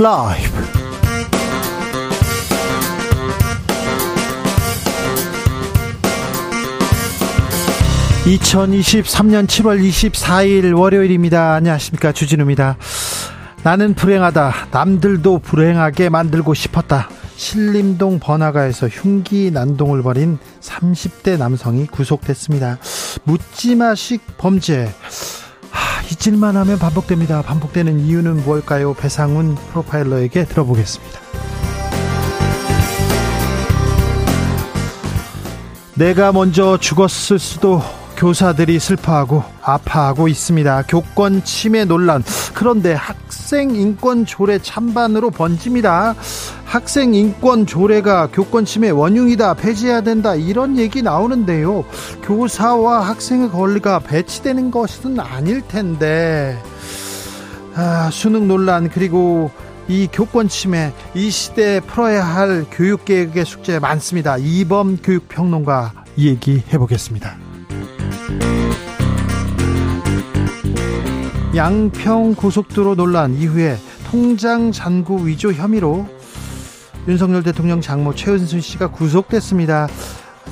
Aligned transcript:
라이브 0.00 0.48
2023년 8.24 9.48
7월 9.48 9.80
24일 9.80 10.78
월요일입니다. 10.78 11.54
안녕하십니까. 11.54 12.12
주진우입니다. 12.12 12.76
나는 13.64 13.94
불행하다. 13.94 14.68
남들도 14.70 15.40
불행하게 15.40 16.10
만들고 16.10 16.54
싶었다. 16.54 17.08
신림동 17.34 18.20
번화가에서 18.20 18.86
흉기 18.86 19.50
난동을 19.50 20.04
벌인 20.04 20.38
30대 20.60 21.38
남성이 21.38 21.86
구속됐습니다. 21.86 22.78
묻지마식 23.24 24.38
범죄. 24.38 24.94
하, 26.18 26.28
잊을만 26.28 26.56
하면 26.56 26.78
반복됩니다. 26.78 27.42
반복되는 27.42 28.00
이유는 28.00 28.44
무엇일까요? 28.44 28.94
배상훈 28.94 29.54
프로파일러에게 29.54 30.44
들어보겠습니다. 30.44 31.20
내가 35.94 36.32
먼저 36.32 36.76
죽었을 36.78 37.38
수도 37.38 37.82
교사들이 38.16 38.78
슬퍼하고 38.78 39.44
아파하고 39.62 40.28
있습니다. 40.28 40.82
교권 40.88 41.44
침해 41.44 41.84
논란. 41.84 42.22
그런데 42.54 42.92
학 42.92 43.16
생 43.48 43.74
인권 43.74 44.26
조례 44.26 44.58
찬반으로 44.58 45.30
번집니다. 45.30 46.14
학생 46.66 47.14
인권 47.14 47.64
조례가 47.64 48.28
교권 48.30 48.66
침해 48.66 48.90
원흉이다. 48.90 49.54
폐지해야 49.54 50.02
된다. 50.02 50.34
이런 50.34 50.76
얘기 50.76 51.00
나오는데요. 51.00 51.86
교사와 52.24 53.08
학생의 53.08 53.48
권리가 53.48 54.00
배치되는 54.00 54.70
것은 54.70 55.18
아닐 55.18 55.62
텐데. 55.66 56.62
아, 57.74 58.10
수능 58.12 58.48
논란 58.48 58.90
그리고 58.90 59.50
이 59.88 60.08
교권 60.12 60.48
침해 60.48 60.92
이 61.14 61.30
시대에 61.30 61.80
풀어야 61.80 62.22
할 62.26 62.66
교육계획의 62.70 63.46
숙제 63.46 63.78
많습니다. 63.78 64.36
이범 64.36 64.98
교육평론가 65.02 65.94
얘기 66.18 66.62
해 66.70 66.76
보겠습니다. 66.76 67.47
양평 71.58 72.36
고속도로 72.36 72.94
논란 72.94 73.34
이후에 73.34 73.76
통장 74.08 74.70
잔고 74.70 75.16
위조 75.16 75.52
혐의로 75.52 76.06
윤석열 77.08 77.42
대통령 77.42 77.80
장모 77.80 78.14
최은순 78.14 78.60
씨가 78.60 78.92
구속됐습니다. 78.92 79.88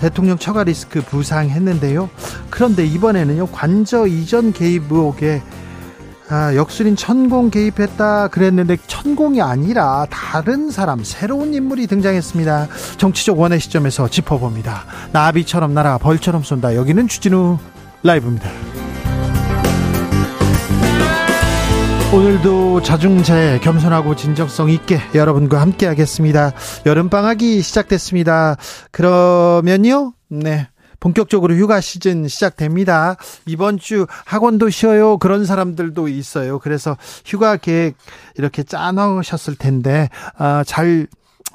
대통령 0.01 0.37
처가 0.37 0.65
리스크 0.65 1.01
부상했는데요. 1.03 2.11
그런데 2.51 2.85
이번에는요 2.85 3.47
관저 3.47 4.09
이전 4.09 4.53
개입 4.53 4.91
의혹에 4.91 5.43
아, 6.29 6.53
역술인 6.57 6.97
천공 6.97 7.51
개입했다 7.51 8.27
그랬는데 8.27 8.77
천공이 8.89 9.41
아니라 9.41 10.09
다른 10.11 10.73
사람 10.73 11.05
새로운 11.05 11.55
인물이 11.55 11.87
등장했습니다. 11.87 12.67
정치적 12.97 13.39
원의 13.39 13.61
시점에서 13.61 14.09
짚어봅니다. 14.09 14.85
나비처럼 15.13 15.73
날아 15.73 15.99
벌처럼 15.99 16.43
쏜다. 16.43 16.75
여기는 16.75 17.07
주진우 17.07 17.59
라이브입니다. 18.03 18.51
오늘도 22.15 22.83
자중자애 22.83 23.59
겸손하고 23.61 24.17
진정성 24.17 24.71
있게 24.71 25.01
여러분과 25.15 25.61
함께 25.61 25.87
하겠습니다. 25.87 26.53
여름방학이 26.87 27.61
시작됐습니다. 27.61 28.57
그러면요, 28.91 30.13
네. 30.29 30.69
본격적으로 30.99 31.55
휴가 31.55 31.81
시즌 31.81 32.27
시작됩니다. 32.27 33.17
이번 33.45 33.79
주 33.79 34.07
학원도 34.25 34.71
쉬어요. 34.71 35.19
그런 35.19 35.45
사람들도 35.45 36.09
있어요. 36.09 36.59
그래서 36.59 36.97
휴가 37.27 37.57
계획 37.57 37.97
이렇게 38.37 38.63
짜놓으셨을 38.63 39.57
텐데, 39.57 40.09
아, 40.39 40.65
잘 40.67 41.07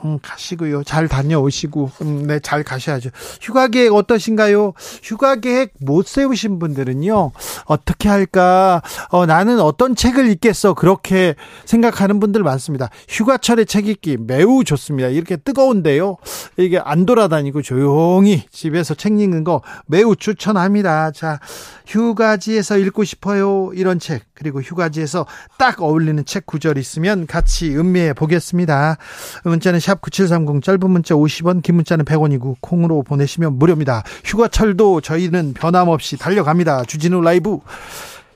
음, 0.03 0.19
가시고요. 0.21 0.83
잘 0.83 1.07
다녀오시고, 1.07 1.91
음, 2.01 2.27
네, 2.27 2.39
잘 2.39 2.63
가셔야죠. 2.63 3.09
휴가 3.41 3.67
계획 3.67 3.93
어떠신가요? 3.93 4.73
휴가 5.03 5.35
계획 5.35 5.73
못 5.79 6.07
세우신 6.07 6.59
분들은요, 6.59 7.31
어떻게 7.65 8.09
할까? 8.09 8.81
어, 9.09 9.25
나는 9.25 9.59
어떤 9.59 9.95
책을 9.95 10.27
읽겠어? 10.31 10.73
그렇게 10.73 11.35
생각하는 11.65 12.19
분들 12.19 12.43
많습니다. 12.43 12.89
휴가철에 13.07 13.65
책 13.65 13.87
읽기 13.87 14.17
매우 14.17 14.63
좋습니다. 14.63 15.09
이렇게 15.09 15.37
뜨거운데요. 15.37 16.17
이게 16.57 16.79
안 16.79 17.05
돌아다니고 17.05 17.61
조용히 17.61 18.43
집에서 18.51 18.93
책 18.93 19.11
읽는 19.19 19.43
거 19.43 19.61
매우 19.87 20.15
추천합니다. 20.15 21.11
자, 21.11 21.39
휴가지에서 21.85 22.77
읽고 22.77 23.03
싶어요. 23.03 23.71
이런 23.73 23.99
책. 23.99 24.30
그리고 24.41 24.59
휴가지에서 24.59 25.27
딱 25.59 25.83
어울리는 25.83 26.25
책 26.25 26.47
구절 26.47 26.79
있으면 26.79 27.27
같이 27.27 27.77
음미해 27.77 28.13
보겠습니다. 28.13 28.97
문자는 29.43 29.79
샵 29.79 30.01
9730 30.01 30.63
짧은 30.63 30.89
문자 30.89 31.13
50원 31.13 31.61
긴 31.61 31.75
문자는 31.75 32.05
100원이고 32.05 32.55
콩으로 32.59 33.03
보내시면 33.03 33.59
무료입니다. 33.59 34.01
휴가철도 34.25 35.01
저희는 35.01 35.53
변함없이 35.53 36.17
달려갑니다. 36.17 36.85
주진우 36.85 37.21
라이브 37.21 37.59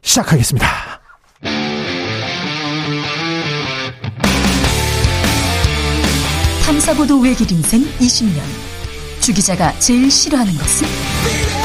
시작하겠습니다. 0.04 0.68
탐사보도 6.68 7.20
외길 7.20 7.52
인생 7.52 7.82
20년 7.98 8.42
주 9.22 9.34
기자가 9.34 9.72
제일 9.80 10.12
싫어하는 10.12 10.54
것은? 10.54 11.65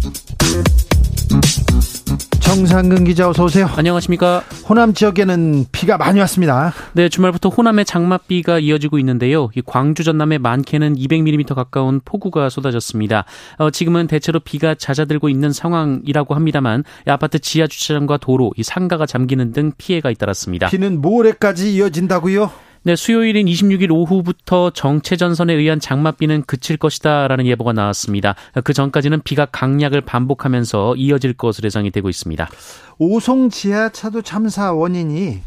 정상근 2.53 3.05
기자 3.05 3.29
어서 3.29 3.45
오세요. 3.45 3.65
안녕하십니까. 3.77 4.43
호남 4.67 4.93
지역에는 4.93 5.67
비가 5.71 5.97
많이 5.97 6.19
왔습니다. 6.19 6.73
네, 6.91 7.07
주말부터 7.07 7.47
호남의 7.47 7.85
장맛비가 7.85 8.59
이어지고 8.59 8.99
있는데요. 8.99 9.49
이 9.55 9.61
광주 9.65 10.03
전남의 10.03 10.39
많게는 10.39 10.97
200mm 10.97 11.55
가까운 11.55 12.01
폭우가 12.03 12.49
쏟아졌습니다. 12.49 13.23
어, 13.57 13.69
지금은 13.69 14.07
대체로 14.07 14.41
비가 14.41 14.75
잦아들고 14.75 15.29
있는 15.29 15.53
상황이라고 15.53 16.35
합니다만 16.35 16.83
아파트 17.07 17.39
지하 17.39 17.67
주차장과 17.67 18.17
도로, 18.17 18.51
이 18.57 18.63
상가가 18.63 19.05
잠기는 19.05 19.53
등 19.53 19.71
피해가 19.77 20.11
잇따랐습니다. 20.11 20.67
비는 20.67 20.99
모레까지 20.99 21.73
이어진다고요? 21.73 22.51
네, 22.83 22.95
수요일인 22.95 23.45
26일 23.45 23.91
오후부터 23.91 24.71
정체 24.71 25.15
전선에 25.15 25.53
의한 25.53 25.79
장맛비는 25.79 26.45
그칠 26.47 26.77
것이다라는 26.77 27.45
예보가 27.45 27.73
나왔습니다. 27.73 28.33
그 28.63 28.73
전까지는 28.73 29.21
비가 29.21 29.45
강약을 29.45 30.01
반복하면서 30.01 30.95
이어질 30.95 31.33
것으로 31.33 31.67
예상이 31.67 31.91
되고 31.91 32.09
있습니다. 32.09 32.49
오송 32.97 33.51
지하차도 33.51 34.23
참사 34.23 34.73
원인이 34.73 35.41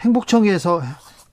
행복청에서 0.00 0.82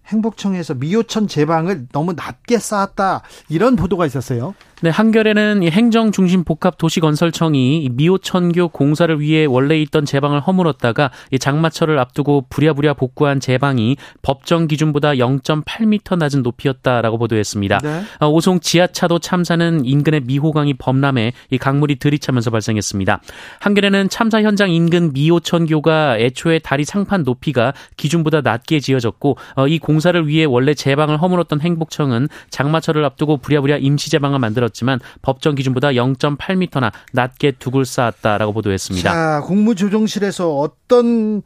행복청에서 0.09 0.75
미호천 0.75 1.27
제방을 1.27 1.87
너무 1.91 2.13
낮게 2.13 2.59
쌓았다 2.59 3.21
이런 3.49 3.75
보도가 3.75 4.05
있었어요. 4.05 4.53
네, 4.81 4.89
한겨레는 4.89 5.63
행정중심 5.63 6.45
복합도시건설청이 6.45 7.89
미호천교 7.91 8.69
공사를 8.69 9.19
위해 9.19 9.43
원래 9.43 9.77
있던 9.81 10.05
제방을 10.05 10.39
허물었다가 10.39 11.11
장마철을 11.37 11.99
앞두고 11.99 12.45
부랴부랴 12.49 12.93
복구한 12.93 13.41
제방이 13.41 13.97
법정 14.21 14.67
기준보다 14.67 15.15
0.8m 15.15 16.17
낮은 16.17 16.43
높이였다라고 16.43 17.17
보도했습니다. 17.17 17.79
네. 17.79 18.03
어, 18.21 18.29
오송 18.29 18.61
지하차도 18.61 19.19
참사는 19.19 19.83
인근의 19.83 20.21
미호강이 20.21 20.75
범람해 20.75 21.33
이 21.49 21.57
강물이 21.57 21.97
들이차면서 21.97 22.49
발생했습니다. 22.49 23.21
한겨레는 23.59 24.07
참사 24.07 24.41
현장 24.41 24.71
인근 24.71 25.11
미호천교가 25.11 26.19
애초에 26.19 26.59
다리 26.59 26.85
상판 26.85 27.23
높이가 27.23 27.73
기준보다 27.97 28.39
낮게 28.39 28.79
지어졌고 28.79 29.37
어, 29.57 29.67
이공 29.67 29.98
사를 29.99 30.27
위해 30.27 30.45
원래 30.45 30.73
제방을 30.73 31.21
허물었던 31.21 31.61
행복청은 31.61 32.27
장마철을 32.49 33.03
앞두고 33.03 33.37
부랴부랴 33.37 33.77
임시 33.77 34.09
제방을 34.09 34.39
만들었 34.39 34.69
만들었지만 34.69 34.99
법정 35.21 35.55
기준보다 35.55 35.89
0.8m나 35.89 36.91
낮게 37.13 37.53
두굴 37.53 37.85
쌓았다라고 37.85 38.53
보도했습니다. 38.53 39.11
자, 39.11 39.41
국무조정실에서 39.45 40.55
어떤 40.55 41.41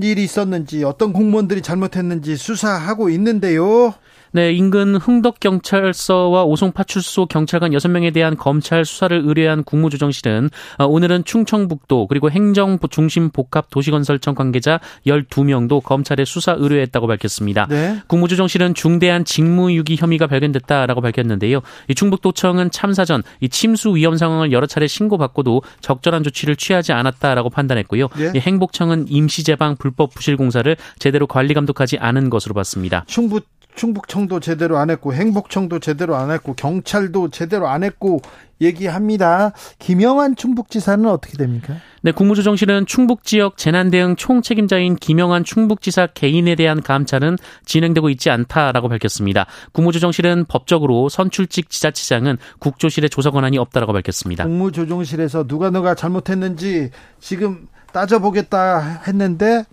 일이 0.00 0.24
있었는지 0.24 0.82
어떤 0.84 1.12
공무원들이 1.12 1.62
잘못했는지 1.62 2.36
수사하고 2.36 3.10
있는데요. 3.10 3.94
네, 4.34 4.50
인근 4.50 4.96
흥덕경찰서와 4.96 6.42
오송파출소 6.42 7.26
경찰관 7.26 7.70
6명에 7.70 8.12
대한 8.12 8.36
검찰 8.36 8.84
수사를 8.84 9.16
의뢰한 9.24 9.62
국무조정실은 9.62 10.50
어, 10.78 10.86
오늘은 10.86 11.22
충청북도 11.22 12.08
그리고 12.08 12.32
행정중심 12.32 13.30
복합도시건설청 13.30 14.34
관계자 14.34 14.80
12명도 15.06 15.80
검찰에 15.84 16.24
수사 16.24 16.50
의뢰했다고 16.58 17.06
밝혔습니다. 17.06 17.68
네. 17.70 18.00
국무조정실은 18.08 18.74
중대한 18.74 19.24
직무유기 19.24 19.94
혐의가 19.94 20.26
발견됐다라고 20.26 21.00
밝혔는데요. 21.00 21.60
이 21.86 21.94
충북도청은 21.94 22.72
참사 22.72 23.04
전이 23.04 23.22
침수 23.52 23.94
위험 23.94 24.16
상황을 24.16 24.50
여러 24.50 24.66
차례 24.66 24.88
신고받고도 24.88 25.62
적절한 25.80 26.24
조치를 26.24 26.56
취하지 26.56 26.92
않았다라고 26.92 27.50
판단했고요. 27.50 28.08
네. 28.08 28.40
행복청은 28.40 29.06
임시제방 29.10 29.76
불법 29.76 30.12
부실 30.12 30.36
공사를 30.36 30.76
제대로 30.98 31.28
관리 31.28 31.54
감독하지 31.54 31.98
않은 31.98 32.30
것으로 32.30 32.52
봤습니다. 32.54 33.04
충북 33.06 33.46
충북청도 33.74 34.40
제대로 34.40 34.78
안 34.78 34.90
했고 34.90 35.12
행복청도 35.12 35.80
제대로 35.80 36.16
안 36.16 36.30
했고 36.30 36.54
경찰도 36.54 37.30
제대로 37.30 37.68
안 37.68 37.82
했고 37.82 38.20
얘기합니다. 38.60 39.52
김영환 39.78 40.36
충북지사는 40.36 41.06
어떻게 41.08 41.36
됩니까? 41.36 41.74
네, 42.02 42.12
국무조정실은 42.12 42.86
충북 42.86 43.24
지역 43.24 43.56
재난 43.56 43.90
대응 43.90 44.14
총책임자인 44.16 44.96
김영환 44.96 45.44
충북지사 45.44 46.08
개인에 46.08 46.54
대한 46.54 46.82
감찰은 46.82 47.36
진행되고 47.64 48.10
있지 48.10 48.30
않다라고 48.30 48.88
밝혔습니다. 48.88 49.46
국무조정실은 49.72 50.44
법적으로 50.46 51.08
선출직 51.08 51.68
지자체장은 51.68 52.38
국조실의 52.60 53.10
조사 53.10 53.30
권한이 53.30 53.58
없다라고 53.58 53.92
밝혔습니다. 53.92 54.44
국무조정실에서 54.44 55.46
누가 55.46 55.70
누가 55.70 55.94
잘못했는지 55.94 56.90
지금 57.20 57.66
따져보겠다 57.92 59.02
했는데 59.06 59.64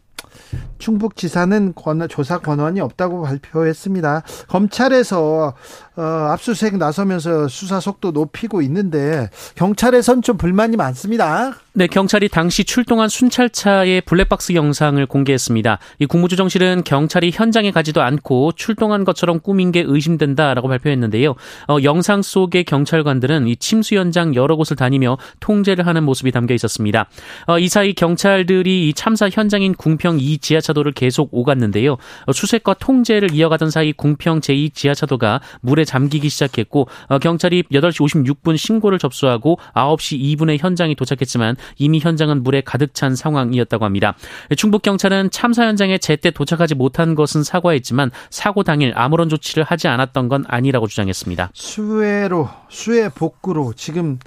충북지사는 0.80 1.74
권, 1.74 2.08
조사 2.08 2.40
권한이 2.40 2.82
없다고 2.82 3.22
발표했습니다. 3.24 4.24
검찰에서 4.48 5.54
어, 5.98 6.02
압수수색 6.02 6.78
나서면서 6.78 7.50
수사 7.50 7.80
속도 7.80 8.12
높이고 8.12 8.62
있는데 8.62 9.30
경찰에선 9.56 10.22
좀 10.22 10.38
불만이 10.38 10.78
많습니다. 10.78 11.54
네, 11.74 11.88
경찰이 11.88 12.28
당시 12.28 12.66
출동한 12.66 13.08
순찰차의 13.08 14.02
블랙박스 14.02 14.54
영상을 14.54 15.06
공개했습니다. 15.06 15.80
이 16.00 16.06
국무조정실은 16.06 16.84
경찰이 16.84 17.32
현장에 17.34 17.72
가지도 17.72 18.02
않고 18.02 18.52
출동한 18.54 19.06
것처럼 19.06 19.40
꾸민 19.40 19.72
게 19.72 19.82
의심된다라고 19.86 20.68
발표했는데요. 20.68 21.36
어, 21.70 21.78
영상 21.84 22.22
속의 22.22 22.66
경찰관들은 22.66 23.48
이 23.48 23.56
침수 23.56 23.96
현장 23.96 24.36
여러 24.36 24.56
곳을 24.56 24.76
다니며 24.76 25.18
통제를 25.40 25.88
하는 25.88 26.04
모습이 26.04 26.32
담겨 26.32 26.54
있었습니다. 26.54 27.08
어, 27.48 27.58
이 27.58 27.70
사이 27.70 27.94
경찰들이 27.94 28.90
이 28.90 28.94
참사 28.94 29.30
현장인 29.30 29.74
궁평 29.74 30.20
2 30.20 30.40
지하차도를 30.40 30.92
계속 30.92 31.30
오갔는데요. 31.32 31.94
어, 32.26 32.32
수색과 32.34 32.76
통제를 32.76 33.34
이어가던 33.34 33.70
사이 33.72 33.94
궁평 33.94 34.42
제2 34.42 34.74
지하차도가 34.74 35.40
물에 35.62 35.81
잠기기 35.86 36.30
시작했고 36.30 36.88
어, 37.08 37.20
경찰이 37.20 37.64
8시 37.64 38.36
56분 38.42 38.58
신고를 38.58 39.00
접수하고 39.00 39.58
9시 39.74 40.38
2분에 40.38 40.58
현장에 40.60 40.96
도착했지만 40.96 41.56
이미 41.78 42.00
현장은 42.00 42.44
물에 42.44 42.62
가득 42.62 42.94
찬 42.94 43.16
상황이었다고 43.16 43.86
합니다. 43.86 44.16
충북 44.58 44.82
경찰은 44.82 45.32
참사 45.32 45.66
현장에 45.66 45.98
제때 45.98 46.32
도착하지 46.32 46.76
못한 46.76 47.16
것은 47.16 47.44
사과했지만 47.44 48.12
사고 48.30 48.64
당일 48.64 48.94
아무런 48.96 49.30
조치를 49.30 49.64
하지 49.64 49.88
않았던 49.88 50.30
건 50.30 50.46
아니라고 50.48 50.88
주장했습니다. 50.88 51.52
수해로 51.54 52.50
수해 52.70 53.10
복구로 53.10 53.74
지금 53.74 54.20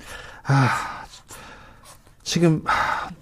아 0.44 1.04
지금 2.22 2.62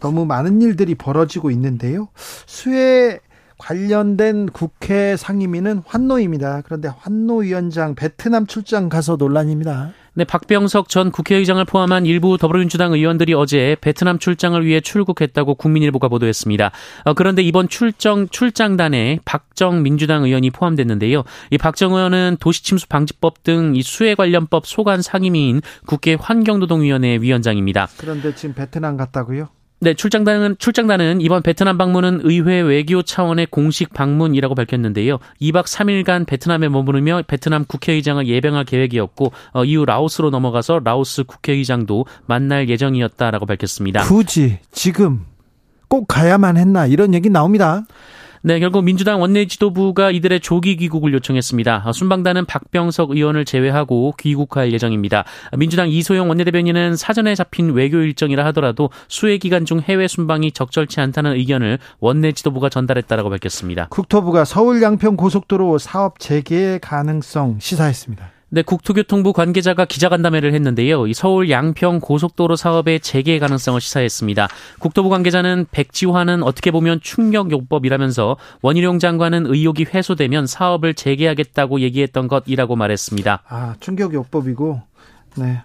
너무 0.00 0.24
많은 0.24 0.62
일들이 0.62 0.94
벌어지고 0.94 1.50
있는데요. 1.50 2.08
수해 2.46 3.18
관련된 3.62 4.46
국회 4.46 5.16
상임위는 5.16 5.82
환노입니다. 5.86 6.62
그런데 6.64 6.88
환노위원장 6.98 7.94
베트남 7.94 8.46
출장 8.46 8.88
가서 8.88 9.14
논란입니다. 9.16 9.92
네, 10.14 10.24
박병석 10.24 10.90
전 10.90 11.10
국회의장을 11.10 11.64
포함한 11.64 12.04
일부 12.04 12.36
더불어민주당 12.36 12.92
의원들이 12.92 13.32
어제 13.32 13.76
베트남 13.80 14.18
출장을 14.18 14.62
위해 14.66 14.80
출국했다고 14.80 15.54
국민일보가 15.54 16.08
보도했습니다. 16.08 16.70
어, 17.04 17.14
그런데 17.14 17.40
이번 17.42 17.68
출정 17.68 18.28
출장단에 18.28 19.20
박정 19.24 19.82
민주당 19.82 20.24
의원이 20.24 20.50
포함됐는데요. 20.50 21.22
이 21.50 21.56
박정 21.56 21.94
의원은 21.94 22.38
도시침수 22.40 22.88
방지법 22.88 23.42
등 23.44 23.72
이 23.74 23.82
수해 23.82 24.14
관련법 24.14 24.66
소관 24.66 25.02
상임위인 25.02 25.62
국회 25.86 26.14
환경노동위원회 26.18 27.18
위원장입니다. 27.20 27.88
그런데 27.96 28.34
지금 28.34 28.54
베트남 28.54 28.96
갔다고요? 28.96 29.48
네, 29.82 29.94
출장단은 29.94 30.58
출장단은 30.60 31.20
이번 31.20 31.42
베트남 31.42 31.76
방문은 31.76 32.20
의회 32.22 32.60
외교 32.60 33.02
차원의 33.02 33.48
공식 33.50 33.92
방문이라고 33.92 34.54
밝혔는데요. 34.54 35.18
2박 35.40 35.64
3일간 35.64 36.24
베트남에 36.24 36.68
머무르며 36.68 37.24
베트남 37.26 37.64
국회의장을 37.64 38.24
예병할 38.24 38.64
계획이었고 38.64 39.32
어, 39.50 39.64
이후 39.64 39.84
라오스로 39.84 40.30
넘어가서 40.30 40.82
라오스 40.84 41.24
국회의장도 41.24 42.06
만날 42.26 42.68
예정이었다라고 42.68 43.44
밝혔습니다. 43.44 44.02
굳이 44.04 44.60
지금 44.70 45.24
꼭 45.88 46.06
가야만 46.06 46.58
했나 46.58 46.86
이런 46.86 47.12
얘기 47.12 47.28
나옵니다. 47.28 47.84
네, 48.44 48.58
결국 48.58 48.82
민주당 48.82 49.20
원내 49.20 49.46
지도부가 49.46 50.10
이들의 50.10 50.40
조기 50.40 50.76
귀국을 50.76 51.12
요청했습니다. 51.14 51.92
순방단은 51.92 52.46
박병석 52.46 53.12
의원을 53.12 53.44
제외하고 53.44 54.14
귀국할 54.18 54.72
예정입니다. 54.72 55.24
민주당 55.56 55.88
이소영 55.88 56.28
원내대변인은 56.28 56.96
사전에 56.96 57.36
잡힌 57.36 57.72
외교 57.72 57.98
일정이라 57.98 58.44
하더라도 58.46 58.90
수해 59.06 59.38
기간 59.38 59.64
중 59.64 59.80
해외 59.80 60.08
순방이 60.08 60.50
적절치 60.50 61.00
않다는 61.00 61.34
의견을 61.34 61.78
원내 62.00 62.32
지도부가 62.32 62.68
전달했다라고 62.68 63.30
밝혔습니다. 63.30 63.86
국토부가 63.90 64.44
서울 64.44 64.82
양평 64.82 65.16
고속도로 65.16 65.78
사업 65.78 66.18
재개 66.18 66.80
가능성 66.82 67.58
시사했습니다. 67.60 68.28
네, 68.54 68.60
국토교통부 68.60 69.32
관계자가 69.32 69.86
기자간담회를 69.86 70.52
했는데요. 70.52 71.06
이 71.06 71.14
서울 71.14 71.48
양평 71.48 72.00
고속도로 72.00 72.54
사업의 72.56 73.00
재개 73.00 73.38
가능성을 73.38 73.80
시사했습니다. 73.80 74.46
국토부 74.78 75.08
관계자는 75.08 75.64
백지화는 75.70 76.42
어떻게 76.42 76.70
보면 76.70 77.00
충격요법이라면서 77.00 78.36
원희룡 78.60 78.98
장관은 78.98 79.46
의혹이 79.46 79.86
회수되면 79.94 80.46
사업을 80.46 80.92
재개하겠다고 80.92 81.80
얘기했던 81.80 82.28
것이라고 82.28 82.76
말했습니다. 82.76 83.42
아, 83.48 83.74
충격요법이고, 83.80 84.82
네. 85.36 85.62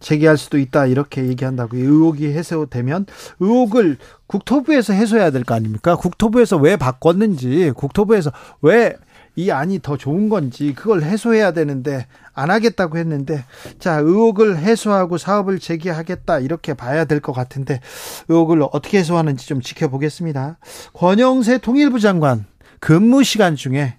재개할 0.00 0.36
수도 0.36 0.58
있다 0.58 0.86
이렇게 0.86 1.24
얘기한다고 1.28 1.76
의혹이 1.76 2.26
해소되면 2.26 3.06
의혹을 3.38 3.98
국토부에서 4.26 4.94
해소해야 4.94 5.30
될 5.30 5.44
거 5.44 5.54
아닙니까? 5.54 5.94
국토부에서 5.94 6.56
왜 6.56 6.74
바꿨는지 6.76 7.70
국토부에서 7.76 8.32
왜 8.62 8.96
이 9.34 9.50
안이 9.50 9.80
더 9.82 9.96
좋은 9.96 10.28
건지 10.28 10.74
그걸 10.74 11.02
해소해야 11.02 11.52
되는데 11.52 12.06
안 12.34 12.50
하겠다고 12.50 12.98
했는데 12.98 13.44
자 13.78 13.96
의혹을 13.96 14.58
해소하고 14.58 15.16
사업을 15.18 15.58
재개하겠다 15.58 16.40
이렇게 16.40 16.74
봐야 16.74 17.04
될 17.06 17.20
것 17.20 17.32
같은데 17.32 17.80
의혹을 18.28 18.62
어떻게 18.72 18.98
해소하는지 18.98 19.46
좀 19.46 19.60
지켜보겠습니다. 19.60 20.58
권영세 20.92 21.58
통일부 21.58 22.00
장관 22.00 22.44
근무 22.80 23.22
시간 23.24 23.56
중에 23.56 23.96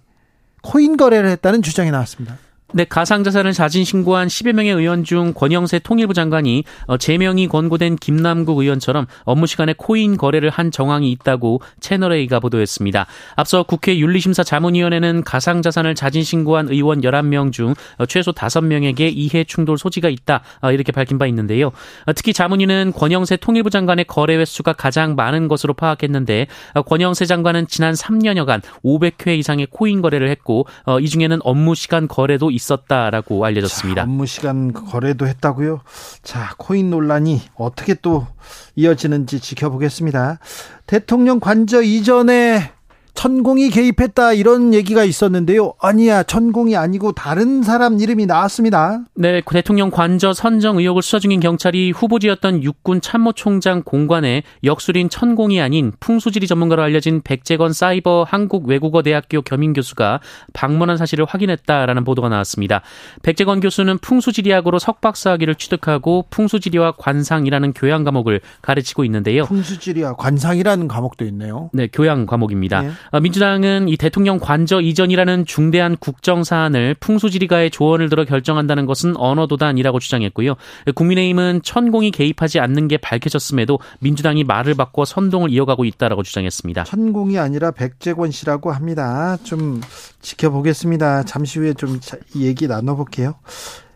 코인 0.62 0.98
거래를 0.98 1.30
했다는 1.30 1.62
주장이 1.62 1.90
나왔습니다. 1.92 2.38
네, 2.76 2.86
가상자산을 2.86 3.54
자진 3.54 3.86
신고한 3.86 4.30
10여 4.30 4.54
명의 4.54 4.74
의원 4.74 5.04
중 5.04 5.32
권영세 5.36 5.78
통일부 5.78 6.16
장관이 6.16 6.64
어, 6.88 6.98
제명이 6.98 7.48
권고된 7.48 7.98
김남국 7.98 8.58
의원처럼 8.58 9.06
업무 9.26 9.46
시간에 9.46 9.76
코인 9.78 10.18
거래를 10.18 10.50
한 10.50 10.72
정황이 10.72 11.12
있다고 11.12 11.62
채널A가 11.82 12.40
보도했습니다. 12.40 13.06
앞서 13.36 13.62
국회 13.62 13.96
윤리심사 14.00 14.42
자문위원회는 14.42 15.24
가상자산을 15.24 15.94
자진 15.94 16.24
신고한 16.24 16.70
의원 16.70 17.02
11명 17.02 17.52
중 17.52 17.76
어, 18.00 18.08
최소 18.08 18.32
5명에게 18.32 19.12
이해 19.14 19.44
충돌 19.44 19.78
소지가 19.78 20.10
있다 20.10 20.42
어, 20.62 20.72
이렇게 20.72 20.92
밝힌 20.92 21.20
바 21.20 21.28
있는데요. 21.28 21.72
특히 22.16 22.34
자문위는 22.34 22.94
권영세 22.96 23.38
통일부 23.38 23.70
장관의 23.70 24.06
거래 24.06 24.36
횟수가 24.36 24.74
가장 24.74 25.14
많은 25.14 25.48
것으로 25.48 25.76
파악했는데 25.76 26.48
권영세 26.88 27.28
장관은 27.28 27.68
지난 27.68 27.94
3년여간 27.94 28.64
500회 28.84 29.38
이상의 29.38 29.68
코인 29.70 30.02
거래를 30.02 30.28
했고 30.30 30.66
이 31.00 31.08
중에는 31.08 31.38
업무 31.44 31.76
시간 31.76 32.08
거래도 32.08 32.50
있 32.50 32.63
있었다라고 32.64 33.44
알려졌습니다. 33.46 34.02
자, 34.02 34.04
업무 34.04 34.26
시간 34.26 34.74
거래도 34.74 35.28
했다고요? 35.28 35.82
자, 36.24 36.54
코인 36.58 36.90
논란이 36.90 37.42
어떻게 37.56 37.94
또 37.96 38.28
이어지는지 38.76 39.40
지켜보겠습니다. 39.40 40.40
대통령 40.88 41.40
관저 41.40 41.82
이전에 41.82 42.73
천공이 43.16 43.70
개입했다 43.70 44.34
이런 44.34 44.74
얘기가 44.74 45.04
있었는데요. 45.04 45.74
아니야, 45.80 46.24
천공이 46.24 46.76
아니고 46.76 47.14
다른 47.14 47.64
사람 47.64 48.00
이름이 48.00 48.26
나왔습니다. 48.26 49.02
네, 49.16 49.42
대통령 49.46 49.92
관저 49.92 50.34
선정 50.34 50.78
의혹을 50.78 51.02
수사 51.02 51.20
중인 51.20 51.40
경찰이 51.40 51.92
후보지였던 51.92 52.64
육군 52.64 53.02
참모총장 53.02 53.84
공관에 53.84 54.44
역술인 54.64 55.10
천공이 55.10 55.62
아닌 55.62 55.94
풍수지리 56.00 56.48
전문가로 56.48 56.82
알려진 56.82 57.22
백재건 57.22 57.72
사이버 57.72 58.26
한국외국어대학교 58.28 59.42
겸임 59.44 59.74
교수가 59.74 60.20
방문한 60.54 60.98
사실을 60.98 61.26
확인했다라는 61.26 62.04
보도가 62.04 62.30
나왔습니다. 62.30 62.82
백재건 63.22 63.60
교수는 63.60 64.00
풍수지리학으로 64.00 64.80
석박사학위를 64.80 65.56
취득하고 65.56 66.26
풍수지리와 66.30 66.94
관상이라는 66.98 67.74
교양 67.74 68.04
과목을 68.04 68.42
가르치고 68.62 69.06
있는데요. 69.06 69.46
풍수지리와 69.46 70.16
관상이라는 70.16 70.88
과목도 70.88 71.26
있네요. 71.26 71.70
네, 71.74 71.88
교양 71.88 72.26
과목입니다. 72.26 72.82
네. 72.82 72.90
어, 73.12 73.20
민주당은 73.20 73.90
이 73.90 73.98
대통령 73.98 74.40
관저 74.40 74.82
이전이라는 74.82 75.46
중대한 75.46 75.98
국정 75.98 76.44
사안을 76.44 76.96
풍수지리가의 77.00 77.72
조언을 77.72 78.10
들어 78.10 78.26
결정한다는 78.26 78.86
것은 78.86 79.16
언어도단이라고 79.18 80.00
주장했고요. 80.00 80.56
국민의힘은 80.96 81.62
천공이 81.64 82.12
개입하지 82.12 82.60
않는 82.60 82.88
게 82.88 82.98
밝혀졌음에도 82.98 83.80
민주당이 84.00 84.44
말을 84.44 84.76
바꿔 84.76 85.06
선동을 85.06 85.52
이어가고 85.52 85.86
있다라고 85.86 86.24
주장했습니다. 86.24 86.86
천공이 86.86 87.38
아니라 87.38 87.72
백재권 87.72 88.32
씨라고 88.32 88.72
합니다. 88.72 89.38
좀 89.44 89.82
지켜보겠습니다. 90.22 91.24
잠시 91.24 91.60
후에 91.60 91.74
좀 91.74 92.00
얘기 92.36 92.68
나눠볼게요. 92.68 93.36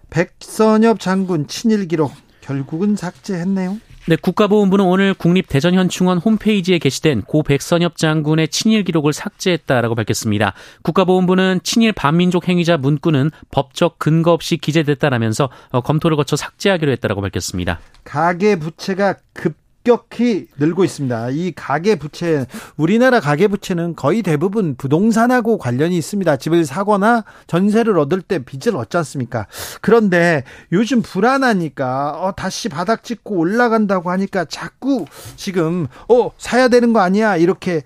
백선엽 0.09 0.99
장군 0.99 1.47
친일 1.47 1.87
기록 1.87 2.13
결국은 2.41 2.95
삭제했네요. 2.95 3.77
네, 4.09 4.15
국가보훈부는 4.15 4.85
오늘 4.85 5.13
국립대전현충원 5.13 6.19
홈페이지에 6.19 6.77
게시된 6.77 7.23
고 7.23 7.43
백선엽 7.43 7.97
장군의 7.97 8.47
친일 8.47 8.85
기록을 8.85 9.11
삭제했다라고 9.11 9.95
밝혔습니다. 9.95 10.53
국가보훈부는 10.83 11.59
친일 11.63 11.91
반민족 11.91 12.47
행위자 12.47 12.77
문구는 12.77 13.31
법적 13.51 13.99
근거 13.99 14.31
없이 14.31 14.55
기재됐다라면서 14.55 15.49
어, 15.71 15.81
검토를 15.81 16.15
거쳐 16.15 16.37
삭제하기로 16.37 16.89
했다라고 16.93 17.19
밝혔습니다. 17.19 17.81
가계 18.05 18.57
부채가 18.59 19.15
급 19.33 19.55
급격히 19.87 20.47
늘고 20.57 20.83
있습니다. 20.83 21.29
이 21.29 21.53
가계 21.55 21.95
부채, 21.95 22.45
우리나라 22.75 23.21
가계 23.21 23.47
부채는 23.47 23.95
거의 23.95 24.21
대부분 24.21 24.75
부동산하고 24.75 25.57
관련이 25.57 25.97
있습니다. 25.97 26.35
집을 26.35 26.65
사거나 26.65 27.23
전세를 27.47 27.97
얻을 27.97 28.21
때 28.21 28.39
빚을 28.43 28.75
얻지 28.75 28.97
않습니까? 28.97 29.47
그런데 29.79 30.43
요즘 30.73 31.01
불안하니까 31.01 32.21
어, 32.21 32.33
다시 32.33 32.67
바닥 32.67 33.05
찍고 33.05 33.35
올라간다고 33.35 34.11
하니까 34.11 34.43
자꾸 34.43 35.05
지금 35.37 35.87
어 36.09 36.31
사야 36.37 36.67
되는 36.67 36.91
거 36.91 36.99
아니야 36.99 37.37
이렇게 37.37 37.83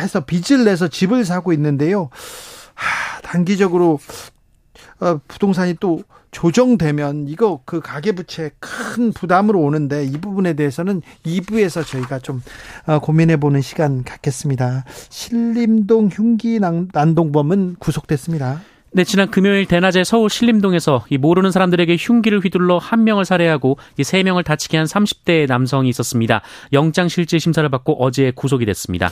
해서 0.00 0.24
빚을 0.24 0.64
내서 0.64 0.88
집을 0.88 1.26
사고 1.26 1.52
있는데요. 1.52 2.08
하, 2.74 3.20
단기적으로 3.20 3.98
어, 5.00 5.20
부동산이 5.28 5.74
또 5.80 6.02
조정되면 6.30 7.28
이거 7.28 7.60
그 7.64 7.80
가계부채 7.80 8.50
큰 8.60 9.12
부담으로 9.12 9.60
오는데 9.60 10.04
이 10.04 10.12
부분에 10.12 10.52
대해서는 10.54 11.02
2부에서 11.24 11.86
저희가 11.86 12.18
좀 12.18 12.42
어, 12.86 12.98
고민해 12.98 13.36
보는 13.38 13.60
시간 13.62 14.04
갖겠습니다. 14.04 14.84
신림동 15.08 16.08
흉기 16.12 16.60
난동범은 16.92 17.76
구속됐습니다. 17.78 18.60
네, 18.92 19.04
지난 19.04 19.30
금요일 19.30 19.66
대낮에 19.66 20.04
서울 20.04 20.30
신림동에서 20.30 21.04
이 21.10 21.18
모르는 21.18 21.50
사람들에게 21.50 21.96
흉기를 21.98 22.40
휘둘러 22.40 22.78
한 22.78 23.04
명을 23.04 23.26
살해하고 23.26 23.76
이 23.98 24.02
세 24.04 24.22
명을 24.22 24.42
다치게 24.42 24.78
한 24.78 24.86
30대 24.86 25.46
남성이 25.48 25.90
있었습니다. 25.90 26.40
영장 26.72 27.08
실질 27.08 27.38
심사를 27.38 27.68
받고 27.68 28.02
어제 28.02 28.32
구속이 28.34 28.64
됐습니다. 28.64 29.10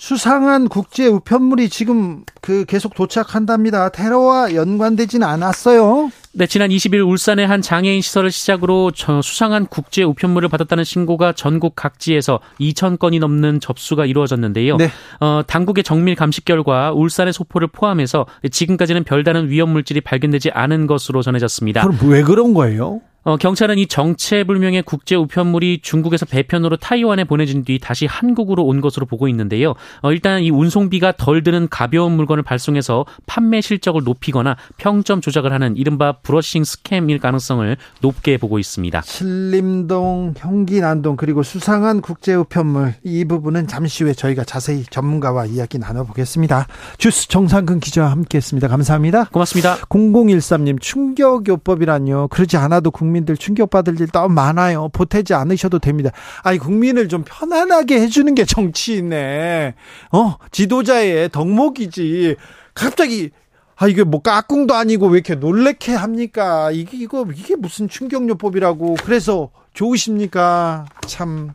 수상한 0.00 0.68
국제 0.70 1.06
우편물이 1.06 1.68
지금 1.68 2.24
그 2.40 2.64
계속 2.64 2.94
도착한답니다. 2.94 3.90
테러와 3.90 4.54
연관되지는 4.54 5.28
않았어요. 5.28 6.10
네, 6.32 6.46
지난 6.46 6.70
20일 6.70 7.06
울산의 7.06 7.46
한 7.46 7.60
장애인 7.60 8.00
시설을 8.00 8.30
시작으로 8.30 8.92
수상한 9.22 9.66
국제 9.66 10.02
우편물을 10.02 10.48
받았다는 10.48 10.84
신고가 10.84 11.34
전국 11.34 11.76
각지에서 11.76 12.40
2천 12.58 12.98
건이 12.98 13.18
넘는 13.18 13.60
접수가 13.60 14.06
이루어졌는데요. 14.06 14.78
네. 14.78 14.88
어, 15.20 15.42
당국의 15.46 15.84
정밀 15.84 16.14
감식 16.14 16.46
결과 16.46 16.92
울산의 16.92 17.34
소포를 17.34 17.68
포함해서 17.68 18.24
지금까지는 18.50 19.04
별다른 19.04 19.50
위험 19.50 19.68
물질이 19.68 20.00
발견되지 20.00 20.50
않은 20.54 20.86
것으로 20.86 21.20
전해졌습니다. 21.20 21.82
그럼 21.82 21.98
왜 22.10 22.22
그런 22.22 22.54
거예요? 22.54 23.02
어, 23.22 23.36
경찰은 23.36 23.78
이 23.78 23.86
정체불명의 23.86 24.82
국제 24.82 25.14
우편물이 25.14 25.80
중국에서 25.82 26.24
배편으로 26.24 26.76
타이완에 26.76 27.24
보내진 27.24 27.64
뒤 27.64 27.78
다시 27.78 28.06
한국으로 28.06 28.64
온 28.64 28.80
것으로 28.80 29.04
보고 29.04 29.28
있는데요. 29.28 29.74
어, 30.00 30.10
일단 30.10 30.42
이 30.42 30.50
운송비가 30.50 31.12
덜 31.18 31.42
드는 31.42 31.68
가벼운 31.68 32.12
물건을 32.12 32.42
발송해서 32.42 33.04
판매 33.26 33.60
실적을 33.60 34.04
높이거나 34.04 34.56
평점 34.78 35.20
조작을 35.20 35.52
하는 35.52 35.76
이른바 35.76 36.12
브러싱 36.12 36.64
스캠일 36.64 37.18
가능성을 37.18 37.76
높게 38.00 38.38
보고 38.38 38.58
있습니다. 38.58 39.02
신림동, 39.02 40.34
형기난동 40.38 41.16
그리고 41.16 41.42
수상한 41.42 42.00
국제 42.00 42.34
우편물 42.34 42.94
이 43.04 43.26
부분은 43.26 43.66
잠시 43.66 44.04
후에 44.04 44.14
저희가 44.14 44.44
자세히 44.44 44.84
전문가와 44.84 45.44
이야기 45.44 45.78
나눠보겠습니다. 45.78 46.66
주스 46.96 47.28
정상근 47.28 47.80
기자와 47.80 48.10
함께했습니다. 48.12 48.68
감사합니다. 48.68 49.24
고맙습니다. 49.24 49.76
0013님 49.90 50.80
충격요법이란요. 50.80 52.28
그러지 52.28 52.56
않아도 52.56 52.90
국민 52.90 53.09
국민들 53.10 53.36
충격받을 53.36 54.00
일 54.00 54.06
너무 54.08 54.32
많아요. 54.34 54.88
보태지 54.90 55.34
않으셔도 55.34 55.80
됩니다. 55.80 56.10
아니, 56.42 56.58
국민을 56.58 57.08
좀 57.08 57.24
편안하게 57.26 58.00
해주는 58.02 58.34
게 58.36 58.44
정치인네. 58.44 59.74
어, 60.12 60.36
지도자의 60.52 61.30
덕목이지. 61.30 62.36
갑자기 62.74 63.30
아 63.76 63.88
이게 63.88 64.04
뭐 64.04 64.20
까꿍도 64.22 64.74
아니고 64.74 65.06
왜 65.08 65.14
이렇게 65.14 65.34
놀래게 65.34 65.94
합니까? 65.94 66.70
이게 66.70 66.98
이거 66.98 67.26
이게 67.34 67.56
무슨 67.56 67.88
충격요법이라고 67.88 68.96
그래서 69.02 69.50
좋으십니까? 69.72 70.84
참 71.06 71.54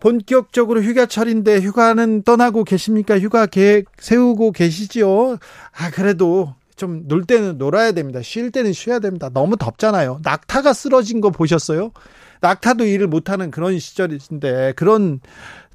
본격적으로 0.00 0.82
휴가철인데 0.82 1.60
휴가는 1.60 2.22
떠나고 2.24 2.64
계십니까? 2.64 3.18
휴가 3.18 3.46
계획 3.46 3.86
세우고 3.98 4.52
계시지요? 4.52 5.38
아 5.76 5.90
그래도 5.92 6.54
좀 6.78 7.04
놀 7.08 7.24
때는 7.24 7.58
놀아야 7.58 7.92
됩니다. 7.92 8.22
쉴 8.22 8.50
때는 8.50 8.72
쉬어야 8.72 8.98
됩니다. 9.00 9.28
너무 9.32 9.56
덥잖아요. 9.56 10.20
낙타가 10.22 10.72
쓰러진 10.72 11.20
거 11.20 11.30
보셨어요? 11.30 11.92
낙타도 12.40 12.84
일을 12.86 13.06
못하는 13.08 13.50
그런 13.50 13.78
시절인데 13.78 14.72
그런 14.76 15.20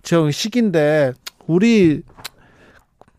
저 0.02 0.32
시기인데 0.32 1.14
우리 1.48 2.02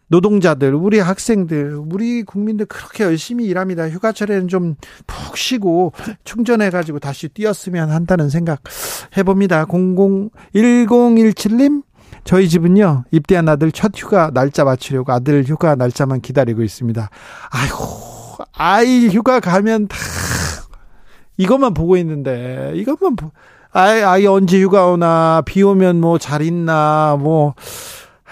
노동자들, 0.09 0.75
우리 0.75 0.99
학생들, 0.99 1.77
우리 1.77 2.23
국민들 2.23 2.67
그렇게 2.67 3.05
열심히 3.05 3.47
일합니다. 3.47 3.89
휴가철에는 3.89 4.49
좀 4.49 4.77
푹 5.07 5.37
쉬고 5.37 5.93
충전해가지고 6.25 6.99
다시 7.01 7.29
뛰었으면 7.29 7.91
한다는 7.91 8.29
생각 8.31 8.63
해봅니다. 9.17 9.65
00, 9.67 10.31
1017님, 10.55 11.83
저희 12.23 12.49
집은요, 12.49 13.05
입대한 13.11 13.49
아들 13.49 13.73
첫 13.73 13.93
휴가 13.97 14.31
날짜 14.33 14.65
맞추려고 14.65 15.13
아들 15.13 15.45
휴가 15.45 15.75
날짜만 15.75 16.21
기다리고 16.21 16.63
있습니다. 16.63 17.11
아이고, 17.51 17.79
아이 18.53 19.09
휴가 19.09 19.41
가면 19.41 19.89
다, 19.89 19.97
이것만 21.37 21.75
보고 21.75 21.97
있는데, 21.97 22.73
이것만, 22.77 23.17
보, 23.17 23.31
아이, 23.73 24.03
아이 24.03 24.27
언제 24.27 24.61
휴가 24.63 24.87
오나, 24.87 25.43
비 25.45 25.63
오면 25.63 26.01
뭐 26.01 26.19
잘 26.19 26.43
있나, 26.43 27.17
뭐, 27.19 27.55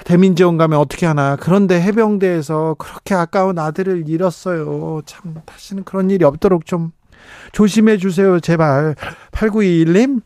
대민지원 0.05 0.57
가면 0.57 0.79
어떻게 0.79 1.07
하나. 1.07 1.37
그런데 1.37 1.81
해병대에서 1.81 2.77
그렇게 2.79 3.15
아까운 3.15 3.59
아들을 3.59 4.09
잃었어요. 4.09 5.03
참, 5.07 5.35
다시는 5.45 5.85
그런 5.85 6.11
일이 6.11 6.25
없도록 6.25 6.67
좀 6.67 6.93
조심해 7.53 7.99
주세요, 7.99 8.41
제발. 8.41 8.97
8921님, 9.33 10.23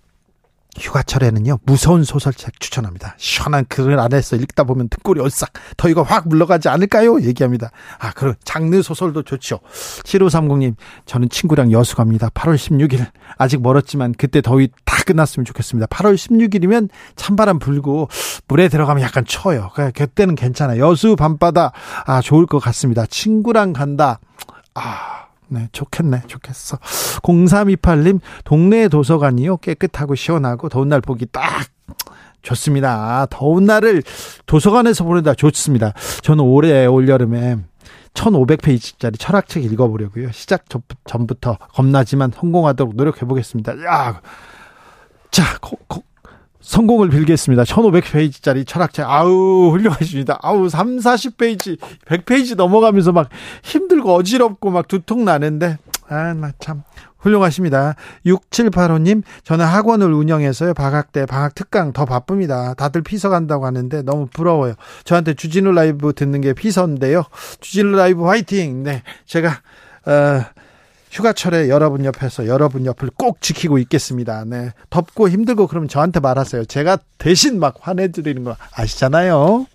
휴가철에는요 0.78 1.59
무서운 1.64 2.04
소설책 2.04 2.61
추천합니다. 2.61 3.14
시원한 3.18 3.64
글 3.68 3.99
안에서 3.99 4.37
읽다 4.37 4.64
보면 4.64 4.88
등골이 4.88 5.21
얼싹 5.21 5.50
더위가 5.76 6.02
확 6.02 6.28
물러가지 6.28 6.68
않을까요? 6.68 7.21
얘기합니다. 7.23 7.71
아 7.99 8.12
그럼 8.12 8.35
장르 8.45 8.83
소설도 8.83 9.23
좋죠. 9.23 9.61
7530님 10.04 10.75
저는 11.04 11.28
친구랑 11.28 11.73
여수 11.73 11.97
갑니다. 11.97 12.28
8월 12.30 12.56
16일 12.56 13.06
아직 13.38 13.62
멀었지만 13.62 14.14
그때 14.16 14.40
더위 14.40 14.68
다 14.85 15.02
끝났으면 15.04 15.45
좋겠습니다. 15.45 15.87
8월 15.87 16.14
16일이면 16.14 16.88
찬바람 17.16 17.59
불고 17.59 18.09
물에 18.49 18.68
들어가면 18.68 19.02
약간 19.02 19.25
추워요. 19.25 19.71
그때는 19.95 20.35
괜찮아요. 20.35 20.87
여수 20.87 21.16
밤바다 21.16 21.73
아 22.06 22.21
좋을 22.21 22.47
것 22.47 22.59
같습니다. 22.59 23.06
친구랑 23.06 23.73
간다. 23.73 24.21
아 24.75 25.15
네, 25.48 25.68
좋겠네, 25.72 26.22
좋겠어. 26.26 26.76
0328님, 27.22 28.20
동네 28.44 28.88
도서관이요. 28.88 29.58
깨끗하고 29.58 30.14
시원하고 30.14 30.68
더운 30.68 30.88
날 30.88 31.00
보기 31.00 31.26
딱 31.26 31.66
좋습니다. 32.42 33.26
더운 33.30 33.64
날을 33.64 34.02
도서관에서 34.46 35.04
보내다 35.04 35.34
좋습니다. 35.34 35.92
저는 36.22 36.44
올해 36.44 36.86
올여름에 36.86 37.58
1500페이지짜리 38.14 39.18
철학책 39.18 39.64
읽어보려고요. 39.64 40.32
시작 40.32 40.64
전부터 41.04 41.58
겁나지만 41.74 42.32
성공하도록 42.34 42.96
노력해 42.96 43.26
보겠습니다. 43.26 43.84
야, 43.84 44.20
자, 45.30 45.58
고, 45.60 45.76
고, 45.86 46.02
성공을 46.66 47.11
빌겠습니다. 47.11 47.62
1500페이지짜리 47.62 48.66
철학책. 48.66 49.06
아우, 49.08 49.70
훌륭하십니다. 49.70 50.37
아우, 50.42 50.68
3, 50.68 50.96
40페이지, 50.96 51.78
100페이지 52.06 52.56
넘어가면서 52.56 53.12
막 53.12 53.28
힘들고 53.62 54.12
어지럽고 54.12 54.70
막 54.70 54.88
두통 54.88 55.25
나는데, 55.25 55.78
아, 56.08 56.35
나 56.35 56.50
참. 56.58 56.82
훌륭하십니다. 57.18 57.94
6785님, 58.26 59.23
저는 59.44 59.64
학원을 59.64 60.12
운영해서요. 60.12 60.75
방학 60.75 61.12
때 61.12 61.25
방학 61.25 61.54
특강 61.54 61.92
더 61.92 62.04
바쁩니다. 62.04 62.75
다들 62.75 63.02
피서 63.02 63.30
간다고 63.30 63.66
하는데 63.66 64.02
너무 64.02 64.26
부러워요. 64.26 64.75
저한테 65.04 65.35
주진우 65.35 65.73
라이브 65.73 66.12
듣는 66.12 66.40
게 66.40 66.52
피서인데요. 66.52 67.25
주진우 67.61 67.96
라이브 67.96 68.25
화이팅! 68.25 68.85
네. 68.85 69.02
제가, 69.25 69.61
어, 70.06 70.44
휴가철에 71.16 71.70
여러분 71.70 72.04
옆에서 72.04 72.46
여러분 72.46 72.85
옆을 72.85 73.08
꼭 73.16 73.40
지키고 73.40 73.78
있겠습니다. 73.78 74.44
네. 74.44 74.73
덥고 74.90 75.30
힘들고 75.30 75.66
그러면 75.66 75.88
저한테 75.88 76.20
말하세요. 76.20 76.66
제가 76.66 76.99
대신 77.16 77.58
막 77.58 77.76
화내드리는 77.80 78.44
거 78.44 78.54
아시잖아요. 78.75 79.66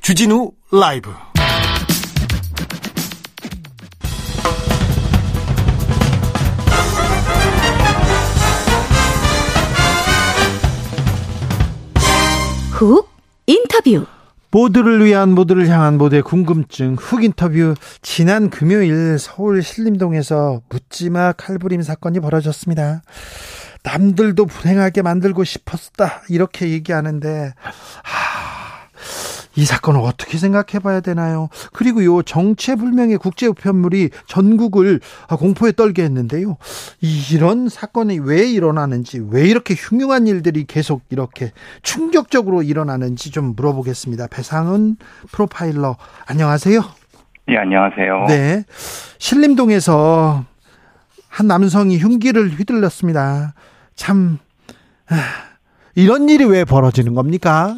주진우 0.00 0.52
라이브 0.70 1.10
훅 12.70 13.08
인터뷰 13.46 14.06
모두를 14.52 15.04
위한 15.04 15.30
모두를 15.30 15.66
향한 15.68 15.96
모두의 15.96 16.22
궁금증. 16.22 16.94
훅 16.94 17.24
인터뷰. 17.24 17.74
지난 18.02 18.50
금요일 18.50 19.18
서울 19.18 19.62
신림동에서 19.62 20.60
묻지마 20.68 21.32
칼부림 21.32 21.80
사건이 21.80 22.20
벌어졌습니다. 22.20 23.02
남들도 23.82 24.44
불행하게 24.44 25.00
만들고 25.00 25.42
싶었다. 25.44 26.22
이렇게 26.28 26.68
얘기하는데 26.68 27.54
하, 28.02 28.31
이 29.54 29.64
사건을 29.64 30.00
어떻게 30.00 30.38
생각해 30.38 30.78
봐야 30.82 31.00
되나요? 31.00 31.48
그리고 31.72 32.04
요 32.04 32.22
정체불명의 32.22 33.18
국제 33.18 33.46
우편물이 33.46 34.10
전국을 34.26 35.00
공포에 35.38 35.72
떨게 35.72 36.02
했는데요. 36.04 36.56
이런 37.00 37.68
사건이 37.68 38.20
왜 38.20 38.50
일어나는지, 38.50 39.20
왜 39.30 39.46
이렇게 39.46 39.74
흉흉한 39.74 40.26
일들이 40.26 40.64
계속 40.64 41.02
이렇게 41.10 41.52
충격적으로 41.82 42.62
일어나는지 42.62 43.30
좀 43.30 43.54
물어보겠습니다. 43.54 44.28
배상은 44.28 44.96
프로파일러, 45.32 45.96
안녕하세요. 46.26 46.80
네, 47.48 47.56
안녕하세요. 47.58 48.24
네. 48.28 48.64
신림동에서 49.18 50.44
한 51.28 51.46
남성이 51.46 51.98
흉기를 51.98 52.50
휘둘렀습니다. 52.50 53.54
참, 53.94 54.38
이런 55.94 56.28
일이 56.28 56.44
왜 56.44 56.64
벌어지는 56.64 57.14
겁니까? 57.14 57.76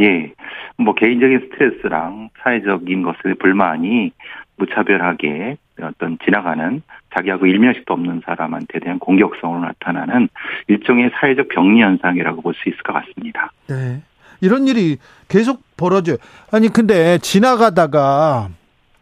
예. 0.00 0.32
뭐 0.80 0.94
개인적인 0.94 1.50
스트레스랑 1.50 2.30
사회적인 2.42 3.02
것에 3.02 3.34
불만이 3.38 4.12
무차별하게 4.56 5.56
어떤 5.82 6.18
지나가는 6.24 6.82
자기하고 7.14 7.46
일면식도 7.46 7.94
없는 7.94 8.22
사람한테 8.24 8.80
대한 8.80 8.98
공격성으로 8.98 9.60
나타나는 9.60 10.28
일종의 10.68 11.10
사회적 11.18 11.48
병리 11.48 11.80
현상이라고 11.80 12.42
볼 12.42 12.54
수 12.54 12.68
있을 12.68 12.78
것 12.82 12.92
같습니다. 12.92 13.52
네. 13.68 14.02
이런 14.40 14.66
일이 14.68 14.96
계속 15.28 15.62
벌어져요. 15.76 16.16
아니 16.50 16.68
근데 16.68 17.18
지나가다가 17.18 18.48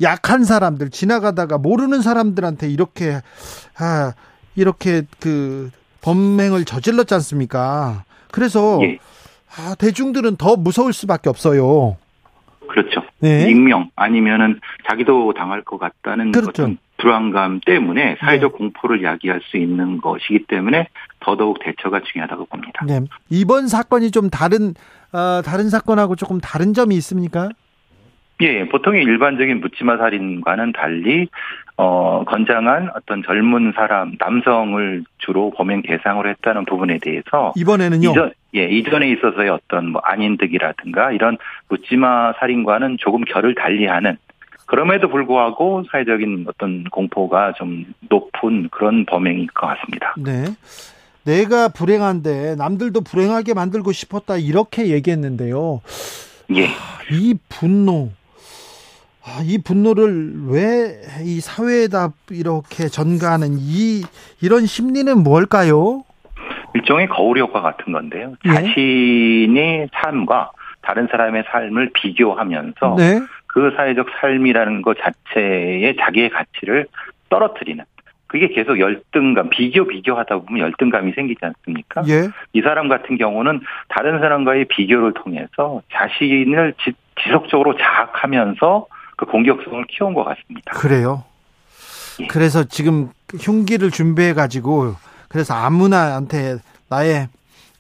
약한 0.01 0.45
사람들 0.45 0.91
지나가다가 0.91 1.59
모르는 1.59 2.03
사람들한테 2.03 2.69
이렇게 2.69 3.21
아 3.79 4.13
이렇게 4.57 5.03
그 5.21 5.71
범행을 6.03 6.65
저질렀지 6.65 7.15
않습니까? 7.15 8.05
그래서 8.31 8.79
예. 8.83 8.99
아, 9.57 9.75
대중들은 9.79 10.37
더 10.37 10.57
무서울 10.57 10.93
수밖에 10.93 11.29
없어요. 11.29 11.97
그렇죠. 12.69 13.03
네. 13.21 13.51
익명 13.51 13.91
아니면은 13.97 14.61
자기도 14.89 15.33
당할 15.33 15.63
것 15.63 15.79
같다는 15.79 16.33
그렇죠. 16.33 16.63
어떤 16.63 16.79
불안감 16.99 17.61
때문에 17.65 18.17
사회적 18.21 18.53
네. 18.53 18.59
공포를 18.59 19.03
야기할 19.03 19.41
수 19.45 19.57
있는 19.57 20.01
것이기 20.01 20.45
때문에 20.47 20.89
더더욱 21.21 21.59
대처가 21.65 22.01
중요하다고 22.03 22.47
봅니다. 22.47 22.85
네. 22.87 23.01
이번 23.31 23.69
사건이 23.69 24.11
좀 24.11 24.31
다른 24.31 24.75
어, 25.13 25.41
다른 25.43 25.71
사건하고 25.71 26.17
조금 26.17 26.39
다른 26.41 26.75
점이 26.75 26.95
있습니까? 26.97 27.49
예, 28.41 28.69
보통의 28.69 29.03
일반적인 29.03 29.61
묻지마 29.61 29.97
살인과는 29.97 30.73
달리 30.73 31.29
어, 31.81 32.25
건장한 32.25 32.91
어떤 32.97 33.23
젊은 33.23 33.73
사람, 33.75 34.17
남성을 34.19 35.05
주로 35.19 35.51
범행 35.51 35.83
대상으로 35.83 36.29
했다는 36.31 36.65
부분에 36.65 36.99
대해서 37.01 37.53
이번에는요. 37.57 38.11
이전, 38.11 38.33
예, 38.57 38.65
이전에 38.65 39.09
있어서의 39.13 39.49
어떤 39.49 39.93
뭐 39.93 40.01
안인득이라든가 40.05 41.13
이런 41.13 41.39
묻지마 41.69 42.33
살인과는 42.41 42.97
조금 42.99 43.23
결을 43.25 43.55
달리하는 43.55 44.17
그럼에도 44.67 45.09
불구하고 45.09 45.85
사회적인 45.91 46.47
어떤 46.49 46.83
공포가 46.85 47.53
좀 47.53 47.87
높은 48.11 48.69
그런 48.71 49.07
범행일 49.07 49.47
것 49.55 49.69
같습니다. 49.69 50.15
네. 50.19 50.47
내가 51.25 51.69
불행한데 51.69 52.57
남들도 52.57 53.03
불행하게 53.03 53.55
만들고 53.55 53.93
싶었다 53.93 54.37
이렇게 54.37 54.89
얘기했는데요. 54.89 55.81
예. 56.57 56.67
이 57.13 57.37
분노, 57.49 58.11
아, 58.11 58.18
이 59.45 59.59
분노를 59.63 60.33
왜 60.49 60.99
이 61.25 61.41
사회에다 61.41 62.11
이렇게 62.31 62.89
전가하는 62.89 63.57
이 63.59 64.03
이런 64.43 64.67
심리는 64.67 65.23
뭘까요? 65.23 66.05
일종의 66.75 67.09
거울 67.09 67.39
효과 67.39 67.61
같은 67.61 67.93
건데요. 67.93 68.35
예? 68.47 68.51
자신의 68.51 69.89
삶과 69.93 70.53
다른 70.83 71.09
사람의 71.11 71.45
삶을 71.51 71.91
비교하면서 71.95 72.95
네? 72.99 73.21
그 73.47 73.73
사회적 73.77 74.07
삶이라는 74.21 74.83
것 74.83 74.97
자체에 74.99 75.95
자기의 75.99 76.31
가치를 76.31 76.87
떨어뜨리는 77.31 77.85
그게 78.27 78.49
계속 78.49 78.79
열등감, 78.79 79.49
비교 79.49 79.87
비교하다 79.87 80.39
보면 80.41 80.61
열등감이 80.61 81.13
생기지 81.13 81.41
않습니까? 81.43 82.03
예. 82.09 82.29
이 82.53 82.61
사람 82.61 82.89
같은 82.89 83.17
경우는 83.17 83.61
다른 83.89 84.21
사람과의 84.21 84.67
비교를 84.67 85.15
통해서 85.15 85.81
자신을 85.93 86.75
지, 86.85 86.93
지속적으로 87.23 87.77
자학하면서 87.77 88.87
그 89.19 89.27
공격성을 89.27 89.85
키운 89.89 90.15
것 90.15 90.25
같습니다. 90.25 90.73
그래요. 90.73 91.25
예. 92.21 92.27
그래서 92.29 92.65
지금 92.65 93.11
흉기를 93.39 93.91
준비해 93.91 94.33
가지고 94.33 94.95
그래서 95.29 95.53
아무나한테 95.55 96.57
나의 96.89 97.29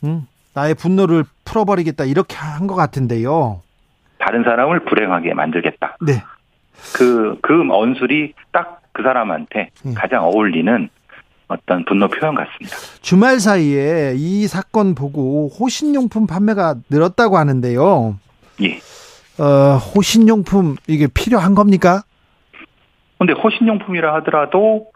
음, 0.04 0.26
나의 0.54 0.74
분노를 0.74 1.24
풀어버리겠다 1.44 2.04
이렇게 2.04 2.36
한 2.36 2.66
것 2.66 2.74
같은데요. 2.74 3.62
다른 4.18 4.42
사람을 4.44 4.84
불행하게 4.84 5.32
만들겠다. 5.34 5.96
네. 6.00 6.22
그, 6.94 7.38
그 7.40 7.62
언술이 7.70 8.34
딱 8.52 8.78
그 8.92 9.04
사람한테 9.04 9.70
예. 9.86 9.94
가장 9.94 10.24
어울리는 10.24 10.88
어떤 11.46 11.84
분노 11.84 12.08
표현 12.08 12.34
같습니다. 12.34 12.76
주말 13.00 13.38
사이에 13.38 14.14
이 14.16 14.48
사건 14.48 14.96
보고 14.96 15.48
호신용품 15.50 16.26
판매가 16.26 16.74
늘었다고 16.90 17.38
하는데요. 17.38 18.18
예. 18.64 18.80
어, 19.40 19.76
호신용품 19.76 20.76
이게 20.86 21.06
필요한 21.06 21.54
겁니까? 21.54 22.02
근데 23.18 23.32
호신용품이라 23.32 24.14
하더라도 24.16 24.86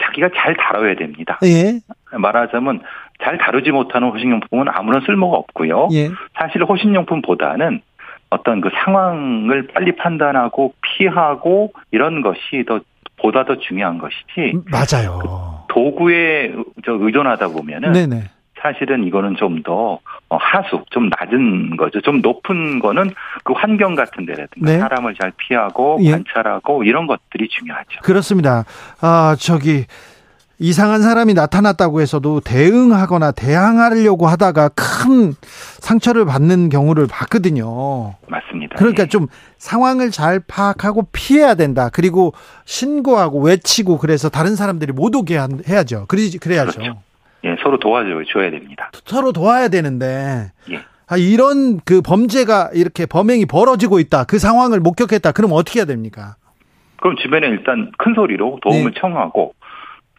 자기가 0.00 0.30
잘 0.36 0.56
다뤄야 0.56 0.96
됩니다. 0.96 1.38
예. 1.44 1.80
말하자면 2.16 2.82
잘 3.22 3.38
다루지 3.38 3.70
못하는 3.70 4.08
호신용품은 4.10 4.66
아무런 4.68 5.02
쓸모가 5.04 5.36
없고요. 5.38 5.88
예. 5.92 6.10
사실 6.34 6.64
호신용품보다는 6.64 7.80
어떤 8.30 8.60
그 8.60 8.70
상황을 8.84 9.68
빨리 9.68 9.94
판단하고 9.94 10.74
피하고 10.80 11.72
이런 11.90 12.22
것이 12.22 12.64
더 12.66 12.80
보다 13.18 13.44
더 13.44 13.58
중요한 13.58 13.98
것이지. 13.98 14.56
음, 14.56 14.64
맞아요. 14.70 15.64
도구에 15.68 16.52
저 16.84 16.92
의존하다 16.92 17.48
보면은 17.48 17.92
네네. 17.92 18.24
사실은 18.62 19.04
이거는 19.06 19.36
좀 19.36 19.62
더 19.62 19.98
하수, 20.28 20.84
좀 20.90 21.10
낮은 21.18 21.76
거죠. 21.76 22.00
좀 22.00 22.20
높은 22.20 22.78
거는 22.78 23.10
그 23.44 23.52
환경 23.52 23.94
같은 23.94 24.26
데라든가 24.26 24.72
네. 24.72 24.78
사람을 24.78 25.14
잘 25.20 25.32
피하고 25.36 25.98
예. 26.02 26.12
관찰하고 26.12 26.84
이런 26.84 27.06
것들이 27.06 27.48
중요하죠. 27.48 28.00
그렇습니다. 28.02 28.64
아, 29.00 29.36
저기 29.38 29.86
이상한 30.58 31.02
사람이 31.02 31.34
나타났다고 31.34 32.00
해서도 32.00 32.40
대응하거나 32.40 33.32
대항하려고 33.32 34.26
하다가 34.28 34.70
큰 34.70 35.34
상처를 35.80 36.24
받는 36.24 36.68
경우를 36.68 37.08
봤거든요. 37.08 38.14
맞습니다. 38.28 38.76
그러니까 38.76 39.04
예. 39.04 39.08
좀 39.08 39.26
상황을 39.58 40.10
잘 40.10 40.40
파악하고 40.40 41.08
피해야 41.12 41.54
된다. 41.54 41.90
그리고 41.92 42.32
신고하고 42.64 43.42
외치고 43.42 43.98
그래서 43.98 44.28
다른 44.28 44.54
사람들이 44.54 44.92
못 44.92 45.14
오게 45.14 45.38
해야죠. 45.68 46.06
그래야죠. 46.06 46.38
그렇죠. 46.40 47.02
예, 47.62 47.64
서로 47.64 47.78
도와줘야 47.78 48.50
됩니다. 48.50 48.90
서로 49.04 49.32
도와야 49.32 49.68
되는데. 49.68 50.50
예. 50.70 50.80
아, 51.08 51.16
이런 51.16 51.78
그 51.84 52.00
범죄가 52.00 52.70
이렇게 52.74 53.06
범행이 53.06 53.46
벌어지고 53.46 53.98
있다. 53.98 54.24
그 54.24 54.38
상황을 54.38 54.80
목격했다. 54.80 55.32
그럼 55.32 55.52
어떻게 55.52 55.80
해야 55.80 55.84
됩니까? 55.84 56.36
그럼 56.96 57.16
주변에 57.16 57.48
일단 57.48 57.90
큰 57.98 58.14
소리로 58.14 58.60
도움을 58.62 58.92
네. 58.92 59.00
청하고 59.00 59.54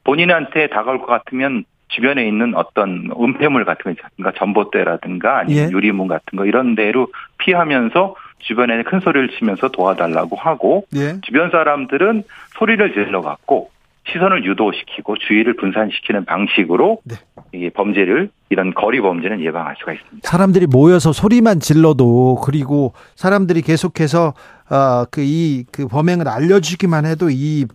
본인한테 0.03 0.67
다가올 0.67 0.99
것 0.99 1.05
같으면 1.07 1.63
주변에 1.87 2.27
있는 2.27 2.55
어떤 2.55 3.09
은폐물 3.19 3.65
같은 3.65 3.83
거 3.83 3.91
있습니까? 3.91 4.37
전봇대라든가 4.37 5.39
아니면 5.39 5.69
예. 5.69 5.71
유리문 5.71 6.07
같은 6.07 6.37
거 6.37 6.45
이런 6.45 6.75
데로 6.75 7.07
피하면서 7.37 8.15
주변에 8.39 8.83
큰 8.83 8.99
소리를 8.99 9.29
치면서 9.37 9.69
도와달라고 9.69 10.35
하고 10.35 10.85
예. 10.95 11.21
주변 11.21 11.49
사람들은 11.51 12.23
소리를 12.57 12.93
질러 12.93 13.21
갖고 13.21 13.71
시선을 14.11 14.45
유도시키고 14.45 15.17
주의를 15.17 15.55
분산시키는 15.55 16.25
방식으로 16.25 16.99
네. 17.03 17.15
이 17.53 17.69
범죄를 17.69 18.29
이런 18.49 18.73
거리 18.73 18.99
범죄는 18.99 19.41
예방할 19.41 19.75
수가 19.79 19.93
있습니다. 19.93 20.27
사람들이 20.29 20.67
모여서 20.67 21.13
소리만 21.13 21.59
질러도 21.59 22.41
그리고 22.43 22.93
사람들이 23.15 23.61
계속해서 23.61 24.33
어 24.69 25.05
그이그 25.09 25.71
그 25.71 25.87
범행을 25.87 26.27
알려주기만 26.27 27.05
해도 27.05 27.29
이 27.29 27.65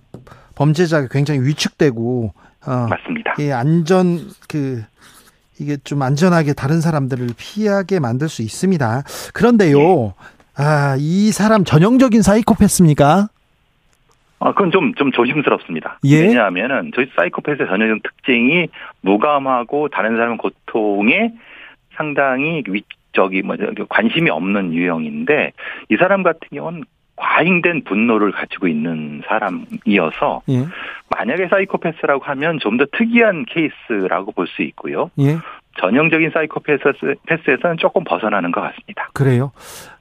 범죄자가 0.55 1.09
굉장히 1.11 1.41
위축되고 1.41 2.33
어 2.67 2.87
맞습니다. 2.89 3.35
예, 3.39 3.53
안전 3.53 4.19
그 4.49 4.83
이게 5.59 5.77
좀 5.83 6.03
안전하게 6.03 6.53
다른 6.53 6.81
사람들을 6.81 7.29
피하게 7.37 8.01
만들 8.01 8.29
수 8.29 8.43
있습니다. 8.43 9.03
그런데요. 9.33 9.79
예. 10.07 10.13
아, 10.61 10.97
이 10.99 11.31
사람 11.31 11.65
전형적인 11.65 12.23
사이코패스입니까? 12.23 13.29
아, 14.41 14.53
그건 14.53 14.71
좀, 14.71 14.95
좀 14.95 15.11
조심스럽습니다. 15.13 15.99
예? 16.05 16.21
왜냐하면은, 16.21 16.93
저희 16.95 17.07
사이코패스의 17.17 17.69
전형적 17.69 18.03
특징이 18.03 18.69
무감하고 19.01 19.89
다른 19.89 20.17
사람 20.17 20.37
고통에 20.37 21.33
상당히 21.97 22.63
위, 22.69 22.83
저기, 23.13 23.43
뭐, 23.43 23.57
관심이 23.89 24.31
없는 24.31 24.73
유형인데, 24.75 25.53
이 25.91 25.97
사람 25.97 26.23
같은 26.23 26.41
경우는 26.55 26.85
과잉된 27.17 27.83
분노를 27.83 28.31
가지고 28.31 28.69
있는 28.69 29.23
사람이어서, 29.27 30.43
예? 30.49 30.67
만약에 31.11 31.49
사이코패스라고 31.49 32.23
하면 32.25 32.59
좀 32.61 32.77
더 32.77 32.85
특이한 32.93 33.45
케이스라고 33.47 34.31
볼 34.33 34.47
수 34.47 34.63
있고요. 34.63 35.11
예? 35.19 35.37
전형적인 35.81 36.31
사이코패스에서는 36.33 37.77
조금 37.79 38.05
벗어나는 38.05 38.53
것 38.53 38.61
같습니다. 38.61 39.09
그래요? 39.13 39.53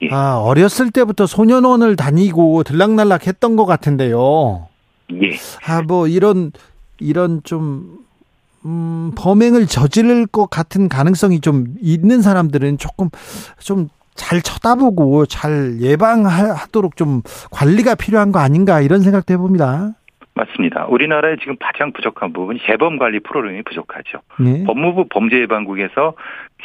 예. 0.02 0.10
아, 0.12 0.38
어렸을 0.38 0.92
때부터 0.92 1.26
소년원을 1.26 1.96
다니고 1.96 2.64
들락날락 2.64 3.28
했던 3.28 3.56
것 3.56 3.66
같은데요. 3.66 4.68
예. 5.14 5.32
아, 5.68 5.82
뭐, 5.82 6.08
이런, 6.08 6.52
이런 7.00 7.42
좀, 7.44 8.00
음, 8.66 9.12
범행을 9.16 9.68
저지를 9.68 10.28
것 10.28 10.50
같은 10.50 10.90
가능성이 10.90 11.40
좀 11.40 11.76
있는 11.82 12.22
사람들은 12.22 12.78
조금, 12.78 13.10
좀 13.60 13.90
잘 14.18 14.42
쳐다보고 14.42 15.26
잘 15.28 15.78
예방하도록 15.80 16.98
좀 16.98 17.22
관리가 17.52 17.96
필요한 17.96 18.34
거 18.34 18.40
아닌가 18.40 18.82
이런 18.82 19.02
생각도 19.02 19.34
해봅니다. 19.34 19.94
맞습니다. 20.38 20.86
우리나라에 20.86 21.36
지금 21.38 21.56
가장 21.60 21.92
부족한 21.92 22.32
부분이 22.32 22.60
재범 22.66 22.98
관리 22.98 23.20
프로그램이 23.20 23.64
부족하죠. 23.64 24.20
네. 24.40 24.64
법무부 24.66 25.08
범죄예방국에서 25.10 26.14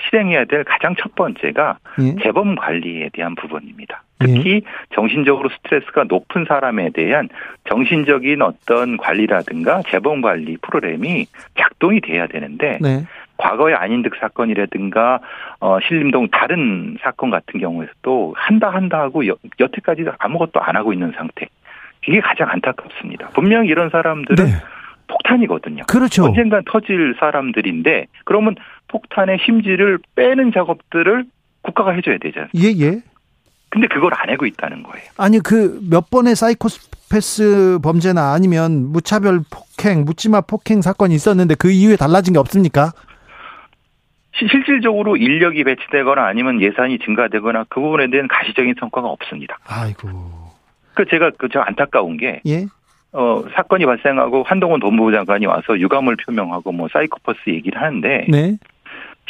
실행해야 0.04 0.44
될 0.44 0.64
가장 0.64 0.94
첫 0.96 1.14
번째가 1.14 1.78
네. 1.98 2.14
재범 2.22 2.54
관리에 2.54 3.10
대한 3.12 3.34
부분입니다. 3.34 4.02
특히 4.20 4.60
네. 4.60 4.62
정신적으로 4.94 5.48
스트레스가 5.48 6.04
높은 6.04 6.44
사람에 6.46 6.90
대한 6.90 7.28
정신적인 7.68 8.40
어떤 8.42 8.96
관리라든가 8.96 9.82
재범 9.88 10.20
관리 10.20 10.56
프로그램이 10.58 11.26
작동이 11.58 12.00
돼야 12.00 12.26
되는데 12.26 12.78
네. 12.80 13.04
과거의 13.38 13.74
안인득 13.74 14.14
사건이라든가 14.20 15.18
어 15.58 15.78
신림동 15.80 16.28
다른 16.28 16.96
사건 17.00 17.30
같은 17.30 17.58
경우에서도 17.58 18.34
한다 18.36 18.70
한다 18.70 19.00
하고 19.00 19.26
여, 19.26 19.34
여태까지 19.58 20.04
아무것도 20.18 20.60
안 20.60 20.76
하고 20.76 20.92
있는 20.92 21.12
상태. 21.16 21.48
이게 22.08 22.20
가장 22.20 22.48
안타깝습니다. 22.50 23.28
분명히 23.30 23.68
이런 23.68 23.90
사람들은 23.90 24.44
네. 24.44 24.52
폭탄이거든요. 25.08 25.84
그렇죠. 25.88 26.24
언젠간 26.24 26.62
터질 26.66 27.14
사람들인데 27.18 28.06
그러면 28.24 28.56
폭탄의 28.88 29.38
심지를 29.44 29.98
빼는 30.16 30.52
작업들을 30.52 31.24
국가가 31.62 31.92
해줘야 31.92 32.18
되잖아요. 32.18 32.48
예, 32.56 32.68
예. 32.80 33.02
근데 33.68 33.86
그걸 33.88 34.12
안 34.14 34.28
하고 34.28 34.44
있다는 34.46 34.82
거예요. 34.82 35.06
아니 35.16 35.38
그 35.38 35.80
몇 35.88 36.10
번의 36.10 36.36
사이코패스 36.36 37.78
범죄나 37.82 38.32
아니면 38.32 38.92
무차별 38.92 39.40
폭행, 39.50 40.04
묻지마 40.04 40.42
폭행 40.42 40.82
사건이 40.82 41.14
있었는데 41.14 41.54
그 41.54 41.70
이후에 41.70 41.96
달라진 41.96 42.32
게 42.34 42.38
없습니까? 42.38 42.92
실질적으로 44.34 45.16
인력이 45.16 45.62
배치되거나 45.64 46.24
아니면 46.26 46.60
예산이 46.60 46.98
증가되거나 47.00 47.64
그 47.68 47.80
부분에 47.80 48.08
대한 48.10 48.28
가시적인 48.28 48.74
성과가 48.80 49.08
없습니다. 49.08 49.58
아이고. 49.66 50.08
그 50.94 51.06
제가 51.06 51.30
그저 51.38 51.60
안타까운 51.60 52.16
게 52.16 52.40
예? 52.46 52.66
어 53.12 53.44
사건이 53.54 53.84
발생하고 53.86 54.42
한동훈 54.44 54.80
법무부 54.80 55.12
장관이 55.12 55.46
와서 55.46 55.78
유감을 55.78 56.16
표명하고 56.16 56.72
뭐 56.72 56.88
사이코패스 56.92 57.38
얘기를 57.48 57.80
하는데 57.80 58.26
네. 58.28 58.56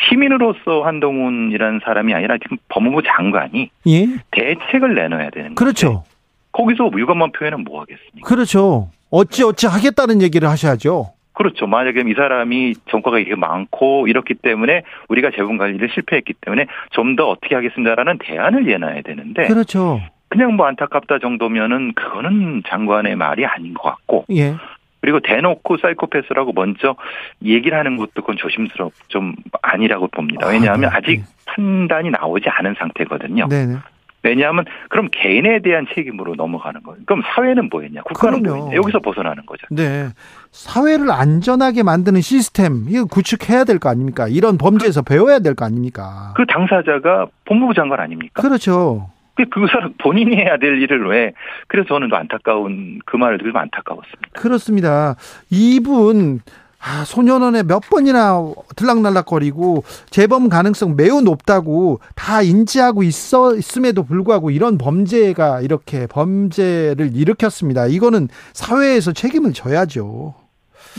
시민으로서 0.08 0.82
한동훈이라는 0.84 1.80
사람이 1.84 2.14
아니라 2.14 2.38
지금 2.38 2.56
법무부 2.68 3.02
장관이 3.02 3.70
예? 3.88 4.06
대책을 4.30 4.94
내놔야 4.94 5.30
되는 5.30 5.54
거죠. 5.54 5.64
그렇죠. 5.64 6.04
거기서 6.52 6.90
유감만 6.96 7.32
표현은 7.32 7.64
뭐 7.64 7.80
하겠습니까? 7.82 8.26
그렇죠. 8.28 8.90
어찌 9.10 9.42
어찌 9.42 9.66
하겠다는 9.66 10.22
얘기를 10.22 10.48
하셔야죠. 10.48 11.12
그렇죠. 11.34 11.66
만약에 11.66 12.02
이 12.06 12.12
사람이 12.14 12.74
전과가 12.90 13.18
이게 13.18 13.34
많고 13.34 14.06
이렇기 14.06 14.34
때문에 14.34 14.82
우리가 15.08 15.30
재범 15.34 15.56
관리를 15.56 15.88
실패했기 15.94 16.34
때문에 16.40 16.66
좀 16.90 17.16
더 17.16 17.28
어떻게 17.30 17.54
하겠습니다라는 17.54 18.18
대안을 18.22 18.64
내놔야 18.64 19.02
되는데 19.02 19.46
그렇죠. 19.46 20.00
그냥 20.32 20.56
뭐 20.56 20.66
안타깝다 20.66 21.18
정도면은 21.18 21.92
그거는 21.92 22.62
장관의 22.66 23.16
말이 23.16 23.44
아닌 23.44 23.74
것 23.74 23.82
같고. 23.82 24.24
예. 24.30 24.54
그리고 25.02 25.20
대놓고 25.20 25.76
사이코패스라고 25.76 26.52
먼저 26.54 26.96
얘기를 27.44 27.76
하는 27.76 27.98
것도 27.98 28.12
그건 28.14 28.36
조심스럽 28.38 28.92
좀 29.08 29.34
아니라고 29.60 30.08
봅니다. 30.08 30.46
왜냐하면 30.48 30.90
아, 30.90 31.00
네. 31.00 31.06
직 31.16 31.24
판단이 31.44 32.08
나오지 32.10 32.48
않은 32.48 32.76
상태거든요. 32.78 33.48
네네. 33.48 33.76
왜냐하면 34.22 34.64
그럼 34.88 35.08
개인에 35.12 35.58
대한 35.60 35.86
책임으로 35.94 36.34
넘어가는 36.36 36.80
거예요. 36.82 37.00
그럼 37.04 37.22
사회는 37.34 37.68
뭐였냐? 37.68 38.02
국가는 38.04 38.42
뭐였냐? 38.42 38.76
여기서 38.76 39.00
벗어나는 39.00 39.44
거죠. 39.44 39.66
네. 39.70 40.08
사회를 40.52 41.10
안전하게 41.10 41.82
만드는 41.82 42.20
시스템 42.22 42.86
이거 42.88 43.04
구축해야 43.04 43.64
될 43.64 43.80
거 43.80 43.90
아닙니까? 43.90 44.28
이런 44.28 44.56
범죄에서 44.56 45.02
그, 45.02 45.12
배워야 45.14 45.40
될 45.40 45.54
거 45.56 45.64
아닙니까? 45.66 46.32
그 46.36 46.46
당사자가 46.46 47.26
법무부 47.44 47.74
장관 47.74 48.00
아닙니까? 48.00 48.40
그렇죠. 48.40 49.10
그 49.50 49.66
사람 49.70 49.94
본인이 49.98 50.36
해야 50.36 50.56
될 50.56 50.80
일을 50.80 51.06
왜 51.08 51.32
그래서 51.68 51.88
저는 51.88 52.12
안타까운 52.12 53.00
그 53.04 53.16
말을 53.16 53.38
들으면 53.38 53.62
안타까웠습니다. 53.62 54.40
그렇습니다. 54.40 55.16
이분 55.50 56.40
아, 56.84 57.04
소년원에 57.04 57.62
몇 57.62 57.80
번이나 57.88 58.40
들락날락거리고 58.74 59.84
재범 60.10 60.48
가능성 60.48 60.96
매우 60.96 61.20
높다고 61.20 62.00
다 62.16 62.42
인지하고 62.42 63.04
있어 63.04 63.54
있음에도 63.54 64.02
불구하고 64.02 64.50
이런 64.50 64.78
범죄가 64.78 65.60
이렇게 65.60 66.08
범죄를 66.08 67.10
일으켰습니다. 67.14 67.86
이거는 67.86 68.28
사회에서 68.52 69.12
책임을 69.12 69.52
져야죠. 69.52 70.34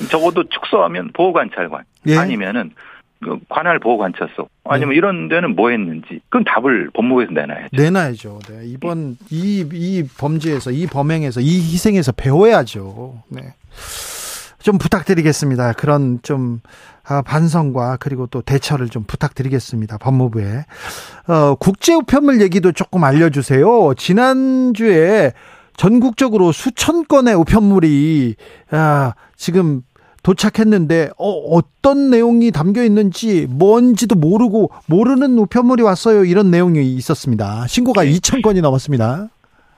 적어도 0.10 0.44
축소하면 0.48 1.12
보호관찰관 1.14 1.84
예. 2.08 2.18
아니면은 2.18 2.72
그 2.76 2.93
관할 3.50 3.80
보호 3.80 3.98
관찰소 3.98 4.48
아니면 4.66 4.92
네. 4.92 4.98
이런 4.98 5.30
데는 5.30 5.56
뭐 5.56 5.70
했는지 5.70 6.22
그건 6.30 6.44
답을 6.46 6.90
법무부에서 6.94 7.32
내놔야죠. 7.32 7.70
내놔야죠. 7.74 8.40
네. 8.50 8.62
이번 8.66 9.18
이, 9.30 9.68
이 9.72 10.04
범죄에서 10.18 10.72
이 10.72 10.88
범행에서 10.88 11.42
이 11.42 11.56
희생에서 11.58 12.12
배워야죠. 12.14 13.24
네. 13.30 13.42
좀 14.64 14.78
부탁드리겠습니다. 14.78 15.74
그런 15.74 16.20
좀 16.24 16.62
아, 17.06 17.22
반성과 17.22 17.98
그리고 18.00 18.28
또 18.28 18.42
대처를 18.42 18.88
좀 18.88 19.04
부탁드리겠습니다. 19.04 19.98
법무부에. 19.98 20.66
어, 21.28 21.56
국제 21.56 21.94
우편물 21.94 22.42
얘기도 22.42 22.72
조금 22.72 23.04
알려주세요. 23.04 23.94
지난주에 23.96 25.34
전국적으로 25.76 26.52
수천 26.54 27.08
건의 27.08 27.34
우편물이 27.36 28.36
아, 28.72 29.14
지금 29.36 29.82
도착했는데 30.24 31.10
어, 31.18 31.30
어떤 31.30 32.10
내용이 32.10 32.52
담겨 32.52 32.84
있는지 32.84 33.46
뭔지도 33.50 34.16
모르고 34.16 34.72
모르는 34.90 35.38
우편물이 35.38 35.84
왔어요. 35.84 36.24
이런 36.24 36.50
내용이 36.50 36.82
있었습니다. 36.96 37.68
신고가 37.68 38.04
네. 38.04 38.12
2천 38.12 38.42
건이 38.42 38.62
넘었습니다. 38.62 39.28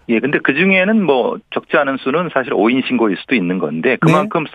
예, 0.10 0.20
근데 0.20 0.38
그 0.44 0.54
중에는 0.54 1.04
뭐 1.04 1.38
적지 1.52 1.76
않은 1.78 1.98
수는 1.98 2.30
사실 2.32 2.54
오인 2.54 2.84
신고일 2.88 3.18
수도 3.18 3.34
있는 3.36 3.58
건데 3.58 3.98
그만큼 4.00 4.44
네. 4.44 4.52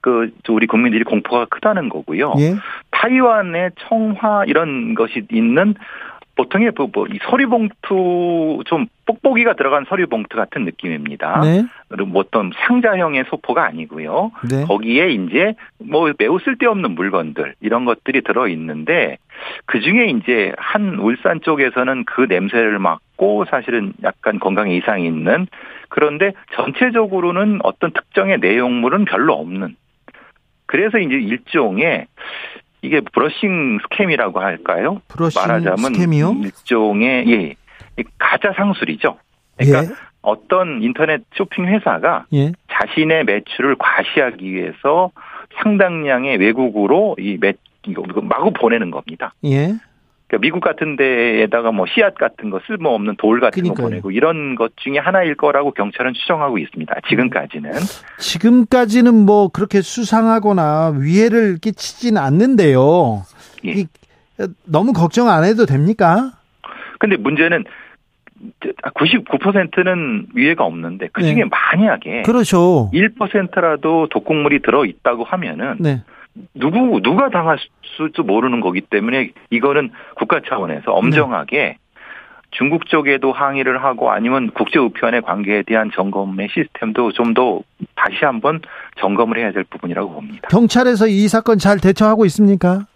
그 0.00 0.30
우리 0.48 0.66
국민들이 0.66 1.04
공포가 1.04 1.46
크다는 1.46 1.88
거고요. 1.88 2.34
예. 2.38 2.54
타이완의 2.90 3.70
청화 3.88 4.44
이런 4.46 4.94
것이 4.94 5.26
있는 5.30 5.74
보통의 6.34 6.72
뭐, 6.76 6.88
뭐, 6.92 7.06
이 7.06 7.18
서류 7.28 7.48
봉투 7.48 8.62
좀 8.66 8.86
뽁뽁이가 9.04 9.54
들어간 9.54 9.84
서류 9.88 10.06
봉투 10.06 10.36
같은 10.36 10.64
느낌입니다. 10.64 11.40
네. 11.40 11.64
그리고 11.88 12.08
뭐 12.08 12.22
어떤 12.22 12.50
상자형의 12.66 13.24
소포가 13.28 13.64
아니고요. 13.66 14.32
네. 14.50 14.64
거기에 14.64 15.10
이제 15.10 15.54
뭐 15.78 16.10
매우 16.18 16.38
쓸데없는 16.38 16.92
물건들 16.92 17.54
이런 17.60 17.84
것들이 17.84 18.22
들어 18.22 18.48
있는데 18.48 19.18
그 19.66 19.80
중에 19.80 20.06
이제 20.06 20.52
한 20.56 20.98
울산 20.98 21.40
쪽에서는 21.42 22.04
그 22.04 22.26
냄새를 22.28 22.78
맡고 22.78 23.44
사실은 23.50 23.92
약간 24.02 24.38
건강에 24.38 24.74
이상이 24.76 25.06
있는 25.06 25.46
그런데 25.88 26.32
전체적으로는 26.54 27.60
어떤 27.62 27.92
특정의 27.92 28.38
내용물은 28.38 29.04
별로 29.04 29.34
없는 29.34 29.76
그래서 30.66 30.98
이제 30.98 31.16
일종의 31.16 32.06
이게 32.82 33.00
brushing 33.00 33.78
scam이라고 33.82 34.40
할까요? 34.40 35.00
brushing 35.08 35.40
말하자면 35.40 35.94
scam이요? 35.94 36.36
일종의 36.42 37.30
예 37.30 37.54
가짜 38.18 38.52
상술이죠. 38.56 39.16
그러니까 39.56 39.84
예. 39.84 39.96
어떤 40.20 40.82
인터넷 40.82 41.22
쇼핑 41.34 41.66
회사가 41.66 42.26
예. 42.32 42.52
자신의 42.70 43.24
매출을 43.24 43.76
과시하기 43.78 44.52
위해서 44.52 45.10
상당량의 45.62 46.38
외국으로 46.38 47.16
이 47.18 47.38
매, 47.40 47.52
이거 47.86 48.02
마구 48.22 48.52
보내는 48.52 48.90
겁니다. 48.90 49.34
예. 49.44 49.74
그러니까 50.32 50.38
미국 50.40 50.60
같은 50.60 50.96
데에다가 50.96 51.72
뭐 51.72 51.84
씨앗 51.86 52.14
같은 52.14 52.48
거 52.48 52.58
쓸모없는 52.66 53.16
돌 53.18 53.38
같은 53.38 53.62
그러니까요. 53.62 53.84
거 53.84 53.90
보내고 53.90 54.10
이런 54.12 54.54
것 54.54 54.72
중에 54.76 54.96
하나일 54.96 55.34
거라고 55.34 55.72
경찰은 55.72 56.14
추정하고 56.14 56.56
있습니다. 56.56 56.94
지금까지는. 57.08 57.70
지금까지는 58.18 59.14
뭐 59.14 59.48
그렇게 59.48 59.82
수상하거나 59.82 60.94
위해를 60.98 61.58
끼치진 61.58 62.16
않는데요. 62.16 63.24
예. 63.66 63.84
너무 64.64 64.94
걱정 64.94 65.28
안 65.28 65.44
해도 65.44 65.66
됩니까? 65.66 66.32
근데 66.98 67.16
문제는 67.16 67.64
99%는 68.94 70.28
위해가 70.34 70.64
없는데 70.64 71.10
그 71.12 71.22
중에 71.22 71.34
네. 71.34 71.44
만약에 71.44 72.22
그렇죠. 72.22 72.90
1%라도 72.94 74.08
독극물이 74.08 74.62
들어 74.62 74.86
있다고 74.86 75.24
하면은 75.24 75.76
네. 75.78 76.02
누구 76.54 77.00
누가 77.02 77.28
당할 77.30 77.58
수도 77.96 78.22
모르는 78.22 78.60
거기 78.60 78.80
때문에 78.80 79.32
이거는 79.50 79.90
국가 80.16 80.40
차원에서 80.46 80.92
엄정하게 80.92 81.58
네. 81.58 81.76
중국 82.50 82.86
쪽에도 82.86 83.32
항의를 83.32 83.82
하고 83.82 84.10
아니면 84.10 84.50
국제 84.50 84.78
우편의 84.78 85.22
관계에 85.22 85.62
대한 85.62 85.90
점검의 85.94 86.48
시스템도 86.52 87.12
좀 87.12 87.32
더 87.34 87.60
다시 87.94 88.24
한번 88.24 88.60
점검을 89.00 89.38
해야 89.38 89.52
될 89.52 89.64
부분이라고 89.64 90.12
봅니다. 90.12 90.48
경찰에서 90.50 91.06
이 91.06 91.28
사건 91.28 91.58
잘 91.58 91.78
대처하고 91.80 92.26
있습니까? 92.26 92.86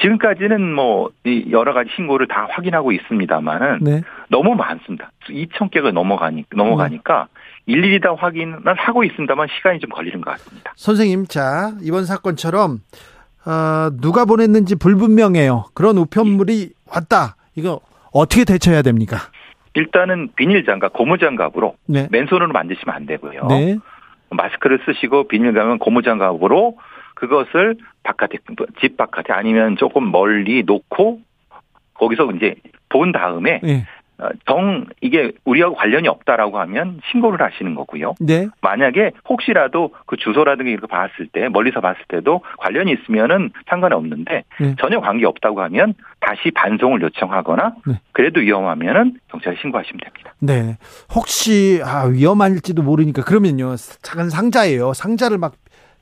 지금까지는 0.00 0.74
뭐 0.74 1.10
여러 1.50 1.72
가지 1.72 1.90
신고를 1.96 2.28
다 2.28 2.46
확인하고 2.50 2.92
있습니다만은 2.92 3.78
네. 3.82 4.02
너무 4.28 4.54
많습니다. 4.54 5.10
2천 5.28 5.70
개가 5.70 5.90
넘어가니 5.92 6.44
넘어가니까 6.54 7.28
네. 7.32 7.40
일일이 7.66 8.00
다 8.00 8.14
확인을 8.14 8.74
하고 8.76 9.04
있습니다만 9.04 9.48
시간이 9.56 9.80
좀 9.80 9.90
걸리는 9.90 10.20
것 10.20 10.30
같습니다. 10.32 10.72
선생님, 10.76 11.26
자 11.26 11.72
이번 11.82 12.04
사건처럼 12.04 12.80
어, 13.46 13.90
누가 14.00 14.24
보냈는지 14.24 14.76
불분명해요. 14.76 15.66
그런 15.74 15.98
우편물이 15.98 16.70
왔다. 16.88 17.36
이거 17.56 17.80
어떻게 18.12 18.44
대처해야 18.44 18.82
됩니까? 18.82 19.18
일단은 19.74 20.30
비닐 20.36 20.64
장갑, 20.64 20.92
고무 20.92 21.18
장갑으로 21.18 21.76
네. 21.86 22.08
맨손으로 22.10 22.52
만드시면 22.52 22.94
안 22.94 23.06
되고요. 23.06 23.46
네. 23.48 23.76
마스크를 24.30 24.80
쓰시고 24.86 25.28
비닐 25.28 25.52
가면 25.52 25.78
고무 25.78 26.02
장갑으로 26.02 26.76
그것을 27.14 27.76
바깥에 28.02 28.38
집 28.80 28.96
바깥에 28.96 29.32
아니면 29.32 29.76
조금 29.76 30.10
멀리 30.10 30.62
놓고 30.64 31.20
거기서 31.94 32.30
이제 32.32 32.56
본 32.88 33.12
다음에 33.12 33.60
네. 33.62 33.86
어, 34.18 34.28
정 34.46 34.86
이게 35.00 35.32
우리하고 35.44 35.74
관련이 35.74 36.06
없다라고 36.08 36.58
하면 36.60 37.00
신고를 37.10 37.44
하시는 37.44 37.74
거고요. 37.74 38.14
네. 38.20 38.48
만약에 38.60 39.10
혹시라도 39.28 39.90
그 40.06 40.16
주소라든가 40.16 40.70
이렇게 40.70 40.86
봤을 40.86 41.26
때 41.32 41.48
멀리서 41.48 41.80
봤을 41.80 42.00
때도 42.08 42.42
관련이 42.58 42.92
있으면은 42.92 43.50
상관이 43.68 43.94
없는데 43.94 44.44
네. 44.60 44.74
전혀 44.80 45.00
관계 45.00 45.26
없다고 45.26 45.62
하면 45.62 45.94
다시 46.20 46.50
반송을 46.52 47.02
요청하거나 47.02 47.74
네. 47.86 48.00
그래도 48.12 48.40
위험하면은 48.40 49.14
경찰에 49.28 49.56
신고하시면 49.60 49.98
됩니다. 49.98 50.34
네. 50.38 50.78
혹시 51.14 51.80
아 51.84 52.04
위험할지도 52.04 52.82
모르니까 52.82 53.22
그러면요 53.22 53.74
작은 54.02 54.30
상자예요. 54.30 54.92
상자를 54.92 55.38
막 55.38 55.54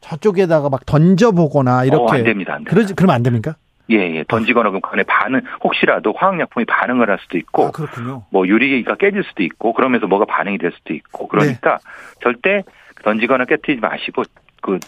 저쪽에다가 0.03 0.68
막 0.68 0.85
던져보거나 0.85 1.85
이렇게 1.85 2.03
어, 2.03 2.09
안 2.11 2.25
됩니다. 2.25 2.55
안 2.55 2.59
됩니다. 2.59 2.70
그러지 2.70 2.94
그러면 2.94 3.14
안 3.14 3.22
됩니까? 3.22 3.55
예, 3.92 4.16
예. 4.16 4.24
던지거나 4.26 4.70
그럼 4.70 4.81
그에 4.81 5.02
반응, 5.05 5.42
혹시라도 5.62 6.14
화학약품이 6.16 6.66
반응을 6.66 7.11
할 7.11 7.18
수도 7.22 7.38
있고. 7.38 7.66
아, 7.66 7.70
그렇군요. 7.70 8.24
뭐 8.31 8.46
유리가 8.46 8.96
깨질 8.96 9.22
수도 9.24 9.42
있고, 9.42 9.72
그러면서 9.72 10.07
뭐가 10.07 10.24
반응이 10.24 10.59
될 10.59 10.72
수도 10.72 10.94
있고. 10.94 11.28
그러니까 11.28 11.78
네. 11.78 12.18
절대 12.22 12.62
던지거나 13.05 13.44
깨뜨리지 13.44 13.81
마시고, 13.81 14.22
그, 14.62 14.78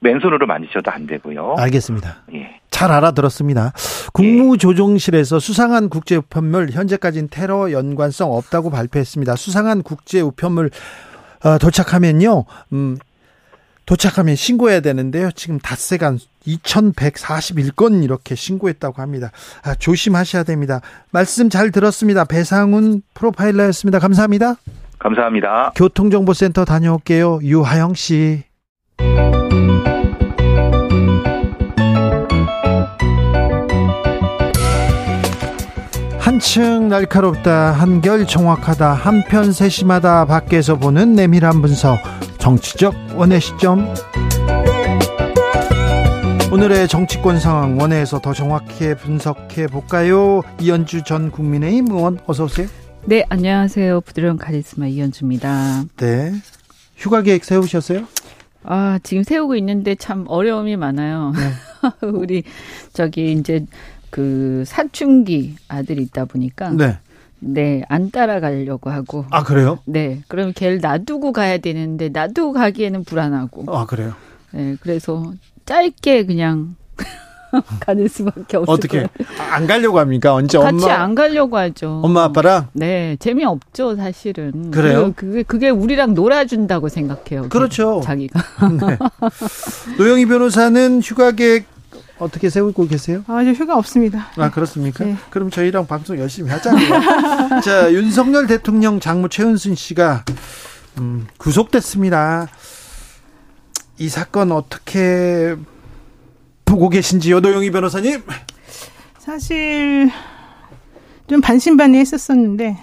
맨손으로 0.00 0.46
만지셔도 0.46 0.90
안 0.90 1.06
되고요. 1.06 1.56
알겠습니다. 1.58 2.24
예. 2.34 2.60
잘 2.70 2.92
알아들었습니다. 2.92 3.72
국무조정실에서 4.12 5.38
수상한 5.38 5.88
국제 5.88 6.16
우편물 6.16 6.70
현재까지는 6.70 7.28
테러 7.30 7.72
연관성 7.72 8.32
없다고 8.32 8.70
발표했습니다. 8.70 9.36
수상한 9.36 9.82
국제 9.82 10.20
우편물 10.20 10.70
어, 11.44 11.58
도착하면요, 11.58 12.44
음, 12.72 12.96
도착하면 13.86 14.34
신고해야 14.34 14.80
되는데요. 14.80 15.30
지금 15.30 15.58
닷새간 15.58 16.18
2141건 16.46 18.02
이렇게 18.04 18.34
신고했다고 18.34 19.00
합니다. 19.00 19.30
아, 19.62 19.74
조심하셔야 19.74 20.42
됩니다. 20.42 20.80
말씀 21.10 21.48
잘 21.48 21.70
들었습니다. 21.70 22.24
배상훈 22.24 23.02
프로파일러였습니다. 23.14 23.98
감사합니다. 24.00 24.56
감사합니다. 24.98 25.72
교통정보센터 25.76 26.64
다녀올게요. 26.64 27.40
유하영 27.42 27.94
씨. 27.94 28.44
한층 36.36 36.88
날카롭다, 36.90 37.72
한결 37.72 38.26
정확하다, 38.26 38.92
한편 38.92 39.52
세심하다, 39.52 40.26
밖에서 40.26 40.76
보는 40.76 41.14
내밀한 41.14 41.62
분석, 41.62 41.96
정치적 42.36 42.94
원의 43.14 43.40
시점. 43.40 43.94
오늘의 46.52 46.88
정치권 46.88 47.40
상황 47.40 47.78
원회에서 47.78 48.20
더 48.20 48.34
정확히 48.34 48.94
분석해 48.94 49.66
볼까요? 49.66 50.42
이현주 50.60 51.04
전 51.04 51.30
국민의힘 51.30 51.86
의원 51.90 52.18
어서 52.26 52.44
오세요. 52.44 52.66
네, 53.06 53.24
안녕하세요. 53.30 54.02
부드러운 54.02 54.36
카리스마 54.36 54.88
이현주입니다. 54.88 55.84
네. 55.96 56.34
휴가 56.98 57.22
계획 57.22 57.46
세우셨어요? 57.46 58.04
아, 58.62 58.98
지금 59.02 59.22
세우고 59.22 59.56
있는데 59.56 59.94
참 59.94 60.26
어려움이 60.28 60.76
많아요. 60.76 61.32
네. 61.34 61.52
우리 62.12 62.42
저기 62.92 63.32
이제 63.32 63.64
그 64.10 64.64
사춘기 64.66 65.56
아들이 65.68 66.02
있다 66.02 66.24
보니까 66.26 66.70
네. 66.70 66.98
네, 67.38 67.82
안 67.88 68.10
따라가려고 68.10 68.90
하고. 68.90 69.24
아, 69.30 69.42
그래요? 69.44 69.78
네. 69.84 70.22
그럼 70.28 70.52
걔를 70.54 70.80
놔두고 70.80 71.32
가야 71.32 71.58
되는데 71.58 72.08
놔두고 72.08 72.52
가기에는 72.54 73.04
불안하고. 73.04 73.64
아, 73.76 73.84
그래요? 73.86 74.14
네, 74.52 74.76
그래서 74.80 75.32
짧게 75.66 76.24
그냥 76.26 76.76
가는 77.80 78.08
수밖에 78.08 78.56
없어요. 78.56 78.74
어떻게 78.74 79.06
안 79.50 79.66
가려고 79.66 79.98
합니까? 79.98 80.34
언제 80.34 80.58
같이 80.58 80.84
엄마 80.84 80.94
안 80.94 81.14
가려고 81.14 81.56
하죠. 81.58 82.00
엄마 82.02 82.24
아빠랑? 82.24 82.68
네, 82.72 83.16
재미없죠, 83.18 83.96
사실은. 83.96 84.70
그래요? 84.70 85.12
그게 85.14 85.42
그게 85.42 85.68
우리랑 85.70 86.14
놀아준다고 86.14 86.88
생각해요. 86.88 87.48
그렇죠. 87.48 88.00
자기가. 88.02 88.40
네. 88.86 88.98
노영희 89.98 90.26
변호사는 90.26 91.00
휴가 91.02 91.32
계획 91.32 91.66
어떻게 92.18 92.48
세우고 92.48 92.88
계세요? 92.88 93.22
아, 93.26 93.44
저 93.44 93.52
휴가 93.52 93.76
없습니다. 93.76 94.28
아, 94.36 94.50
그렇습니까? 94.50 95.04
네. 95.04 95.16
그럼 95.30 95.50
저희랑 95.50 95.86
방송 95.86 96.18
열심히 96.18 96.50
하자고요. 96.50 97.60
자, 97.62 97.92
윤석열 97.92 98.46
대통령 98.46 99.00
장모 99.00 99.28
최은순 99.28 99.74
씨가 99.74 100.24
음, 100.98 101.26
구속됐습니다. 101.36 102.48
이 103.98 104.08
사건 104.08 104.52
어떻게 104.52 105.56
보고 106.64 106.88
계신지요, 106.88 107.40
노영희 107.40 107.70
변호사님? 107.70 108.22
사실 109.18 110.10
좀 111.26 111.40
반신반의했었었는데 111.40 112.78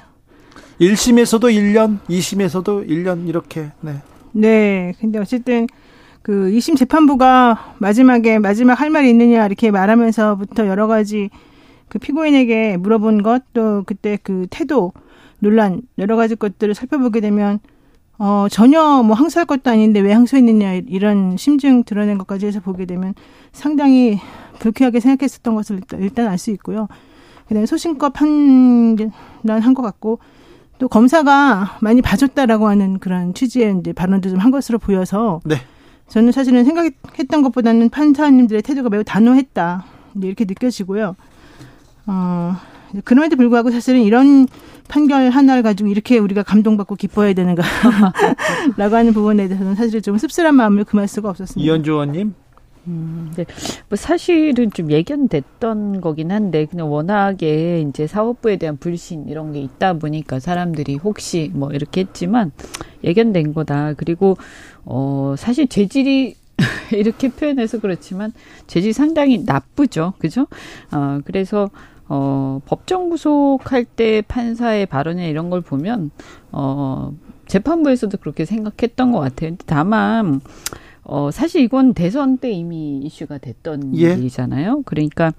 1심에서도 0.79 1.41
1년, 1.41 1.99
2심에서도 2.07 2.87
1년 2.87 3.27
이렇게 3.27 3.71
네. 3.81 4.01
네. 4.31 4.93
근데 4.99 5.19
어쨌든 5.19 5.67
그 6.23 6.49
2심 6.51 6.77
재판부가 6.77 7.75
마지막에 7.79 8.39
마지막 8.39 8.79
할 8.79 8.89
말이 8.89 9.09
있느냐 9.09 9.45
이렇게 9.45 9.71
말하면서부터 9.71 10.67
여러 10.67 10.87
가지 10.87 11.29
그 11.89 11.99
피고인에게 11.99 12.77
물어본 12.77 13.21
것 13.23 13.43
또 13.53 13.83
그때 13.85 14.17
그 14.23 14.47
태도 14.49 14.93
논란 15.39 15.81
여러 15.97 16.15
가지 16.15 16.35
것들을 16.35 16.73
살펴보게 16.73 17.19
되면 17.19 17.59
어 18.17 18.47
전혀 18.49 19.03
뭐 19.03 19.15
항소할 19.15 19.45
것도 19.45 19.69
아닌데 19.69 19.99
왜 19.99 20.13
항소했느냐 20.13 20.73
이런 20.87 21.35
심증 21.37 21.83
드러낸 21.83 22.17
것까지 22.17 22.45
해서 22.45 22.61
보게 22.61 22.85
되면 22.85 23.13
상당히 23.51 24.19
불쾌하게 24.59 25.01
생각했었던 25.01 25.53
것을 25.55 25.81
일단 25.99 26.27
알 26.27 26.37
수 26.37 26.51
있고요. 26.51 26.87
그다음에 27.47 27.65
소신껏 27.65 28.13
판단한 28.13 29.73
것 29.75 29.81
같고 29.81 30.19
또 30.79 30.87
검사가 30.87 31.79
많이 31.81 32.01
봐줬다라고 32.01 32.67
하는 32.69 32.99
그런 32.99 33.33
취지의 33.33 33.77
이제 33.79 33.93
발언도 33.93 34.29
좀 34.29 34.39
한 34.39 34.51
것으로 34.51 34.79
보여서 34.79 35.41
네. 35.43 35.57
저는 36.07 36.31
사실은 36.31 36.63
생각했던 36.63 37.41
것보다는 37.43 37.89
판사님들의 37.89 38.61
태도가 38.61 38.89
매우 38.89 39.03
단호했다. 39.03 39.85
이렇게 40.21 40.45
느껴지고요. 40.45 41.15
어, 42.05 42.55
그럼에도 43.03 43.35
불구하고 43.35 43.71
사실은 43.71 44.01
이런 44.01 44.47
판결 44.87 45.29
하나를 45.29 45.63
가지고 45.63 45.89
이렇게 45.89 46.19
우리가 46.19 46.43
감동받고 46.43 46.95
기뻐해야 46.95 47.33
되는가. 47.33 47.63
라고 48.77 48.95
하는 48.95 49.13
부분에 49.13 49.47
대해서는 49.47 49.75
사실 49.75 50.01
좀 50.01 50.17
씁쓸한 50.17 50.55
마음을 50.55 50.83
금할 50.83 51.07
수가 51.07 51.29
없었습니다. 51.29 51.65
이현주 51.65 51.91
의원님? 51.91 52.35
음, 52.87 53.31
네. 53.35 53.45
뭐 53.87 53.95
사실은 53.95 54.69
좀 54.71 54.91
예견됐던 54.91 56.01
거긴 56.01 56.31
한데 56.31 56.65
그냥 56.65 56.91
워낙에 56.91 57.81
이제 57.87 58.07
사법부에 58.07 58.57
대한 58.57 58.77
불신 58.77 59.29
이런 59.29 59.53
게 59.53 59.61
있다 59.61 59.93
보니까 59.93 60.39
사람들이 60.39 60.97
혹시 60.97 61.49
뭐 61.53 61.71
이렇게 61.71 62.01
했지만 62.01 62.51
예견된 63.03 63.53
거다. 63.53 63.93
그리고 63.93 64.37
어 64.85 65.35
사실 65.37 65.67
죄질이 65.67 66.35
이렇게 66.91 67.29
표현해서 67.29 67.79
그렇지만 67.79 68.33
죄질이 68.67 68.91
상당히 68.93 69.43
나쁘죠. 69.45 70.13
그죠? 70.17 70.47
어 70.91 71.19
그래서 71.23 71.69
어 72.09 72.59
법정 72.65 73.09
구속할 73.09 73.85
때 73.85 74.21
판사의 74.27 74.87
발언이나 74.87 75.25
이런 75.27 75.49
걸 75.49 75.61
보면 75.61 76.11
어 76.51 77.13
재판부에서도 77.47 78.17
그렇게 78.17 78.43
생각했던 78.43 79.13
것 79.13 79.19
같아요. 79.19 79.51
근데 79.51 79.63
다만 79.65 80.41
어, 81.03 81.31
사실 81.31 81.61
이건 81.61 81.93
대선 81.93 82.37
때 82.37 82.51
이미 82.51 82.99
이슈가 83.03 83.37
됐던 83.37 83.97
예. 83.97 84.13
일이잖아요. 84.13 84.83
그러니까 84.85 85.33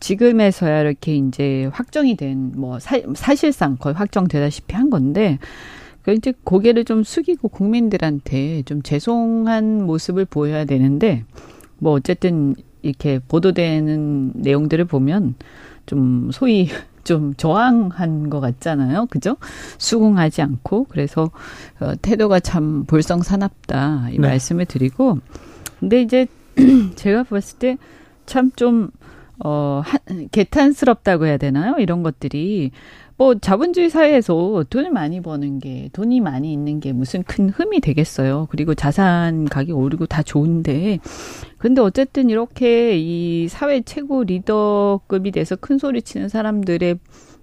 지금에서야 0.00 0.80
이렇게 0.80 1.16
이제 1.16 1.70
확정이 1.72 2.16
된, 2.16 2.52
뭐, 2.56 2.78
사, 2.78 3.00
사실상 3.14 3.76
거의 3.76 3.94
확정되다시피 3.94 4.74
한 4.74 4.90
건데, 4.90 5.38
그 6.02 6.12
이제 6.12 6.34
고개를 6.44 6.84
좀 6.84 7.02
숙이고 7.02 7.48
국민들한테 7.48 8.62
좀 8.62 8.82
죄송한 8.82 9.86
모습을 9.86 10.24
보여야 10.24 10.64
되는데, 10.64 11.24
뭐, 11.78 11.92
어쨌든 11.92 12.54
이렇게 12.82 13.18
보도되는 13.20 14.32
내용들을 14.34 14.84
보면 14.84 15.36
좀 15.86 16.30
소위 16.32 16.68
좀 17.04 17.34
저항한 17.34 18.30
것 18.30 18.40
같잖아요. 18.40 19.06
그죠? 19.06 19.36
수긍하지 19.78 20.42
않고. 20.42 20.86
그래서, 20.88 21.30
어, 21.80 21.92
태도가 22.02 22.40
참 22.40 22.84
볼썽사납다. 22.86 24.08
이 24.10 24.18
네. 24.18 24.28
말씀을 24.28 24.66
드리고. 24.66 25.18
근데 25.80 26.02
이제 26.02 26.26
제가 26.96 27.24
봤을 27.24 27.58
때 27.58 27.76
참 28.26 28.50
좀, 28.56 28.90
어, 29.44 29.82
한, 29.84 30.28
개탄스럽다고 30.30 31.26
해야 31.26 31.36
되나요? 31.36 31.76
이런 31.78 32.02
것들이. 32.02 32.70
뭐 33.24 33.34
자본주의 33.34 33.88
사회에서 33.88 34.66
돈을 34.68 34.90
많이 34.90 35.22
버는 35.22 35.58
게 35.58 35.88
돈이 35.94 36.20
많이 36.20 36.52
있는 36.52 36.78
게 36.78 36.92
무슨 36.92 37.22
큰 37.22 37.48
흠이 37.48 37.80
되겠어요. 37.80 38.48
그리고 38.50 38.74
자산 38.74 39.46
가격 39.46 39.78
오르고 39.78 40.04
다 40.04 40.22
좋은데 40.22 40.98
근데 41.56 41.80
어쨌든 41.80 42.28
이렇게 42.28 42.98
이 42.98 43.48
사회 43.48 43.80
최고 43.80 44.24
리더급이 44.24 45.30
돼서 45.30 45.56
큰 45.56 45.78
소리 45.78 46.02
치는 46.02 46.28
사람들의 46.28 46.98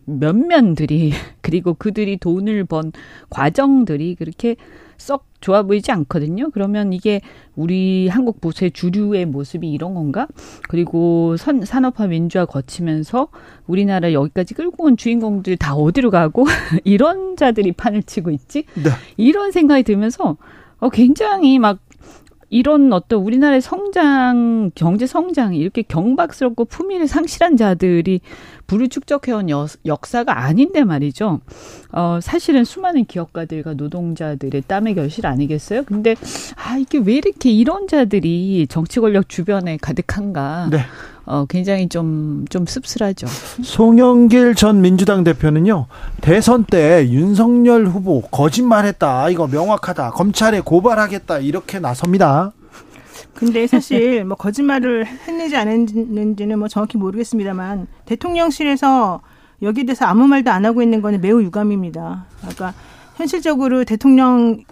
면면들이 0.05 1.13
그리고 1.41 1.73
그들이 1.73 2.17
돈을 2.17 2.63
번 2.65 2.91
과정들이 3.31 4.13
그렇게 4.13 4.57
썩 5.01 5.25
좋아 5.41 5.63
보이지 5.63 5.91
않거든요. 5.91 6.51
그러면 6.51 6.93
이게 6.93 7.21
우리 7.55 8.07
한국 8.07 8.39
보수의 8.39 8.71
주류의 8.71 9.25
모습이 9.25 9.69
이런 9.69 9.95
건가? 9.95 10.27
그리고 10.69 11.35
선, 11.37 11.65
산업화 11.65 12.07
민주화 12.07 12.45
거치면서 12.45 13.29
우리나라 13.65 14.13
여기까지 14.13 14.53
끌고 14.53 14.85
온 14.85 14.97
주인공들 14.97 15.57
다 15.57 15.75
어디로 15.75 16.11
가고 16.11 16.45
이런 16.85 17.35
자들이 17.35 17.71
판을 17.71 18.03
치고 18.03 18.29
있지? 18.29 18.65
네. 18.75 18.91
이런 19.17 19.51
생각이 19.51 19.83
들면서 19.83 20.37
어, 20.77 20.89
굉장히 20.89 21.57
막 21.57 21.79
이런 22.51 22.91
어떤 22.91 23.21
우리나라의 23.21 23.61
성장, 23.61 24.71
경제 24.75 25.07
성장이 25.07 25.57
이렇게 25.57 25.81
경박스럽고 25.81 26.65
품위를 26.65 27.07
상실한 27.07 27.55
자들이 27.55 28.19
부를 28.67 28.89
축적해온 28.89 29.49
여, 29.49 29.67
역사가 29.85 30.37
아닌데 30.37 30.83
말이죠. 30.83 31.39
어, 31.93 32.19
사실은 32.21 32.65
수많은 32.65 33.05
기업가들과 33.05 33.75
노동자들의 33.75 34.63
땀의 34.67 34.95
결실 34.95 35.27
아니겠어요? 35.27 35.83
근데, 35.83 36.15
아, 36.55 36.77
이게 36.77 36.97
왜 36.97 37.15
이렇게 37.15 37.49
이런 37.49 37.87
자들이 37.87 38.67
정치 38.69 38.99
권력 38.99 39.29
주변에 39.29 39.77
가득한가. 39.77 40.67
네. 40.71 40.79
어, 41.25 41.45
굉장히 41.47 41.87
좀, 41.87 42.45
좀 42.49 42.65
씁쓸하죠. 42.65 43.27
송영길 43.63 44.55
전 44.55 44.81
민주당 44.81 45.23
대표는요, 45.23 45.85
대선 46.21 46.65
때 46.65 47.07
윤석열 47.09 47.85
후보 47.85 48.21
거짓말했다. 48.21 49.29
이거 49.29 49.47
명확하다. 49.47 50.11
검찰에 50.11 50.61
고발하겠다. 50.61 51.39
이렇게 51.39 51.79
나섭니다. 51.79 52.51
근데 53.33 53.65
사실 53.65 54.25
뭐 54.25 54.35
거짓말을 54.35 55.05
했는지 55.05 55.55
안 55.55 55.67
했는지는 55.67 56.59
뭐 56.59 56.67
정확히 56.67 56.97
모르겠습니다만 56.97 57.87
대통령실에서 58.05 59.21
여기에 59.61 59.85
대해서 59.85 60.05
아무 60.05 60.27
말도 60.27 60.51
안 60.51 60.65
하고 60.65 60.81
있는 60.81 61.01
거는 61.01 61.21
매우 61.21 61.41
유감입니다. 61.41 62.25
그러니까 62.39 62.73
현실적으로 63.15 63.83
대통령 63.83 64.63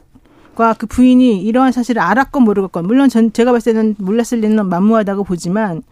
과그 0.55 0.88
부인이 0.88 1.41
이러한 1.41 1.71
사실을 1.71 2.01
알았건 2.01 2.43
모르겠건 2.43 2.85
물론 2.85 3.07
전 3.07 3.31
제가 3.31 3.51
봤을 3.51 3.73
때는 3.73 3.95
몰랐을 3.97 4.41
리는 4.41 4.65
만무하다고 4.67 5.23
보지만 5.23 5.83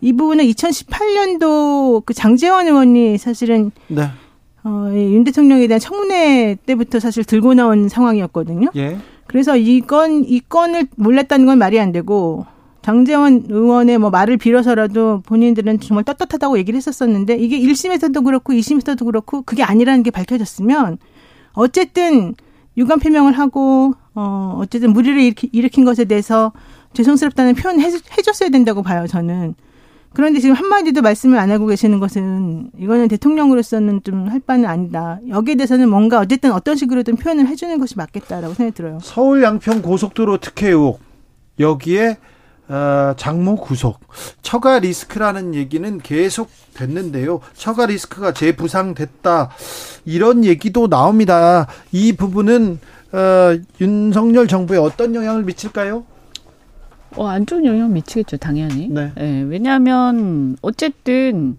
이 0.00 0.12
부분은 0.12 0.44
2018년도 0.44 2.04
그 2.04 2.14
장재원 2.14 2.66
의원이 2.66 3.18
사실은 3.18 3.72
네. 3.88 4.08
어, 4.64 4.90
윤 4.92 5.24
대통령에 5.24 5.66
대한 5.66 5.80
청문회 5.80 6.56
때부터 6.66 7.00
사실 7.00 7.24
들고 7.24 7.54
나온 7.54 7.88
상황이었거든요. 7.88 8.70
예. 8.76 8.98
그래서 9.26 9.56
이건 9.56 10.24
이 10.24 10.40
건을 10.40 10.88
몰랐다는 10.96 11.46
건 11.46 11.58
말이 11.58 11.78
안 11.78 11.92
되고 11.92 12.46
장재원 12.82 13.44
의원의 13.48 13.98
뭐 13.98 14.10
말을 14.10 14.36
빌어서라도 14.38 15.22
본인들은 15.26 15.80
정말 15.80 16.04
떳떳하다고 16.04 16.58
얘기를 16.58 16.76
했었었는데 16.76 17.36
이게 17.36 17.58
1심에서도 17.60 18.24
그렇고 18.24 18.52
2심에서도 18.52 19.04
그렇고 19.04 19.42
그게 19.42 19.62
아니라는 19.62 20.02
게 20.02 20.10
밝혀졌으면 20.10 20.98
어쨌든 21.52 22.34
유감 22.78 23.00
표명을 23.00 23.32
하고 23.32 23.94
어 24.14 24.56
어쨌든 24.58 24.92
무리를 24.92 25.34
일으킨, 25.52 25.84
것에 25.84 26.04
대해서 26.06 26.52
죄송스럽다는 26.94 27.54
표현을 27.56 27.82
해, 27.82 27.90
해줬어야 28.16 28.48
된다고 28.48 28.82
봐요 28.82 29.06
저는. 29.06 29.54
그런데 30.14 30.40
지금 30.40 30.54
한마디도 30.56 31.02
말씀을 31.02 31.38
안 31.38 31.50
하고 31.50 31.66
계시는 31.66 32.00
것은 32.00 32.70
이거는 32.78 33.08
대통령으로서는 33.08 34.00
좀 34.04 34.28
할 34.28 34.40
바는 34.40 34.66
아니다. 34.66 35.18
여기에 35.28 35.54
대해서는 35.56 35.88
뭔가 35.88 36.18
어쨌든 36.20 36.52
어떤 36.52 36.76
식으로든 36.76 37.16
표현을 37.16 37.46
해주는 37.46 37.78
것이 37.78 37.96
맞겠다라고 37.96 38.54
생각이 38.54 38.74
들어요. 38.76 38.98
서울 39.02 39.42
양평 39.42 39.82
고속도로 39.82 40.38
특혜 40.38 40.68
의혹 40.68 41.00
여기에 41.60 42.18
어, 42.68 43.14
장모 43.16 43.56
구속 43.56 43.98
처가 44.42 44.80
리스크라는 44.80 45.54
얘기는 45.54 45.98
계속 46.00 46.50
됐는데요. 46.74 47.40
처가 47.54 47.86
리스크가 47.86 48.32
재부상됐다 48.34 49.50
이런 50.04 50.44
얘기도 50.44 50.88
나옵니다. 50.88 51.66
이 51.92 52.12
부분은 52.12 52.78
어, 53.12 53.56
윤석열 53.80 54.46
정부에 54.48 54.76
어떤 54.76 55.14
영향을 55.14 55.44
미칠까요? 55.44 56.04
어, 57.16 57.26
안 57.26 57.46
좋은 57.46 57.64
영향 57.64 57.92
미치겠죠, 57.92 58.36
당연히. 58.36 58.88
네. 58.88 59.12
네 59.14 59.42
왜냐하면 59.42 60.56
어쨌든 60.62 61.56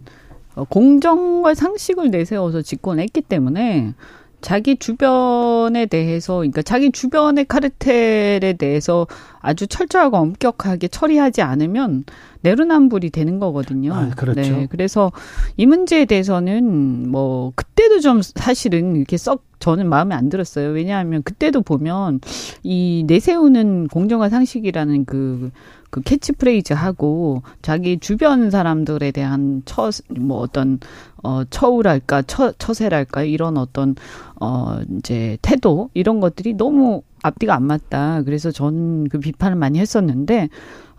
어, 0.56 0.64
공정과 0.66 1.54
상식을 1.54 2.12
내세워서 2.12 2.62
집권했기 2.62 3.22
때문에 3.22 3.94
자기 4.42 4.78
주변에 4.78 5.86
대해서, 5.86 6.38
그러니까 6.38 6.62
자기 6.62 6.92
주변의 6.92 7.46
카르텔에 7.46 8.54
대해서 8.58 9.06
아주 9.42 9.68
철저하고 9.68 10.18
엄격하게 10.18 10.88
처리하지 10.88 11.42
않으면 11.42 12.06
내로남불이 12.42 13.10
되는 13.10 13.40
거거든요. 13.40 13.94
아, 13.94 14.10
그렇죠. 14.16 14.42
네, 14.42 14.68
그래서 14.70 15.12
이 15.58 15.66
문제에 15.66 16.06
대해서는 16.06 17.10
뭐 17.10 17.52
그때도 17.56 18.00
좀 18.00 18.22
사실은 18.22 18.96
이렇게 18.96 19.18
썩 19.18 19.49
저는 19.60 19.90
마음에 19.90 20.16
안 20.16 20.30
들었어요. 20.30 20.70
왜냐하면 20.70 21.22
그때도 21.24 21.62
보면 21.62 22.22
이 22.64 23.04
내세우는 23.08 23.88
공정과 23.90 24.30
상식이라는 24.30 25.06
그, 25.06 25.52
그 25.90 26.02
캐치프레이즈 26.02 26.74
하고 26.74 27.44
자기 27.62 28.00
주변 28.00 28.50
사람들에 28.50 29.12
대한 29.12 29.62
처, 29.66 29.90
뭐 30.10 30.40
어떤, 30.40 30.80
어, 31.24 31.44
처우랄까, 31.50 32.22
처, 32.24 32.52
처세랄까, 32.54 33.24
이런 33.24 33.58
어떤, 33.58 33.96
어, 34.40 34.80
이제 34.98 35.38
태도, 35.42 35.90
이런 35.94 36.20
것들이 36.20 36.54
너무 36.54 37.04
앞뒤가 37.24 37.56
안 37.56 37.64
맞다. 37.64 38.22
그래서 38.24 38.52
저는 38.52 39.10
그 39.10 39.20
비판을 39.20 39.56
많이 39.58 39.80
했었는데, 39.80 40.50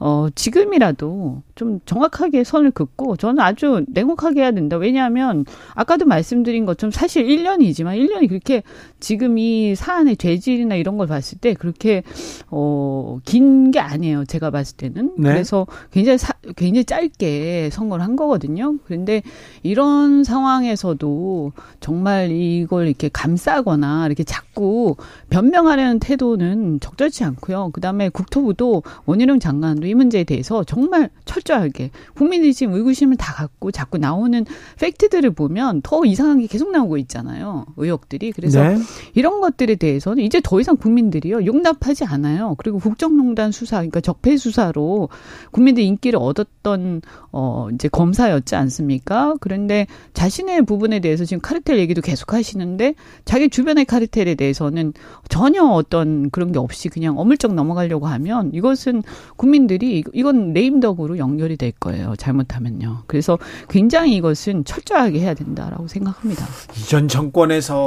어, 0.03 0.29
지금이라도 0.35 1.43
좀 1.55 1.81
정확하게 1.85 2.43
선을 2.43 2.71
긋고 2.71 3.17
저는 3.17 3.39
아주 3.43 3.85
냉혹하게 3.87 4.41
해야 4.41 4.51
된다. 4.51 4.79
왜냐하면 4.79 5.45
아까도 5.75 6.07
말씀드린 6.07 6.65
것처럼 6.65 6.91
사실 6.91 7.27
1년이지만 7.27 7.99
1년이 7.99 8.31
그렇게 8.31 8.63
지금 8.99 9.37
이 9.37 9.75
사안의 9.75 10.17
죄질이나 10.17 10.77
이런 10.77 10.97
걸 10.97 11.07
봤을 11.07 11.37
때 11.39 11.53
그렇게 11.53 12.03
어, 12.51 13.19
긴 13.27 13.71
게 13.71 13.79
아니에요. 13.79 14.25
제가 14.25 14.51
봤을 14.51 14.77
때는. 14.79 15.13
네. 15.19 15.29
그래서 15.33 15.67
굉장히 15.93 16.17
사, 16.19 16.33
굉장히 16.57 16.85
짧게 16.85 17.69
선거를 17.71 18.03
한 18.05 18.17
거거든요. 18.17 18.79
그런데 18.85 19.23
이런 19.63 20.25
상황에서도 20.25 21.53
정말 21.81 22.31
이걸 22.31 22.87
이렇게 22.89 23.11
감싸거나 23.13 24.07
이렇게 24.07 24.25
자꾸 24.25 24.97
변명하려는 25.29 25.99
태도는 26.11 26.81
적절치 26.81 27.23
않고요. 27.23 27.71
그다음에 27.73 28.09
국토부도 28.09 28.83
원희룡 29.05 29.39
장관도 29.39 29.87
이 29.87 29.95
문제에 29.95 30.25
대해서 30.25 30.65
정말 30.65 31.09
철저하게 31.25 31.91
국민들이 32.17 32.53
지금 32.53 32.75
의구심을 32.75 33.17
다 33.17 33.33
갖고 33.33 33.71
자꾸 33.71 33.97
나오는 33.97 34.45
팩트들을 34.81 35.31
보면 35.31 35.83
더 35.83 36.05
이상한 36.05 36.41
게 36.41 36.49
계속 36.49 36.73
나오고 36.73 36.97
있잖아요. 36.99 37.67
의혹들이. 37.77 38.33
그래서 38.33 38.61
네. 38.61 38.79
이런 39.15 39.41
것들에 39.41 39.77
대해서는 39.77 40.25
이제 40.25 40.41
더 40.43 40.61
이상 40.61 40.77
국민들이요. 40.77 41.47
용납하지 41.47 42.05
않아요. 42.05 42.57
그리고 42.59 42.79
국정농단 42.79 43.53
수사, 43.53 43.77
그러니까 43.77 44.01
적폐 44.01 44.37
수사로 44.37 45.11
국민들 45.53 45.85
인기를 45.85 46.19
얻었던 46.21 47.03
어 47.31 47.69
이제 47.73 47.87
검사였지 47.87 48.57
않습니까? 48.57 49.37
그런데 49.41 49.87
자신의 50.15 50.65
부분에 50.65 50.99
대해서 50.99 51.25
지금 51.25 51.41
카르텔 51.41 51.79
얘기도 51.79 52.01
계속 52.01 52.33
하시는데 52.35 52.95
자기 53.25 53.49
주변의 53.49 53.85
카르텔에 53.85 54.35
대해서는 54.35 54.93
전혀 55.29 55.63
어떤 55.63 56.00
그런 56.31 56.53
게 56.53 56.59
없이 56.59 56.89
그냥 56.89 57.19
어물쩍 57.19 57.55
넘어가려고 57.55 58.07
하면 58.07 58.51
이것은 58.53 59.03
국민들이 59.37 60.05
이건 60.13 60.53
네임덕으로 60.53 61.19
연결이 61.19 61.57
될 61.57 61.73
거예요. 61.73 62.15
잘못하면요. 62.17 63.05
그래서 63.07 63.39
굉장히 63.69 64.17
이것은 64.17 64.65
철저하게 64.65 65.21
해야 65.21 65.35
된다라고 65.35 65.89
생각합니다. 65.89 66.47
이전 66.77 67.09
정권에서 67.09 67.87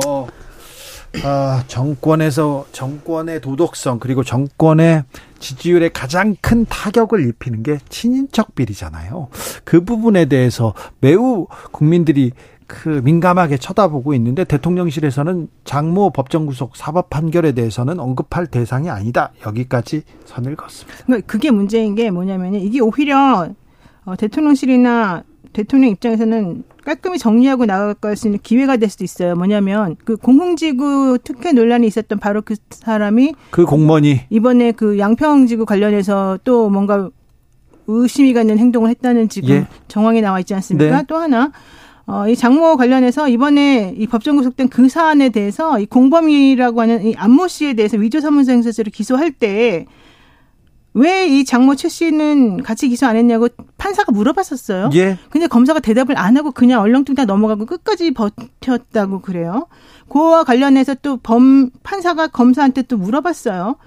어, 1.24 1.62
정권에서 1.68 2.66
정권의 2.72 3.40
도덕성 3.40 4.00
그리고 4.00 4.24
정권의 4.24 5.04
지지율에 5.40 5.90
가장 5.90 6.36
큰 6.42 6.66
타격을 6.66 7.28
입히는 7.28 7.62
게 7.62 7.78
친인척 7.90 8.56
비리잖아요. 8.56 9.28
그 9.64 9.84
부분에 9.84 10.26
대해서 10.26 10.74
매우 11.02 11.48
국민들이 11.72 12.32
그 12.74 13.02
민감하게 13.04 13.58
쳐다보고 13.58 14.16
있는데 14.16 14.44
대통령실에서는 14.44 15.48
장모 15.64 16.10
법정 16.10 16.48
구속 16.48 16.76
사법 16.76 17.12
판결에 17.12 17.52
대해서는 17.52 18.00
언급할 18.00 18.48
대상이 18.48 18.90
아니다. 18.90 19.32
여기까지 19.46 20.02
선을 20.26 20.56
긋습니다. 20.56 21.04
그러니까 21.06 21.28
그게 21.28 21.52
문제인 21.52 21.94
게 21.94 22.10
뭐냐면요. 22.10 22.58
이게 22.58 22.80
오히려 22.80 23.50
어, 24.06 24.16
대통령실이나 24.16 25.24
대통령 25.54 25.92
입장에서는 25.92 26.64
깔끔히 26.84 27.20
정리하고 27.20 27.68
나갈 27.68 28.18
수 28.18 28.28
있는 28.28 28.40
기회가 28.42 28.78
될 28.78 28.90
수도 28.90 29.04
있어요. 29.04 29.36
뭐냐면 29.36 29.96
그 30.04 30.18
공공지구 30.18 31.20
특혜 31.24 31.54
논란이 31.54 31.86
있었던 31.86 32.18
바로 32.18 32.42
그 32.42 32.56
사람이 32.72 33.36
그 33.52 33.66
공무원이 33.66 34.22
이번에 34.32 34.72
그 34.72 34.98
양평지구 34.98 35.66
관련해서 35.66 36.40
또 36.44 36.72
뭔가 36.72 37.10
의심이 37.86 38.34
가는 38.34 38.58
행동을 38.58 38.90
했다는 38.90 39.30
지금 39.30 39.50
예. 39.50 39.68
정황이 39.88 40.22
나와 40.22 40.40
있지 40.40 40.56
않습니까? 40.56 40.98
네. 40.98 41.04
또 41.08 41.18
하나 41.18 41.52
어, 42.06 42.28
이 42.28 42.36
장모 42.36 42.76
관련해서 42.78 43.30
이번에 43.30 43.96
이 43.98 44.08
법정 44.08 44.36
구속된 44.36 44.70
그 44.70 44.90
사안에 44.90 45.30
대해서 45.30 45.80
이 45.80 45.86
공범이라고 45.86 46.82
하는 46.82 47.06
이 47.06 47.16
안모 47.16 47.48
씨에 47.48 47.74
대해서 47.74 47.98
위조 47.98 48.20
사문서 48.20 48.52
행사죄를 48.52 48.92
기소할 48.92 49.32
때 49.32 49.86
왜 50.96 51.28
이 51.28 51.44
장모 51.44 51.74
최 51.76 51.90
씨는 51.90 52.62
같이 52.62 52.88
기소 52.88 53.08
안 53.08 53.16
했냐고 53.16 53.48
판사가 53.80 54.12
물어봤었어요. 54.12 54.92
예. 54.94 55.18
근데 55.32 55.48
검사가 55.48 55.80
대답을 55.80 56.20
안 56.20 56.38
하고 56.38 56.52
그냥 56.52 56.82
얼렁뚱땅 56.82 57.26
넘어가고 57.26 57.66
끝까지 57.66 58.12
버텼다고 58.12 59.22
그래요. 59.22 59.66
그와 60.10 60.44
관련해서 60.44 60.94
또 61.02 61.18
범 61.18 61.72
판사가 61.82 62.28
검사한테 62.28 62.84
또 62.84 62.98
물어봤어요. 62.98 63.78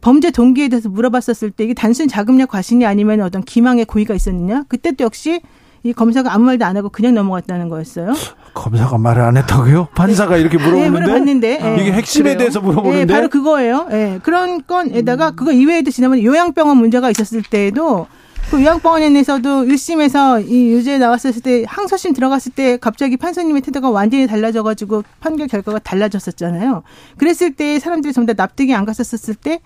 범죄 0.00 0.30
동기에 0.30 0.68
대해서 0.68 0.88
물어봤었을 0.88 1.50
때 1.50 1.64
이게 1.64 1.74
단순 1.74 2.08
자금력 2.08 2.48
과신이 2.50 2.86
아니면 2.86 3.20
어떤 3.20 3.42
기망의 3.42 3.84
고의가 3.84 4.14
있었느냐? 4.14 4.64
그때 4.68 4.92
또 4.92 5.04
역시 5.04 5.42
이 5.84 5.92
검사가 5.92 6.32
아무 6.32 6.46
말도 6.46 6.64
안 6.64 6.78
하고 6.78 6.88
그냥 6.88 7.12
넘어갔다는 7.14 7.68
거였어요. 7.68 8.14
검사가 8.54 8.96
말을 8.96 9.22
안 9.22 9.36
했다고요? 9.36 9.88
판사가 9.94 10.38
이렇게 10.38 10.56
네, 10.56 10.88
물어보는데? 10.88 11.58
네, 11.58 11.70
네. 11.76 11.82
이게 11.82 11.92
핵심에 11.92 12.30
그래요. 12.30 12.38
대해서 12.38 12.60
물어보는데? 12.62 13.04
네, 13.04 13.12
바로 13.12 13.28
그거예요. 13.28 13.88
네, 13.90 14.18
그런 14.22 14.66
건에다가 14.66 15.32
그거 15.32 15.52
이외에도 15.52 15.90
지난번에 15.90 16.24
요양병원 16.24 16.78
문제가 16.78 17.10
있었을 17.10 17.42
때에도 17.42 18.06
그 18.50 18.62
요양병원에서도 18.62 19.64
1심에서 19.64 20.48
이 20.48 20.68
유죄 20.68 20.96
나왔을 20.96 21.32
때 21.42 21.64
항소심 21.66 22.14
들어갔을 22.14 22.52
때 22.52 22.78
갑자기 22.78 23.18
판사님의 23.18 23.60
태도가 23.60 23.90
완전히 23.90 24.26
달라져가지고 24.26 25.04
판결 25.20 25.48
결과가 25.48 25.80
달라졌었잖아요. 25.80 26.82
그랬을 27.18 27.52
때 27.52 27.78
사람들이 27.78 28.14
전부 28.14 28.32
다 28.32 28.42
납득이 28.42 28.74
안 28.74 28.86
갔었을 28.86 29.34
때 29.34 29.60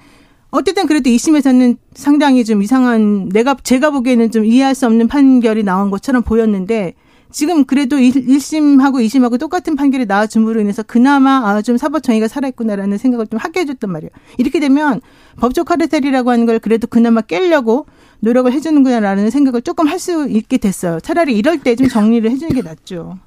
어쨌든 0.51 0.87
그래도 0.87 1.11
2심에서는 1.11 1.77
상당히 1.95 2.45
좀 2.45 2.63
이상한 2.63 3.29
내가 3.29 3.55
제가 3.63 3.91
보기에는 3.91 4.31
좀 4.31 4.45
이해할 4.45 4.75
수 4.75 4.87
없는 4.87 5.09
판결이 5.09 5.63
나온 5.63 5.91
것처럼 5.91 6.23
보였는데 6.23 6.95
지금 7.31 7.67
그래도 7.67 7.97
1심하고 7.97 9.05
2심하고 9.05 9.39
똑같은 9.39 9.77
판결이 9.77 10.07
나와줌으로 10.07 10.61
인해서 10.63 10.83
그나마 10.83 11.43
아, 11.51 11.61
좀 11.61 11.77
사법 11.77 12.03
정의가 12.03 12.27
살아있구나라는 12.29 12.97
생각을 12.97 13.27
좀 13.27 13.39
하게 13.39 13.61
해줬단 13.61 13.93
말이에요. 13.93 14.11
이렇게 14.39 14.59
되면 14.61 15.03
법적 15.39 15.67
카르텔이라고 15.67 16.31
하는 16.31 16.47
걸 16.47 16.59
그래도 16.59 16.87
그나마 16.87 17.21
깰려고 17.21 17.85
노력을 18.21 18.51
해주는구나라는 18.51 19.29
생각을 19.29 19.61
조금 19.61 19.87
할 19.89 19.99
수 19.99 20.27
있게 20.31 20.57
됐어요. 20.57 21.01
차라리 21.01 21.37
이럴 21.37 21.59
때 21.59 21.77
좀 21.77 21.89
정리를 21.89 22.31
해주는 22.31 22.55
게 22.55 22.63
낫죠. 22.63 23.19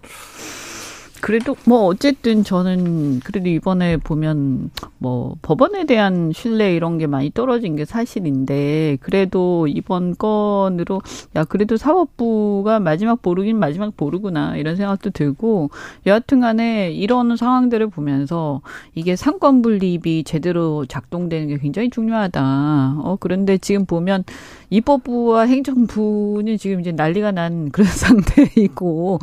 그래도 1.22 1.56
뭐 1.66 1.82
어쨌든 1.86 2.44
저는 2.44 3.20
그래도 3.24 3.48
이번에 3.50 3.98
보면 3.98 4.72
뭐 5.02 5.36
법원에 5.42 5.86
대한 5.86 6.32
신뢰 6.32 6.76
이런 6.76 7.00
게 7.00 7.08
많이 7.08 7.32
떨어진 7.34 7.76
게 7.76 7.86
사실인데 7.86 9.00
그래도 9.02 9.66
이번 9.66 10.16
건으로 10.16 11.02
야 11.36 11.44
그래도 11.44 11.76
사법부가 11.76 12.80
마지막 12.80 13.24
보루긴 13.24 13.58
마지막 13.58 13.98
보루구나 13.98 14.58
이런 14.58 14.76
생각도 14.76 15.10
들고 15.10 15.72
여하튼간에 16.06 16.92
이런 16.92 17.36
상황들을 17.36 17.90
보면서 17.90 18.62
이게 18.94 19.16
상권 19.16 19.64
분립이 19.64 20.24
제대로 20.24 20.86
작동되는 20.86 21.48
게 21.48 21.58
굉장히 21.58 21.90
중요하다. 21.90 22.98
어 23.00 23.18
그런데 23.20 23.58
지금 23.58 23.88
보면 23.88 24.24
입법부와 24.70 25.48
행정부는 25.48 26.58
지금 26.58 26.80
이제 26.80 26.92
난리가 26.92 27.32
난 27.32 27.72
그런 27.72 27.88
상태이고 27.90 29.18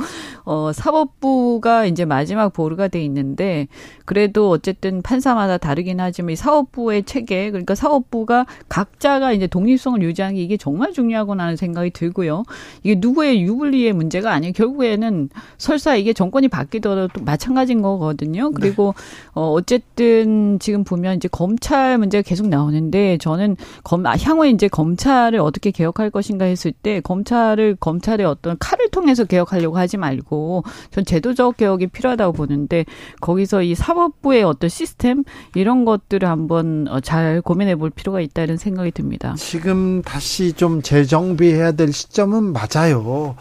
어 0.45 0.73
사법부가 0.73 1.85
이제 1.85 2.05
마지막 2.05 2.53
보루가 2.53 2.89
돼 2.89 3.01
있는데 3.05 3.69
그래도 4.05 4.51
어쨌든 4.51 5.03
판사마다 5.03 5.57
다 5.57 5.68
르긴 5.75 6.01
하지만 6.01 6.33
이 6.33 6.37
사업부의 6.37 7.05
체계 7.05 7.51
그러니까 7.51 7.75
사업부가 7.75 8.47
각자가 8.69 9.33
이제 9.33 9.47
독립성을 9.47 10.03
유지하는 10.03 10.37
게 10.37 10.43
이게 10.43 10.57
정말 10.57 10.93
중요하구나 10.93 11.45
하는 11.45 11.57
생각이 11.57 11.91
들고요. 11.91 12.45
이게 12.83 12.97
누구의 12.99 13.43
유불리의 13.43 13.93
문제가 13.93 14.33
아니에요. 14.33 14.53
결국에는 14.53 15.29
설사 15.57 15.97
이게 15.97 16.13
정권이 16.13 16.49
바뀌더라도 16.49 17.23
마찬가지인 17.23 17.83
거거든요. 17.83 18.51
그리고 18.51 18.95
어 19.35 19.53
어쨌든 19.53 20.59
지금 20.59 20.85
보면 20.85 21.17
이제 21.17 21.29
검찰 21.31 21.99
문제가 21.99 22.23
계속 22.23 22.49
나오는데 22.49 23.19
저는 23.19 23.57
검 23.85 24.07
아, 24.07 24.17
향후에 24.17 24.51
이제 24.51 24.69
검찰을 24.69 25.39
어떻게 25.41 25.71
개혁할 25.71 26.11
것인가 26.11 26.45
했을 26.45 26.73
때 26.73 27.01
검찰을 27.01 27.77
검찰의 27.79 28.27
어떤 28.27 28.57
칼을 28.59 28.89
통해서 28.91 29.25
개혁하려고 29.25 29.77
하지 29.79 29.97
말고 29.97 30.65
전 30.91 31.05
제도적 31.05 31.57
개혁이 31.57 31.89
필요하다고 31.89 32.33
보는데 32.33 32.85
거기서 33.21 33.63
이 33.63 33.75
사법 33.75 34.09
사법부의 34.09 34.45
어떤 34.45 34.71
시스템 34.71 35.25
이런 35.59 35.85
것들을 35.85 36.29
한번 36.29 36.87
어, 36.89 37.01
잘 37.01 37.43
고민해 37.43 37.77
볼 37.77 37.91
필요가 37.91 38.21
있다는 38.21 38.57
생각이 38.57 38.93
듭니다. 38.93 39.35
지금 39.37 40.03
다시 40.03 40.53
좀 40.53 40.83
재정비해야 40.83 41.73
될 41.73 41.93
시점은 41.93 42.53
맞아요. 42.53 43.35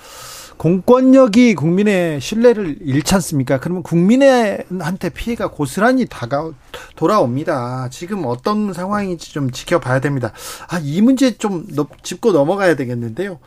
공권력이 0.58 1.54
국민의 1.54 2.20
신뢰를 2.20 2.80
잃지 2.82 3.14
않습니까? 3.14 3.60
그러면 3.60 3.84
국민한테 3.84 5.10
피해가 5.10 5.52
고스란히 5.52 6.08
다가 6.08 6.52
돌아옵니다. 6.96 7.90
지금 7.92 8.26
어떤 8.26 8.74
상황인지 8.74 9.32
좀 9.32 9.52
지켜봐야 9.52 10.00
됩니다. 10.00 10.34
아, 10.68 10.80
이 10.82 11.02
문제 11.02 11.38
좀 11.38 11.68
짚고 12.02 12.32
넘어가야 12.32 12.76
되겠는데요. 12.76 13.38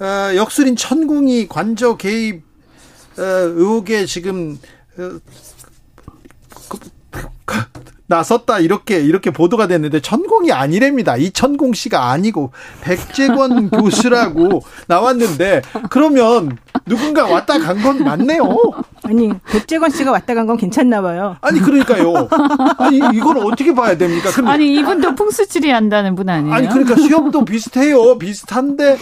어, 0.00 0.34
역술인 0.34 0.74
천궁이 0.74 1.46
관저 1.46 1.96
개입 1.96 2.42
어, 3.16 3.22
의혹에 3.22 4.04
지금 4.06 4.58
어, 4.98 5.20
나섰다 8.14 8.60
이렇게 8.60 9.00
이렇게 9.00 9.30
보도가 9.32 9.66
됐는데 9.66 10.00
천공이 10.00 10.52
아니랍니다. 10.52 11.16
이 11.16 11.30
천공 11.32 11.72
씨가 11.74 12.10
아니고 12.10 12.52
백재권 12.82 13.70
교수라고 13.74 14.62
나왔는데 14.86 15.62
그러면 15.90 16.56
누군가 16.86 17.26
왔다 17.26 17.58
간 17.58 17.74
건 17.82 18.04
맞네요. 18.04 18.42
아니 19.02 19.32
백재권 19.50 19.90
씨가 19.90 20.12
왔다 20.12 20.34
간 20.34 20.46
건 20.46 20.56
괜찮나 20.56 21.02
봐요. 21.02 21.36
아니 21.40 21.58
그러니까요. 21.60 22.28
아니 22.78 22.98
이걸 23.14 23.38
어떻게 23.38 23.74
봐야 23.74 23.96
됩니까? 23.96 24.30
아니 24.44 24.74
이분도 24.76 25.14
풍수지리 25.16 25.70
한다는 25.70 26.14
분 26.14 26.28
아니에요? 26.28 26.54
아니 26.54 26.68
그러니까 26.68 26.94
시험도 26.96 27.44
비슷해요. 27.44 28.16
비슷한데 28.18 28.96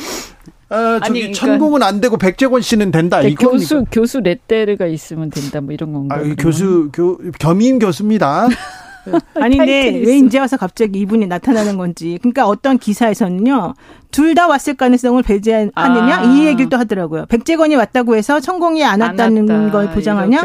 아, 0.70 0.98
저기 1.00 1.04
아니, 1.04 1.18
그러니까 1.20 1.38
천공은 1.38 1.82
안 1.82 2.00
되고 2.00 2.16
백재권 2.16 2.62
씨는 2.62 2.90
된다. 2.92 3.20
이 3.20 3.34
교수 3.34 3.84
교수 3.92 4.20
레테르가 4.20 4.86
있으면 4.86 5.28
된다. 5.28 5.60
뭐 5.60 5.74
이런 5.74 5.92
건가? 5.92 6.16
아, 6.16 6.34
교수 6.38 6.88
교 6.94 7.18
겸임 7.38 7.78
교수입니다. 7.78 8.48
아니 9.34 9.57
근데 9.57 10.03
왜 10.07 10.16
이제 10.18 10.38
와서 10.38 10.57
갑자기 10.57 11.00
이분이 11.00 11.26
나타나는 11.26 11.76
건지. 11.76 12.18
그러니까 12.20 12.46
어떤 12.46 12.78
기사에서는요. 12.78 13.74
둘 14.11 14.34
다 14.34 14.46
왔을 14.46 14.74
가능성을 14.74 15.22
배제하느냐 15.22 15.72
아. 15.74 16.22
이 16.24 16.46
얘기를 16.46 16.68
또 16.68 16.76
하더라고요. 16.76 17.26
백재권이 17.26 17.74
왔다고 17.76 18.14
해서 18.16 18.40
천공이 18.40 18.84
안 18.84 19.00
왔다는 19.00 19.50
안걸 19.50 19.90
보장하냐? 19.92 20.40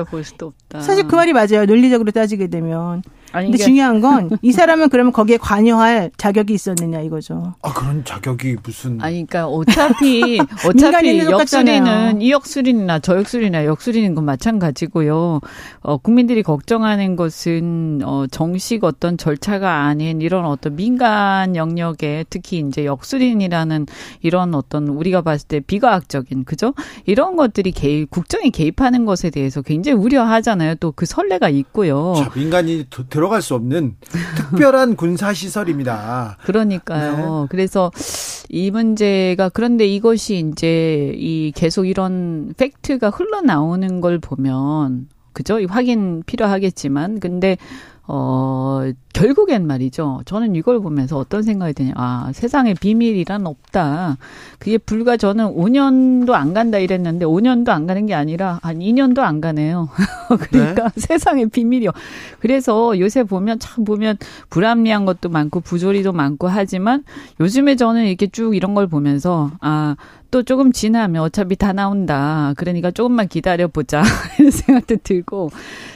사실 0.82 1.08
그 1.08 1.16
말이 1.16 1.34
맞아요. 1.34 1.66
논리적으로 1.66 2.12
따지게 2.12 2.47
되면. 2.47 3.03
아니, 3.38 3.52
근데 3.52 3.64
중요한 3.64 4.02
건 4.02 4.30
이 4.42 4.52
사람은 4.52 4.90
그러면 4.90 5.12
거기에 5.14 5.38
관여할 5.38 6.12
자격이 6.18 6.54
있었느냐 6.54 7.02
이거죠. 7.02 7.54
아 7.62 7.74
그런 7.74 8.04
자격이 8.06 8.58
무슨? 8.64 9.00
아니 9.02 9.26
그러니까 9.26 9.48
어차피 9.48 10.40
어차피 10.66 11.20
역술이는 11.20 12.22
이 12.22 12.32
역술이나 12.32 13.00
저 13.00 13.18
역술이나 13.18 13.66
역술이는 13.66 14.16
건 14.16 14.26
마찬가지고요. 14.26 15.40
어, 15.82 15.98
국민들이 15.98 16.44
걱정하는 16.44 17.16
것은 17.16 18.02
어, 18.04 18.26
정식 18.30 18.84
어떤 18.84 19.18
절차가 19.18 19.86
아닌 19.86 20.22
이런 20.22 20.46
어떤 20.46 20.76
민간 20.76 21.56
영역에 21.56 22.26
특히 22.30 22.60
이제 22.60 22.86
역술인이라는 22.86 23.86
이런 24.22 24.56
어떤 24.56 24.88
우리가 24.88 25.22
봤을 25.22 25.48
때 25.48 25.60
비과학적인 25.60 26.46
그죠? 26.46 26.74
이런 27.06 27.36
것들이 27.36 27.72
개입 27.72 28.10
국정에 28.10 28.50
개입하는 28.50 29.06
것에 29.06 29.30
대해서 29.30 29.62
굉장히 29.62 29.98
우려하잖아요. 29.98 30.76
또 30.76 30.88
그 30.98 31.06
선례가 31.06 31.50
있고요. 31.50 32.16
자, 32.18 32.32
민간이 32.34 32.86
들어 33.10 33.27
갈 33.30 33.42
수 33.42 33.56
없는 33.56 33.96
특별한 34.36 34.96
군사 34.98 35.34
시설입니다. 35.34 36.38
그러니까요. 36.44 37.42
네. 37.42 37.48
그래서 37.50 37.92
이 38.50 38.72
문제가 38.72 39.50
그런데 39.50 39.86
이것이 39.88 40.38
이제 40.52 41.14
이 41.16 41.52
계속 41.56 41.86
이런 41.86 42.54
팩트가 42.58 43.10
흘러나오는 43.10 44.02
걸 44.02 44.20
보면 44.20 45.08
그죠? 45.34 45.60
확인 45.70 46.24
필요하겠지만 46.26 47.20
근데 47.20 47.58
어, 48.10 48.89
결국엔 49.14 49.68
말이죠. 49.68 50.22
저는 50.26 50.55
이걸 50.55 50.80
보면서 50.80 51.18
어떤 51.18 51.43
생각이 51.43 51.74
드냐. 51.74 51.93
아, 51.95 52.32
세상에 52.34 52.74
비밀이란 52.74 53.45
없다. 53.45 54.18
그게 54.60 54.78
불과 54.78 55.18
저는 55.18 55.53
5년도 55.55 56.32
안 56.32 56.53
간다 56.53 56.78
이랬는데 56.78 57.26
5년도 57.26 57.70
안 57.70 57.86
가는 57.86 58.05
게 58.05 58.14
아니라 58.14 58.60
한 58.62 58.80
2년도 58.80 59.20
안 59.20 59.41
가네요. 59.41 59.89
그러니까 60.49 60.89
네? 60.89 61.01
세상에 61.01 61.47
비밀이요. 61.47 61.91
그래서 62.39 62.97
요새 62.97 63.24
보면 63.24 63.60
참 63.60 63.84
보면 63.84 64.18
불합리한 64.49 65.05
것도 65.05 65.28
많고 65.30 65.60
부조리도 65.60 66.14
많고 66.14 66.47
하지만 66.47 67.03
요즘에 67.41 67.76
저는 67.76 68.05
이렇게 68.05 68.28
쭉 68.28 68.55
이런 68.55 68.74
걸 68.74 68.88
보면서 68.88 69.51
아, 69.60 69.95
또 70.32 70.44
조금 70.44 70.72
지나면 70.72 71.22
어차피 71.24 71.56
다 71.56 71.74
나온다. 71.74 72.54
그러니까 72.58 72.92
조금만 72.92 73.28
기다려보자. 73.28 74.04
이런 74.40 74.52
생각도 74.52 74.98
들고 75.04 75.50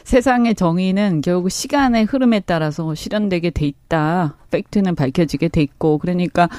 세상의 0.04 0.56
정의는 0.56 1.22
결국 1.22 1.50
시간의 1.50 2.06
흐름에 2.06 2.42
따라서 2.42 2.94
실현되게 2.96 3.50
돼 3.52 3.66
있다. 3.66 4.36
팩트는 4.52 4.96
밝혀지게 4.96 5.50
돼 5.50 5.62
있고 5.62 5.98
그러니까 5.98 6.50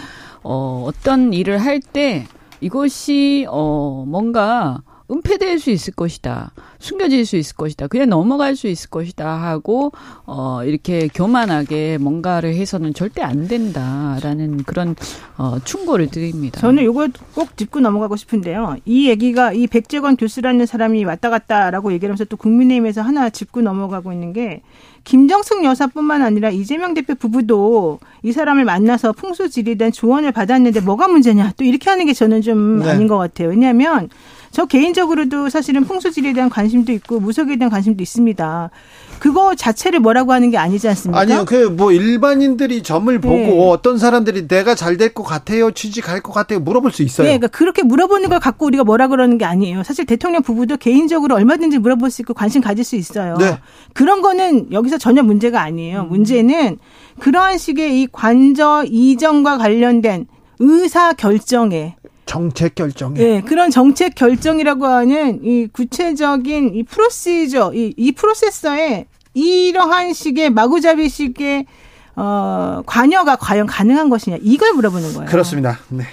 어 0.43 0.85
어떤 0.87 1.33
일을 1.33 1.59
할 1.59 1.81
때 1.81 2.27
이것이 2.61 3.47
어 3.49 4.05
뭔가 4.07 4.83
은폐될 5.11 5.59
수 5.59 5.71
있을 5.71 5.95
것이다. 5.95 6.53
숨겨질 6.79 7.27
수 7.27 7.37
있을 7.37 7.57
것이다. 7.57 7.87
그냥 7.87 8.09
넘어갈 8.09 8.57
수 8.57 8.67
있을 8.67 8.91
것이다 8.91 9.27
하고 9.29 9.93
어 10.25 10.63
이렇게 10.65 11.09
교만하게 11.09 11.99
뭔가를 11.99 12.55
해서는 12.55 12.95
절대 12.95 13.23
안 13.23 13.49
된다라는 13.49 14.65
그런 14.65 14.97
어 15.39 15.59
충고를 15.65 16.09
드립니다. 16.09 16.61
저는 16.61 16.85
이거 16.85 17.09
꼭 17.35 17.57
짚고 17.57 17.81
넘어가고 17.81 18.17
싶은데요. 18.17 18.77
이 18.85 19.09
얘기가 19.09 19.53
이 19.53 19.67
백재권 19.67 20.17
교수라는 20.17 20.67
사람이 20.67 21.05
왔다 21.05 21.31
갔다라고 21.31 21.93
얘기하면서 21.93 22.27
또 22.27 22.37
국민의힘에서 22.37 23.03
하나 23.03 23.31
짚고 23.31 23.63
넘어가고 23.63 24.13
있는 24.13 24.33
게 24.33 24.63
김정숙 25.05 25.65
여사뿐만 25.65 26.23
아니라 26.23 26.51
이재명 26.51 26.95
대표 26.95 27.15
부부도 27.15 27.99
이 28.23 28.33
사람을 28.33 28.65
만나서 28.65 29.13
풍수지리에 29.13 29.75
대한 29.75 29.93
조언을 29.93 30.33
받았는데 30.33 30.81
뭐가 30.81 31.09
문제냐 31.09 31.53
또 31.57 31.65
이렇게 31.65 31.91
하는 31.91 32.07
게 32.07 32.13
저는 32.13 32.43
좀 32.43 32.81
네. 32.81 32.91
아닌 32.91 33.09
것 33.09 33.19
같아요. 33.19 33.49
왜냐하면 33.49 34.09
저 34.53 34.67
개인적으로도 34.67 35.49
사실은 35.49 35.85
풍수지리에 35.85 36.35
대한 36.35 36.51
관심도 36.51 36.93
있고 36.93 37.19
무속에 37.21 37.57
대한 37.57 37.71
관심도 37.71 38.03
있습니다. 38.03 38.71
그거 39.19 39.55
자체를 39.55 40.01
뭐라고 40.01 40.33
하는 40.33 40.51
게 40.51 40.59
아니지 40.59 40.89
않습니까? 40.89 41.21
아니요. 41.21 41.45
그 41.47 41.71
뭐 41.71 41.91
일반인들이 41.93 42.83
점을 42.83 43.19
보고 43.21 43.35
네. 43.37 43.69
어떤 43.71 43.97
사람들이 43.97 44.47
내가 44.49 44.75
잘 44.75 44.97
될 44.99 45.15
것 45.15 45.23
같아요. 45.23 45.71
취직할 45.71 46.21
것 46.21 46.33
같아요. 46.33 46.61
물어볼 46.61 46.93
수 46.93 47.03
있어요. 47.03 47.27
네. 47.27 47.39
그러니까 47.39 47.49
그렇게 47.57 47.83
물어보는 47.83 48.29
걸 48.29 48.41
갖고 48.41 48.67
우리가 48.67 48.85
뭐라 48.85 49.09
그러는 49.09 49.39
게 49.39 49.45
아니에요. 49.47 49.83
사실 49.85 50.05
대통령 50.05 50.43
부부도 50.43 50.77
개인적으로 50.77 51.35
얼마든지 51.35 51.79
물어볼 51.79 52.11
수 52.11 52.21
있고 52.23 52.35
관심 52.35 52.61
가질 52.61 52.85
수 52.85 52.95
있어요. 52.97 53.37
네. 53.39 53.59
그런 53.95 54.21
거는 54.23 54.73
여기서 54.73 54.99
전혀 54.99 55.23
문제가 55.23 55.63
아니에요. 55.63 56.03
음. 56.03 56.09
문제는 56.11 56.79
그러한 57.21 57.57
식의 57.59 58.03
이 58.03 58.09
관저 58.13 58.85
이전과 58.87 59.57
관련된 59.59 60.27
의사 60.59 61.13
결정에 61.15 61.97
정책 62.33 62.75
결정에. 62.75 63.19
네, 63.19 63.41
그런 63.43 63.71
정책 63.71 64.15
결정이라고 64.15 64.87
하는 64.87 65.45
이 65.45 65.67
구체적인 65.67 66.75
이 66.75 66.83
프로시저, 66.83 67.73
이, 67.75 67.93
이 67.95 68.13
프로세서에 68.13 69.05
이러한 69.35 70.15
식의 70.15 70.49
마구잡이식의 70.49 71.67
어, 72.17 72.83
관여가 72.87 73.37
과연 73.37 73.67
가능한 73.67 74.09
것이냐 74.09 74.39
이걸 74.41 74.73
물어보는 74.73 75.13
거예요. 75.13 75.29
그렇습니다. 75.29 75.79
네. 75.89 76.05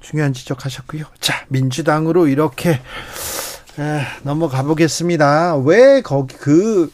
중요한 0.00 0.32
지적하셨고요. 0.32 1.06
자, 1.18 1.44
민주당으로 1.48 2.28
이렇게 2.28 2.70
에, 2.70 4.00
넘어가 4.22 4.62
보겠습니다. 4.62 5.56
왜 5.56 6.02
거기 6.02 6.36
그 6.36 6.92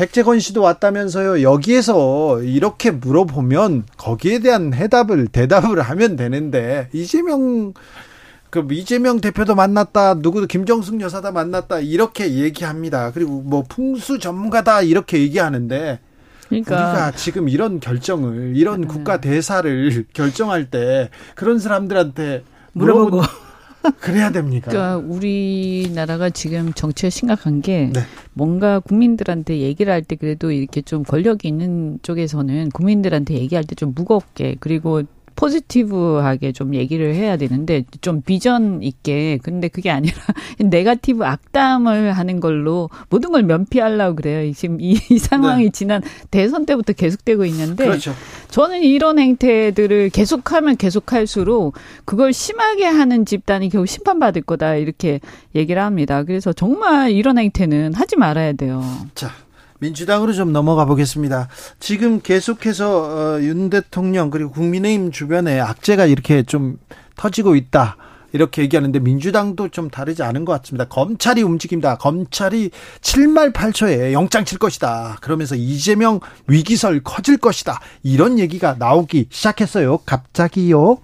백재건 0.00 0.40
씨도 0.40 0.62
왔다면서요. 0.62 1.42
여기에서 1.42 2.40
이렇게 2.42 2.90
물어보면 2.90 3.84
거기에 3.98 4.38
대한 4.38 4.72
해답을 4.72 5.28
대답을 5.28 5.82
하면 5.82 6.16
되는데 6.16 6.88
이재명 6.94 7.74
그 8.48 8.66
이재명 8.70 9.20
대표도 9.20 9.54
만났다. 9.54 10.14
누구도 10.14 10.46
김정숙 10.46 11.02
여사다 11.02 11.32
만났다. 11.32 11.80
이렇게 11.80 12.32
얘기합니다. 12.32 13.12
그리고 13.12 13.42
뭐 13.42 13.62
풍수 13.68 14.18
전문가다 14.18 14.80
이렇게 14.80 15.18
얘기하는데 15.18 16.00
그러니까 16.48 16.74
우리가 16.76 17.10
지금 17.10 17.50
이런 17.50 17.78
결정을 17.78 18.54
이런 18.56 18.80
네. 18.80 18.86
국가 18.86 19.20
대사를 19.20 20.06
결정할 20.14 20.70
때 20.70 21.10
그런 21.34 21.58
사람들한테 21.58 22.42
물어보고, 22.72 23.10
물어보고 23.16 23.49
그래야 24.00 24.30
됩니까? 24.30 24.70
그러니까 24.70 24.96
우리나라가 24.98 26.30
지금 26.30 26.72
정치가 26.72 27.10
심각한 27.10 27.60
게 27.62 27.90
네. 27.92 28.00
뭔가 28.34 28.78
국민들한테 28.80 29.58
얘기를 29.58 29.92
할 29.92 30.02
때 30.02 30.16
그래도 30.16 30.50
이렇게 30.50 30.82
좀 30.82 31.02
권력이 31.02 31.46
있는 31.48 31.98
쪽에서는 32.02 32.70
국민들한테 32.70 33.34
얘기할 33.34 33.64
때 33.64 33.74
좀 33.74 33.92
무겁게 33.94 34.56
그리고 34.60 35.02
포지티브하게 35.40 36.52
좀 36.52 36.74
얘기를 36.74 37.14
해야 37.14 37.38
되는데 37.38 37.84
좀 38.02 38.20
비전 38.20 38.82
있게 38.82 39.38
근데 39.42 39.68
그게 39.68 39.90
아니라 39.90 40.14
네가티브 40.60 41.24
악담을 41.24 42.12
하는 42.12 42.40
걸로 42.40 42.90
모든 43.08 43.32
걸 43.32 43.42
면피하려고 43.44 44.16
그래요. 44.16 44.52
지금 44.52 44.82
이, 44.82 45.00
이 45.08 45.18
상황이 45.18 45.64
네. 45.64 45.70
지난 45.70 46.02
대선 46.30 46.66
때부터 46.66 46.92
계속되고 46.92 47.46
있는데 47.46 47.86
그렇죠. 47.86 48.12
저는 48.50 48.82
이런 48.82 49.18
행태들을 49.18 50.10
계속하면 50.10 50.76
계속할수록 50.76 51.74
그걸 52.04 52.34
심하게 52.34 52.84
하는 52.84 53.24
집단이 53.24 53.70
결국 53.70 53.86
심판받을 53.86 54.42
거다 54.42 54.74
이렇게 54.74 55.20
얘기를 55.54 55.80
합니다. 55.80 56.22
그래서 56.22 56.52
정말 56.52 57.12
이런 57.12 57.38
행태는 57.38 57.94
하지 57.94 58.16
말아야 58.16 58.52
돼요. 58.52 58.84
자. 59.14 59.30
민주당으로 59.80 60.32
좀 60.32 60.52
넘어가 60.52 60.84
보겠습니다. 60.84 61.48
지금 61.80 62.20
계속해서 62.20 63.36
어, 63.36 63.40
윤 63.42 63.70
대통령 63.70 64.30
그리고 64.30 64.50
국민의힘 64.50 65.10
주변에 65.10 65.58
악재가 65.58 66.06
이렇게 66.06 66.42
좀 66.42 66.78
터지고 67.16 67.56
있다. 67.56 67.96
이렇게 68.32 68.62
얘기하는데 68.62 68.98
민주당도 69.00 69.70
좀 69.70 69.90
다르지 69.90 70.22
않은 70.22 70.44
것 70.44 70.60
같습니다. 70.60 70.84
검찰이 70.84 71.42
움직입니다. 71.42 71.96
검찰이 71.96 72.70
7말 73.00 73.52
8초에 73.52 74.12
영장 74.12 74.44
칠 74.44 74.58
것이다. 74.58 75.18
그러면서 75.20 75.56
이재명 75.56 76.20
위기설 76.46 77.00
커질 77.02 77.38
것이다. 77.38 77.80
이런 78.04 78.38
얘기가 78.38 78.76
나오기 78.78 79.26
시작했어요. 79.30 79.98
갑자기요. 80.06 80.98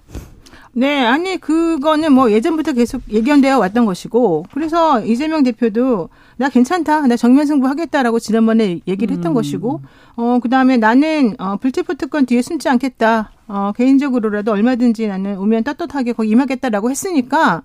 네, 0.73 1.05
아니 1.05 1.39
그거는 1.39 2.13
뭐 2.13 2.31
예전부터 2.31 2.75
계속 2.75 3.01
예견되어 3.11 3.59
왔던 3.59 3.87
것이고 3.87 4.45
그래서 4.53 5.03
이재명 5.05 5.43
대표도 5.43 6.11
나 6.39 6.49
괜찮다, 6.51 7.07
나 7.07 7.17
정면 7.17 7.47
승부하겠다라고 7.47 8.19
지난번에 8.19 8.81
얘기를 8.87 9.17
했던 9.17 9.33
음. 9.33 9.35
것이고 9.35 9.81
어 10.17 10.39
그다음에 10.43 10.77
나는 10.77 11.35
어 11.39 11.57
불체포 11.57 11.95
특권 11.95 12.27
뒤에 12.27 12.43
숨지 12.43 12.69
않겠다. 12.69 13.31
어 13.49 13.73
개인적으로라도 13.75 14.53
얼마든지 14.53 15.07
나는 15.09 15.39
오면 15.39 15.65
떳떳하게 15.65 16.13
거기 16.13 16.29
임하겠다라고 16.31 16.91
했으니까 16.91 17.63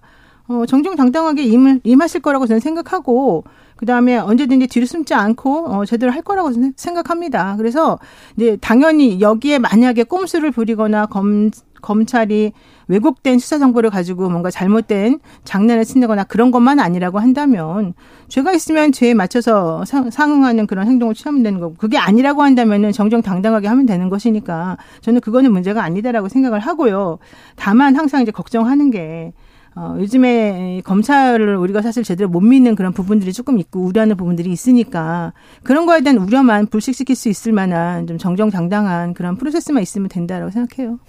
어 0.48 0.66
정정당당하게 0.66 1.44
임을 1.44 1.82
임하실 1.84 2.22
거라고 2.22 2.48
저는 2.48 2.62
생각하고 2.62 3.44
그다음에 3.76 4.18
언제든지 4.18 4.68
뒤로 4.68 4.86
숨지 4.86 5.14
않고 5.14 5.66
어 5.68 5.86
제대로 5.86 6.12
할 6.14 6.22
거라고 6.22 6.52
생각합니다. 6.76 7.56
그래서 7.58 8.00
이제 8.38 8.58
당연히 8.62 9.20
여기에 9.20 9.60
만약에 9.60 10.04
꼼수를 10.04 10.52
부리거나 10.52 11.08
검 11.08 11.52
검찰이 11.82 12.54
왜곡된 12.92 13.39
수사 13.39 13.58
정보를 13.58 13.89
가지고 13.89 14.30
뭔가 14.30 14.52
잘못된 14.52 15.20
장난을 15.46 15.86
친다거나 15.86 16.26
그런 16.26 16.52
것만 16.52 16.80
아니라고 16.80 17.20
한다면 17.20 17.94
죄가 18.28 18.52
있으면 18.52 18.92
죄에 18.92 19.14
맞춰서 19.14 19.86
상응하는 19.86 20.68
그런 20.68 20.88
행동을 20.88 21.14
취하면 21.14 21.42
되는 21.42 21.60
거고 21.60 21.76
그게 21.76 21.98
아니라고 21.98 22.44
한다면은 22.44 22.92
정정당당하게 22.92 23.68
하면 23.70 23.86
되는 23.86 24.10
것이니까 24.10 24.78
저는 25.00 25.22
그거는 25.22 25.54
문제가 25.54 25.84
아니다라고 25.84 26.28
생각을 26.28 26.60
하고요. 26.60 27.20
다만 27.56 27.96
항상 27.96 28.22
이제 28.22 28.32
걱정하는 28.32 28.92
게 28.92 29.32
어, 29.74 29.96
요즘에 29.98 30.82
검찰을 30.84 31.56
우리가 31.56 31.82
사실 31.82 32.04
제대로 32.04 32.28
못 32.30 32.42
믿는 32.42 32.76
그런 32.76 32.92
부분들이 32.92 33.32
조금 33.32 33.58
있고 33.58 33.80
우려하는 33.86 34.18
부분들이 34.18 34.52
있으니까 34.52 35.32
그런 35.64 35.86
거에 35.86 36.02
대한 36.02 36.18
우려만 36.18 36.68
불식시킬 36.68 37.16
수 37.16 37.30
있을 37.30 37.54
만한 37.54 38.06
좀 38.06 38.18
정정당당한 38.18 39.14
그런 39.14 39.38
프로세스만 39.38 39.82
있으면 39.82 40.10
된다라고 40.10 40.52
생각해요. 40.52 41.00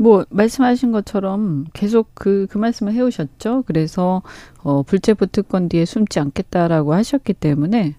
뭐 0.00 0.24
말씀하신 0.30 0.92
것처럼 0.92 1.66
계속 1.72 2.10
그, 2.14 2.46
그 2.50 2.58
말씀을 2.58 2.92
해오셨죠. 2.92 3.64
그래서 3.66 4.22
어, 4.62 4.82
불체포 4.82 5.26
특권 5.26 5.68
뒤에 5.68 5.84
숨지 5.84 6.20
않겠다라고 6.20 6.94
하셨기 6.94 7.34
때문에 7.34 7.96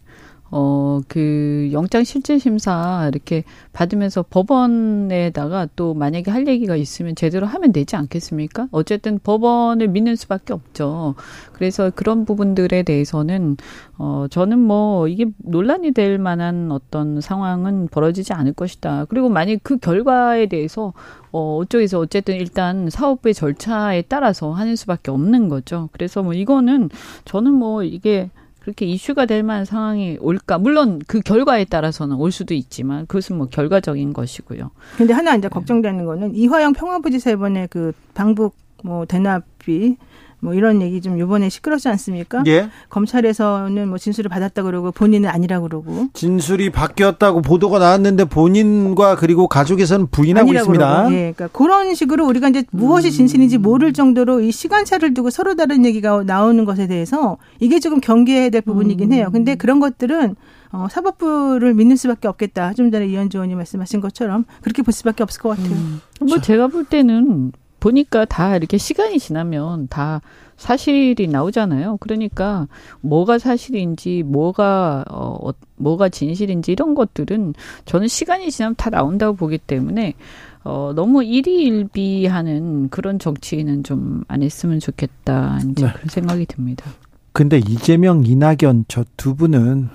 어, 0.51 0.99
그 1.07 1.69
영장 1.71 2.03
실질 2.03 2.39
심사 2.39 3.07
이렇게 3.11 3.43
받으면서 3.73 4.23
법원에다가 4.29 5.67
또 5.75 5.93
만약에 5.93 6.31
할 6.31 6.47
얘기가 6.47 6.75
있으면 6.75 7.15
제대로 7.15 7.45
하면 7.45 7.71
되지 7.71 7.95
않겠습니까? 7.95 8.67
어쨌든 8.71 9.19
법원을 9.19 9.89
믿는 9.89 10.15
수밖에 10.15 10.53
없죠. 10.53 11.15
그래서 11.53 11.91
그런 11.93 12.25
부분들에 12.25 12.83
대해서는 12.83 13.57
어, 13.97 14.25
저는 14.29 14.59
뭐 14.59 15.07
이게 15.07 15.25
논란이 15.37 15.91
될 15.91 16.17
만한 16.17 16.71
어떤 16.71 17.21
상황은 17.21 17.89
벌어지지 17.89 18.33
않을 18.33 18.53
것이다. 18.53 19.05
그리고 19.09 19.29
만약 19.29 19.59
그 19.61 19.77
결과에 19.77 20.47
대해서 20.47 20.93
어, 21.31 21.57
어쩌에서 21.57 21.99
어쨌든 21.99 22.35
일단 22.35 22.89
사업부의 22.89 23.33
절차에 23.33 24.03
따라서 24.03 24.51
하는 24.51 24.75
수밖에 24.75 25.11
없는 25.11 25.49
거죠. 25.49 25.89
그래서 25.91 26.23
뭐 26.23 26.33
이거는 26.33 26.89
저는 27.25 27.53
뭐 27.53 27.83
이게 27.83 28.29
그렇게 28.69 28.85
이슈가 28.85 29.25
될 29.25 29.41
만한 29.41 29.65
상황이 29.65 30.17
올까? 30.21 30.59
물론 30.59 30.99
그 31.07 31.21
결과에 31.21 31.65
따라서는 31.65 32.17
올 32.17 32.31
수도 32.31 32.53
있지만 32.53 33.07
그것은 33.07 33.37
뭐 33.37 33.47
결과적인 33.47 34.13
것이고요. 34.13 34.69
근데 34.95 35.13
하나 35.13 35.35
이제 35.35 35.47
걱정되는 35.47 36.05
거는 36.05 36.35
이화영 36.35 36.73
평화부지사 36.73 37.31
이번에 37.31 37.67
그 37.67 37.93
방북 38.13 38.55
뭐 38.83 39.05
대납비 39.05 39.97
뭐 40.41 40.53
이런 40.53 40.81
얘기 40.81 41.01
좀 41.01 41.19
이번에 41.19 41.49
시끄럽지 41.49 41.89
않습니까? 41.89 42.43
예. 42.47 42.69
검찰에서는 42.89 43.87
뭐 43.87 43.97
진술을 43.97 44.29
받았다 44.29 44.63
그러고 44.63 44.91
본인은 44.91 45.29
아니라 45.29 45.59
그러고 45.59 46.07
진술이 46.13 46.69
바뀌었다고 46.69 47.41
보도가 47.41 47.79
나왔는데 47.79 48.25
본인과 48.25 49.15
그리고 49.15 49.47
가족에서는 49.47 50.07
부인하고 50.07 50.53
있습니다. 50.53 50.87
그러고. 50.87 51.13
예. 51.13 51.33
그러니까 51.35 51.47
그런 51.47 51.93
식으로 51.93 52.25
우리가 52.27 52.49
이제 52.49 52.63
무엇이 52.71 53.11
진실인지 53.11 53.57
모를 53.57 53.93
정도로 53.93 54.41
이 54.41 54.51
시간차를 54.51 55.13
두고 55.13 55.29
서로 55.29 55.55
다른 55.55 55.85
얘기가 55.85 56.23
나오는 56.23 56.63
것에 56.65 56.87
대해서 56.87 57.37
이게 57.59 57.79
조금 57.79 57.99
경계해야 57.99 58.49
될 58.49 58.61
부분이긴 58.61 59.11
해요. 59.13 59.29
근데 59.31 59.55
그런 59.55 59.79
것들은 59.79 60.35
어, 60.71 60.87
사법부를 60.89 61.73
믿는 61.73 61.95
수밖에 61.95 62.27
없겠다. 62.27 62.73
좀 62.73 62.91
전에 62.91 63.07
이현주 63.07 63.37
의원이 63.37 63.55
말씀하신 63.55 64.01
것처럼 64.01 64.45
그렇게 64.61 64.83
볼 64.83 64.93
수밖에 64.93 65.23
없을 65.23 65.41
것 65.41 65.49
같아요. 65.49 65.71
음. 65.71 66.01
뭐 66.21 66.39
제가 66.39 66.67
볼 66.67 66.85
때는 66.85 67.51
보니까 67.79 68.25
다 68.25 68.55
이렇게 68.55 68.77
시간이 68.77 69.19
지나면 69.19 69.87
다 69.89 70.21
사실이 70.57 71.27
나오잖아요. 71.27 71.97
그러니까 72.01 72.67
뭐가 73.01 73.39
사실인지 73.39 74.23
뭐가 74.23 75.05
어 75.09 75.51
뭐가 75.77 76.09
진실인지 76.09 76.71
이런 76.73 76.95
것들은 76.95 77.53
저는 77.85 78.07
시간이 78.07 78.51
지나면 78.51 78.75
다 78.75 78.89
나온다고 78.89 79.35
보기 79.37 79.57
때문에 79.57 80.15
어 80.63 80.91
너무 80.93 81.23
일희일비하는 81.23 82.89
그런 82.89 83.19
정치인은 83.19 83.83
좀 83.83 84.23
안 84.27 84.43
했으면 84.43 84.79
좋겠다 84.79 85.59
이제 85.71 85.85
네. 85.85 85.93
그런 85.93 86.07
생각이 86.09 86.45
듭니다. 86.45 86.85
근데 87.31 87.57
이재명, 87.59 88.23
이낙연 88.25 88.85
저 88.87 89.05
두 89.15 89.35
분은 89.35 89.89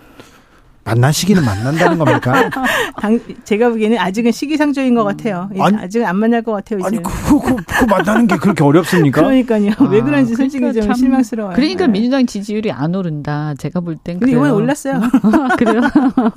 만나시기는 0.85 1.45
만난다는 1.45 1.99
겁니까? 1.99 2.51
당, 3.01 3.19
제가 3.45 3.71
보기에는 3.71 3.99
아직은 3.99 4.33
시기상조인 4.33 4.95
것 4.95 5.05
같아요. 5.05 5.49
아니, 5.59 5.77
아직은 5.77 6.07
안 6.07 6.17
만날 6.17 6.43
것 6.43 6.53
같아요. 6.53 6.81
이제. 6.81 6.87
아니 6.89 7.03
그, 7.03 7.11
그, 7.41 7.57
그 7.57 7.85
만나는 7.87 8.27
게 8.27 8.37
그렇게 8.37 8.63
어렵습니까? 8.63 9.23
그러니까요. 9.23 9.73
아, 9.79 9.85
왜 9.85 10.01
그런지 10.03 10.35
솔직히 10.35 10.61
그러니까 10.61 10.85
좀 10.85 10.95
실망스러워요. 10.95 11.55
그러니까 11.57 11.87
네. 11.87 11.93
민주당 11.93 12.27
지지율이 12.27 12.71
안 12.71 12.95
오른다. 12.95 13.55
제가 13.59 13.81
볼 13.81 13.97
땐. 13.97 14.21
근데 14.21 14.33
이번에 14.33 14.51
올랐어요. 14.51 15.01
그래요. 15.59 15.81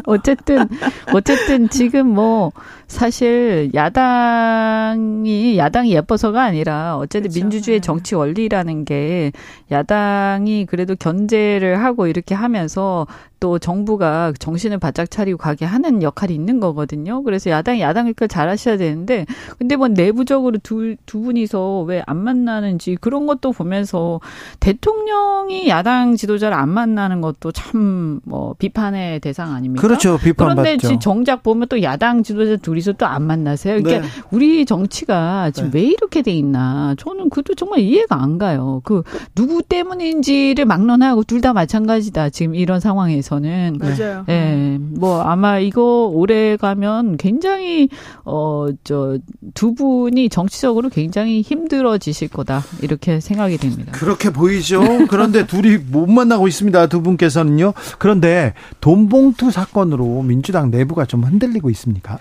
어쨌든 0.05 0.67
어쨌든 1.11 1.69
지금 1.69 2.07
뭐 2.07 2.51
사실 2.87 3.69
야당이 3.73 5.57
야당이 5.57 5.91
예뻐서가 5.91 6.41
아니라 6.43 6.97
어쨌든 6.97 7.29
그렇죠. 7.29 7.39
민주주의 7.39 7.77
네. 7.79 7.81
정치 7.81 8.15
원리라는 8.15 8.85
게 8.85 9.31
야당이 9.71 10.65
그래도 10.65 10.95
견제를 10.95 11.83
하고 11.83 12.07
이렇게 12.07 12.33
하면서 12.33 13.05
또 13.39 13.59
정부가 13.59 14.33
정신을 14.39 14.79
바짝 14.79 15.11
차리고 15.11 15.37
가게 15.37 15.63
하는 15.63 16.01
역할이 16.01 16.33
있는 16.33 16.59
거거든요. 16.59 17.21
그래서 17.21 17.51
야당이 17.51 17.81
야당일 17.81 18.13
걸 18.15 18.27
잘하셔야 18.27 18.77
되는데 18.77 19.27
근데 19.59 19.75
뭐 19.75 19.87
내부적으로 19.89 20.57
두, 20.63 20.95
두 21.05 21.21
분이서 21.21 21.81
왜 21.81 22.01
안 22.07 22.17
만나는지 22.17 22.95
그런 23.01 23.25
것도 23.27 23.51
보면서 23.51 24.21
대통령이 24.59 25.67
야당 25.67 26.15
지도자를 26.15 26.55
안 26.57 26.69
만나는 26.69 27.21
것도 27.21 27.51
참 27.51 27.97
뭐 28.23 28.55
비판의 28.57 29.19
대상 29.19 29.53
아닙니까? 29.53 29.81
그렇죠. 29.81 30.17
비판 30.17 30.49
그런데 30.55 30.77
받죠. 30.77 30.99
정작 30.99 31.43
보면 31.43 31.67
또 31.67 31.81
야당 31.81 32.23
지도자 32.23 32.55
둘이 32.57 32.76
서 32.81 32.93
또 32.93 33.05
안 33.05 33.23
만나세요. 33.23 33.81
그러니까 33.81 34.07
네. 34.07 34.13
우리 34.31 34.65
정치가 34.65 35.51
지금 35.51 35.69
네. 35.71 35.79
왜 35.79 35.85
이렇게 35.85 36.21
돼 36.21 36.31
있나? 36.31 36.95
저는 36.97 37.29
그도 37.29 37.53
정말 37.55 37.79
이해가 37.81 38.21
안 38.21 38.37
가요. 38.37 38.81
그 38.83 39.03
누구 39.35 39.61
때문인지를 39.61 40.65
막론하고 40.65 41.23
둘 41.23 41.37
다 41.41 41.53
마찬가지다. 41.53 42.31
지금 42.31 42.55
이런 42.55 42.79
상황에서. 42.79 43.27
대해서는 43.27 43.77
맞아요. 43.79 44.25
예. 44.29 44.77
뭐 44.79 45.21
아마 45.21 45.59
이거 45.59 46.05
오래 46.11 46.57
가면 46.57 47.17
굉장히 47.17 47.89
어 48.23 48.67
저 48.83 49.17
두 49.53 49.73
분이 49.73 50.29
정치적으로 50.29 50.89
굉장히 50.89 51.41
힘들어지실 51.41 52.27
거다. 52.29 52.63
이렇게 52.81 53.19
생각이 53.19 53.57
됩니다. 53.57 53.91
그렇게 53.93 54.29
보이죠. 54.29 54.81
그런데 55.09 55.45
둘이 55.45 55.77
못 55.77 56.07
만나고 56.07 56.47
있습니다. 56.47 56.87
두 56.87 57.01
분께서는요. 57.01 57.73
그런데 57.97 58.53
돈봉투 58.81 59.51
사건으로 59.51 60.21
민주당 60.23 60.69
내부가 60.71 61.05
좀 61.05 61.23
흔들리고 61.23 61.69
있습니까? 61.71 62.19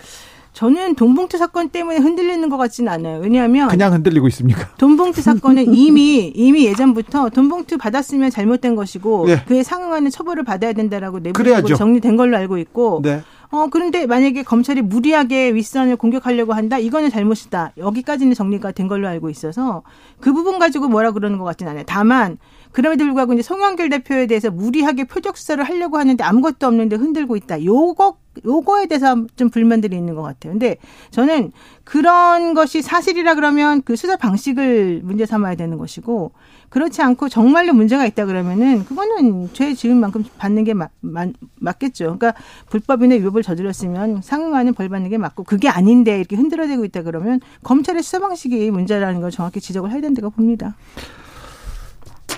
저는 0.56 0.94
돈봉투 0.94 1.36
사건 1.36 1.68
때문에 1.68 1.98
흔들리는 1.98 2.48
것 2.48 2.56
같지는 2.56 2.90
않아요. 2.90 3.20
왜냐하면 3.20 3.68
그냥 3.68 3.92
흔들리고 3.92 4.26
있습니까? 4.28 4.70
돈봉투 4.78 5.20
사건은 5.20 5.66
이미 5.76 6.32
이미 6.34 6.64
예전부터 6.64 7.28
돈봉투 7.28 7.76
받았으면 7.76 8.30
잘못된 8.30 8.74
것이고 8.74 9.26
네. 9.26 9.44
그에 9.46 9.62
상응하는 9.62 10.10
처벌을 10.10 10.44
받아야 10.44 10.72
된다라고 10.72 11.18
내부적으로 11.18 11.76
정리된 11.76 12.16
걸로 12.16 12.38
알고 12.38 12.56
있고 12.56 13.02
네. 13.04 13.20
어, 13.50 13.66
그런데 13.70 14.06
만약에 14.06 14.44
검찰이 14.44 14.80
무리하게 14.80 15.50
윗선을 15.50 15.96
공격하려고 15.96 16.54
한다? 16.54 16.78
이거는 16.78 17.10
잘못이다. 17.10 17.72
여기까지는 17.76 18.32
정리가 18.32 18.72
된 18.72 18.88
걸로 18.88 19.08
알고 19.08 19.28
있어서 19.28 19.82
그 20.20 20.32
부분 20.32 20.58
가지고 20.58 20.88
뭐라 20.88 21.10
그러는 21.10 21.36
것 21.36 21.44
같진 21.44 21.68
않아요. 21.68 21.84
다만, 21.86 22.38
그럼에도 22.72 23.04
불구하고 23.04 23.34
이제 23.34 23.42
송영길 23.42 23.90
대표에 23.90 24.26
대해서 24.26 24.50
무리하게 24.50 25.04
표적 25.04 25.36
수사를 25.36 25.62
하려고 25.62 25.98
하는데 25.98 26.24
아무것도 26.24 26.66
없는데 26.66 26.96
흔들고 26.96 27.36
있다. 27.36 27.62
요거 27.62 28.16
요거에 28.44 28.86
대해서 28.86 29.16
좀 29.36 29.50
불만들이 29.50 29.96
있는 29.96 30.14
것 30.14 30.22
같아요. 30.22 30.52
근데 30.52 30.76
저는 31.10 31.52
그런 31.84 32.54
것이 32.54 32.82
사실이라 32.82 33.34
그러면 33.34 33.82
그 33.82 33.96
수사 33.96 34.16
방식을 34.16 35.02
문제 35.04 35.26
삼아야 35.26 35.54
되는 35.54 35.78
것이고 35.78 36.32
그렇지 36.68 37.00
않고 37.02 37.28
정말로 37.28 37.72
문제가 37.72 38.06
있다 38.06 38.26
그러면은 38.26 38.84
그거는 38.84 39.50
죄 39.52 39.72
지은 39.74 39.98
만큼 39.98 40.24
받는 40.36 40.64
게 40.64 40.74
맞, 40.74 40.90
맞, 41.00 41.30
맞겠죠. 41.60 42.18
그러니까 42.18 42.34
불법인의 42.70 43.20
위법을 43.20 43.42
저질렀으면 43.42 44.22
상응하는 44.22 44.74
벌 44.74 44.88
받는 44.88 45.10
게 45.10 45.18
맞고 45.18 45.44
그게 45.44 45.68
아닌데 45.68 46.18
이렇게 46.18 46.36
흔들어대고 46.36 46.84
있다 46.84 47.02
그러면 47.02 47.40
검찰의 47.62 48.02
수사 48.02 48.18
방식이 48.18 48.70
문제라는 48.70 49.20
걸 49.20 49.30
정확히 49.30 49.60
지적을 49.60 49.90
해야 49.90 50.00
된다고 50.00 50.30
봅니다. 50.30 50.76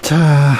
자, 0.02 0.54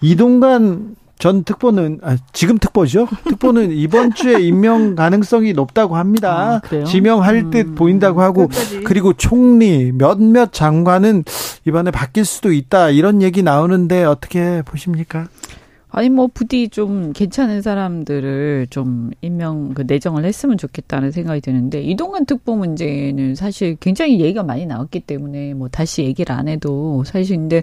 이동관 0.00 0.96
전 1.18 1.44
특보는 1.44 2.00
아, 2.02 2.16
지금 2.32 2.58
특보죠. 2.58 3.08
특보는 3.24 3.72
이번 3.72 4.12
주에 4.14 4.40
임명 4.40 4.94
가능성이 4.94 5.54
높다고 5.54 5.96
합니다. 5.96 6.60
아, 6.62 6.84
지명할 6.84 7.36
음, 7.36 7.50
듯 7.50 7.74
보인다고 7.74 8.20
하고 8.20 8.48
끝까지. 8.48 8.82
그리고 8.82 9.12
총리 9.14 9.92
몇몇 9.92 10.52
장관은 10.52 11.24
이번에 11.66 11.90
바뀔 11.90 12.24
수도 12.24 12.52
있다 12.52 12.90
이런 12.90 13.22
얘기 13.22 13.42
나오는데 13.42 14.04
어떻게 14.04 14.62
보십니까? 14.62 15.28
아니 15.88 16.10
뭐 16.10 16.28
부디 16.32 16.68
좀 16.68 17.14
괜찮은 17.14 17.62
사람들을 17.62 18.66
좀 18.68 19.10
임명 19.22 19.72
그 19.72 19.84
내정을 19.86 20.26
했으면 20.26 20.58
좋겠다는 20.58 21.10
생각이 21.10 21.40
드는데 21.40 21.80
이동관 21.80 22.26
특보 22.26 22.54
문제는 22.56 23.34
사실 23.34 23.76
굉장히 23.80 24.20
얘기가 24.20 24.42
많이 24.42 24.66
나왔기 24.66 25.00
때문에 25.00 25.54
뭐 25.54 25.68
다시 25.68 26.02
얘기를 26.02 26.36
안 26.36 26.48
해도 26.48 27.02
사실 27.06 27.36
근데 27.38 27.62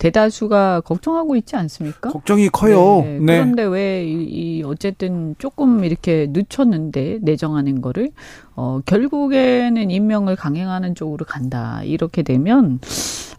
대다수가 0.00 0.80
걱정하고 0.80 1.36
있지 1.36 1.56
않습니까? 1.56 2.10
걱정이 2.10 2.48
커요. 2.48 3.02
네. 3.04 3.18
네. 3.20 3.36
그런데 3.38 3.62
왜 3.64 4.00
이 4.04 4.62
어쨌든 4.64 5.34
조금 5.38 5.84
이렇게 5.84 6.26
늦췄는데 6.30 7.18
내정하는 7.22 7.80
거를 7.82 8.10
어 8.56 8.80
결국에는 8.86 9.90
임명을 9.90 10.36
강행하는 10.36 10.94
쪽으로 10.94 11.24
간다. 11.26 11.82
이렇게 11.84 12.22
되면 12.22 12.80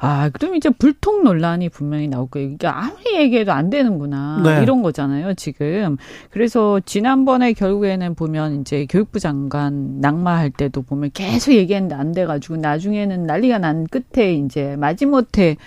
아, 0.04 0.30
그럼 0.30 0.56
이제 0.56 0.70
불통 0.72 1.24
논란이 1.24 1.70
분명히 1.70 2.08
나올 2.08 2.28
거예요. 2.28 2.50
이게 2.50 2.66
아무리 2.66 3.18
얘기해도 3.18 3.52
안 3.52 3.70
되는구나. 3.70 4.42
네. 4.44 4.64
이런 4.64 4.82
거잖아요, 4.82 5.36
지금. 5.36 5.98
그래서 6.32 6.80
지난번에 6.84 7.54
결국에는 7.54 8.16
보면 8.16 8.62
이제 8.62 8.88
교육부 8.90 9.20
장관 9.20 10.00
낙마할 10.02 10.50
때도 10.50 10.82
보면 10.82 11.12
계속 11.14 11.52
얘기했는데 11.54 11.94
안 11.94 12.14
돼가지고 12.14 12.58
나중에는 12.58 13.28
난리가 13.28 13.60
난 13.60 13.86
끝에 13.86 14.34
이제 14.34 14.76
마지못해 14.78 15.58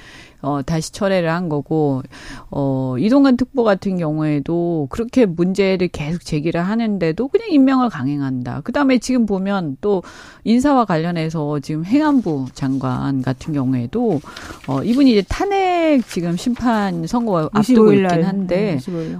어, 0.44 0.62
다시 0.62 0.92
철회를 0.92 1.30
한 1.30 1.48
거고, 1.48 2.02
어, 2.50 2.96
이동관 2.98 3.36
특보 3.36 3.64
같은 3.64 3.96
경우에도 3.96 4.86
그렇게 4.90 5.26
문제를 5.26 5.88
계속 5.88 6.24
제기를 6.24 6.62
하는데도 6.62 7.28
그냥 7.28 7.48
임명을 7.50 7.88
강행한다. 7.88 8.60
그 8.62 8.72
다음에 8.72 8.98
지금 8.98 9.26
보면 9.26 9.78
또 9.80 10.02
인사와 10.44 10.84
관련해서 10.84 11.60
지금 11.60 11.84
행안부 11.84 12.46
장관 12.54 13.22
같은 13.22 13.54
경우에도, 13.54 14.20
어, 14.68 14.82
이분이 14.82 15.12
이제 15.12 15.24
탄핵 15.28 16.06
지금 16.08 16.36
심판 16.36 17.06
선거 17.06 17.48
앞두고 17.52 17.92
있긴 17.94 18.22
한데, 18.24 18.78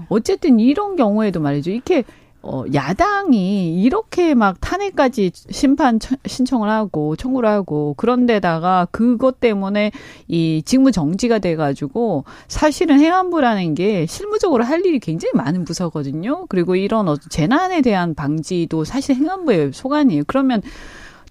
어쨌든 0.09 0.59
이런 0.59 0.95
경우에도 0.95 1.39
말이죠. 1.39 1.71
이렇게 1.71 2.03
어, 2.47 2.63
야당이 2.71 3.81
이렇게 3.81 4.35
막 4.35 4.61
탄핵까지 4.61 5.31
심판 5.49 5.99
신청을 6.27 6.69
하고 6.69 7.15
청구를 7.15 7.49
하고 7.49 7.95
그런데다가 7.97 8.87
그것 8.91 9.39
때문에 9.39 9.91
이 10.27 10.61
직무 10.63 10.91
정지가 10.91 11.39
돼가지고 11.39 12.23
사실은 12.47 12.99
행안부라는 12.99 13.73
게 13.73 14.05
실무적으로 14.05 14.63
할 14.63 14.85
일이 14.85 14.99
굉장히 14.99 15.31
많은 15.33 15.65
부서거든요. 15.65 16.45
그리고 16.47 16.75
이런 16.75 17.07
어떤 17.07 17.29
재난에 17.29 17.81
대한 17.81 18.13
방지도 18.13 18.83
사실 18.83 19.15
행안부의 19.15 19.71
소관이에요. 19.73 20.23
그러면 20.27 20.61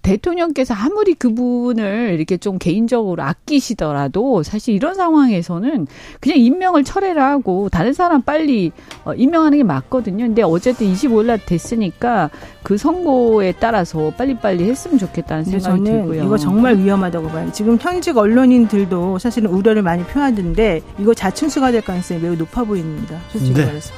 대통령께서 0.05 0.75
아무리 0.75 1.15
그분을 1.15 2.15
이렇게 2.15 2.37
좀 2.37 2.59
개인적으로 2.59 3.23
아끼시더라도 3.23 4.43
사실 4.43 4.75
이런 4.75 4.95
상황에서는 4.95 5.87
그냥 6.21 6.39
임명을 6.39 6.85
철회를 6.85 7.21
하고 7.21 7.69
다른 7.71 7.93
사람 7.93 8.23
빨리 8.23 8.71
어, 9.05 9.15
임명하는 9.15 9.59
게 9.59 9.65
맞거든요. 9.65 10.27
근데 10.27 10.43
어쨌든 10.43 10.87
25일 10.93 11.27
날 11.27 11.39
됐으니까 11.45 12.31
그 12.63 12.77
선고에 12.77 13.53
따라서 13.59 14.13
빨리빨리 14.17 14.65
했으면 14.65 14.99
좋겠다는 14.99 15.45
생각이 15.45 15.83
들고요. 15.83 16.23
이거 16.23 16.37
정말 16.37 16.77
위험하다고 16.77 17.29
봐요. 17.29 17.51
지금 17.53 17.79
현직 17.81 18.17
언론인들도 18.17 19.19
사실은 19.19 19.51
우려를 19.51 19.83
많이 19.83 20.05
표하는데 20.05 20.83
이거 20.99 21.15
자충수가 21.15 21.73
될 21.73 21.81
가능성이 21.81 22.21
매우 22.21 22.37
높아 22.37 22.65
보입니다. 22.65 23.19
솔직히 23.33 23.55
네. 23.55 23.67
말해서. 23.67 23.93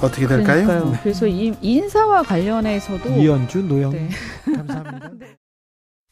어떻게 0.00 0.26
될까요? 0.26 0.90
네. 0.92 0.98
그래서 1.02 1.26
이 1.26 1.52
인사와 1.60 2.22
관련해서도 2.22 3.10
이현주 3.10 3.64
노영 3.64 3.90
네. 3.90 4.08
감사합니다. 4.56 5.10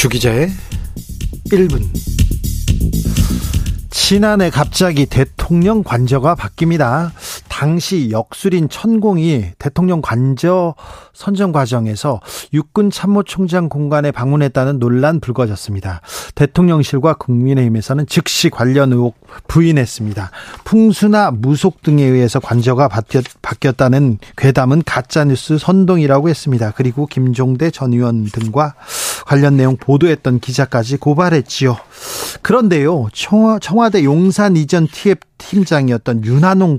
주기자의 0.00 0.50
1분. 1.50 1.86
지난해 3.90 4.48
갑자기 4.48 5.04
대통령 5.04 5.82
관저가 5.82 6.36
바뀝니다. 6.36 7.10
당시 7.60 8.08
역술인 8.10 8.70
천공이 8.70 9.44
대통령 9.58 10.00
관저 10.00 10.74
선정 11.12 11.52
과정에서 11.52 12.18
육군 12.54 12.90
참모총장 12.90 13.68
공간에 13.68 14.10
방문했다는 14.12 14.78
논란 14.78 15.20
불거졌습니다. 15.20 16.00
대통령실과 16.36 17.12
국민의힘에서는 17.18 18.06
즉시 18.06 18.48
관련 18.48 18.94
의혹 18.94 19.16
부인했습니다. 19.46 20.30
풍수나 20.64 21.32
무속 21.32 21.82
등에 21.82 22.02
의해서 22.02 22.40
관저가 22.40 22.88
바뀌었, 22.88 23.76
다는 23.76 24.16
괴담은 24.38 24.82
가짜뉴스 24.86 25.58
선동이라고 25.58 26.30
했습니다. 26.30 26.72
그리고 26.74 27.04
김종대 27.04 27.70
전 27.70 27.92
의원 27.92 28.24
등과 28.24 28.72
관련 29.26 29.58
내용 29.58 29.76
보도했던 29.76 30.40
기자까지 30.40 30.96
고발했지요. 30.96 31.76
그런데요, 32.40 33.08
청와대 33.12 34.02
용산 34.02 34.56
이전 34.56 34.88
TF 34.90 35.18
팀장이었던 35.36 36.24
윤한홍 36.24 36.78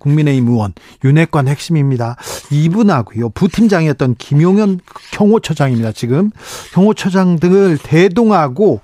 국민의힘 0.00 0.48
의원 0.48 0.72
윤핵관 1.04 1.46
핵심입니다. 1.46 2.16
이분하고요. 2.50 3.28
부팀장이었던 3.30 4.16
김용현 4.16 4.80
경호처장입니다. 5.12 5.92
지금 5.92 6.32
경호처장 6.72 7.38
등을 7.38 7.78
대동하고 7.78 8.80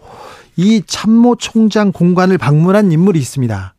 이 0.56 0.82
참모총장 0.86 1.90
공간을 1.90 2.38
방문한 2.38 2.92
인물이 2.92 3.18
있습니다. 3.18 3.75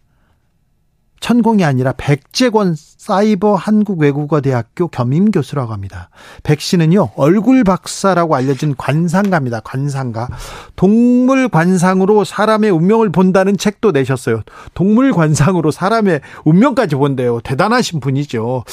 천공이 1.19 1.63
아니라 1.63 1.93
백재권 1.97 2.75
사이버 2.77 3.55
한국외국어대학교 3.55 4.87
겸임 4.89 5.31
교수라고 5.31 5.73
합니다. 5.73 6.09
백 6.43 6.61
씨는요, 6.61 7.09
얼굴 7.15 7.63
박사라고 7.63 8.35
알려진 8.35 8.75
관상가입니다. 8.77 9.61
관상가. 9.61 10.27
동물 10.75 11.49
관상으로 11.49 12.23
사람의 12.23 12.69
운명을 12.69 13.11
본다는 13.11 13.57
책도 13.57 13.91
내셨어요. 13.91 14.41
동물 14.73 15.13
관상으로 15.13 15.71
사람의 15.71 16.21
운명까지 16.45 16.95
본대요. 16.95 17.39
대단하신 17.41 17.99
분이죠. 18.01 18.63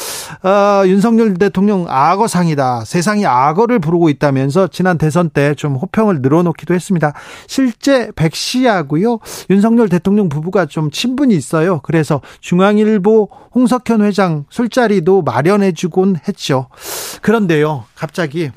어, 0.43 0.83
윤석열 0.87 1.35
대통령 1.35 1.87
악어상이다. 1.89 2.85
세상이 2.85 3.25
악어를 3.27 3.79
부르고 3.79 4.09
있다면서 4.09 4.69
지난 4.69 4.99
대선 4.99 5.31
때 5.31 5.55
좀 5.55 5.77
호평을 5.77 6.21
늘어놓기도 6.21 6.75
했습니다. 6.75 7.13
실제 7.47 8.11
백 8.17 8.35
씨하고요, 8.35 9.19
윤석열 9.51 9.89
대통령 9.89 10.29
부부가 10.29 10.67
좀 10.67 10.91
친분이 10.91 11.35
있어요. 11.35 11.81
그래서 11.83 12.21
중앙일보 12.41 13.29
홍석현 13.55 14.03
회장 14.03 14.45
술자리도 14.51 15.23
마련해주곤 15.23 16.17
했죠. 16.29 16.69
그런데요, 17.23 17.85
갑자기 17.95 18.51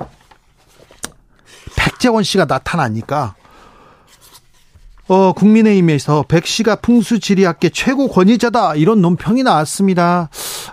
백재원 1.75 2.23
씨가 2.23 2.45
나타나니까 2.45 3.35
어, 5.09 5.31
국민의힘에서 5.31 6.25
백 6.27 6.45
씨가 6.45 6.77
풍수지리학계 6.77 7.69
최고 7.69 8.09
권위자다 8.09 8.75
이런 8.75 9.01
논평이 9.01 9.41
나왔습니다. 9.43 10.29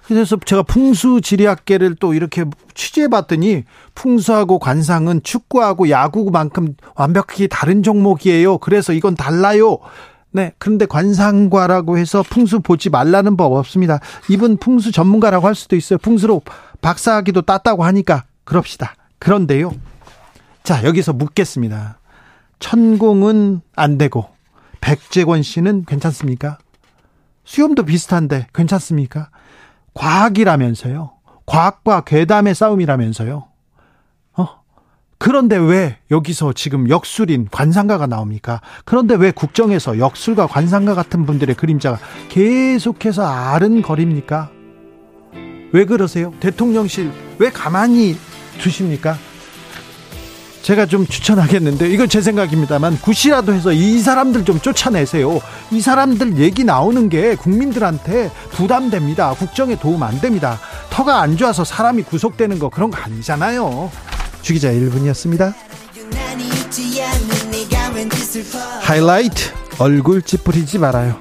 그래서 0.07 0.37
제가 0.45 0.65
풍수지리학계를 0.65 1.95
또 2.01 2.15
이렇게 2.15 2.45
취재해봤더니 2.75 3.63
풍수하고 3.95 4.59
관상은 4.59 5.21
축구하고 5.23 5.89
야구만큼 5.89 6.75
완벽히 6.97 7.47
다른 7.49 7.85
종목이에요. 7.85 8.59
그래서 8.59 8.93
이건 8.93 9.15
달라요. 9.15 9.79
네. 10.35 10.53
그런데 10.59 10.85
관상과라고 10.85 11.97
해서 11.97 12.25
풍수 12.25 12.59
보지 12.59 12.91
말라는 12.91 13.37
법 13.37 13.53
없습니다. 13.53 14.01
이분 14.29 14.57
풍수 14.57 14.91
전문가라고 14.91 15.47
할 15.47 15.55
수도 15.55 15.77
있어요. 15.77 15.97
풍수로 16.01 16.43
박사학위도 16.83 17.43
땄다고 17.43 17.85
하니까 17.85 18.25
그럽시다. 18.43 18.97
그런데요. 19.21 19.73
자, 20.65 20.83
여기서 20.83 21.13
묻겠습니다. 21.13 22.01
천공은 22.59 23.61
안 23.77 23.97
되고 23.97 24.27
백재권 24.81 25.43
씨는 25.45 25.85
괜찮습니까? 25.85 26.59
수염도 27.45 27.85
비슷한데 27.85 28.49
괜찮습니까? 28.53 29.31
과학이라면서요. 29.95 31.13
과학과 31.47 32.01
괴담의 32.01 32.57
싸움이라면서요. 32.57 33.47
그런데 35.25 35.57
왜 35.57 35.97
여기서 36.11 36.53
지금 36.53 36.91
역술인 36.91 37.49
관상가가 37.51 38.07
나옵니까? 38.07 38.61
그런데 38.85 39.15
왜 39.15 39.31
국정에서 39.31 39.99
역술과 39.99 40.47
관상가 40.47 40.95
같은 40.95 41.25
분들의 41.25 41.55
그림자가 41.55 41.99
계속해서 42.29 43.27
아른거립니까? 43.27 44.51
왜 45.73 45.87
그러세요? 45.87 46.35
대통령실 46.41 47.11
왜 47.39 47.49
가만히 47.49 48.19
두십니까? 48.59 49.17
제가 50.61 50.85
좀 50.85 51.07
추천하겠는데 51.07 51.89
이건 51.89 52.11
제 52.11 52.21
생각입니다만 52.21 52.99
굿이라도 52.99 53.55
해서 53.55 53.73
이 53.73 54.01
사람들 54.01 54.45
좀 54.45 54.61
쫓아내세요. 54.61 55.41
이 55.71 55.81
사람들 55.81 56.37
얘기 56.37 56.65
나오는 56.65 57.09
게 57.09 57.35
국민들한테 57.35 58.31
부담됩니다. 58.51 59.33
국정에 59.33 59.77
도움 59.77 60.03
안 60.03 60.21
됩니다. 60.21 60.59
터가 60.91 61.23
안 61.23 61.39
좋아서 61.39 61.65
사람이 61.65 62.03
구속되는 62.03 62.59
거 62.59 62.69
그런 62.69 62.91
거 62.91 62.99
아니잖아요. 62.99 63.91
주기자 64.45 64.71
1분이었습니다. 64.73 65.55
하이라이트 68.83 69.55
얼굴 69.79 70.21
찌푸리지 70.21 70.79
말아요. 70.79 71.19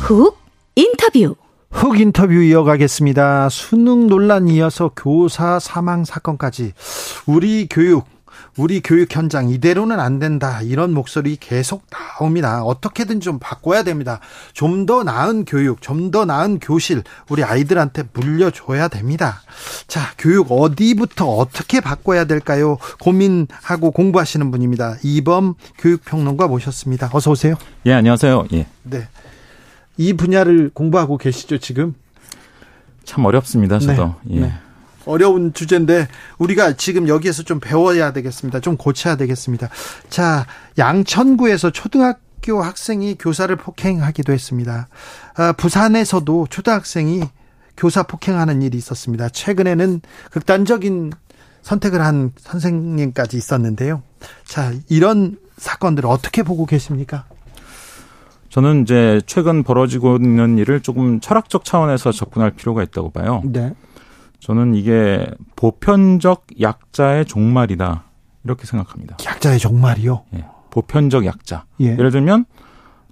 훅 0.00 0.38
인터뷰 0.76 1.36
훅 1.70 2.00
인터뷰 2.00 2.32
이어가겠습니다. 2.32 3.50
수능 3.50 4.06
논란 4.06 4.48
이어서 4.48 4.92
교사 4.96 5.58
사망 5.58 6.06
사건까지 6.06 6.72
우리 7.26 7.66
교육 7.68 8.06
우리 8.58 8.82
교육 8.82 9.14
현장 9.16 9.48
이대로는 9.48 9.98
안 9.98 10.18
된다. 10.18 10.60
이런 10.60 10.92
목소리 10.92 11.36
계속 11.36 11.86
나옵니다. 11.90 12.62
어떻게든 12.62 13.20
좀 13.20 13.38
바꿔야 13.38 13.82
됩니다. 13.82 14.20
좀 14.52 14.84
더 14.84 15.02
나은 15.04 15.44
교육, 15.46 15.80
좀 15.80 16.10
더 16.10 16.24
나은 16.26 16.58
교실 16.60 17.02
우리 17.30 17.42
아이들한테 17.44 18.04
물려줘야 18.12 18.88
됩니다. 18.88 19.40
자, 19.86 20.00
교육 20.18 20.52
어디부터 20.52 21.26
어떻게 21.26 21.80
바꿔야 21.80 22.24
될까요? 22.24 22.76
고민하고 23.00 23.90
공부하시는 23.90 24.50
분입니다. 24.50 24.96
이범 25.02 25.54
교육평론가 25.78 26.48
모셨습니다. 26.48 27.08
어서 27.12 27.30
오세요. 27.30 27.54
예, 27.86 27.92
안녕하세요. 27.94 28.48
예. 28.52 28.66
네. 28.82 29.08
이 29.96 30.12
분야를 30.12 30.70
공부하고 30.74 31.16
계시죠, 31.16 31.58
지금? 31.58 31.94
참 33.04 33.24
어렵습니다, 33.24 33.78
저도. 33.78 34.14
네. 34.24 34.36
예. 34.36 34.40
네. 34.40 34.52
어려운 35.06 35.52
주제인데 35.52 36.08
우리가 36.38 36.74
지금 36.76 37.08
여기에서 37.08 37.42
좀 37.42 37.60
배워야 37.60 38.12
되겠습니다. 38.12 38.60
좀 38.60 38.76
고쳐야 38.76 39.16
되겠습니다. 39.16 39.68
자, 40.08 40.46
양천구에서 40.78 41.70
초등학교 41.70 42.62
학생이 42.62 43.16
교사를 43.18 43.54
폭행하기도 43.54 44.32
했습니다. 44.32 44.88
아, 45.36 45.52
부산에서도 45.52 46.46
초등학생이 46.50 47.22
교사 47.76 48.02
폭행하는 48.02 48.62
일이 48.62 48.76
있었습니다. 48.78 49.28
최근에는 49.28 50.00
극단적인 50.30 51.12
선택을 51.62 52.00
한 52.00 52.32
선생님까지 52.38 53.36
있었는데요. 53.36 54.02
자, 54.44 54.72
이런 54.88 55.38
사건들을 55.56 56.08
어떻게 56.08 56.42
보고 56.42 56.66
계십니까? 56.66 57.24
저는 58.50 58.82
이제 58.82 59.20
최근 59.26 59.62
벌어지고 59.62 60.16
있는 60.16 60.58
일을 60.58 60.80
조금 60.80 61.20
철학적 61.20 61.64
차원에서 61.64 62.12
접근할 62.12 62.50
필요가 62.50 62.82
있다고 62.82 63.10
봐요. 63.10 63.40
네. 63.46 63.72
저는 64.42 64.74
이게 64.74 65.24
보편적 65.54 66.46
약자의 66.60 67.26
종말이다. 67.26 68.02
이렇게 68.42 68.66
생각합니다. 68.66 69.16
약자의 69.24 69.60
종말이요? 69.60 70.24
예. 70.34 70.44
보편적 70.70 71.24
약자. 71.24 71.66
예. 71.80 71.92
예를 71.92 72.10
들면 72.10 72.46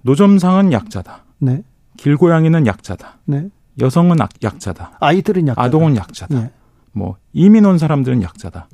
노점상은 0.01 0.73
약자다. 0.73 1.23
네. 1.39 1.63
길고양이는 1.95 2.67
약자다. 2.67 3.19
네. 3.25 3.47
여성은 3.79 4.17
약자다. 4.43 4.97
아이들은 4.99 5.47
약자다. 5.47 5.65
아동은 5.65 5.95
약자다. 5.95 6.37
예. 6.37 6.51
뭐 6.91 7.15
이민 7.31 7.65
온 7.65 7.77
사람들은 7.77 8.21
약자다. 8.23 8.67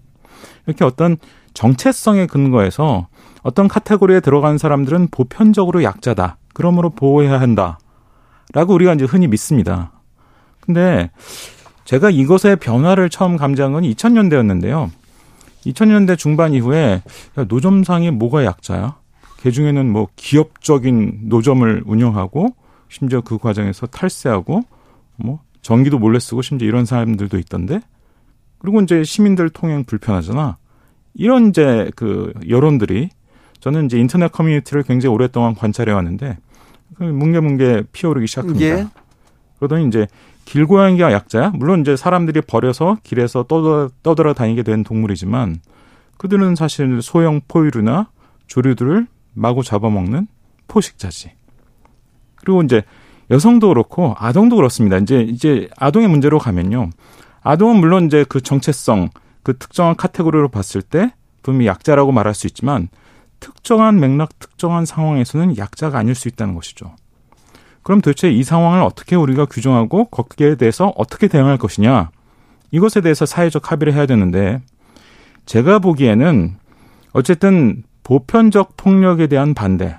이렇게 0.65 0.83
어떤 0.83 1.17
정체성에 1.53 2.25
근거해서 2.25 3.07
어떤 3.43 3.67
카테고리에 3.67 4.19
들어간 4.19 4.57
사람들은 4.57 5.09
보편적으로 5.11 5.83
약자다. 5.83 6.37
그러므로 6.55 6.89
보호해야 6.89 7.39
한다. 7.39 7.77
라고 8.51 8.73
우리가 8.73 8.95
이제 8.95 9.05
흔히 9.05 9.27
믿습니다. 9.27 9.91
근데 10.59 11.11
제가 11.87 12.09
이것의 12.09 12.57
변화를 12.57 13.09
처음 13.09 13.37
감지한 13.37 13.71
건 13.71 13.83
2000년대였는데요. 13.83 14.89
2000년대 15.65 16.17
중반 16.17 16.53
이후에 16.53 17.01
노점상이 17.47 18.11
뭐가 18.11 18.43
약자야? 18.43 18.97
그 19.41 19.51
중에는 19.53 19.89
뭐 19.89 20.09
기업적인 20.17 21.21
노점을 21.29 21.83
운영하고 21.85 22.53
심지어 22.89 23.21
그 23.21 23.37
과정에서 23.37 23.87
탈세하고 23.87 24.63
뭐 25.15 25.39
전기도 25.61 25.97
몰래 25.97 26.19
쓰고 26.19 26.41
심지어 26.41 26.67
이런 26.67 26.83
사람들도 26.83 27.37
있던데 27.39 27.79
그리고 28.59 28.81
이제 28.81 29.05
시민들 29.05 29.49
통행 29.49 29.85
불편하잖아. 29.85 30.57
이런 31.13 31.49
이제 31.49 31.89
그 31.95 32.33
여론들이 32.49 33.11
저는 33.61 33.85
이제 33.85 33.97
인터넷 33.97 34.29
커뮤니티를 34.29 34.83
굉장히 34.83 35.15
오랫동안 35.15 35.55
관찰해 35.55 35.93
왔는데 35.93 36.37
그 36.97 37.03
뭉게뭉게 37.03 37.83
피어오르기 37.93 38.27
시작합니다. 38.27 38.65
예. 38.65 38.87
그러더니 39.57 39.87
이제 39.87 40.05
길고양이가 40.47 41.11
약자야? 41.11 41.51
물론 41.55 41.81
이제 41.81 41.97
사람들이 41.97 42.39
버려서 42.41 42.97
길에서 43.03 43.43
떠돌아, 43.43 43.89
떠돌아 44.01 44.33
다니게 44.33 44.63
된 44.63 44.83
동물이지만 44.83 45.59
그들은 46.17 46.55
사실 46.55 47.01
소형 47.01 47.41
포유류나 47.47 48.09
조류들을 48.47 49.07
마구 49.33 49.61
잡아먹는 49.61 50.27
포식자지. 50.69 51.31
그리고 52.35 52.61
이제 52.63 52.83
여성도 53.29 53.67
그렇고 53.67 54.15
아동도 54.17 54.55
그렇습니다. 54.55 54.97
이제 54.97 55.21
이제 55.21 55.67
아동의 55.77 56.07
문제로 56.07 56.39
가면요. 56.39 56.91
아동은 57.41 57.81
물론 57.81 58.05
이제 58.05 58.25
그 58.27 58.39
정체성, 58.39 59.09
그 59.43 59.57
특정한 59.57 59.97
카테고리로 59.97 60.47
봤을 60.47 60.81
때 60.81 61.13
분명히 61.43 61.67
약자라고 61.67 62.13
말할 62.13 62.33
수 62.33 62.47
있지만 62.47 62.87
특정한 63.41 63.99
맥락, 63.99 64.39
특정한 64.39 64.85
상황에서는 64.85 65.57
약자가 65.57 65.99
아닐 65.99 66.15
수 66.15 66.29
있다는 66.29 66.55
것이죠. 66.55 66.95
그럼 67.87 68.01
도대체 68.01 68.29
이 68.29 68.43
상황을 68.43 68.81
어떻게 68.81 69.15
우리가 69.15 69.45
규정하고 69.45 70.09
거기에 70.09 70.55
대해서 70.55 70.91
어떻게 70.97 71.29
대응할 71.29 71.57
것이냐? 71.57 72.09
이것에 72.71 72.99
대해서 72.99 73.25
사회적 73.25 73.71
합의를 73.71 73.93
해야 73.93 74.05
되는데 74.05 74.61
제가 75.45 75.79
보기에는 75.79 76.57
어쨌든 77.13 77.83
보편적 78.03 78.75
폭력에 78.75 79.27
대한 79.27 79.53
반대 79.53 79.97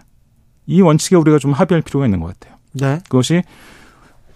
이 0.67 0.83
원칙에 0.83 1.17
우리가 1.17 1.39
좀 1.39 1.53
합의할 1.53 1.81
필요가 1.81 2.05
있는 2.05 2.21
것 2.21 2.39
같아요. 2.39 2.59
네. 2.75 2.99
그것이 3.09 3.43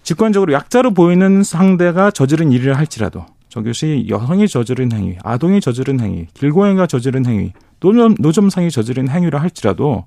직관적으로 0.02 0.54
약자로 0.54 0.94
보이는 0.94 1.42
상대가 1.42 2.10
저지른 2.10 2.52
일이라 2.52 2.78
할지라도 2.78 3.26
저것이 3.50 4.06
여성이 4.08 4.48
저지른 4.48 4.92
행위, 4.92 5.18
아동이 5.22 5.60
저지른 5.60 6.00
행위, 6.00 6.26
길고양이가 6.32 6.86
저지른 6.86 7.26
행위, 7.26 7.52
노점, 7.80 8.14
노점상이 8.18 8.70
저지른 8.70 9.10
행위라 9.10 9.42
할지라도 9.42 10.06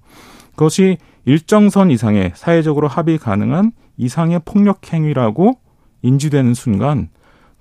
그것이 0.55 0.97
일정선 1.25 1.91
이상의 1.91 2.33
사회적으로 2.35 2.87
합의 2.87 3.17
가능한 3.17 3.71
이상의 3.97 4.41
폭력 4.45 4.93
행위라고 4.93 5.59
인지되는 6.01 6.53
순간 6.53 7.09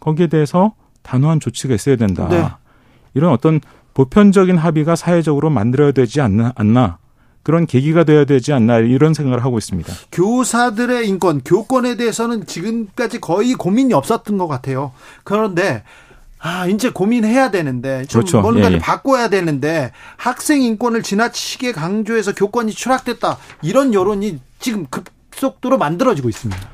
거기에 0.00 0.26
대해서 0.26 0.74
단호한 1.02 1.40
조치가 1.40 1.74
있어야 1.74 1.96
된다. 1.96 2.28
네. 2.28 2.46
이런 3.14 3.32
어떤 3.32 3.60
보편적인 3.94 4.56
합의가 4.58 4.96
사회적으로 4.96 5.50
만들어야 5.50 5.92
되지 5.92 6.20
않나, 6.20 6.52
않나 6.56 6.98
그런 7.42 7.66
계기가 7.66 8.04
돼야 8.04 8.24
되지 8.24 8.52
않나 8.52 8.78
이런 8.78 9.14
생각을 9.14 9.44
하고 9.44 9.58
있습니다. 9.58 9.92
교사들의 10.10 11.06
인권, 11.08 11.42
교권에 11.42 11.96
대해서는 11.96 12.46
지금까지 12.46 13.20
거의 13.20 13.54
고민이 13.54 13.92
없었던 13.92 14.36
것 14.38 14.48
같아요. 14.48 14.92
그런데 15.24 15.84
아, 16.46 16.66
이제 16.66 16.90
고민해야 16.90 17.50
되는데 17.50 18.04
좀 18.04 18.20
그렇죠. 18.20 18.42
뭔가를 18.42 18.72
예, 18.72 18.74
예. 18.74 18.78
바꿔야 18.78 19.28
되는데 19.28 19.92
학생 20.18 20.60
인권을 20.60 21.02
지나치게 21.02 21.72
강조해서 21.72 22.34
교권이 22.34 22.72
추락됐다. 22.72 23.38
이런 23.62 23.94
여론이 23.94 24.40
지금 24.58 24.86
급속도로 24.90 25.78
만들어지고 25.78 26.28
있습니다. 26.28 26.68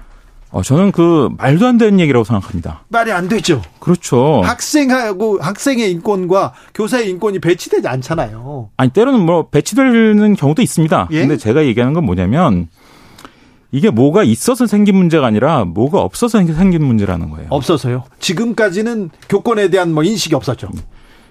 어, 0.50 0.62
저는 0.62 0.90
그 0.90 1.28
말도 1.38 1.68
안 1.68 1.78
되는 1.78 2.00
얘기라고 2.00 2.24
생각합니다. 2.24 2.82
말이 2.88 3.12
안 3.12 3.28
되죠. 3.28 3.62
그렇죠. 3.78 4.42
학생하고 4.44 5.38
학생의 5.40 5.92
인권과 5.92 6.52
교사의 6.74 7.08
인권이 7.08 7.38
배치되지 7.38 7.86
않잖아요. 7.86 8.70
아니 8.76 8.90
때로는 8.90 9.20
뭐 9.20 9.50
배치되는 9.50 10.34
경우도 10.34 10.62
있습니다. 10.62 11.08
예? 11.12 11.20
근데 11.20 11.36
제가 11.36 11.64
얘기하는 11.64 11.94
건 11.94 12.04
뭐냐면 12.04 12.66
이게 13.72 13.90
뭐가 13.90 14.24
있어서 14.24 14.66
생긴 14.66 14.96
문제가 14.96 15.26
아니라 15.26 15.64
뭐가 15.64 16.00
없어서 16.00 16.38
생긴 16.44 16.84
문제라는 16.84 17.30
거예요. 17.30 17.46
없어서요. 17.50 18.04
지금까지는 18.18 19.10
교권에 19.28 19.70
대한 19.70 19.94
뭐 19.94 20.02
인식이 20.02 20.34
없었죠. 20.34 20.70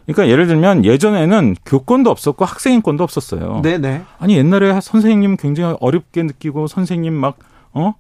그러니까 0.05 0.31
예를 0.31 0.47
들면 0.47 0.85
예전에는 0.85 1.55
교권도 1.65 2.09
없었고 2.09 2.45
학생 2.45 2.73
인권도 2.73 3.03
없었어요. 3.03 3.61
네네. 3.61 4.03
아니 4.17 4.37
옛날에 4.37 4.79
선생님 4.81 5.37
굉장히 5.37 5.75
어렵게 5.79 6.23
느끼고 6.23 6.67
선생님 6.67 7.13
막 7.13 7.37
어? 7.73 7.93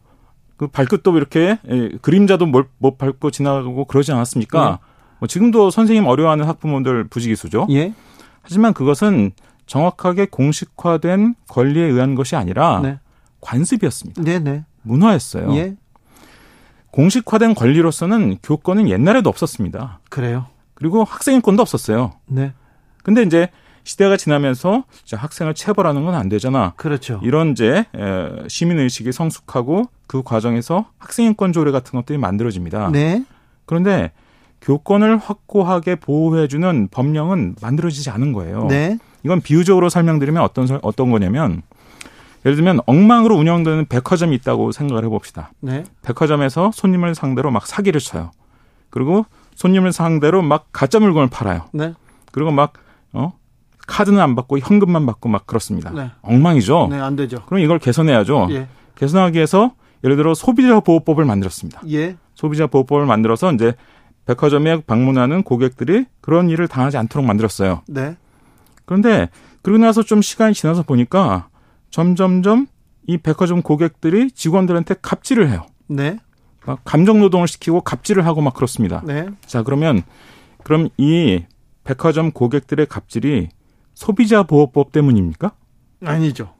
그 0.57 0.67
발끝도 0.67 1.15
이렇게 1.15 1.59
예, 1.69 1.89
그림자도 2.01 2.45
못, 2.45 2.67
못 2.79 2.97
밟고 2.97 3.31
지나가고 3.31 3.85
그러지 3.85 4.11
않았습니까? 4.11 4.69
네. 4.69 4.77
뭐 5.19 5.27
지금도 5.27 5.69
선생님 5.69 6.07
어려워하는 6.07 6.45
학부모들 6.45 7.05
부지기수죠. 7.09 7.67
예. 7.71 7.93
하지만 8.41 8.73
그것은 8.73 9.31
정확하게 9.67 10.27
공식화된 10.31 11.35
권리에 11.47 11.83
의한 11.83 12.15
것이 12.15 12.35
아니라 12.35 12.79
네. 12.81 12.99
관습이었습니다. 13.41 14.21
네네. 14.23 14.65
문화였어요. 14.81 15.55
예. 15.55 15.75
공식화된 16.91 17.53
권리로서는 17.53 18.37
교권은 18.41 18.89
옛날에도 18.89 19.29
없었습니다. 19.29 19.99
그래요. 20.09 20.47
그리고 20.73 21.03
학생인권도 21.03 21.61
없었어요. 21.61 22.13
네. 22.25 22.53
근데 23.03 23.21
이제 23.23 23.49
시대가 23.83 24.17
지나면서 24.17 24.83
학생을 25.11 25.53
체벌하는 25.53 26.03
건 26.05 26.15
안 26.15 26.29
되잖아. 26.29 26.73
그렇죠. 26.77 27.19
이런 27.23 27.51
이제 27.51 27.85
시민 28.47 28.79
의식이 28.79 29.11
성숙하고 29.11 29.85
그 30.07 30.23
과정에서 30.23 30.85
학생인권 30.97 31.53
조례 31.53 31.71
같은 31.71 31.97
것들이 31.97 32.17
만들어집니다. 32.17 32.89
네. 32.91 33.23
그런데 33.65 34.11
교권을 34.61 35.17
확고하게 35.17 35.95
보호해주는 35.95 36.89
법령은 36.91 37.55
만들어지지 37.61 38.09
않은 38.09 38.33
거예요. 38.33 38.65
네. 38.65 38.97
이건 39.23 39.41
비유적으로 39.41 39.89
설명드리면 39.89 40.41
어떤 40.43 40.79
어떤 40.81 41.11
거냐면 41.11 41.61
예를 42.45 42.55
들면 42.55 42.79
엉망으로 42.85 43.35
운영되는 43.35 43.87
백화점이 43.87 44.35
있다고 44.37 44.71
생각을 44.71 45.03
해봅시다. 45.05 45.51
네. 45.59 45.83
백화점에서 46.01 46.71
손님을 46.73 47.15
상대로 47.15 47.51
막 47.51 47.67
사기를 47.67 47.99
쳐요. 47.99 48.31
그리고 48.89 49.25
손님을 49.55 49.91
상대로 49.91 50.41
막 50.41 50.67
가짜 50.71 50.99
물건을 50.99 51.29
팔아요. 51.29 51.65
네. 51.73 51.93
그리고 52.31 52.51
막 52.51 52.73
어? 53.11 53.33
카드는 53.87 54.19
안 54.19 54.35
받고 54.35 54.59
현금만 54.59 55.05
받고 55.05 55.29
막 55.29 55.47
그렇습니다. 55.47 55.91
네. 55.91 56.11
엉망이죠. 56.21 56.87
네, 56.91 56.99
안 56.99 57.15
되죠. 57.15 57.43
그럼 57.47 57.61
이걸 57.61 57.79
개선해야죠. 57.79 58.47
예. 58.51 58.67
개선하기 58.95 59.35
위해서 59.35 59.73
예를 60.03 60.15
들어 60.15 60.33
소비자 60.33 60.79
보호법을 60.79 61.25
만들었습니다. 61.25 61.81
예. 61.89 62.15
소비자 62.35 62.67
보호법을 62.67 63.05
만들어서 63.05 63.51
이제 63.51 63.73
백화점에 64.25 64.81
방문하는 64.81 65.43
고객들이 65.43 66.05
그런 66.21 66.49
일을 66.49 66.67
당하지 66.67 66.97
않도록 66.97 67.25
만들었어요. 67.25 67.81
네. 67.87 68.15
그런데 68.85 69.29
그러고 69.61 69.83
나서 69.83 70.03
좀 70.03 70.21
시간이 70.21 70.53
지나서 70.53 70.83
보니까 70.83 71.48
점점점 71.89 72.67
이 73.07 73.17
백화점 73.17 73.61
고객들이 73.61 74.31
직원들한테 74.31 74.95
갑질을 75.01 75.49
해요. 75.49 75.65
네. 75.87 76.17
막 76.65 76.81
감정 76.83 77.19
노동을 77.19 77.47
시키고 77.47 77.81
갑질을 77.81 78.25
하고 78.25 78.41
막 78.41 78.53
그렇습니다. 78.53 79.01
네. 79.05 79.27
자, 79.45 79.63
그러면 79.63 80.03
그럼 80.63 80.89
이 80.97 81.43
백화점 81.83 82.31
고객들의 82.31 82.85
갑질이 82.85 83.49
소비자 83.95 84.43
보호법 84.43 84.91
때문입니까? 84.91 85.51
아니죠. 86.05 86.53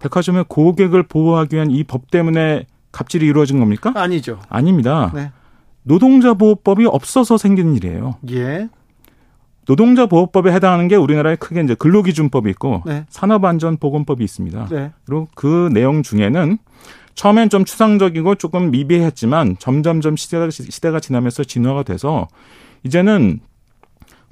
백화점의 0.00 0.46
고객을 0.48 1.04
보호하기 1.04 1.54
위한 1.56 1.70
이 1.70 1.84
법 1.84 2.10
때문에 2.10 2.66
갑질이 2.90 3.24
이루어진 3.26 3.60
겁니까? 3.60 3.92
아니죠. 3.94 4.40
아닙니다. 4.48 5.12
네. 5.14 5.30
노동자 5.84 6.34
보호법이 6.34 6.86
없어서 6.86 7.38
생긴 7.38 7.74
일이에요. 7.76 8.16
예. 8.30 8.68
노동자 9.66 10.06
보호법에 10.06 10.52
해당하는 10.52 10.88
게 10.88 10.96
우리나라에 10.96 11.36
크게 11.36 11.60
이제 11.62 11.74
근로기준법이 11.74 12.50
있고 12.50 12.82
네. 12.84 13.04
산업안전보건법이 13.08 14.24
있습니다. 14.24 14.66
네. 14.70 14.90
그리고 15.04 15.28
그 15.34 15.70
내용 15.72 16.02
중에는 16.02 16.58
처음엔 17.14 17.50
좀 17.50 17.64
추상적이고 17.64 18.36
조금 18.36 18.70
미비했지만 18.70 19.56
점점점 19.58 20.16
시대가, 20.16 20.48
시대가 20.50 20.98
지나면서 20.98 21.44
진화가 21.44 21.84
돼서 21.84 22.26
이제는 22.84 23.40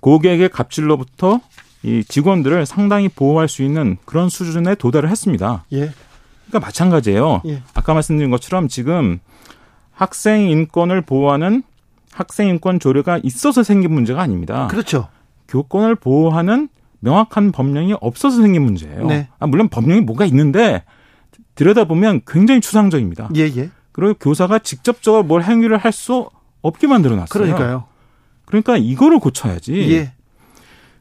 고객의 0.01 0.49
갑질로부터 0.49 1.41
이 1.83 2.03
직원들을 2.05 2.67
상당히 2.67 3.09
보호할 3.09 3.49
수 3.49 3.63
있는 3.63 3.97
그런 4.05 4.29
수준에 4.29 4.75
도달을 4.75 5.09
했습니다. 5.09 5.65
예. 5.73 5.91
그러니까 6.49 6.67
마찬가지예요. 6.67 7.43
예. 7.47 7.63
아까 7.75 7.95
말씀드린 7.95 8.31
것처럼 8.31 8.69
지금 8.69 9.19
학생 9.93 10.49
인권을 10.49 11.03
보호하는 11.03 11.63
학생 12.13 12.49
인권 12.49 12.81
조례가 12.81 13.21
있어서 13.23 13.63
생긴 13.63 13.93
문제가 13.95 14.21
아닙니다. 14.21 14.67
그렇죠. 14.69 15.09
교권을 15.51 15.97
보호하는 15.97 16.69
명확한 17.01 17.53
법령이 17.53 17.97
없어서 18.01 18.41
생긴 18.41 18.63
문제예요. 18.63 19.07
네. 19.07 19.29
아, 19.39 19.47
물론 19.47 19.69
법령이 19.69 20.03
뭐가 20.03 20.25
있는데 20.27 20.85
들여다보면 21.55 22.23
굉장히 22.27 22.61
추상적입니다. 22.61 23.31
예, 23.37 23.43
예. 23.57 23.71
그리고 23.93 24.15
교사가 24.15 24.61
직접적으로 24.61 25.23
뭘 25.23 25.43
행위를 25.43 25.77
할 25.77 25.93
수 25.93 26.31
없게 26.63 26.87
만들어 26.87 27.17
놨어요. 27.17 27.29
그러니까요. 27.29 27.85
그러니까 28.45 28.77
이거를 28.77 29.19
고쳐야지. 29.19 29.93
예. 29.93 30.13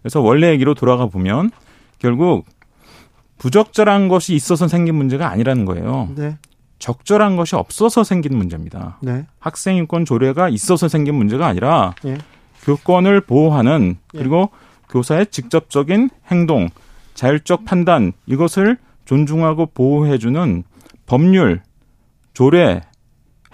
그래서 0.02 0.22
원래 0.22 0.52
얘기로 0.52 0.74
돌아가 0.74 1.08
보면 1.08 1.52
결국 2.00 2.46
부적절한 3.38 4.08
것이 4.08 4.36
있어서 4.36 4.68
생긴 4.68 4.96
문제가 4.96 5.30
아니라는 5.30 5.66
거예요. 5.66 6.10
네. 6.16 6.38
적절한 6.80 7.36
것이 7.36 7.56
없어서 7.56 8.06
생긴 8.06 8.38
문제입니다. 8.38 8.98
네. 9.02 9.26
학생 9.40 9.76
인권 9.76 10.06
조례가 10.06 10.48
있어서 10.50 10.88
생긴 10.88 11.16
문제가 11.16 11.48
아니라 11.48 11.94
네. 12.04 12.18
교권을 12.64 13.22
보호하는 13.22 13.98
예. 14.14 14.18
그리고 14.18 14.50
교사의 14.90 15.28
직접적인 15.28 16.10
행동, 16.32 16.70
자율적 17.14 17.66
판단 17.66 18.14
이것을 18.26 18.78
존중하고 19.06 19.68
보호해주는 19.68 20.64
법률, 21.06 21.62
조례, 22.34 22.82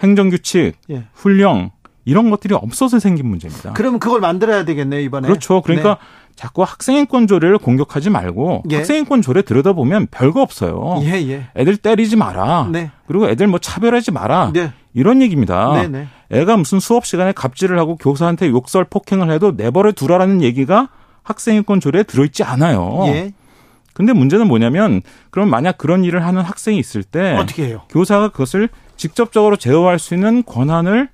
행정규칙, 0.00 0.74
예. 0.90 1.04
훈령 1.14 1.70
이런 2.04 2.30
것들이 2.30 2.54
없어서 2.54 2.98
생긴 2.98 3.26
문제입니다. 3.28 3.72
그러면 3.72 3.98
그걸 3.98 4.20
만들어야 4.20 4.64
되겠네요 4.64 5.00
이번에. 5.00 5.26
그렇죠. 5.26 5.60
그러니까 5.62 5.94
네. 5.94 6.00
자꾸 6.36 6.62
학생인권 6.62 7.26
조례를 7.26 7.58
공격하지 7.58 8.10
말고 8.10 8.62
예. 8.70 8.76
학생인권 8.76 9.22
조례 9.22 9.42
들여다보면 9.42 10.08
별거 10.10 10.42
없어요. 10.42 11.00
예, 11.02 11.12
예. 11.28 11.48
애들 11.56 11.78
때리지 11.78 12.16
마라. 12.16 12.68
네. 12.70 12.90
그리고 13.06 13.28
애들 13.28 13.46
뭐 13.48 13.58
차별하지 13.58 14.12
마라. 14.12 14.52
네. 14.52 14.72
이런 14.94 15.20
얘기입니다. 15.22 15.72
네, 15.74 15.88
네. 15.88 16.08
애가 16.30 16.56
무슨 16.56 16.80
수업 16.80 17.06
시간에 17.06 17.32
갑질을 17.32 17.78
하고 17.78 17.96
교사한테 17.96 18.48
욕설 18.48 18.84
폭행을 18.84 19.30
해도 19.30 19.52
내버려 19.56 19.92
두라라는 19.92 20.42
얘기가 20.42 20.88
학생인권 21.22 21.80
조례에 21.80 22.02
들어있지 22.04 22.44
않아요. 22.44 23.04
예. 23.06 23.32
근데 23.92 24.12
문제는 24.12 24.46
뭐냐면 24.46 25.00
그럼 25.30 25.48
만약 25.48 25.78
그런 25.78 26.04
일을 26.04 26.24
하는 26.24 26.42
학생이 26.42 26.78
있을 26.78 27.02
때 27.02 27.34
어떻게 27.36 27.66
해요? 27.66 27.82
교사가 27.88 28.28
그것을 28.28 28.68
직접적으로 28.96 29.56
제어할 29.56 29.98
수 29.98 30.14
있는 30.14 30.42
권한을 30.44 31.08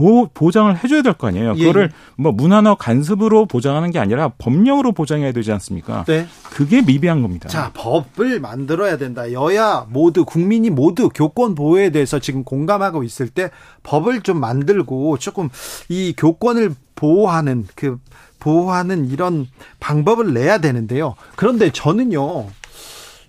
보, 0.00 0.28
보장을 0.32 0.82
해줘야 0.82 1.02
될 1.02 1.12
거 1.12 1.26
아니에요. 1.28 1.52
예, 1.56 1.58
그거를 1.66 1.90
예. 1.92 1.96
뭐 2.16 2.32
문화나 2.32 2.74
간섭으로 2.74 3.44
보장하는 3.44 3.90
게 3.90 3.98
아니라 3.98 4.30
법령으로 4.38 4.92
보장해야 4.92 5.32
되지 5.32 5.52
않습니까? 5.52 6.04
네. 6.04 6.26
그게 6.44 6.80
미비한 6.80 7.20
겁니다. 7.20 7.48
자, 7.50 7.70
법을 7.74 8.40
만들어야 8.40 8.96
된다. 8.96 9.30
여야 9.32 9.86
모두 9.90 10.24
국민이 10.24 10.70
모두 10.70 11.10
교권 11.10 11.54
보호에 11.54 11.90
대해서 11.90 12.18
지금 12.18 12.44
공감하고 12.44 13.02
있을 13.04 13.28
때 13.28 13.50
법을 13.82 14.22
좀 14.22 14.40
만들고 14.40 15.18
조금 15.18 15.50
이 15.90 16.14
교권을 16.16 16.74
보호하는 16.94 17.66
그 17.74 17.98
보호하는 18.38 19.10
이런 19.10 19.46
방법을 19.80 20.32
내야 20.32 20.58
되는데요. 20.58 21.14
그런데 21.36 21.70
저는요. 21.70 22.46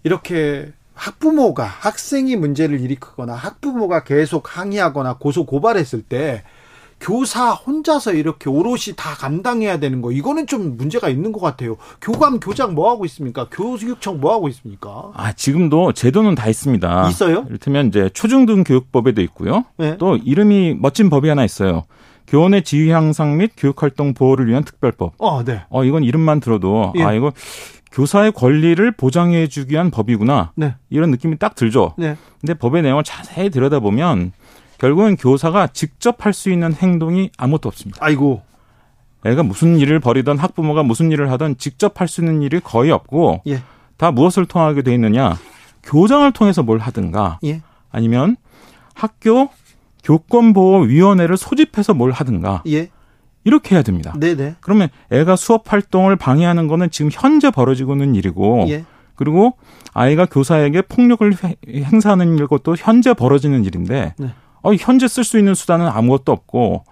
이렇게 0.04 0.72
학부모가 0.94 1.64
학생이 1.66 2.36
문제를 2.36 2.80
일으키거나 2.80 3.34
학부모가 3.34 4.04
계속 4.04 4.58
항의하거나 4.58 5.16
고소 5.16 5.46
고발했을 5.46 6.04
때 6.04 6.44
교사 7.02 7.52
혼자서 7.52 8.14
이렇게 8.14 8.50
오롯이 8.50 8.96
다 8.96 9.16
감당해야 9.16 9.80
되는 9.80 10.02
거 10.02 10.12
이거는 10.12 10.46
좀 10.46 10.78
문제가 10.78 11.10
있는 11.10 11.32
것 11.32 11.42
같아요. 11.42 11.76
교감 12.00 12.40
교장 12.40 12.76
뭐 12.76 12.92
하고 12.92 13.06
있습니까? 13.06 13.48
교육청 13.52 14.22
뭐 14.22 14.34
하고 14.34 14.48
있습니까? 14.50 15.12
아 15.16 15.34
지금도 15.34 15.94
제도는 15.94 16.36
다 16.36 16.48
있습니다. 16.48 17.10
있어요? 17.10 17.46
이를테면 17.50 17.88
이제 17.88 18.10
초중등 18.14 18.64
교육법에도 18.64 19.22
있고요. 19.24 19.66
네. 19.78 19.98
또 19.98 20.16
이름이 20.16 20.78
멋진 20.80 21.10
법이 21.10 21.28
하나 21.28 21.44
있어요. 21.44 21.84
교원의 22.28 22.64
지휘 22.64 22.92
향상 22.92 23.38
및 23.38 23.52
교육 23.58 23.82
활동 23.82 24.14
보호를 24.14 24.48
위한 24.48 24.64
특별법. 24.64 25.14
어, 25.18 25.44
네. 25.44 25.64
어 25.70 25.84
이건 25.84 26.04
이름만 26.04 26.40
들어도 26.40 26.94
예. 26.98 27.04
아 27.04 27.14
이거 27.14 27.34
교사의 27.92 28.32
권리를 28.32 28.90
보장해 28.92 29.48
주기 29.48 29.74
위한 29.74 29.90
법이구나. 29.90 30.54
네. 30.56 30.76
이런 30.90 31.12
느낌이 31.12 31.40
딱 31.40 31.56
들죠. 31.56 31.94
네. 31.98 32.16
근데 32.40 32.54
법의 32.54 32.84
내용을 32.84 33.04
자세히 33.04 33.50
들여다보면 33.50 34.32
결국은 34.82 35.16
교사가 35.16 35.68
직접 35.68 36.26
할 36.26 36.34
수 36.34 36.50
있는 36.50 36.74
행동이 36.74 37.30
아무것도 37.38 37.70
없습니다. 37.70 38.04
아이고. 38.04 38.42
애가 39.24 39.44
무슨 39.44 39.78
일을 39.78 40.00
벌이던 40.00 40.40
학부모가 40.40 40.82
무슨 40.82 41.12
일을 41.12 41.30
하던 41.32 41.60
직접 41.60 42.02
할 42.02 42.08
수 42.08 42.22
있는 42.22 42.42
일이 42.42 42.60
거의 42.60 42.90
없고 42.90 43.42
예. 43.46 43.62
다 43.98 44.10
무엇을 44.10 44.48
통하게 44.48 44.82
돼 44.82 44.92
있느냐? 44.96 45.38
교장을 45.84 46.32
통해서 46.32 46.64
뭘 46.64 46.80
하든가 46.80 47.38
예. 47.44 47.62
아니면 47.92 48.38
학교 48.96 49.50
교권보호위원회를 50.04 51.38
소집해서 51.38 51.94
뭘 51.94 52.10
하든가 52.10 52.64
예. 52.66 52.90
이렇게 53.44 53.76
해야 53.76 53.84
됩니다. 53.84 54.16
네네. 54.20 54.56
그러면 54.62 54.90
애가 55.12 55.36
수업 55.36 55.72
활동을 55.72 56.16
방해하는 56.16 56.68
거는 56.68 56.90
지금 56.90 57.12
현재 57.14 57.52
벌어지고 57.52 57.94
있는 57.94 58.16
일이고 58.16 58.66
예. 58.70 58.84
그리고 59.14 59.54
아이가 59.94 60.26
교사에게 60.26 60.82
폭력을 60.82 61.32
행사하는 61.68 62.48
것도 62.48 62.76
현재 62.76 63.14
벌어지는 63.14 63.64
일인데 63.64 64.16
네. 64.18 64.34
어, 64.64 64.74
현재 64.74 65.08
쓸 65.08 65.24
수 65.24 65.38
있는 65.38 65.54
수단은 65.56 65.88
아무것도 65.88 66.32
없고 66.32 66.84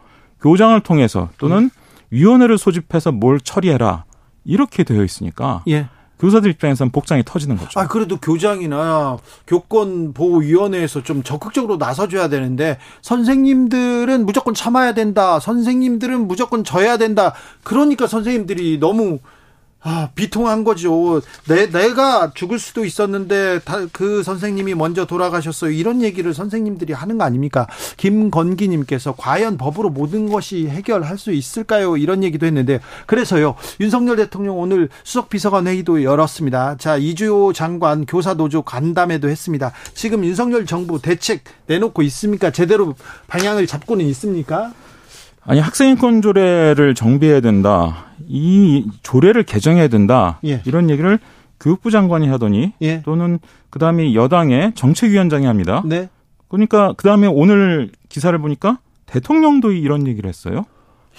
교장을 0.41 0.79
통해서 0.81 1.29
또는 1.37 1.57
음. 1.57 1.69
위원회를 2.11 2.57
소집해서 2.57 3.11
뭘 3.11 3.39
처리해라 3.39 4.05
이렇게 4.45 4.83
되어 4.83 5.03
있으니까 5.03 5.63
예. 5.67 5.87
교사들 6.19 6.51
입장에서는 6.51 6.91
복장이 6.91 7.23
터지는 7.25 7.55
거죠. 7.55 7.79
아, 7.79 7.87
그래도 7.87 8.17
교장이나 8.17 9.17
교권 9.47 10.13
보호 10.13 10.39
위원회에서 10.39 11.01
좀 11.01 11.23
적극적으로 11.23 11.77
나서줘야 11.77 12.27
되는데, 12.27 12.77
선생님들은 13.01 14.25
무조건 14.25 14.53
참아야 14.53 14.93
된다. 14.93 15.39
선생님들은 15.39 16.27
무조건 16.27 16.65
져야 16.65 16.97
된다. 16.97 17.33
그러니까 17.63 18.05
선생님들이 18.05 18.79
너무 18.79 19.19
아, 19.81 20.09
비통한 20.13 20.65
거죠. 20.65 21.21
내, 21.47 21.69
내가 21.69 22.31
죽을 22.33 22.59
수도 22.59 22.83
있었는데, 22.83 23.59
다, 23.59 23.85
그 23.93 24.23
선생님이 24.23 24.75
먼저 24.75 25.05
돌아가셨어요. 25.05 25.71
이런 25.71 26.01
얘기를 26.01 26.33
선생님들이 26.33 26.91
하는 26.91 27.17
거 27.17 27.23
아닙니까? 27.23 27.65
김건기님께서 27.95 29.15
과연 29.17 29.57
법으로 29.57 29.89
모든 29.89 30.29
것이 30.29 30.67
해결할 30.67 31.17
수 31.17 31.31
있을까요? 31.31 31.95
이런 31.95 32.25
얘기도 32.25 32.45
했는데, 32.45 32.81
그래서요, 33.05 33.55
윤석열 33.79 34.17
대통령 34.17 34.59
오늘 34.59 34.89
수석비서관 35.05 35.67
회의도 35.67 36.03
열었습니다. 36.03 36.75
자, 36.77 36.97
이주호 36.97 37.53
장관 37.53 38.05
교사노조 38.05 38.63
간담회도 38.63 39.29
했습니다. 39.29 39.71
지금 39.93 40.25
윤석열 40.25 40.65
정부 40.65 41.01
대책 41.01 41.45
내놓고 41.67 42.01
있습니까? 42.03 42.51
제대로 42.51 42.95
방향을 43.27 43.65
잡고는 43.65 44.03
있습니까? 44.07 44.73
아니 45.45 45.59
학생인권 45.59 46.21
조례를 46.21 46.95
정비해야 46.95 47.41
된다. 47.41 48.05
이 48.27 48.87
조례를 49.01 49.43
개정해야 49.43 49.87
된다. 49.87 50.39
예. 50.45 50.61
이런 50.65 50.89
얘기를 50.89 51.19
교육부 51.59 51.91
장관이 51.91 52.27
하더니 52.27 52.73
예. 52.81 53.01
또는 53.01 53.39
그다음에 53.69 54.13
여당의 54.13 54.73
정책위원장이 54.75 55.45
합니다. 55.45 55.81
네. 55.85 56.09
그러니까 56.47 56.93
그다음에 56.93 57.27
오늘 57.27 57.91
기사를 58.09 58.37
보니까 58.39 58.79
대통령도 59.05 59.71
이런 59.71 60.07
얘기를 60.07 60.27
했어요. 60.27 60.65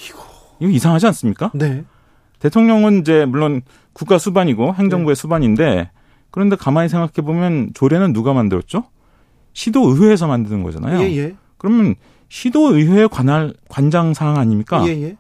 이거 0.07 0.25
이거 0.61 0.71
이상하지 0.71 1.07
않습니까? 1.07 1.51
네. 1.55 1.85
대통령은 2.39 3.01
이제 3.01 3.25
물론 3.27 3.63
국가 3.93 4.19
수반이고 4.19 4.75
행정부의 4.75 5.15
네. 5.15 5.21
수반인데 5.21 5.91
그런데 6.31 6.57
가만히 6.57 6.89
생각해 6.89 7.27
보면 7.27 7.71
조례는 7.75 8.13
누가 8.13 8.33
만들었죠? 8.33 8.85
시도 9.53 9.89
의회에서 9.89 10.27
만드는 10.27 10.63
거잖아요. 10.63 11.01
예, 11.01 11.17
예. 11.17 11.37
그러면 11.59 11.97
시도의회 12.31 13.09
관할 13.09 13.53
관장 13.69 14.15
사항 14.15 14.39
아닙니까? 14.39 14.83
예, 14.87 14.93
예. 15.03 15.17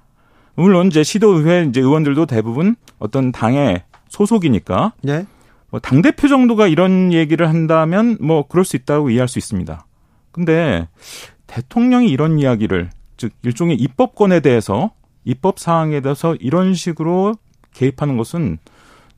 물론 0.54 0.86
이제 0.86 1.02
시도의회 1.02 1.66
이제 1.68 1.80
의원들도 1.80 2.26
대부분 2.26 2.76
어떤 2.98 3.32
당의 3.32 3.82
소속이니까 4.08 4.94
네. 5.02 5.26
뭐당 5.70 6.02
대표 6.02 6.28
정도가 6.28 6.66
이런 6.66 7.12
얘기를 7.12 7.48
한다면 7.48 8.16
뭐 8.20 8.46
그럴 8.46 8.64
수 8.64 8.76
있다고 8.76 9.11
이해할 9.11 9.28
수 9.28 9.38
있습니다. 9.38 9.86
근데 10.32 10.88
대통령이 11.46 12.08
이런 12.08 12.38
이야기를 12.38 12.90
즉 13.16 13.32
일종의 13.42 13.76
입법권에 13.76 14.40
대해서 14.40 14.92
입법 15.24 15.58
사항에 15.58 16.00
대해서 16.00 16.36
이런 16.36 16.74
식으로 16.74 17.34
개입하는 17.74 18.16
것은 18.16 18.58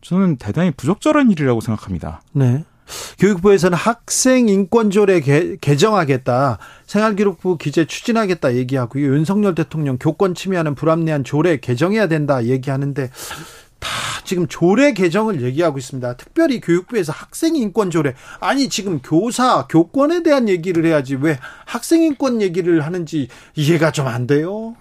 저는 0.01 0.37
대단히 0.37 0.71
부적절한 0.71 1.31
일이라고 1.31 1.61
생각합니다. 1.61 2.23
네. 2.33 2.65
교육부에서는 3.19 3.77
학생 3.77 4.49
인권조례 4.49 5.21
개, 5.21 5.57
개정하겠다. 5.61 6.59
생활기록부 6.87 7.57
기재 7.59 7.85
추진하겠다 7.87 8.55
얘기하고요. 8.57 9.07
윤석열 9.15 9.55
대통령 9.55 9.97
교권 9.99 10.35
침해하는 10.35 10.75
불합리한 10.75 11.25
조례 11.25 11.59
개정해야 11.59 12.09
된다 12.09 12.45
얘기하는데 12.45 13.11
다 13.79 13.89
지금 14.25 14.47
조례 14.47 14.93
개정을 14.93 15.43
얘기하고 15.43 15.79
있습니다. 15.79 16.17
특별히 16.17 16.61
교육부에서 16.61 17.13
학생 17.13 17.57
인권 17.57 17.91
조례 17.91 18.15
아니 18.41 18.69
지금 18.69 19.01
교사 19.03 19.67
교권에 19.67 20.23
대한 20.23 20.49
얘기를 20.49 20.85
해야지 20.85 21.17
왜 21.17 21.39
학생 21.65 22.03
인권 22.03 22.41
얘기를 22.43 22.81
하는지 22.83 23.29
이해가 23.57 23.91
좀 23.91 24.07
안 24.07 24.27
돼요. 24.27 24.75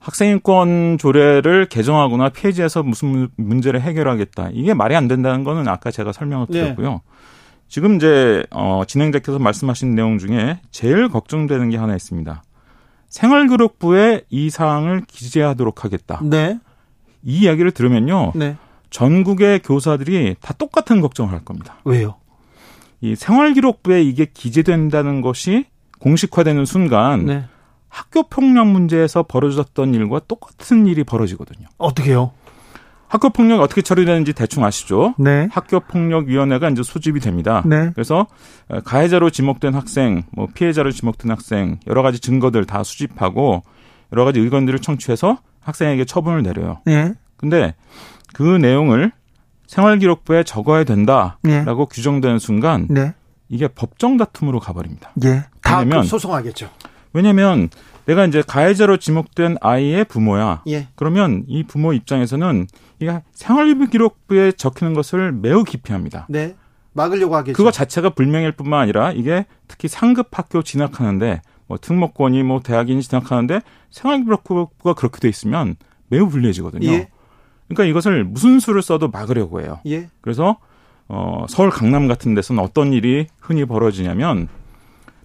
학생인권 0.00 0.98
조례를 0.98 1.66
개정하거나 1.66 2.30
폐지해서 2.30 2.82
무슨 2.82 3.28
문제를 3.36 3.82
해결하겠다. 3.82 4.50
이게 4.52 4.74
말이 4.74 4.96
안 4.96 5.08
된다는 5.08 5.44
거는 5.44 5.68
아까 5.68 5.90
제가 5.90 6.12
설명을 6.12 6.46
네. 6.48 6.60
드렸고요. 6.62 6.90
네. 6.90 6.98
지금 7.68 7.96
이제 7.96 8.44
어 8.50 8.82
진행자께서 8.86 9.38
말씀하신 9.38 9.94
내용 9.94 10.18
중에 10.18 10.60
제일 10.70 11.08
걱정되는 11.08 11.70
게 11.70 11.76
하나 11.76 11.94
있습니다. 11.94 12.42
생활교육부에 13.10 14.22
이 14.30 14.50
사항을 14.50 15.02
기재하도록 15.06 15.84
하겠다. 15.84 16.20
네. 16.22 16.58
이 17.22 17.40
이야기를 17.42 17.72
들으면요. 17.72 18.32
네. 18.34 18.56
전국의 18.88 19.60
교사들이 19.60 20.36
다 20.40 20.54
똑같은 20.54 21.00
걱정을 21.00 21.32
할 21.32 21.44
겁니다. 21.44 21.76
왜요? 21.84 22.16
이 23.00 23.14
생활기록부에 23.14 24.02
이게 24.02 24.26
기재된다는 24.32 25.20
것이 25.20 25.66
공식화되는 26.00 26.64
순간 26.64 27.26
네. 27.26 27.44
학교 27.90 28.22
폭력 28.22 28.68
문제에서 28.68 29.24
벌어졌던 29.24 29.94
일과 29.94 30.20
똑같은 30.20 30.86
일이 30.86 31.04
벌어지거든요. 31.04 31.66
어떻게요? 31.76 32.32
학교 33.08 33.28
폭력이 33.28 33.60
어떻게 33.60 33.82
처리되는지 33.82 34.32
대충 34.32 34.64
아시죠? 34.64 35.14
네. 35.18 35.48
학교 35.50 35.80
폭력 35.80 36.28
위원회가 36.28 36.70
이제 36.70 36.84
소집이 36.84 37.18
됩니다. 37.18 37.62
네. 37.66 37.90
그래서 37.92 38.28
가해자로 38.84 39.30
지목된 39.30 39.74
학생, 39.74 40.22
뭐 40.30 40.46
피해자로 40.54 40.92
지목된 40.92 41.28
학생 41.28 41.80
여러 41.88 42.02
가지 42.02 42.20
증거들 42.20 42.66
다 42.66 42.84
수집하고 42.84 43.64
여러 44.12 44.24
가지 44.24 44.38
의견들을 44.38 44.78
청취해서 44.78 45.38
학생에게 45.58 46.04
처분을 46.04 46.44
내려요. 46.44 46.78
네. 46.86 47.12
근데 47.36 47.74
그 48.32 48.42
내용을 48.44 49.10
생활기록부에 49.66 50.44
적어야 50.44 50.84
된다라고 50.84 51.38
네. 51.42 51.64
규정되는 51.90 52.38
순간 52.38 52.86
네. 52.88 53.14
이게 53.48 53.66
법정 53.66 54.16
다툼으로 54.16 54.60
가버립니다. 54.60 55.10
예. 55.24 55.46
다 55.62 55.82
소송하겠죠. 56.04 56.70
왜냐하면 57.12 57.68
내가 58.06 58.26
이제 58.26 58.42
가해자로 58.46 58.96
지목된 58.96 59.56
아이의 59.60 60.04
부모야. 60.04 60.62
예. 60.68 60.88
그러면 60.94 61.44
이 61.46 61.62
부모 61.62 61.92
입장에서는 61.92 62.66
이게 62.98 63.22
생활기록부에 63.32 64.52
적히는 64.52 64.94
것을 64.94 65.32
매우 65.32 65.64
기피합니다. 65.64 66.26
네. 66.28 66.56
막으려고 66.92 67.36
하겠죠. 67.36 67.56
그거 67.56 67.70
자체가 67.70 68.10
불명일 68.10 68.52
뿐만 68.52 68.80
아니라 68.80 69.12
이게 69.12 69.46
특히 69.68 69.86
상급 69.86 70.26
학교 70.32 70.62
진학하는데 70.62 71.40
뭐 71.66 71.78
특목권이 71.78 72.42
뭐 72.42 72.60
대학인이 72.60 73.00
진학하는데 73.00 73.60
생활기록부가 73.90 74.94
그렇게 74.94 75.20
돼 75.20 75.28
있으면 75.28 75.76
매우 76.08 76.28
불리해지거든요. 76.28 76.88
예. 76.88 77.08
그러니까 77.68 77.84
이것을 77.84 78.24
무슨 78.24 78.58
수를 78.58 78.82
써도 78.82 79.08
막으려고 79.08 79.60
해요. 79.60 79.78
예. 79.86 80.08
그래서 80.20 80.56
어 81.06 81.44
서울 81.48 81.70
강남 81.70 82.08
같은 82.08 82.34
데서는 82.34 82.62
어떤 82.62 82.92
일이 82.92 83.28
흔히 83.40 83.64
벌어지냐면 83.64 84.48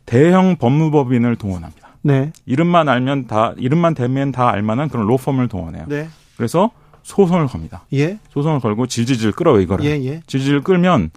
대형 0.06 0.58
법무법인을 0.58 1.36
동원합니다. 1.36 1.90
네. 2.02 2.32
이름만 2.46 2.88
알면 2.88 3.28
다 3.28 3.54
이름만 3.58 3.96
대면 3.96 4.32
다 4.32 4.50
알만한 4.50 4.90
그런 4.90 5.08
로펌을 5.08 5.48
동원해요. 5.48 5.86
네. 5.88 6.08
그래서 6.38 6.70
소송을 7.04 7.48
겁니다. 7.48 7.84
예. 7.94 8.20
소송을 8.32 8.60
걸고 8.60 8.88
질질질 8.88 9.32
끌어요 9.32 9.60
이거를. 9.62 9.86
예, 9.86 9.92
예. 10.06 10.22
질질 10.28 10.62
끌면 10.62 11.12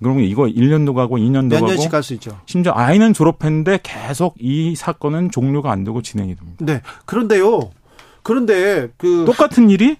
그러면 0.00 0.24
이거 0.24 0.44
1년도 0.44 0.94
가고 0.94 1.16
2년도 1.16 1.50
몇 1.50 1.60
가고 1.60 1.66
년씩 1.68 1.90
갈 1.90 2.02
수 2.02 2.14
있죠. 2.14 2.36
심지어 2.46 2.72
아이는 2.74 3.12
졸업했는데 3.12 3.80
계속 3.84 4.34
이 4.40 4.74
사건은 4.74 5.30
종료가 5.30 5.70
안 5.70 5.84
되고 5.84 6.02
진행이 6.02 6.34
됩니다. 6.34 6.58
네. 6.64 6.80
그런데요. 7.06 7.70
그런데 8.24 8.88
그 8.96 9.24
똑같은 9.26 9.70
일이 9.70 9.96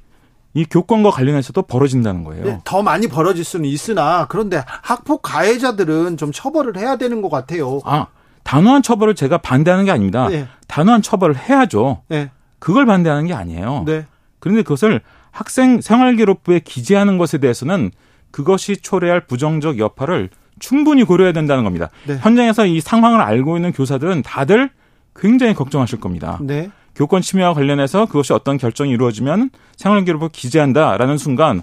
이 0.55 0.65
교권과 0.65 1.11
관련해서도 1.11 1.63
벌어진다는 1.63 2.25
거예요. 2.25 2.45
네, 2.45 2.61
더 2.65 2.83
많이 2.83 3.07
벌어질 3.07 3.43
수는 3.45 3.65
있으나 3.69 4.27
그런데 4.29 4.63
학폭 4.67 5.23
가해자들은 5.23 6.17
좀 6.19 6.31
처벌을 6.33 6.77
해야 6.77 6.97
되는 6.97 7.23
것 7.23 7.31
같아요. 7.31 7.81
아 7.85 8.09
단호한 8.43 8.83
처벌을 8.83 9.15
제가 9.15 9.39
반대하는 9.39 9.85
게 9.85 9.91
아닙니다. 9.91 10.29
네. 10.29 10.47
단호한 10.69 11.03
처벌을 11.03 11.37
해야죠. 11.37 12.03
네. 12.09 12.31
그걸 12.59 12.87
반대하는 12.87 13.27
게 13.27 13.35
아니에요. 13.35 13.85
네. 13.87 14.07
그런데 14.39 14.63
그것을 14.63 15.01
학생 15.31 15.81
생활기록부에 15.81 16.61
기재하는 16.61 17.19
것에 17.19 17.39
대해서는 17.39 17.91
그것이 18.31 18.77
초래할 18.79 19.27
부정적 19.27 19.79
여파를 19.79 20.31
충분히 20.59 21.05
고려해야 21.05 21.33
된다는 21.33 21.65
겁니다. 21.65 21.91
네. 22.07 22.19
현장에서 22.21 22.67
이 22.67 22.81
상황을 22.81 23.21
알고 23.21 23.57
있는 23.57 23.73
교사들은 23.73 24.23
다들 24.23 24.71
굉장히 25.15 25.55
걱정하실 25.55 26.01
겁니다. 26.01 26.39
네. 26.41 26.71
교권 26.95 27.23
침해와 27.23 27.55
관련해서 27.55 28.07
그것이 28.07 28.33
어떤 28.33 28.59
결정이 28.59 28.91
이루어지면 28.91 29.51
생활기록부 29.77 30.29
기재한다라는 30.31 31.17
순간 31.19 31.63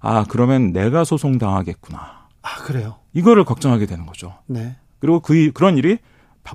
아 0.00 0.24
그러면 0.28 0.72
내가 0.72 1.04
소송 1.04 1.38
당하겠구나. 1.38 2.28
아 2.42 2.56
그래요? 2.62 2.96
이거를 3.12 3.44
걱정하게 3.44 3.86
되는 3.86 4.06
거죠. 4.06 4.34
네. 4.46 4.76
그리고 4.98 5.20
그 5.20 5.50
그런 5.52 5.76
일이 5.76 5.98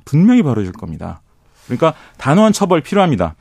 분명히 0.06 0.44
벌어질 0.44 0.72
겁니다. 0.72 1.22
그러니까 1.66 1.94
단호한 2.18 2.54
처벌 2.54 2.82
필요합니다. 2.82 3.36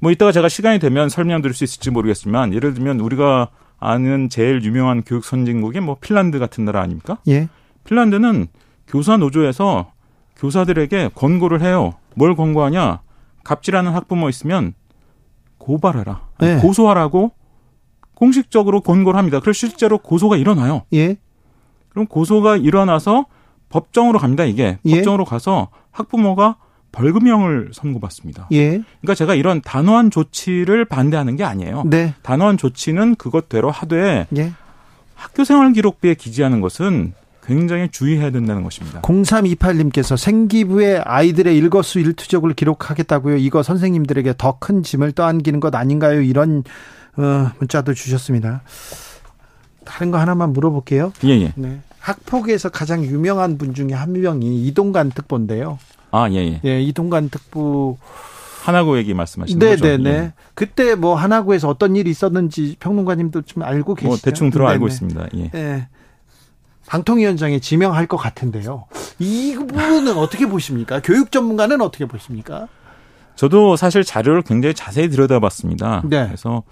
뭐 0.00 0.10
이따가 0.12 0.32
제가 0.32 0.48
시간이 0.48 0.78
되면 0.78 1.08
설명드릴 1.08 1.54
수 1.54 1.64
있을지 1.64 1.90
모르겠지만 1.90 2.54
예를 2.54 2.74
들면 2.74 3.00
우리가 3.00 3.48
아는 3.78 4.28
제일 4.28 4.62
유명한 4.62 5.02
교육 5.02 5.24
선진국이 5.24 5.80
뭐 5.80 5.96
핀란드 6.00 6.38
같은 6.38 6.64
나라 6.64 6.80
아닙니까? 6.80 7.18
예. 7.28 7.48
핀란드는 7.84 8.48
교사 8.86 9.16
노조에서 9.16 9.92
교사들에게 10.36 11.10
권고를 11.14 11.62
해요. 11.62 11.94
뭘 12.14 12.34
권고하냐? 12.34 13.00
갑질하는 13.44 13.92
학부모 13.92 14.28
있으면 14.28 14.74
고발해라. 15.58 16.28
네. 16.40 16.58
고소하라고 16.58 17.32
공식적으로 18.14 18.80
권고를 18.80 19.18
합니다. 19.18 19.40
그래서 19.40 19.56
실제로 19.56 19.98
고소가 19.98 20.36
일어나요. 20.36 20.82
예. 20.92 21.16
그럼 21.88 22.06
고소가 22.06 22.56
일어나서 22.56 23.26
법정으로 23.68 24.18
갑니다. 24.18 24.44
이게 24.44 24.78
예. 24.84 24.94
법정으로 24.96 25.24
가서 25.24 25.68
학부모가 25.98 26.56
벌금형을 26.92 27.70
선고받습니다. 27.72 28.48
예. 28.52 28.68
그러니까 29.00 29.14
제가 29.14 29.34
이런 29.34 29.60
단호한 29.60 30.10
조치를 30.10 30.84
반대하는 30.86 31.36
게 31.36 31.44
아니에요. 31.44 31.82
네. 31.86 32.14
단호한 32.22 32.56
조치는 32.56 33.16
그것대로 33.16 33.70
하되 33.70 34.26
예. 34.36 34.52
학교 35.14 35.44
생활 35.44 35.72
기록부에 35.72 36.14
기재하는 36.14 36.60
것은 36.60 37.12
굉장히 37.44 37.88
주의해야 37.90 38.30
된다는 38.30 38.62
것입니다. 38.62 39.00
0328님께서 39.02 40.16
생기부에 40.16 40.98
아이들의 41.04 41.56
일거수 41.56 41.98
일투족을 41.98 42.52
기록하겠다고요. 42.54 43.36
이거 43.38 43.62
선생님들에게 43.62 44.34
더 44.38 44.58
큰 44.60 44.82
짐을 44.82 45.12
떠안기는 45.12 45.60
것 45.60 45.74
아닌가요? 45.74 46.20
이런 46.20 46.62
어, 47.16 47.50
문자도 47.58 47.94
주셨습니다. 47.94 48.62
다른 49.84 50.10
거 50.10 50.18
하나만 50.18 50.52
물어볼게요. 50.52 51.12
예, 51.24 51.30
예. 51.40 51.52
네. 51.56 51.80
학폭에서 52.08 52.70
가장 52.70 53.04
유명한 53.04 53.58
분 53.58 53.74
중에 53.74 53.92
한 53.92 54.12
명이 54.12 54.66
이동관 54.66 55.10
특보인데요. 55.10 55.78
아, 56.10 56.28
예, 56.30 56.36
예. 56.36 56.60
예, 56.64 56.82
이동관 56.82 57.28
특보 57.28 57.98
하나고 58.62 58.96
얘기 58.96 59.12
말씀하시는 59.12 59.58
네, 59.58 59.70
거죠? 59.70 59.84
네, 59.84 59.96
네. 59.98 60.10
예. 60.10 60.32
그때 60.54 60.94
뭐 60.94 61.14
하나고에서 61.14 61.68
어떤 61.68 61.96
일이 61.96 62.10
있었는지 62.10 62.76
평론가님도 62.80 63.42
좀 63.42 63.62
알고 63.62 63.94
계시죠? 63.94 64.08
뭐 64.08 64.16
대충 64.22 64.50
들어 64.50 64.68
알고 64.68 64.88
있습니다. 64.88 65.28
예. 65.36 65.50
예. 65.54 65.88
방통위원장에 66.86 67.60
지명할 67.60 68.06
것 68.06 68.16
같은데요. 68.16 68.86
이 69.18 69.54
부분은 69.54 70.16
어떻게 70.16 70.46
보십니까? 70.46 71.00
교육 71.04 71.30
전문가는 71.30 71.78
어떻게 71.82 72.06
보십니까? 72.06 72.68
저도 73.36 73.76
사실 73.76 74.02
자료를 74.02 74.42
굉장히 74.42 74.74
자세히 74.74 75.10
들여다봤습니다. 75.10 76.02
네. 76.06 76.24
그래서 76.24 76.62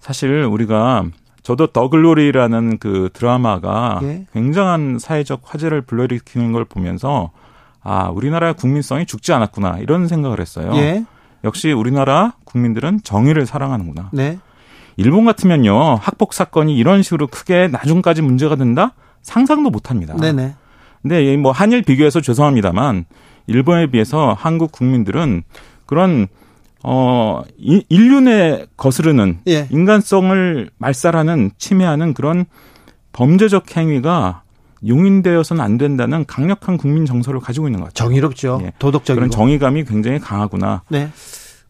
사실 0.00 0.44
우리가 0.44 1.06
저도 1.46 1.68
더글로리라는 1.68 2.78
그 2.78 3.08
드라마가 3.12 4.00
예. 4.02 4.26
굉장한 4.32 4.98
사회적 4.98 5.42
화제를 5.44 5.82
불러일으키는 5.82 6.50
걸 6.50 6.64
보면서 6.64 7.30
아 7.84 8.08
우리나라의 8.08 8.54
국민성이 8.54 9.06
죽지 9.06 9.32
않았구나 9.32 9.78
이런 9.78 10.08
생각을 10.08 10.40
했어요. 10.40 10.72
예. 10.74 11.04
역시 11.44 11.70
우리나라 11.70 12.32
국민들은 12.46 12.98
정의를 13.04 13.46
사랑하는구나. 13.46 14.10
네. 14.12 14.40
일본 14.96 15.24
같으면요 15.24 15.94
학폭 15.94 16.34
사건이 16.34 16.76
이런 16.76 17.04
식으로 17.04 17.28
크게 17.28 17.68
나중까지 17.68 18.22
문제가 18.22 18.56
된다 18.56 18.94
상상도 19.22 19.70
못합니다. 19.70 20.16
네네. 20.16 20.56
근데 21.02 21.36
뭐 21.36 21.52
한일 21.52 21.82
비교해서 21.82 22.20
죄송합니다만 22.20 23.04
일본에 23.46 23.86
비해서 23.86 24.34
한국 24.36 24.72
국민들은 24.72 25.44
그런 25.86 26.26
어 26.88 27.42
인륜에 27.58 28.66
거스르는 28.76 29.40
예. 29.48 29.66
인간성을 29.72 30.70
말살하는 30.78 31.50
침해하는 31.58 32.14
그런 32.14 32.46
범죄적 33.12 33.76
행위가 33.76 34.42
용인되어서는 34.86 35.64
안 35.64 35.78
된다는 35.78 36.24
강력한 36.26 36.76
국민 36.76 37.04
정서를 37.04 37.40
가지고 37.40 37.66
있는 37.66 37.80
것 37.80 37.86
같아요. 37.86 38.06
정의롭죠. 38.06 38.60
예. 38.62 38.72
도덕적인 38.78 39.16
그런 39.16 39.30
정의감이 39.30 39.84
굉장히 39.84 40.20
강하구나. 40.20 40.82
네. 40.88 41.10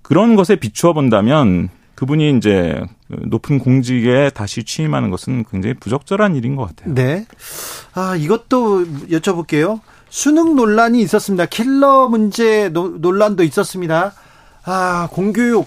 그런 0.03 0.37
것에 0.37 0.57
비추어 0.57 0.93
본다면 0.93 1.71
그분이 1.95 2.37
이제 2.37 2.79
높은 3.09 3.59
공직에 3.59 4.31
다시 4.35 4.65
취임하는 4.65 5.09
것은 5.09 5.47
굉장히 5.51 5.73
부적절한 5.81 6.37
일인 6.37 6.57
것 6.57 6.67
같아요. 6.67 6.93
네. 6.93 7.25
아, 7.95 8.17
이것도 8.17 8.85
여쭤볼게요. 9.13 9.81
수능 10.11 10.57
논란이 10.57 11.01
있었습니다. 11.01 11.47
킬러 11.47 12.09
문제 12.09 12.69
논란도 12.69 13.45
있었습니다. 13.45 14.13
아, 14.67 15.09
공교육 15.13 15.67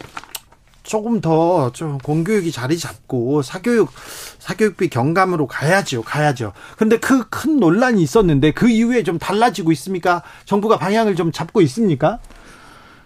조금 0.84 1.22
더 1.22 1.72
좀 1.74 1.98
공교육이 2.00 2.52
자리 2.52 2.78
잡고 2.78 3.42
사교육 3.44 3.92
사교육비 4.40 4.90
경감으로 4.90 5.46
가야죠. 5.48 6.02
가야죠. 6.02 6.54
근데 6.78 6.98
그 6.98 7.30
큰 7.30 7.60
논란이 7.60 8.02
있었는데 8.02 8.52
그 8.52 8.70
이후에 8.70 9.04
좀 9.04 9.20
달라지고 9.20 9.72
있습니까? 9.74 10.24
정부가 10.46 10.78
방향을 10.78 11.16
좀 11.16 11.32
잡고 11.32 11.62
있습니까? 11.62 12.18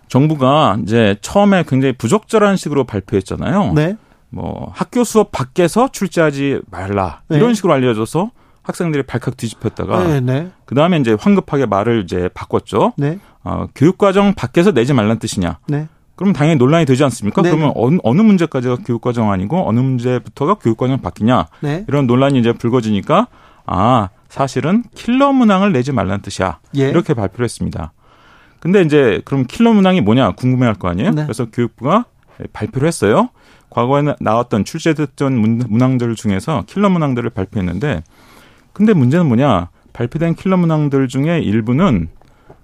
정부가 0.08 0.78
이제 0.84 1.18
처음에 1.22 1.64
굉장히 1.68 1.94
부적절한 1.98 2.56
식으로 2.56 2.86
발표했잖아요. 2.86 3.74
네. 3.74 3.98
뭐 4.30 4.72
학교 4.74 5.04
수업 5.04 5.32
밖에서 5.32 5.90
출제하지 5.92 6.62
말라 6.72 7.22
네. 7.28 7.38
이런 7.38 7.54
식으로 7.54 7.74
알려져서 7.74 8.32
학생들이 8.64 9.04
발칵 9.04 9.38
뒤집혔다가 9.38 10.08
네, 10.08 10.20
네. 10.22 10.52
그 10.66 10.74
다음에 10.76 10.98
이제 10.98 11.16
황급하게 11.20 11.66
말을 11.66 12.04
이제 12.04 12.30
바꿨죠. 12.34 12.94
네. 12.98 13.20
어, 13.44 13.68
교육과정 13.76 14.34
밖에서 14.34 14.72
내지 14.72 14.94
말란 14.94 15.20
뜻이냐. 15.20 15.60
네. 15.68 15.88
그럼 16.16 16.32
당연히 16.32 16.58
논란이 16.58 16.86
되지 16.86 17.04
않습니까? 17.04 17.42
네. 17.42 17.50
그러면 17.50 17.74
어느, 17.76 17.98
어느 18.04 18.22
문제까지가 18.22 18.78
교육과정 18.86 19.32
아니고 19.32 19.68
어느 19.68 19.80
문제부터가 19.80 20.56
교육과정 20.56 21.02
바뀌냐. 21.02 21.48
네. 21.62 21.86
이런 21.88 22.08
논란이 22.08 22.40
이제 22.40 22.54
불거지니까 22.54 23.28
아 23.66 24.10
사실은 24.30 24.84
킬러 24.96 25.32
문항을 25.34 25.74
내지 25.74 25.92
말란 25.92 26.22
뜻이야. 26.22 26.60
예. 26.78 26.90
이렇게 26.90 27.14
발표를 27.14 27.44
했습니다. 27.44 27.94
근데 28.60 28.82
이제 28.82 29.22
그럼 29.26 29.46
킬러 29.46 29.74
문항이 29.74 30.02
뭐냐 30.02 30.32
궁금해할 30.32 30.76
거 30.76 30.88
아니에요? 30.88 31.12
네. 31.12 31.24
그래서 31.24 31.46
교육부가 31.52 32.06
발표를 32.54 32.88
했어요. 32.88 33.30
과거에 33.70 34.04
나왔던 34.20 34.66
출제됐던 34.66 35.34
문항들 35.68 36.16
중에서 36.16 36.64
킬러 36.68 36.90
문항들을 36.90 37.32
발표했는데 37.32 38.04
근데 38.74 38.94
문제는 38.94 39.28
뭐냐? 39.28 39.70
발표된 39.94 40.36
킬러 40.36 40.58
문항들 40.58 41.08
중에 41.08 41.40
일부는 41.40 42.10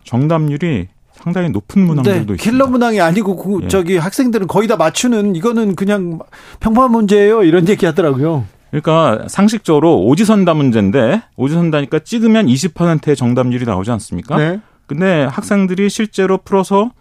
정답률이 0.04 0.88
상당히 1.14 1.50
높은 1.50 1.82
문항들도 1.82 2.12
네, 2.12 2.20
있습니다. 2.34 2.44
킬러 2.44 2.68
문항이 2.68 3.02
아니고 3.02 3.36
그, 3.36 3.64
예. 3.64 3.68
저기 3.68 3.98
학생들은 3.98 4.48
거의 4.48 4.68
다 4.68 4.78
맞추는 4.78 5.36
이거는 5.36 5.76
그냥 5.76 6.20
평범한 6.60 6.92
문제예요. 6.92 7.44
이런 7.44 7.68
얘기 7.68 7.86
하더라고요. 7.86 8.46
그러니까 8.72 9.28
상식적으로 9.28 10.02
오지선다 10.06 10.54
문제인데 10.54 11.24
오지선다니까 11.36 12.00
찍으면 12.00 12.48
20%의 12.48 13.16
정답률이 13.16 13.66
나오지 13.66 13.92
않습니까? 13.92 14.38
네. 14.38 14.60
근데 14.88 15.26
학생들이 15.26 15.90
실제로 15.90 16.38
풀어서 16.38 16.92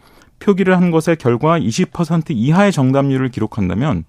표기를 0.40 0.76
한 0.76 0.90
것의 0.90 1.16
결과 1.18 1.58
20% 1.58 2.30
이하의 2.30 2.72
정답률을 2.72 3.30
기록한다면 3.30 4.04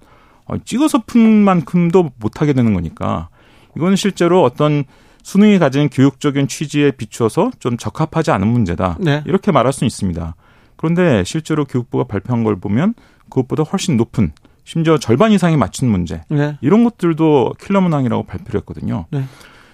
어, 0.46 0.56
찍어서 0.64 1.04
푼 1.06 1.22
만큼도 1.22 2.12
못하게 2.20 2.54
되는 2.54 2.74
거니까 2.74 3.30
이건 3.76 3.96
실제로 3.96 4.44
어떤 4.44 4.84
수능이 5.24 5.60
가진 5.60 5.90
교육적인 5.90 6.48
취지에 6.48 6.91
비추어서 6.91 7.52
좀 7.60 7.78
적합하지 7.78 8.32
않은 8.32 8.48
문제다. 8.48 8.98
네. 9.00 9.24
이렇게 9.26 9.52
말할 9.52 9.74
수 9.74 9.86
있습니다. 9.86 10.36
그런데 10.76 11.24
실제로 11.26 11.66
교육부가 11.66 12.06
발표한 12.06 12.44
걸 12.44 12.60
보면 12.60 12.94
그것보다 13.30 13.64
훨씬 13.64 13.98
높은 13.98 14.32
심지어 14.64 14.98
절반 14.98 15.32
이상이 15.32 15.58
맞춘 15.58 15.90
문제 15.90 16.22
네. 16.30 16.58
이런 16.62 16.84
것들도 16.84 17.54
킬러 17.60 17.82
문항이라고 17.82 18.24
발표를 18.24 18.62
했거든요. 18.62 19.06
네. 19.12 19.24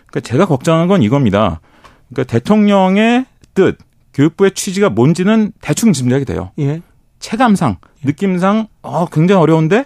그러니까 0.08 0.20
제가 0.22 0.46
걱정한 0.46 0.88
건 0.88 1.02
이겁니다. 1.04 1.62
그러니까 2.10 2.32
대통령의 2.32 3.26
뜻, 3.54 3.78
교육부의 4.14 4.52
취지가 4.52 4.90
뭔지는 4.90 5.52
대충 5.62 5.94
짐작이 5.94 6.26
돼요. 6.26 6.52
예. 6.60 6.82
체감상, 7.20 7.78
느낌상 8.04 8.68
어 8.82 9.06
굉장히 9.08 9.42
어려운데 9.42 9.86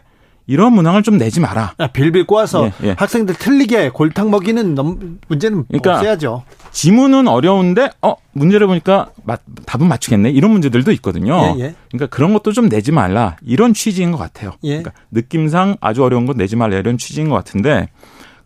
이런 0.49 0.73
문항을 0.73 1.03
좀 1.03 1.19
내지 1.19 1.39
마라. 1.39 1.76
아, 1.77 1.88
빌빌 1.88 2.26
꼬아서 2.26 2.65
예, 2.65 2.88
예. 2.88 2.95
학생들 2.97 3.35
틀리게 3.35 3.89
골탕 3.89 4.31
먹이는 4.31 4.76
문제는 5.27 5.65
그러니까 5.67 5.97
없어야죠. 5.97 6.43
지문은 6.71 7.27
어려운데 7.27 7.91
어 8.01 8.15
문제를 8.31 8.65
보니까 8.65 9.11
마, 9.23 9.38
답은 9.67 9.88
맞추겠네 9.88 10.31
이런 10.31 10.49
문제들도 10.49 10.91
있거든요. 10.93 11.55
예, 11.55 11.65
예. 11.65 11.76
그러니까 11.91 12.07
그런 12.07 12.34
것도 12.34 12.51
좀 12.51 12.67
내지 12.67 12.91
말라 12.91 13.38
이런 13.43 13.76
취지인 13.76 14.11
것 14.11 14.17
같아요. 14.17 14.53
예. 14.63 14.80
그러니까 14.80 14.93
느낌상 15.11 15.77
아주 15.81 16.03
어려운 16.03 16.26
건 16.26 16.35
내지 16.35 16.55
말라 16.55 16.77
이런 16.77 16.97
취지인 16.97 17.30
것 17.30 17.35
같은데 17.35 17.89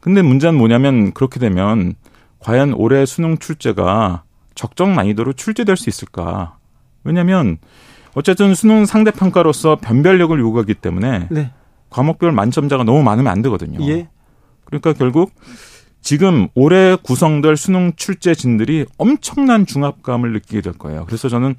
근데 0.01 0.21
문제는 0.21 0.57
뭐냐면 0.57 1.13
그렇게 1.13 1.39
되면 1.39 1.95
과연 2.39 2.73
올해 2.73 3.05
수능 3.05 3.37
출제가 3.37 4.23
적정 4.55 4.93
난이도로 4.93 5.31
출제될 5.33 5.77
수 5.77 5.89
있을까? 5.89 6.57
왜냐하면 7.05 7.59
어쨌든 8.13 8.55
수능 8.55 8.85
상대 8.85 9.11
평가로서 9.11 9.77
변별력을 9.77 10.37
요구하기 10.37 10.73
때문에. 10.73 11.27
네. 11.31 11.51
과목별 11.93 12.31
만점자가 12.31 12.83
너무 12.83 13.03
많으면 13.03 13.31
안 13.31 13.41
되거든요. 13.43 13.79
예. 13.87 14.09
그러니까 14.65 14.93
결국 14.93 15.31
지금 16.01 16.49
올해 16.55 16.97
구성될 17.01 17.55
수능 17.55 17.93
출제진들이 17.95 18.87
엄청난 18.97 19.65
중압감을 19.65 20.33
느끼게 20.33 20.61
될 20.61 20.73
거예요. 20.73 21.05
그래서 21.05 21.29
저는 21.29 21.55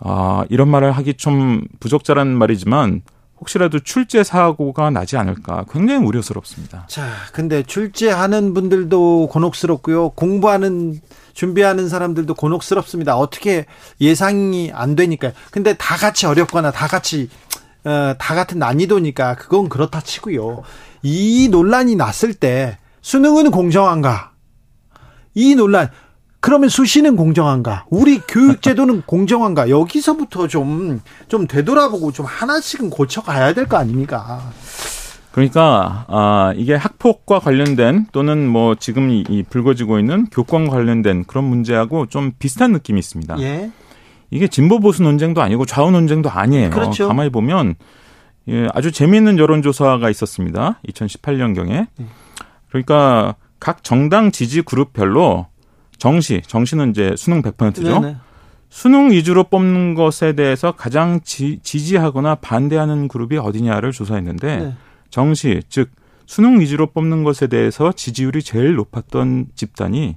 아, 0.00 0.44
이런 0.48 0.68
말을 0.68 0.92
하기 0.92 1.14
좀 1.14 1.64
부적절한 1.80 2.28
말이지만 2.28 3.02
혹시라도 3.40 3.78
출제 3.78 4.24
사고가 4.24 4.90
나지 4.90 5.16
않을까 5.16 5.64
굉장히 5.70 6.04
우려스럽습니다. 6.04 6.86
자, 6.88 7.08
근데 7.32 7.62
출제하는 7.62 8.52
분들도 8.54 9.28
곤혹스럽고요. 9.28 10.10
공부하는 10.10 10.98
준비하는 11.34 11.88
사람들도 11.88 12.34
곤혹스럽습니다. 12.34 13.16
어떻게 13.16 13.66
예상이 14.00 14.72
안 14.74 14.96
되니까요. 14.96 15.32
근데 15.52 15.74
다 15.74 15.96
같이 15.96 16.26
어렵거나 16.26 16.72
다 16.72 16.88
같이 16.88 17.28
어, 17.84 18.14
다 18.18 18.34
같은 18.34 18.58
난이도니까 18.58 19.36
그건 19.36 19.68
그렇다 19.68 20.00
치고요. 20.00 20.62
이 21.02 21.48
논란이 21.50 21.96
났을 21.96 22.34
때 22.34 22.78
수능은 23.02 23.50
공정한가? 23.50 24.32
이 25.34 25.54
논란 25.54 25.88
그러면 26.40 26.68
수시는 26.68 27.16
공정한가? 27.16 27.86
우리 27.90 28.20
교육제도는 28.20 29.02
공정한가? 29.06 29.70
여기서부터 29.70 30.46
좀, 30.46 31.00
좀 31.28 31.46
되돌아보고 31.46 32.12
좀 32.12 32.26
하나씩은 32.26 32.90
고쳐가야 32.90 33.54
될 33.54 33.66
거 33.66 33.76
아닙니까? 33.76 34.40
그러니까, 35.32 36.04
아, 36.08 36.52
이게 36.56 36.74
학폭과 36.74 37.38
관련된 37.38 38.06
또는 38.12 38.48
뭐 38.48 38.74
지금 38.74 39.10
이 39.10 39.44
불거지고 39.48 39.98
있는 39.98 40.26
교권 40.30 40.68
관련된 40.68 41.24
그런 41.26 41.44
문제하고 41.44 42.06
좀 42.06 42.32
비슷한 42.38 42.72
느낌이 42.72 42.98
있습니다. 42.98 43.38
예. 43.40 43.70
이게 44.30 44.46
진보 44.46 44.80
보수 44.80 45.02
논쟁도 45.02 45.40
아니고 45.40 45.64
좌우 45.66 45.90
논쟁도 45.90 46.30
아니에요. 46.30 46.70
그렇죠. 46.70 47.08
가만히 47.08 47.30
보면 47.30 47.74
예, 48.48 48.66
아주 48.72 48.92
재미있는 48.92 49.38
여론조사가 49.38 50.08
있었습니다. 50.10 50.80
2018년경에. 50.88 51.86
그러니까 52.68 53.34
각 53.60 53.84
정당 53.84 54.30
지지 54.30 54.62
그룹별로 54.62 55.46
정시, 55.98 56.42
정시는 56.46 56.90
이제 56.90 57.14
수능 57.16 57.42
100%죠. 57.42 58.00
네네. 58.00 58.16
수능 58.70 59.10
위주로 59.10 59.44
뽑는 59.44 59.94
것에 59.94 60.34
대해서 60.34 60.72
가장 60.72 61.20
지, 61.22 61.58
지하거나 61.62 62.36
반대하는 62.36 63.08
그룹이 63.08 63.38
어디냐를 63.38 63.92
조사했는데 63.92 64.56
네. 64.56 64.74
정시, 65.10 65.62
즉 65.68 65.90
수능 66.26 66.60
위주로 66.60 66.86
뽑는 66.88 67.24
것에 67.24 67.46
대해서 67.46 67.92
지지율이 67.92 68.42
제일 68.42 68.74
높았던 68.74 69.46
집단이 69.54 70.16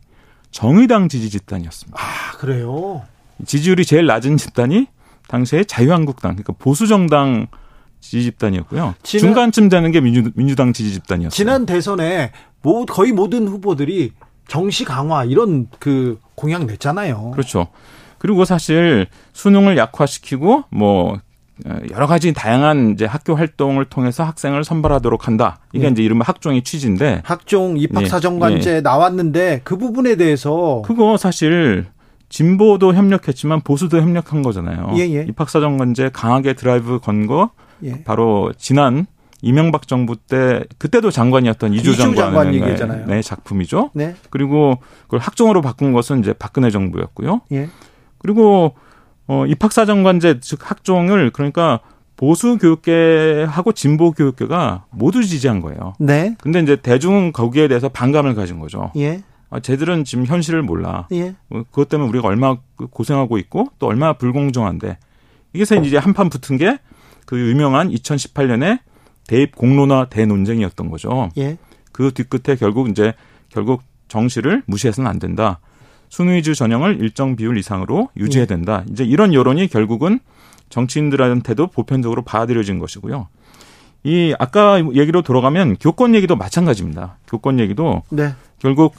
정의당 0.52 1.08
지지 1.08 1.30
집단이었습니다. 1.30 1.98
아, 1.98 2.38
그래요? 2.38 3.04
지지율이 3.46 3.86
제일 3.86 4.06
낮은 4.06 4.38
집단이 4.38 4.88
당시에 5.28 5.64
자유한국당, 5.64 6.32
그러니까 6.36 6.54
보수 6.60 6.88
정당 6.88 7.48
지지 8.00 8.24
집단이었고요. 8.24 8.96
지난, 9.04 9.22
중간쯤 9.22 9.70
되는 9.70 9.92
게 9.92 10.02
민주, 10.02 10.32
민주당 10.36 10.74
지지 10.74 10.92
집단이었어요. 10.94 11.36
지난 11.36 11.66
대선에 11.66 12.32
뭐 12.62 12.86
거의 12.86 13.12
모든 13.12 13.48
후보들이 13.48 14.14
정시 14.48 14.84
강화 14.84 15.24
이런 15.24 15.68
그 15.80 16.20
공약 16.36 16.66
냈잖아요. 16.66 17.32
그렇죠. 17.32 17.68
그리고 18.18 18.44
사실 18.44 19.08
수능을 19.34 19.78
약화시키고 19.78 20.66
뭐 20.70 21.20
여러 21.92 22.08
가지 22.08 22.34
다양한 22.34 22.94
이제 22.94 23.06
학교 23.06 23.36
활동을 23.36 23.86
통해서 23.86 24.24
학생을 24.24 24.64
선발하도록 24.64 25.28
한다. 25.28 25.60
이게 25.74 25.86
네. 25.86 25.92
이제 25.92 26.04
이른바 26.04 26.26
학종의 26.28 26.64
취지인데 26.64 27.22
학종 27.24 27.78
입학사정관제 27.78 28.72
네. 28.74 28.82
나왔는데 28.82 29.62
그 29.64 29.78
부분에 29.78 30.16
대해서 30.16 30.82
그거 30.86 31.18
사실 31.18 31.86
진보도 32.32 32.94
협력했지만 32.94 33.62
보수도 33.62 34.02
협력한 34.02 34.42
거잖아요. 34.42 34.94
예, 34.96 35.02
예. 35.02 35.26
입학사정관제 35.28 36.12
강하게 36.14 36.54
드라이브 36.54 37.00
건거 37.00 37.52
예. 37.84 38.04
바로 38.04 38.54
지난 38.58 39.06
이명박 39.42 39.88
정부 39.88 40.16
때 40.16 40.64
그때도 40.78 41.12
장관이었던 41.12 41.74
이주 41.74 41.98
장관 41.98 42.54
의 42.54 43.06
네, 43.06 43.22
작품이죠. 43.22 43.92
네. 43.94 44.16
그리고 44.30 44.78
그걸 45.04 45.20
학종으로 45.20 45.62
바꾼 45.62 45.92
것은 45.92 46.20
이제 46.20 46.32
박근혜 46.32 46.70
정부였고요. 46.70 47.42
예. 47.52 47.70
그리고 48.18 48.76
어 49.28 49.46
입학사정관제 49.46 50.40
즉 50.40 50.60
학종을 50.72 51.32
그러니까 51.32 51.82
보수 52.16 52.58
교육계하고 52.58 53.74
진보 53.74 54.12
교육계가 54.12 54.86
모두 54.92 55.24
지지한 55.24 55.60
거예요. 55.60 55.96
네. 56.00 56.38
근데 56.40 56.62
이제 56.62 56.78
대중은 56.78 57.34
거기에 57.34 57.68
대해서 57.68 57.90
반감을 57.90 58.36
가진 58.36 58.60
거죠. 58.60 58.92
예. 58.96 59.22
아, 59.52 59.60
쟤들은 59.60 60.06
지금 60.06 60.26
현실을 60.26 60.64
몰라. 60.64 61.08
예. 61.12 61.36
어, 61.50 61.62
그것 61.70 61.90
때문에 61.90 62.10
우리가 62.10 62.28
얼마나 62.28 62.58
고생하고 62.90 63.38
있고 63.38 63.68
또 63.78 63.88
얼마나 63.88 64.14
불공정한데. 64.14 64.98
이게서 65.54 65.76
이제 65.76 65.98
한판 65.98 66.30
붙은 66.30 66.58
게 66.58 66.80
그 67.32 67.40
유명한 67.40 67.90
2018년에 67.90 68.80
대입 69.26 69.56
공론화 69.56 70.08
대논쟁이었던 70.10 70.90
거죠. 70.90 71.30
예. 71.38 71.58
그 71.94 72.12
뒤끝에 72.14 72.58
결국 72.58 72.90
이제 72.90 73.14
결국 73.48 73.84
정시를 74.10 74.64
무시해서는 74.66 75.10
안 75.10 75.18
된다. 75.18 75.62
순위주 76.10 76.56
전형을 76.56 77.00
일정 77.00 77.38
비율 77.38 77.58
이상으로 77.58 78.10
유지해야 78.18 78.44
예. 78.44 78.48
된다. 78.48 78.84
이제 78.92 79.06
이런 79.06 79.34
여론이 79.34 79.70
결국은 79.70 80.20
정치인들한테도 80.68 81.68
보편적으로 81.68 82.24
받아들여진 82.24 82.80
것이고요. 82.80 83.30
이 84.04 84.36
아까 84.38 84.80
얘기로 84.94 85.22
돌아가면 85.22 85.78
교권 85.78 86.16
얘기도 86.16 86.36
마찬가지입니다. 86.36 87.18
교권 87.28 87.60
얘기도 87.62 88.04
네. 88.10 88.34
결국 88.60 88.94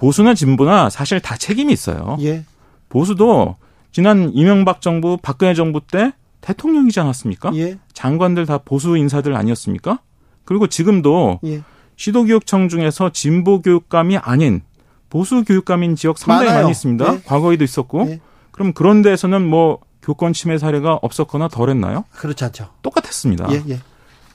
보수나 0.00 0.32
진보나 0.32 0.88
사실 0.88 1.20
다 1.20 1.36
책임이 1.36 1.70
있어요. 1.74 2.16
예. 2.22 2.42
보수도 2.88 3.56
지난 3.92 4.30
이명박 4.32 4.80
정부, 4.80 5.18
박근혜 5.20 5.52
정부 5.52 5.82
때 5.82 6.12
대통령이지 6.40 6.98
않았습니까? 7.00 7.54
예. 7.56 7.78
장관들 7.92 8.46
다 8.46 8.56
보수 8.56 8.96
인사들 8.96 9.36
아니었습니까? 9.36 9.98
그리고 10.46 10.68
지금도 10.68 11.40
예. 11.44 11.60
시도교육청 11.96 12.70
중에서 12.70 13.10
진보 13.12 13.60
교육감이 13.60 14.16
아닌 14.16 14.62
보수 15.10 15.44
교육감인 15.44 15.96
지역 15.96 16.16
상당히 16.16 16.46
많아요. 16.46 16.62
많이 16.62 16.70
있습니다. 16.70 17.14
예. 17.16 17.20
과거에도 17.26 17.62
있었고. 17.62 18.08
예. 18.08 18.20
그럼 18.52 18.72
그런 18.72 19.02
데에서는 19.02 19.46
뭐 19.46 19.80
교권 20.00 20.32
침해 20.32 20.56
사례가 20.56 20.98
없었거나 21.02 21.48
덜했나요? 21.48 22.04
그렇지 22.12 22.42
않죠. 22.44 22.70
똑같았습니다. 22.80 23.48
예, 23.52 23.62
예. 23.68 23.80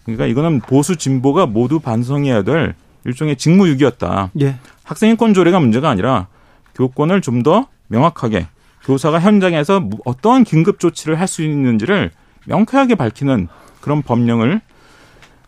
그러니까 0.03 0.27
이거는 0.27 0.59
보수 0.59 0.95
진보가 0.95 1.47
모두 1.47 1.79
반성해야 1.79 2.43
될 2.43 2.75
일종의 3.05 3.35
직무유기였다. 3.37 4.31
예. 4.41 4.55
학생 4.83 5.09
인권 5.09 5.33
조례가 5.33 5.59
문제가 5.59 5.89
아니라 5.89 6.27
교권을 6.75 7.21
좀 7.21 7.43
더 7.43 7.67
명확하게 7.87 8.47
교사가 8.83 9.19
현장에서 9.19 9.87
어떠한 10.05 10.43
긴급 10.43 10.79
조치를 10.79 11.19
할 11.19 11.27
수 11.27 11.43
있는지를 11.43 12.11
명쾌하게 12.45 12.95
밝히는 12.95 13.47
그런 13.81 14.01
법령을 14.01 14.61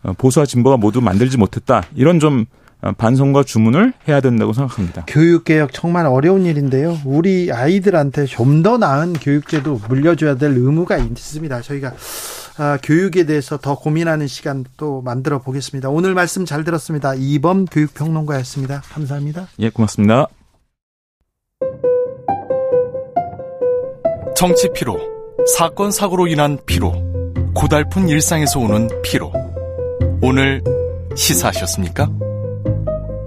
어, 0.04 0.12
보수와 0.16 0.46
진보가 0.46 0.76
모두 0.76 1.00
만들지 1.00 1.36
못했다. 1.36 1.82
이런 1.94 2.20
좀 2.20 2.40
어, 2.40 2.57
반성과 2.96 3.42
주문을 3.42 3.92
해야 4.06 4.20
된다고 4.20 4.52
생각합니다. 4.52 5.04
교육개혁 5.06 5.72
정말 5.72 6.06
어려운 6.06 6.46
일인데요. 6.46 6.98
우리 7.04 7.50
아이들한테 7.52 8.26
좀 8.26 8.62
더 8.62 8.76
나은 8.78 9.12
교육제도 9.14 9.80
물려줘야 9.88 10.36
될 10.36 10.50
의무가 10.52 10.96
있습니다. 10.98 11.60
저희가 11.62 11.92
아, 12.58 12.76
교육에 12.82 13.24
대해서 13.24 13.56
더 13.56 13.76
고민하는 13.76 14.26
시간 14.26 14.64
또 14.76 15.00
만들어 15.02 15.40
보겠습니다. 15.40 15.90
오늘 15.90 16.14
말씀 16.14 16.44
잘 16.44 16.64
들었습니다. 16.64 17.14
이범 17.16 17.66
교육평론가였습니다. 17.66 18.82
감사합니다. 18.90 19.46
예, 19.60 19.70
고맙습니다. 19.70 20.26
정치 24.36 24.68
피로, 24.74 24.98
사건 25.56 25.90
사고로 25.90 26.26
인한 26.28 26.58
피로, 26.66 26.92
고달픈 27.54 28.08
일상에서 28.08 28.60
오는 28.60 28.88
피로. 29.02 29.32
오늘 30.22 30.62
시사하셨습니까? 31.16 32.08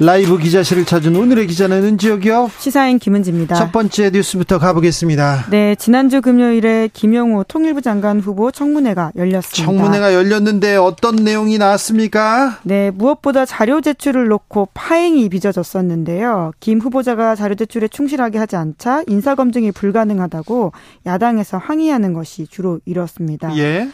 라이브 0.00 0.38
기자실을 0.38 0.84
찾은 0.84 1.16
오늘의 1.16 1.48
기자는 1.48 1.82
은지혁이요. 1.82 2.50
시사인 2.58 3.00
김은지입니다. 3.00 3.56
첫 3.56 3.72
번째 3.72 4.10
뉴스부터 4.10 4.58
가보겠습니다. 4.58 5.46
네, 5.50 5.74
지난주 5.74 6.20
금요일에 6.20 6.88
김영호 6.92 7.44
통일부 7.44 7.82
장관 7.82 8.20
후보 8.20 8.52
청문회가 8.52 9.10
열렸습니다. 9.16 9.64
청문회가 9.64 10.14
열렸는데 10.14 10.76
어떤 10.76 11.16
내용이 11.16 11.58
나왔습니까? 11.58 12.58
네, 12.62 12.92
무엇보다 12.92 13.44
자료 13.44 13.80
제출을 13.80 14.28
놓고 14.28 14.68
파행이 14.72 15.28
빚어졌었는데요. 15.30 16.52
김 16.60 16.78
후보자가 16.80 17.34
자료 17.34 17.56
제출에 17.56 17.88
충실하게 17.88 18.38
하지 18.38 18.54
않자 18.54 19.02
인사검증이 19.08 19.72
불가능하다고 19.72 20.72
야당에서 21.06 21.58
항의하는 21.58 22.12
것이 22.12 22.46
주로 22.46 22.78
이뤘습니다. 22.84 23.56
예. 23.58 23.88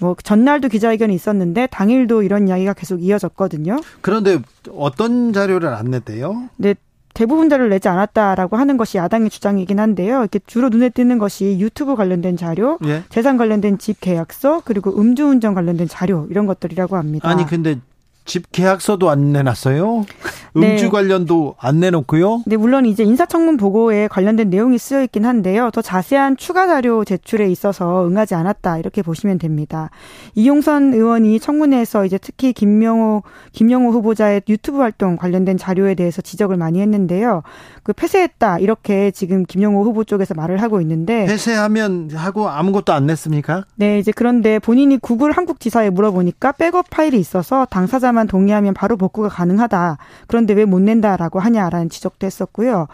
뭐 0.00 0.16
전날도 0.22 0.68
기자회견이 0.68 1.14
있었는데 1.14 1.68
당일도 1.68 2.22
이런 2.22 2.48
이야기가 2.48 2.74
계속 2.74 3.02
이어졌거든요. 3.02 3.80
그런데 4.00 4.38
어떤 4.76 5.32
자료를 5.32 5.68
안 5.68 5.86
냈대요? 5.86 6.48
네. 6.56 6.74
대부분 7.14 7.48
자료를 7.48 7.70
내지 7.70 7.88
않았다라고 7.88 8.56
하는 8.56 8.76
것이 8.76 8.96
야당의 8.96 9.30
주장이긴 9.30 9.80
한데요. 9.80 10.20
이렇게 10.20 10.38
주로 10.46 10.68
눈에 10.68 10.88
띄는 10.88 11.18
것이 11.18 11.58
유튜브 11.58 11.96
관련된 11.96 12.36
자료, 12.36 12.78
예? 12.84 13.02
재산 13.08 13.36
관련된 13.36 13.78
집 13.78 14.00
계약서, 14.00 14.62
그리고 14.64 14.96
음주운전 14.96 15.52
관련된 15.52 15.88
자료 15.88 16.28
이런 16.30 16.46
것들이라고 16.46 16.96
합니다. 16.96 17.28
아니 17.28 17.44
근데 17.44 17.80
집 18.28 18.52
계약서도 18.52 19.08
안 19.08 19.32
내놨어요? 19.32 20.04
네. 20.54 20.72
음주 20.72 20.84
네. 20.84 20.90
관련도 20.90 21.56
안 21.58 21.80
내놓고요? 21.80 22.42
네, 22.46 22.56
물론 22.56 22.84
이제 22.86 23.02
인사청문 23.02 23.56
보고에 23.56 24.08
관련된 24.08 24.50
내용이 24.50 24.78
쓰여 24.78 25.02
있긴 25.04 25.24
한데요. 25.24 25.70
더 25.72 25.80
자세한 25.82 26.36
추가 26.36 26.66
자료 26.66 27.04
제출에 27.04 27.50
있어서 27.50 28.06
응하지 28.06 28.34
않았다 28.34 28.78
이렇게 28.78 29.02
보시면 29.02 29.38
됩니다. 29.38 29.90
이용선 30.34 30.92
의원이 30.94 31.40
청문회에서 31.40 32.04
이제 32.04 32.18
특히 32.18 32.52
김명호 32.52 33.22
김영호 33.52 33.90
후보자의 33.92 34.42
유튜브 34.48 34.78
활동 34.78 35.16
관련된 35.16 35.56
자료에 35.56 35.94
대해서 35.94 36.20
지적을 36.20 36.56
많이 36.56 36.80
했는데요. 36.80 37.42
그 37.82 37.92
폐쇄했다 37.92 38.58
이렇게 38.58 39.10
지금 39.10 39.44
김영호 39.44 39.84
후보 39.84 40.04
쪽에서 40.04 40.34
말을 40.34 40.60
하고 40.60 40.80
있는데 40.82 41.24
폐쇄하면 41.26 42.10
하고 42.12 42.48
아무것도 42.50 42.92
안 42.92 43.06
냈습니까? 43.06 43.64
네, 43.76 43.98
이제 43.98 44.12
그런데 44.14 44.58
본인이 44.58 44.98
구글 44.98 45.32
한국 45.32 45.60
지사에 45.60 45.88
물어보니까 45.90 46.52
백업 46.52 46.90
파일이 46.90 47.18
있어서 47.18 47.66
당사자만 47.70 48.17
의사만 48.18 48.26
동의하면 48.26 48.74
바로 48.74 48.96
복구가 48.96 49.28
가능하다. 49.28 49.98
그런데 50.26 50.54
왜 50.54 50.64
못 50.68 50.80
낸다라고 50.80 51.38
하냐라는 51.40 51.88
지적도 51.88 52.26
했었고요. 52.26 52.88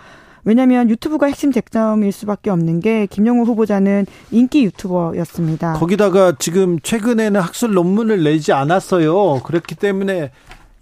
왜냐하면 0.45 0.89
유튜브가 0.91 1.27
핵심 1.27 1.51
쟁점일 1.51 2.13
수밖에 2.13 2.51
없는 2.51 2.79
게 2.81 3.07
김영호 3.07 3.45
후보자는 3.45 4.07
인기 4.31 4.65
유튜버였습니다. 4.65 5.73
거기다가 5.73 6.35
지금 6.39 6.79
최근에는 6.81 7.41
학술 7.41 7.73
논문을 7.73 8.23
내지 8.23 8.53
않았어요. 8.53 9.41
그렇기 9.43 9.75
때문에 9.75 10.31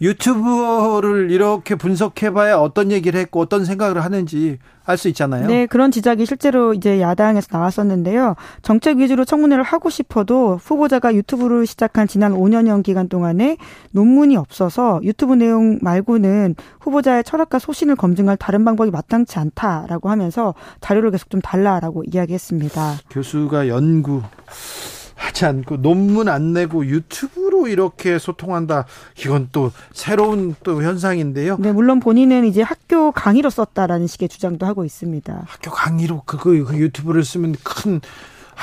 유튜브를 0.02 1.30
이렇게 1.30 1.76
분석해봐야 1.76 2.58
어떤 2.58 2.90
얘기를 2.90 3.18
했고 3.20 3.40
어떤 3.40 3.64
생각을 3.64 4.04
하는지 4.04 4.58
알 4.84 4.98
수 4.98 5.08
있잖아요. 5.08 5.46
네, 5.46 5.66
그런 5.66 5.92
지적이 5.92 6.26
실제로 6.26 6.74
이제 6.74 7.00
야당에서 7.00 7.46
나왔었는데요. 7.52 8.34
정책 8.62 8.98
위주로 8.98 9.24
청문회를 9.24 9.62
하고 9.62 9.90
싶어도 9.90 10.56
후보자가 10.56 11.14
유튜브를 11.14 11.66
시작한 11.66 12.08
지난 12.08 12.34
5년여 12.34 12.82
기간 12.82 13.08
동안에 13.08 13.56
논문이 13.92 14.36
없어서 14.36 15.00
유튜브 15.04 15.34
내용 15.34 15.78
말고는 15.80 16.56
후보자의 16.80 17.22
철학과 17.22 17.60
소신을 17.60 17.94
검증할 17.94 18.36
다른 18.36 18.64
방법이 18.64 18.90
마땅치 18.90 19.38
않다라고 19.38 20.10
하면서 20.10 20.54
자료를 20.80 21.12
계속 21.12 21.30
좀 21.30 21.40
달라라고 21.40 22.02
이야기했습니다. 22.12 22.98
교수가 23.10 23.68
연구 23.68 24.22
하지 25.14 25.46
않고 25.46 25.76
논문 25.76 26.28
안 26.28 26.52
내고 26.52 26.84
유튜브 26.84 27.41
로 27.62 27.68
이렇게 27.68 28.18
소통한다. 28.18 28.86
이건 29.18 29.48
또 29.52 29.70
새로운 29.92 30.54
또 30.64 30.82
현상인데요. 30.82 31.56
네, 31.58 31.72
물론 31.72 32.00
본인은 32.00 32.44
이제 32.44 32.62
학교 32.62 33.12
강의로 33.12 33.50
썼다라는 33.50 34.06
식의 34.06 34.28
주장도 34.28 34.66
하고 34.66 34.84
있습니다. 34.84 35.44
학교 35.46 35.70
강의로 35.70 36.22
그거 36.26 36.50
그 36.50 36.76
유튜브를 36.76 37.24
쓰면 37.24 37.56
큰 37.62 38.00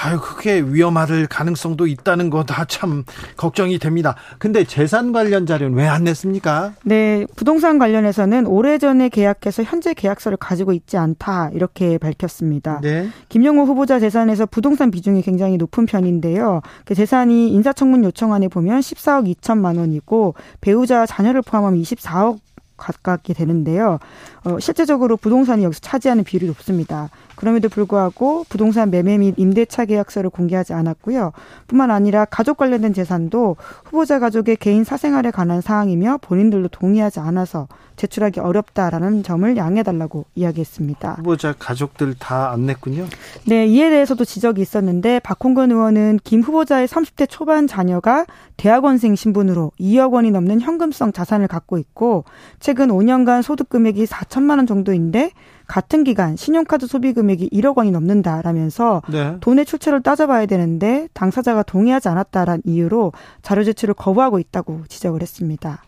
아유, 0.01 0.19
그게 0.21 0.61
위험할 0.61 1.27
가능성도 1.27 1.85
있다는 1.87 2.29
거 2.29 2.43
다 2.43 2.63
참 2.65 3.03
걱정이 3.35 3.79
됩니다. 3.79 4.15
근데 4.37 4.63
재산 4.63 5.11
관련 5.11 5.45
자료는 5.45 5.75
왜 5.77 5.87
안 5.87 6.03
냈습니까? 6.03 6.73
네, 6.85 7.25
부동산 7.35 7.79
관련해서는 7.79 8.45
오래전에 8.45 9.09
계약해서 9.09 9.63
현재 9.63 9.93
계약서를 9.93 10.37
가지고 10.37 10.71
있지 10.73 10.97
않다 10.97 11.49
이렇게 11.53 11.97
밝혔습니다. 11.97 12.79
네. 12.81 13.09
김영호 13.29 13.63
후보자 13.65 13.99
재산에서 13.99 14.45
부동산 14.45 14.91
비중이 14.91 15.21
굉장히 15.23 15.57
높은 15.57 15.85
편인데요. 15.85 16.61
그 16.85 16.95
재산이 16.95 17.49
인사청문 17.49 18.03
요청안에 18.03 18.47
보면 18.49 18.79
14억 18.81 19.33
2천만 19.35 19.77
원이고 19.79 20.35
배우자 20.61 21.05
자녀를 21.05 21.41
포함하면 21.41 21.81
24억 21.81 22.37
가깝게 22.77 23.33
되는데요. 23.33 23.99
어, 24.45 24.59
실제적으로 24.59 25.17
부동산이 25.17 25.63
여기서 25.63 25.79
차지하는 25.81 26.23
비율이 26.23 26.47
높습니다. 26.47 27.09
그럼에도 27.35 27.69
불구하고 27.69 28.45
부동산 28.49 28.89
매매 28.91 29.17
및 29.17 29.33
임대차 29.37 29.85
계약서를 29.85 30.29
공개하지 30.29 30.73
않았고요. 30.73 31.31
뿐만 31.67 31.89
아니라 31.89 32.25
가족 32.25 32.57
관련된 32.57 32.93
재산도 32.93 33.55
후보자 33.85 34.19
가족의 34.19 34.57
개인 34.57 34.83
사생활에 34.83 35.31
관한 35.31 35.61
사항이며 35.61 36.17
본인들도 36.21 36.67
동의하지 36.69 37.21
않아서 37.21 37.67
제출하기 37.95 38.39
어렵다라는 38.39 39.23
점을 39.23 39.55
양해달라고 39.57 40.25
이야기했습니다. 40.35 41.15
후보자 41.19 41.53
가족들 41.57 42.15
다 42.17 42.49
안 42.51 42.65
냈군요. 42.65 43.05
네, 43.45 43.67
이에 43.67 43.89
대해서도 43.89 44.25
지적이 44.25 44.61
있었는데 44.61 45.19
박홍근 45.19 45.71
의원은 45.71 46.19
김 46.23 46.41
후보자의 46.41 46.87
30대 46.87 47.27
초반 47.29 47.67
자녀가 47.67 48.25
대학원생 48.57 49.15
신분으로 49.15 49.71
2억 49.79 50.13
원이 50.13 50.31
넘는 50.31 50.61
현금성 50.61 51.11
자산을 51.11 51.47
갖고 51.47 51.77
있고 51.77 52.23
최근 52.59 52.87
5년간 52.89 53.43
소득 53.43 53.69
금액이 53.69 54.05
4 54.05 54.25
천만 54.29 54.59
원 54.59 54.67
정도인데 54.67 55.31
같은 55.67 56.03
기간 56.03 56.35
신용카드 56.35 56.87
소비 56.87 57.13
금액이 57.13 57.49
1억 57.49 57.77
원이 57.77 57.91
넘는다라면서 57.91 59.01
네. 59.11 59.37
돈의 59.39 59.65
출처를 59.65 60.01
따져봐야 60.01 60.45
되는데 60.45 61.07
당사자가 61.13 61.63
동의하지 61.63 62.09
않았다라는 62.09 62.61
이유로 62.65 63.11
자료 63.41 63.63
제출을 63.63 63.93
거부하고 63.93 64.39
있다고 64.39 64.83
지적을 64.87 65.21
했습니다. 65.21 65.83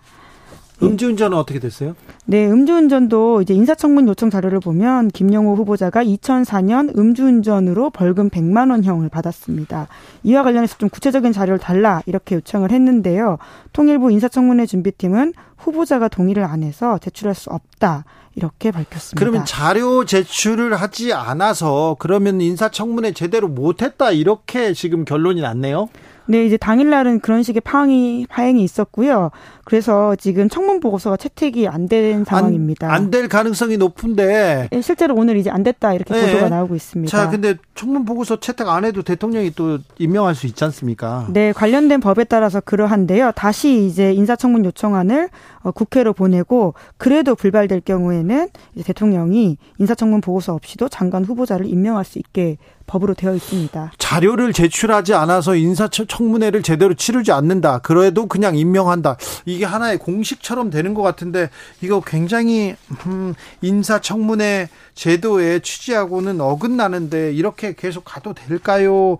음주운전은 0.83 1.37
어떻게 1.37 1.59
됐어요? 1.59 1.95
네, 2.25 2.49
음주운전도 2.49 3.41
이제 3.41 3.53
인사청문 3.53 4.07
요청 4.07 4.29
자료를 4.29 4.59
보면 4.59 5.09
김영호 5.09 5.55
후보자가 5.55 6.03
2004년 6.03 6.97
음주운전으로 6.97 7.91
벌금 7.91 8.29
100만 8.29 8.71
원형을 8.71 9.09
받았습니다. 9.09 9.87
이와 10.23 10.43
관련해서 10.43 10.77
좀 10.77 10.89
구체적인 10.89 11.33
자료를 11.33 11.59
달라 11.59 12.01
이렇게 12.05 12.35
요청을 12.35 12.71
했는데요. 12.71 13.37
통일부 13.73 14.11
인사청문회 14.11 14.65
준비팀은 14.65 15.33
후보자가 15.57 16.07
동의를 16.07 16.43
안 16.43 16.63
해서 16.63 16.97
제출할 16.97 17.35
수 17.35 17.49
없다. 17.51 18.05
이렇게 18.35 18.71
밝혔습니다. 18.71 19.19
그러면 19.19 19.45
자료 19.45 20.05
제출을 20.05 20.75
하지 20.75 21.13
않아서 21.13 21.95
그러면 21.99 22.39
인사청문회 22.41 23.11
제대로 23.11 23.47
못했다 23.47 24.11
이렇게 24.11 24.73
지금 24.73 25.05
결론이 25.05 25.41
났네요. 25.41 25.89
네, 26.31 26.45
이제 26.45 26.55
당일날은 26.55 27.19
그런 27.19 27.43
식의 27.43 27.59
파행이, 27.61 28.25
파행이 28.29 28.63
있었고요. 28.63 29.31
그래서 29.65 30.15
지금 30.15 30.47
청문 30.49 30.79
보고서가 30.79 31.17
채택이 31.17 31.67
안 31.67 31.87
된 31.87 32.23
상황입니다. 32.23 32.91
안 32.91 33.11
될 33.11 33.27
가능성이 33.27 33.75
높은데. 33.77 34.69
네, 34.71 34.81
실제로 34.81 35.13
오늘 35.15 35.35
이제 35.35 35.49
안 35.49 35.61
됐다 35.63 35.93
이렇게 35.93 36.13
네. 36.13 36.27
보도가 36.33 36.47
나오고 36.49 36.75
있습니다. 36.75 37.15
자, 37.15 37.29
근데 37.29 37.55
청문 37.75 38.05
보고서 38.05 38.39
채택 38.39 38.69
안 38.69 38.85
해도 38.85 39.01
대통령이 39.01 39.51
또 39.55 39.79
임명할 39.99 40.35
수 40.35 40.47
있지 40.47 40.63
않습니까? 40.63 41.27
네, 41.31 41.51
관련된 41.51 41.99
법에 41.99 42.23
따라서 42.23 42.61
그러한데요. 42.61 43.33
다시 43.35 43.85
이제 43.85 44.13
인사청문 44.13 44.63
요청안을 44.65 45.29
어, 45.63 45.71
국회로 45.71 46.13
보내고 46.13 46.73
그래도 46.97 47.35
불발될 47.35 47.81
경우에는 47.81 48.47
대통령이 48.85 49.57
인사청문 49.79 50.21
보고서 50.21 50.53
없이도 50.53 50.87
장관 50.89 51.25
후보자를 51.25 51.65
임명할 51.65 52.05
수 52.05 52.19
있게 52.19 52.57
법으로 52.87 53.13
되어 53.13 53.33
있습니다. 53.35 53.91
자료를 53.97 54.53
제출하지 54.53 55.13
않아서 55.13 55.55
인사청문회를 55.55 56.63
제대로 56.63 56.93
치르지 56.93 57.31
않는다. 57.31 57.79
그래도 57.79 58.25
그냥 58.27 58.55
임명한다. 58.57 59.17
이게 59.45 59.65
하나의 59.65 59.97
공식처럼 59.99 60.69
되는 60.69 60.93
것 60.93 61.01
같은데 61.01 61.49
이거 61.81 62.01
굉장히 62.01 62.75
음, 63.05 63.33
인사청문회 63.61 64.69
제도의 64.95 65.61
취지하고는 65.61 66.41
어긋나는데 66.41 67.33
이렇게 67.33 67.73
계속 67.73 68.03
가도 68.03 68.33
될까요? 68.33 69.17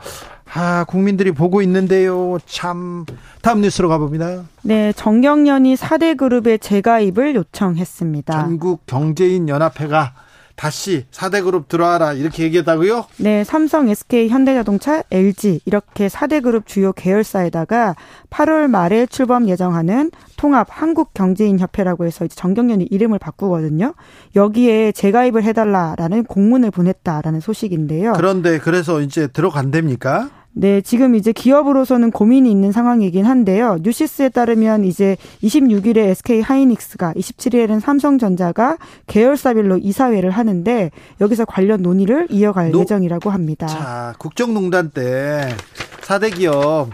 아, 0.53 0.83
국민들이 0.83 1.31
보고 1.31 1.61
있는데요. 1.61 2.37
참 2.45 3.05
다음 3.41 3.61
뉴스로 3.61 3.87
가봅니다. 3.87 4.43
네, 4.63 4.91
정경련이 4.93 5.75
4대 5.75 6.17
그룹의 6.17 6.59
재가입을 6.59 7.35
요청했습니다. 7.35 8.33
전국 8.33 8.85
경제인 8.85 9.47
연합회가 9.47 10.13
다시 10.61 11.05
4대 11.09 11.43
그룹 11.43 11.67
들어와라 11.67 12.13
이렇게 12.13 12.43
얘기했다고요? 12.43 13.05
네, 13.17 13.43
삼성, 13.43 13.89
SK, 13.89 14.29
현대자동차, 14.29 15.01
LG 15.09 15.61
이렇게 15.65 16.07
4대 16.07 16.43
그룹 16.43 16.67
주요 16.67 16.93
계열사에다가 16.93 17.95
8월 18.29 18.67
말에 18.67 19.07
출범 19.07 19.49
예정하는 19.49 20.11
통합 20.37 20.67
한국경제인협회라고 20.69 22.05
해서 22.05 22.25
이제 22.25 22.35
정경련이 22.35 22.83
이름을 22.91 23.17
바꾸거든요. 23.17 23.95
여기에 24.35 24.91
재가입을 24.91 25.43
해달라라는 25.45 26.25
공문을 26.25 26.69
보냈다라는 26.69 27.39
소식인데요. 27.39 28.13
그런데 28.13 28.59
그래서 28.59 29.01
이제 29.01 29.25
들어간답니까? 29.25 30.29
네, 30.53 30.81
지금 30.81 31.15
이제 31.15 31.31
기업으로서는 31.31 32.11
고민이 32.11 32.51
있는 32.51 32.71
상황이긴 32.71 33.25
한데요. 33.25 33.77
뉴시스에 33.81 34.29
따르면 34.29 34.83
이제 34.83 35.15
26일에 35.43 35.97
SK 36.09 36.41
하이닉스가 36.41 37.13
27일에는 37.13 37.79
삼성전자가 37.79 38.77
계열사별로 39.07 39.77
이사회를 39.77 40.31
하는데 40.31 40.91
여기서 41.21 41.45
관련 41.45 41.81
논의를 41.81 42.27
이어갈 42.29 42.71
노, 42.71 42.81
예정이라고 42.81 43.29
합니다. 43.29 43.67
자, 43.67 44.13
국정농단 44.17 44.91
때 44.91 45.55
4대 46.01 46.35
기업 46.35 46.89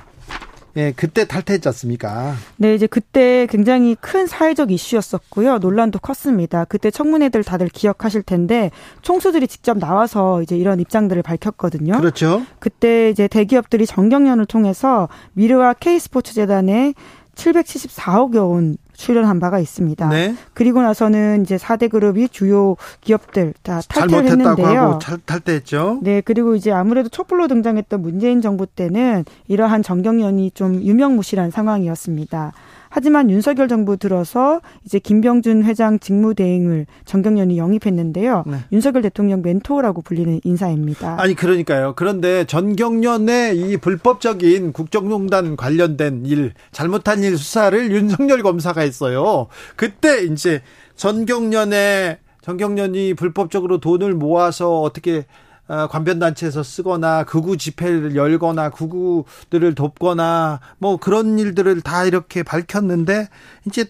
예, 0.78 0.94
그때 0.96 1.26
탈퇴했지 1.26 1.68
않습니까? 1.70 2.36
네, 2.58 2.76
이제 2.76 2.86
그때 2.86 3.48
굉장히 3.50 3.96
큰 4.00 4.28
사회적 4.28 4.72
이슈였었고요. 4.72 5.58
논란도 5.58 6.00
컸습니다. 6.00 6.66
그때 6.66 6.92
청문회들 6.92 7.44
다들 7.44 7.68
기억하실 7.68 8.22
텐데 8.22 8.70
총수들이 9.02 9.48
직접 9.48 9.80
나와서 9.80 10.44
이제 10.44 10.56
이런 10.56 10.80
입장들을 10.80 11.24
밝혔거든요. 11.24 11.94
그렇죠. 11.98 12.44
그때 12.60 13.10
이제 13.10 13.28
대기업들이 13.28 13.88
정경련을 13.88 14.46
통해서 14.46 15.10
미르와 15.34 15.74
K스포츠 15.74 16.36
재단에 16.36 16.94
774억여 17.36 18.50
원 18.50 18.78
출연한 18.98 19.40
바가 19.40 19.60
있습니다. 19.60 20.10
네. 20.10 20.36
그리고 20.54 20.82
나서는 20.82 21.44
이제 21.44 21.56
4대 21.56 21.90
그룹이 21.90 22.30
주요 22.30 22.76
기업들 23.02 23.54
다 23.62 23.80
탈퇴를 23.88 24.26
했는데요. 24.32 25.00
탈퇴했죠. 25.26 26.00
네, 26.02 26.22
그리고 26.22 26.56
이제 26.56 26.72
아무래도 26.72 27.08
촛불로 27.08 27.48
등장했던 27.48 28.02
문재인 28.02 28.42
정부 28.42 28.66
때는 28.66 29.24
이러한 29.48 29.84
정경련이 29.84 30.52
좀 30.52 30.82
유명무실한 30.82 31.52
상황이었습니다. 31.52 32.54
하지만 32.90 33.30
윤석열 33.30 33.68
정부 33.68 33.98
들어서 33.98 34.62
이제 34.86 35.00
김병준 35.00 35.64
회장 35.64 36.00
직무대행을 36.00 36.86
정경련이 37.06 37.58
영입했는데요. 37.58 38.44
네. 38.48 38.58
윤석열 38.72 39.02
대통령 39.02 39.42
멘토라고 39.42 40.02
불리는 40.02 40.42
인사입니다. 40.44 41.18
아니 41.20 41.36
그러니까요. 41.36 41.94
그런데 41.96 42.46
전경련의 42.46 43.58
이 43.58 43.78
불법적인 43.78 44.74
국정농단 44.74 45.56
관련된 45.56 46.26
일, 46.26 46.54
잘못한 46.72 47.24
일 47.24 47.38
수사를 47.38 47.92
윤석열 47.92 48.44
검사가 48.44 48.82
했어요. 48.82 49.48
그때 49.76 50.24
이제 50.24 50.62
전경련의 50.96 52.18
전경련이 52.42 53.14
불법적으로 53.16 53.80
돈을 53.80 54.14
모아서 54.14 54.82
어떻게 54.82 55.18
어, 55.18 55.26
관변단체에서 55.68 56.64
쓰거나 56.64 57.24
극우 57.24 57.58
집회를 57.58 58.16
열거나 58.16 58.70
극우들을 58.70 59.76
돕거나 59.76 60.60
뭐 60.78 60.98
그런 60.98 61.38
일들을 61.38 61.82
다 61.82 62.06
이렇게 62.06 62.44
밝혔는데 62.44 63.30
이제 63.66 63.86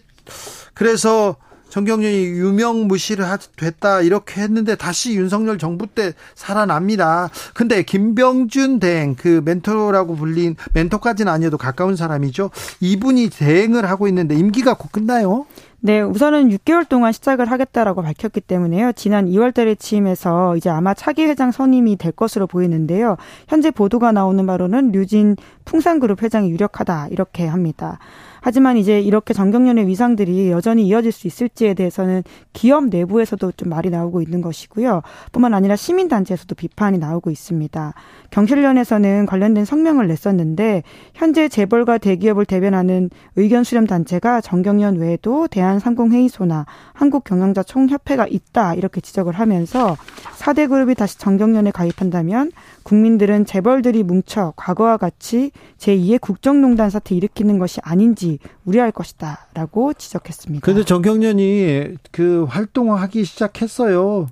그래서 0.74 1.36
정경련이 1.68 2.24
유명무실을 2.24 3.26
됐다 3.56 4.00
이렇게 4.00 4.40
했는데 4.40 4.74
다시 4.74 5.14
윤석열 5.14 5.58
정부 5.58 5.86
때 5.86 6.14
살아납니다. 6.34 7.28
근데 7.54 7.82
김병준 7.82 8.80
대행 8.80 9.14
그 9.14 9.42
멘토라고 9.44 10.16
불린 10.16 10.56
멘토까지는 10.72 11.30
아니어도 11.30 11.58
가까운 11.58 11.94
사람이죠. 11.94 12.50
이분이 12.80 13.30
대행을 13.30 13.88
하고 13.88 14.08
있는데 14.08 14.34
임기가 14.34 14.74
곧 14.74 14.90
끝나요? 14.92 15.46
네, 15.80 16.00
우선은 16.00 16.48
6개월 16.48 16.88
동안 16.88 17.12
시작을 17.12 17.48
하겠다라고 17.52 18.02
밝혔기 18.02 18.40
때문에요. 18.40 18.90
지난 18.92 19.26
2월 19.26 19.54
달에 19.54 19.76
취임해서 19.76 20.56
이제 20.56 20.68
아마 20.70 20.92
차기 20.92 21.24
회장 21.24 21.52
선임이 21.52 21.96
될 21.96 22.10
것으로 22.10 22.48
보이는데요. 22.48 23.16
현재 23.46 23.70
보도가 23.70 24.10
나오는 24.10 24.44
바로는 24.44 24.90
류진 24.90 25.36
풍산그룹 25.64 26.24
회장이 26.24 26.50
유력하다 26.50 27.08
이렇게 27.12 27.46
합니다. 27.46 28.00
하지만 28.40 28.76
이제 28.76 29.00
이렇게 29.00 29.34
정경련의 29.34 29.86
위상들이 29.86 30.50
여전히 30.50 30.86
이어질 30.86 31.12
수 31.12 31.26
있을지에 31.26 31.74
대해서는 31.74 32.22
기업 32.52 32.86
내부에서도 32.86 33.52
좀 33.52 33.68
말이 33.68 33.90
나오고 33.90 34.22
있는 34.22 34.40
것이고요. 34.40 35.02
뿐만 35.32 35.54
아니라 35.54 35.76
시민단체에서도 35.76 36.54
비판이 36.54 36.98
나오고 36.98 37.30
있습니다. 37.30 37.94
경실련에서는 38.30 39.26
관련된 39.26 39.64
성명을 39.64 40.08
냈었는데 40.08 40.82
현재 41.14 41.48
재벌과 41.48 41.98
대기업을 41.98 42.44
대변하는 42.44 43.10
의견 43.36 43.64
수렴 43.64 43.86
단체가 43.86 44.40
정경련 44.40 44.96
외에도 44.96 45.48
대한상공회의소나 45.48 46.66
한국경영자 46.92 47.62
총협회가 47.62 48.26
있다 48.28 48.74
이렇게 48.74 49.00
지적을 49.00 49.32
하면서 49.32 49.96
4대 50.38 50.68
그룹이 50.68 50.94
다시 50.94 51.18
정경련에 51.18 51.70
가입한다면 51.70 52.52
국민들은 52.82 53.44
재벌들이 53.44 54.02
뭉쳐 54.02 54.52
과거와 54.56 54.96
같이 54.96 55.50
제2의 55.78 56.20
국정농단 56.20 56.90
사태 56.90 57.14
일으키는 57.14 57.58
것이 57.58 57.80
아닌지 57.82 58.27
우려할 58.64 58.92
것이다라고 58.92 59.94
지적했습니다. 59.94 60.64
그런데 60.64 60.84
정경련이 60.84 61.96
그 62.10 62.44
활동하기 62.44 63.24
시작했어요. 63.24 64.28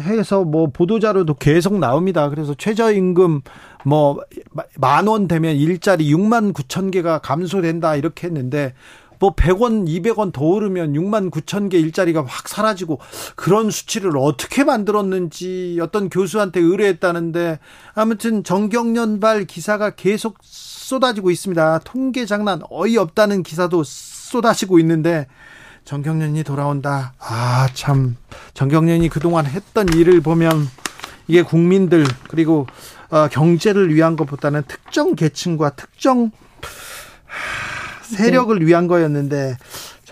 해서 0.00 0.44
뭐 0.44 0.68
보도자료도 0.68 1.34
계속 1.34 1.78
나옵니다. 1.78 2.28
그래서 2.28 2.54
최저임금 2.54 3.40
뭐 3.86 4.18
만 4.78 5.06
원 5.08 5.26
되면 5.28 5.56
일자리 5.56 6.10
6만 6.14 6.52
9천 6.52 6.90
개가 6.92 7.18
감소된다 7.18 7.96
이렇게 7.96 8.26
했는데 8.28 8.74
뭐 9.20 9.34
100원, 9.34 9.86
200원 9.86 10.32
더 10.32 10.44
오르면 10.44 10.92
6만 10.94 11.30
9천 11.30 11.70
개 11.70 11.78
일자리가 11.78 12.24
확 12.26 12.48
사라지고 12.48 12.98
그런 13.36 13.70
수치를 13.70 14.16
어떻게 14.18 14.64
만들었는지 14.64 15.78
어떤 15.80 16.10
교수한테 16.10 16.60
의뢰했다는데 16.60 17.58
아무튼 17.94 18.44
정경련발 18.44 19.46
기사가 19.46 19.90
계속 19.90 20.38
쏟아지고 20.84 21.30
있습니다. 21.30 21.80
통계 21.84 22.26
장난 22.26 22.60
어이없다는 22.68 23.42
기사도 23.42 23.84
쏟아지고 23.84 24.78
있는데 24.80 25.26
정경련이 25.86 26.44
돌아온다. 26.44 27.14
아, 27.18 27.68
참. 27.72 28.16
정경련이 28.52 29.08
그동안 29.08 29.46
했던 29.46 29.88
일을 29.88 30.20
보면 30.20 30.68
이게 31.26 31.42
국민들 31.42 32.04
그리고 32.28 32.66
어, 33.08 33.28
경제를 33.28 33.94
위한 33.94 34.14
것보다는 34.16 34.64
특정 34.68 35.14
계층과 35.14 35.70
특정 35.70 36.30
세력을 38.02 38.58
네. 38.58 38.66
위한 38.66 38.86
거였는데 38.86 39.56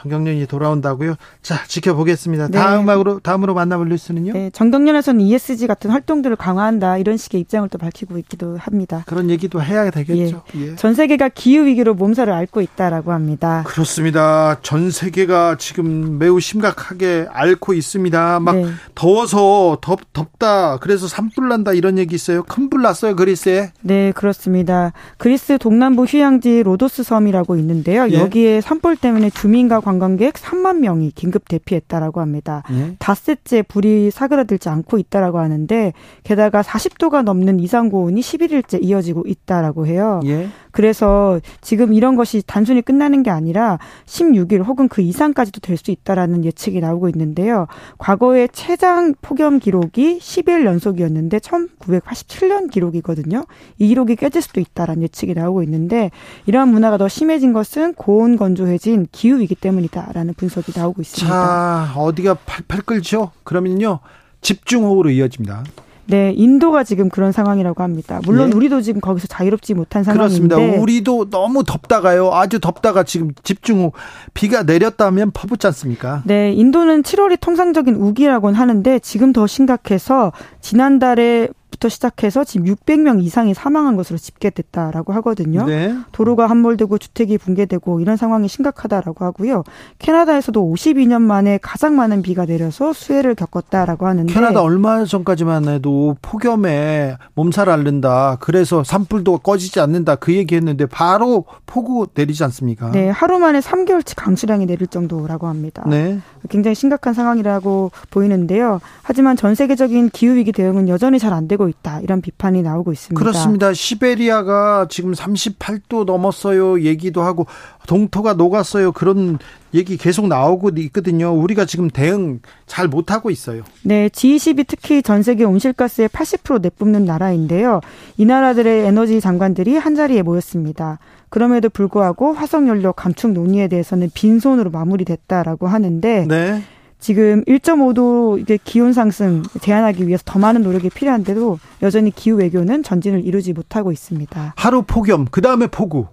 정경련이 0.02 0.46
돌아온다고요? 0.46 1.14
자, 1.42 1.62
지켜보겠습니다. 1.68 2.48
네. 2.48 2.58
다음으로 2.58 3.20
다음으로 3.20 3.54
만나볼 3.54 3.88
뉴스는요? 3.88 4.32
네, 4.32 4.50
정경련에서는 4.50 5.20
ESG 5.20 5.68
같은 5.68 5.90
활동들을 5.90 6.34
강화한다 6.36 6.98
이런 6.98 7.16
식의 7.16 7.40
입장을 7.42 7.68
또 7.68 7.78
밝히고 7.78 8.18
있기도 8.18 8.56
합니다. 8.58 9.04
그런 9.06 9.30
얘기도 9.30 9.62
해야 9.62 9.90
되겠죠. 9.90 10.42
예. 10.56 10.72
예. 10.72 10.76
전 10.76 10.94
세계가 10.94 11.28
기후 11.28 11.66
위기로 11.66 11.94
몸살을 11.94 12.32
앓고 12.32 12.60
있다라고 12.62 13.12
합니다. 13.12 13.62
그렇습니다. 13.66 14.58
전 14.62 14.90
세계가 14.90 15.56
지금 15.58 16.18
매우 16.18 16.40
심각하게 16.40 17.26
앓고 17.30 17.74
있습니다. 17.74 18.40
막 18.40 18.56
네. 18.56 18.66
더워서 18.96 19.78
덥 19.80 20.12
덥다. 20.12 20.78
그래서 20.78 21.06
산불 21.06 21.48
난다 21.48 21.72
이런 21.72 21.96
얘기 21.98 22.14
있어요. 22.16 22.42
큰 22.42 22.72
불 22.72 22.80
났어요 22.82 23.14
그리스에. 23.14 23.70
네, 23.82 24.12
그렇습니다. 24.12 24.92
그리스 25.18 25.58
동남부 25.58 26.04
휴양지 26.04 26.62
로도스 26.62 27.02
섬이라고 27.02 27.56
있는데요. 27.56 28.08
예. 28.10 28.14
여기에 28.14 28.60
산불 28.62 28.96
때문에 28.96 29.28
주민과 29.30 29.80
관 29.80 29.91
광객 29.98 30.34
3만 30.34 30.78
명이 30.78 31.10
긴급 31.12 31.46
대피했다라고 31.48 32.20
합니다. 32.20 32.62
예. 32.72 32.96
닷새째 32.98 33.62
불이 33.62 34.10
사그라들지 34.10 34.68
않고 34.68 34.98
있다라고 34.98 35.38
하는데 35.38 35.92
게다가 36.24 36.62
40도가 36.62 37.22
넘는 37.22 37.60
이상 37.60 37.90
고온이 37.90 38.20
11일째 38.20 38.82
이어지고 38.82 39.24
있다라고 39.26 39.86
해요. 39.86 40.20
예. 40.24 40.48
그래서 40.70 41.38
지금 41.60 41.92
이런 41.92 42.16
것이 42.16 42.42
단순히 42.46 42.80
끝나는 42.80 43.22
게 43.22 43.30
아니라 43.30 43.78
16일 44.06 44.64
혹은 44.64 44.88
그 44.88 45.02
이상까지도 45.02 45.60
될 45.60 45.82
수 45.82 45.90
있다라는 45.90 46.44
예측이 46.44 46.80
나오고 46.80 47.08
있는데요. 47.08 47.66
과거의 47.98 48.48
최장 48.52 49.14
폭염 49.20 49.58
기록이 49.58 50.18
10일 50.20 50.64
연속이었는데 50.64 51.38
1987년 51.38 52.70
기록이거든요. 52.70 53.44
이 53.78 53.88
기록이 53.88 54.14
깨질 54.14 54.42
수도 54.42 54.60
있다라는 54.60 55.02
예측이 55.02 55.34
나오고 55.34 55.64
있는데 55.64 56.10
이러한 56.46 56.68
문화가 56.68 56.98
더 56.98 57.08
심해진 57.08 57.52
것은 57.52 57.94
고온 57.94 58.36
건조해진 58.36 59.08
기후이기 59.10 59.56
때문 59.56 59.81
이다라는 59.84 60.34
분석이 60.34 60.72
나오고 60.74 61.02
있습니다. 61.02 61.28
자, 61.28 61.92
어디가 61.96 62.34
팔팔 62.34 62.82
끓죠? 62.82 63.30
그러면요. 63.44 64.00
집중호우로 64.40 65.10
이어집니다. 65.10 65.64
네, 66.06 66.32
인도가 66.36 66.82
지금 66.84 67.08
그런 67.08 67.32
상황이라고 67.32 67.82
합니다. 67.82 68.20
물론 68.24 68.50
예? 68.50 68.54
우리도 68.54 68.82
지금 68.82 69.00
거기서 69.00 69.28
자유롭지 69.28 69.74
못한 69.74 70.02
상황인데 70.02 70.48
그렇습니다. 70.48 70.82
우리도 70.82 71.30
너무 71.30 71.62
덥다가요. 71.64 72.32
아주 72.32 72.58
덥다가 72.58 73.04
지금 73.04 73.30
집중 73.44 73.84
후 73.84 73.92
비가 74.34 74.62
내렸다면 74.64 75.30
퍼붓지 75.30 75.66
않습니까? 75.68 76.22
네, 76.26 76.52
인도는 76.52 77.02
7월이 77.02 77.40
통상적인 77.40 77.94
우기라고는 77.94 78.58
하는데 78.58 78.98
지금 78.98 79.32
더 79.32 79.46
심각해서 79.46 80.32
지난달에 80.60 81.48
부터 81.82 81.88
시작해서 81.88 82.44
지금 82.44 82.66
600명 82.66 83.22
이상이 83.22 83.54
사망한 83.54 83.96
것으로 83.96 84.16
집계됐다라고 84.16 85.12
하거든요. 85.14 85.66
네. 85.66 85.92
도로가 86.12 86.46
함몰되고 86.46 86.96
주택이 86.98 87.38
붕괴되고 87.38 87.98
이런 87.98 88.16
상황이 88.16 88.46
심각하다라고 88.46 89.24
하고요. 89.24 89.64
캐나다에서도 89.98 90.62
52년 90.62 91.22
만에 91.22 91.58
가장 91.60 91.96
많은 91.96 92.22
비가 92.22 92.46
내려서 92.46 92.92
수해를 92.92 93.34
겪었다라고 93.34 94.06
하는데 94.06 94.32
캐나다 94.32 94.62
얼마 94.62 95.04
전까지만 95.04 95.68
해도 95.68 96.16
폭염에 96.22 97.16
몸살 97.34 97.68
앓는다. 97.68 98.36
그래서 98.38 98.84
산불도 98.84 99.38
꺼지지 99.38 99.80
않는다. 99.80 100.14
그 100.16 100.32
얘기했는데 100.34 100.86
바로 100.86 101.46
폭우 101.66 102.06
내리지 102.14 102.44
않습니까? 102.44 102.92
네, 102.92 103.08
하루 103.08 103.40
만에 103.40 103.58
3개월치 103.58 104.14
강수량이 104.16 104.66
내릴 104.66 104.86
정도라고 104.86 105.48
합니다. 105.48 105.82
네. 105.88 106.20
굉장히 106.48 106.76
심각한 106.76 107.12
상황이라고 107.14 107.90
보이는데요. 108.10 108.80
하지만 109.02 109.36
전 109.36 109.56
세계적인 109.56 110.10
기후 110.10 110.36
위기 110.36 110.52
대응은 110.52 110.88
여전히 110.88 111.18
잘 111.18 111.32
안 111.32 111.48
되고 111.48 111.71
있다. 111.72 112.00
이런 112.00 112.20
비판이 112.20 112.62
나오고 112.62 112.92
있습니다. 112.92 113.18
그렇습니다. 113.18 113.72
시베리아가 113.72 114.86
지금 114.88 115.12
38도 115.12 116.04
넘었어요. 116.04 116.82
얘기도 116.82 117.22
하고 117.22 117.46
동토가 117.86 118.34
녹았어요. 118.34 118.92
그런 118.92 119.38
얘기 119.74 119.96
계속 119.96 120.28
나오고 120.28 120.70
있거든요. 120.76 121.32
우리가 121.32 121.64
지금 121.64 121.90
대응 121.90 122.40
잘 122.66 122.88
못하고 122.88 123.30
있어요. 123.30 123.62
네, 123.82 124.08
G20이 124.08 124.64
특히 124.68 125.02
전 125.02 125.22
세계 125.22 125.44
온실가스의 125.44 126.08
80% 126.08 126.60
내뿜는 126.60 127.04
나라인데요. 127.04 127.80
이 128.16 128.24
나라들의 128.24 128.86
에너지 128.86 129.20
장관들이 129.20 129.76
한 129.76 129.94
자리에 129.94 130.22
모였습니다. 130.22 130.98
그럼에도 131.28 131.70
불구하고 131.70 132.34
화석연료 132.34 132.92
감축 132.92 133.32
논의에 133.32 133.68
대해서는 133.68 134.10
빈손으로 134.12 134.70
마무리됐다라고 134.70 135.66
하는데 135.66 136.26
네. 136.28 136.62
지금 137.02 137.42
1.5도 137.46 138.40
이게 138.40 138.56
기온 138.62 138.92
상승 138.92 139.42
제한하기 139.60 140.06
위해서 140.06 140.22
더 140.24 140.38
많은 140.38 140.62
노력이 140.62 140.88
필요한데도 140.88 141.58
여전히 141.82 142.12
기후 142.12 142.36
외교는 142.36 142.84
전진을 142.84 143.24
이루지 143.26 143.54
못하고 143.54 143.90
있습니다. 143.90 144.54
하루 144.56 144.82
폭염, 144.82 145.26
그 145.28 145.40
다음에 145.42 145.66
폭우. 145.66 146.06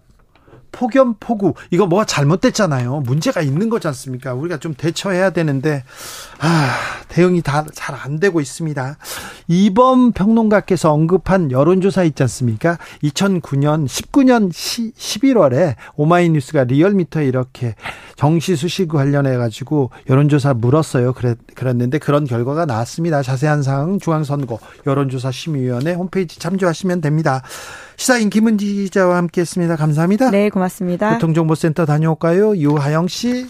폭염, 0.71 1.15
폭우 1.19 1.53
이거 1.71 1.85
뭐가 1.85 2.05
잘못됐잖아요. 2.05 3.01
문제가 3.05 3.41
있는 3.41 3.69
거지 3.69 3.87
않습니까? 3.87 4.33
우리가 4.33 4.57
좀 4.57 4.73
대처해야 4.73 5.31
되는데 5.31 5.83
아, 6.39 6.75
대응이 7.09 7.41
다 7.41 7.65
잘 7.73 7.95
안 7.99 8.19
되고 8.19 8.39
있습니다. 8.39 8.97
이번 9.47 10.11
평론가께서 10.13 10.91
언급한 10.93 11.51
여론조사 11.51 12.03
있지 12.03 12.23
않습니까? 12.23 12.77
2009년, 13.03 13.87
19년 13.87 14.51
11월에 14.51 15.75
오마이뉴스가 15.95 16.65
리얼미터에 16.65 17.25
이렇게 17.25 17.75
정시수식 18.15 18.89
관련해 18.89 19.37
가지고 19.37 19.89
여론조사 20.09 20.53
물었어요. 20.53 21.13
그랬, 21.13 21.37
그랬는데 21.55 21.97
그런 21.97 22.25
결과가 22.25 22.65
나왔습니다. 22.65 23.21
자세한 23.21 23.63
사항 23.63 23.99
중앙선거 23.99 24.59
여론조사 24.85 25.31
심의위원회 25.31 25.93
홈페이지 25.93 26.39
참조하시면 26.39 27.01
됩니다. 27.01 27.41
시사인 27.99 28.29
김은지 28.29 28.65
기자와 28.65 29.17
함께했습니다. 29.17 29.75
감사합니다. 29.75 30.31
네, 30.31 30.49
고맙습니다. 30.49 31.15
교통정보센터 31.15 31.85
다녀올까요? 31.85 32.55
유하영 32.55 33.09
씨. 33.09 33.45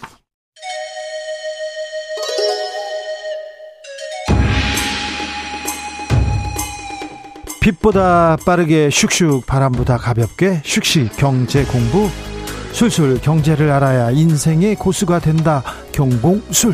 빛보다 7.61 8.37
빠르게 8.43 8.89
슉슉 8.89 9.45
바람보다 9.45 9.97
가볍게 9.97 10.61
슉슉 10.63 11.15
경제 11.17 11.63
공부 11.65 12.09
술술 12.71 13.21
경제를 13.21 13.69
알아야 13.69 14.09
인생의 14.09 14.75
고수가 14.75 15.19
된다 15.19 15.61
경봉술 15.91 16.73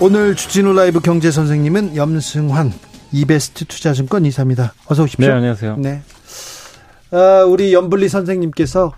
오늘 0.00 0.36
주진우 0.36 0.72
라이브 0.72 1.00
경제 1.00 1.30
선생님은 1.30 1.96
염승환 1.96 2.85
이베스트 3.12 3.64
투자증권 3.66 4.26
이사입니다. 4.26 4.74
어서 4.86 5.04
오십시오. 5.04 5.26
네, 5.28 5.32
안녕하세요. 5.32 5.76
네. 5.78 6.02
아, 7.12 7.44
우리 7.46 7.72
연블리 7.72 8.08
선생님께서 8.08 8.92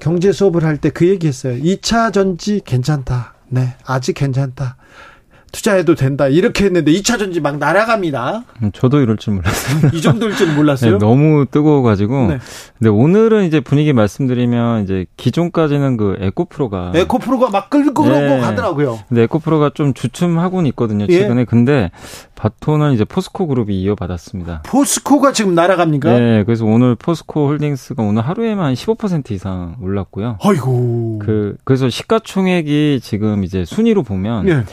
경제 0.00 0.32
수업을 0.32 0.64
할 0.64 0.78
때 0.78 0.90
그 0.90 1.08
얘기했어요. 1.08 1.56
2차 1.62 2.12
전지 2.12 2.60
괜찮다. 2.64 3.34
네, 3.48 3.74
아직 3.84 4.14
괜찮다. 4.14 4.76
투자해도 5.54 5.94
된다 5.94 6.26
이렇게 6.26 6.64
했는데 6.64 6.90
2차 6.92 7.16
전지 7.16 7.40
막 7.40 7.58
날아갑니다. 7.58 8.42
음, 8.62 8.70
저도 8.74 9.00
이럴 9.00 9.16
줄 9.16 9.34
몰랐어요. 9.34 9.90
이 9.94 10.02
정도일 10.02 10.34
줄 10.34 10.52
몰랐어요. 10.52 10.92
네, 10.92 10.98
너무 10.98 11.46
뜨거워가지고. 11.48 12.26
네. 12.26 12.38
근데 12.76 12.90
오늘은 12.90 13.44
이제 13.44 13.60
분위기 13.60 13.92
말씀드리면 13.92 14.82
이제 14.82 15.06
기존까지는 15.16 15.96
그 15.96 16.16
에코프로가 16.18 16.92
에코프로가 16.96 17.50
막 17.50 17.70
끌고 17.70 18.08
네. 18.08 18.40
가더라고요. 18.40 18.98
근데 19.08 19.22
에코프로가 19.22 19.70
좀 19.74 19.94
주춤하고는 19.94 20.68
있거든요 20.70 21.06
최근에. 21.06 21.42
예. 21.42 21.44
근데 21.44 21.92
바톤은 22.34 22.92
이제 22.92 23.04
포스코 23.04 23.46
그룹이 23.46 23.80
이어받았습니다. 23.80 24.62
포스코가 24.66 25.32
지금 25.32 25.54
날아갑니까? 25.54 26.18
네, 26.18 26.44
그래서 26.44 26.64
오늘 26.64 26.96
포스코 26.96 27.46
홀딩스가 27.46 28.02
오늘 28.02 28.22
하루에만 28.22 28.74
15% 28.74 29.30
이상 29.30 29.76
올랐고요. 29.80 30.38
아이고. 30.42 31.20
그 31.24 31.56
그래서 31.62 31.88
시가총액이 31.88 33.00
지금 33.02 33.44
이제 33.44 33.64
순위로 33.64 34.02
보면. 34.02 34.48
예. 34.48 34.64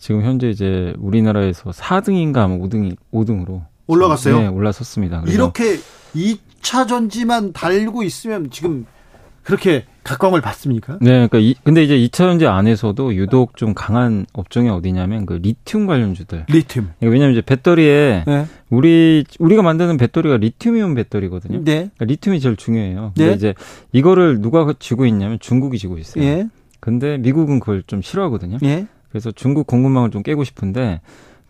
지금 0.00 0.22
현재 0.22 0.48
이제 0.48 0.94
우리나라에서 0.98 1.70
4등인가 1.70 2.38
아마 2.38 2.56
5등 2.56 2.96
5등으로 3.12 3.66
올라갔어요. 3.86 4.40
네, 4.40 4.46
올라섰습니다. 4.48 5.22
이렇게 5.26 5.76
2차 6.16 6.88
전지만 6.88 7.52
달고 7.52 8.02
있으면 8.02 8.50
지금 8.50 8.86
그렇게 9.42 9.84
각광을 10.02 10.40
받습니까? 10.40 10.98
네, 11.02 11.10
그러니까 11.10 11.38
이, 11.38 11.54
근데 11.64 11.84
이제 11.84 11.98
2차 11.98 12.12
전지 12.12 12.46
안에서도 12.46 13.14
유독 13.14 13.56
좀 13.56 13.74
강한 13.74 14.24
업종이 14.32 14.70
어디냐면 14.70 15.26
그 15.26 15.34
리튬 15.34 15.86
관련주들. 15.86 16.46
리튬. 16.48 16.88
그러니까 16.98 17.12
왜냐면 17.12 17.32
이제 17.32 17.42
배터리에 17.42 18.24
네. 18.26 18.46
우리 18.70 19.24
우리가 19.38 19.60
만드는 19.60 19.98
배터리가 19.98 20.38
리튬이온 20.38 20.94
배터리거든요. 20.94 21.62
네. 21.62 21.90
그러니까 21.94 22.04
리튬이 22.06 22.40
제일 22.40 22.56
중요해요. 22.56 23.12
근데 23.14 23.30
네. 23.30 23.36
이제 23.36 23.54
이거를 23.92 24.40
누가 24.40 24.72
쥐고 24.78 25.04
있냐면 25.04 25.38
중국이 25.40 25.76
쥐고 25.76 25.98
있어요. 25.98 26.24
예. 26.24 26.48
근데 26.80 27.18
미국은 27.18 27.60
그걸 27.60 27.82
좀 27.86 28.00
싫어하거든요. 28.00 28.58
예. 28.62 28.86
그래서 29.10 29.30
중국 29.30 29.66
공급망을 29.66 30.10
좀 30.10 30.22
깨고 30.22 30.44
싶은데 30.44 31.00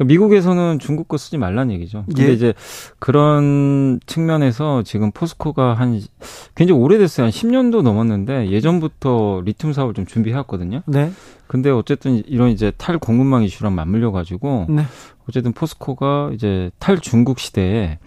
그러니까 0.01 0.05
미국에서는 0.05 0.79
중국 0.79 1.09
거 1.09 1.19
쓰지 1.19 1.37
말란 1.37 1.71
얘기죠. 1.71 2.05
근데 2.07 2.29
예. 2.29 2.33
이제 2.33 2.55
그런 2.99 4.01
측면에서 4.07 4.83
지금 4.83 5.11
포스코가 5.11 5.75
한 5.75 6.01
굉장히 6.55 6.81
오래됐어요. 6.81 7.27
한 7.27 7.31
10년도 7.31 7.83
넘었는데 7.83 8.51
예전부터 8.51 9.43
리튬 9.45 9.75
사업을 9.75 9.93
좀 9.93 10.07
준비해왔거든요. 10.07 10.83
네. 10.87 11.13
근데 11.47 11.69
어쨌든 11.71 12.23
이런 12.27 12.51
이제 12.51 12.73
탈 12.79 12.99
공급망 12.99 13.43
이슈랑 13.43 13.75
맞물려 13.75 14.11
가지고 14.13 14.67
네. 14.71 14.85
어쨌든 15.29 15.53
포스코가 15.53 16.31
이제 16.33 16.71
탈 16.79 16.99
중국 16.99 17.39
시대에 17.39 17.99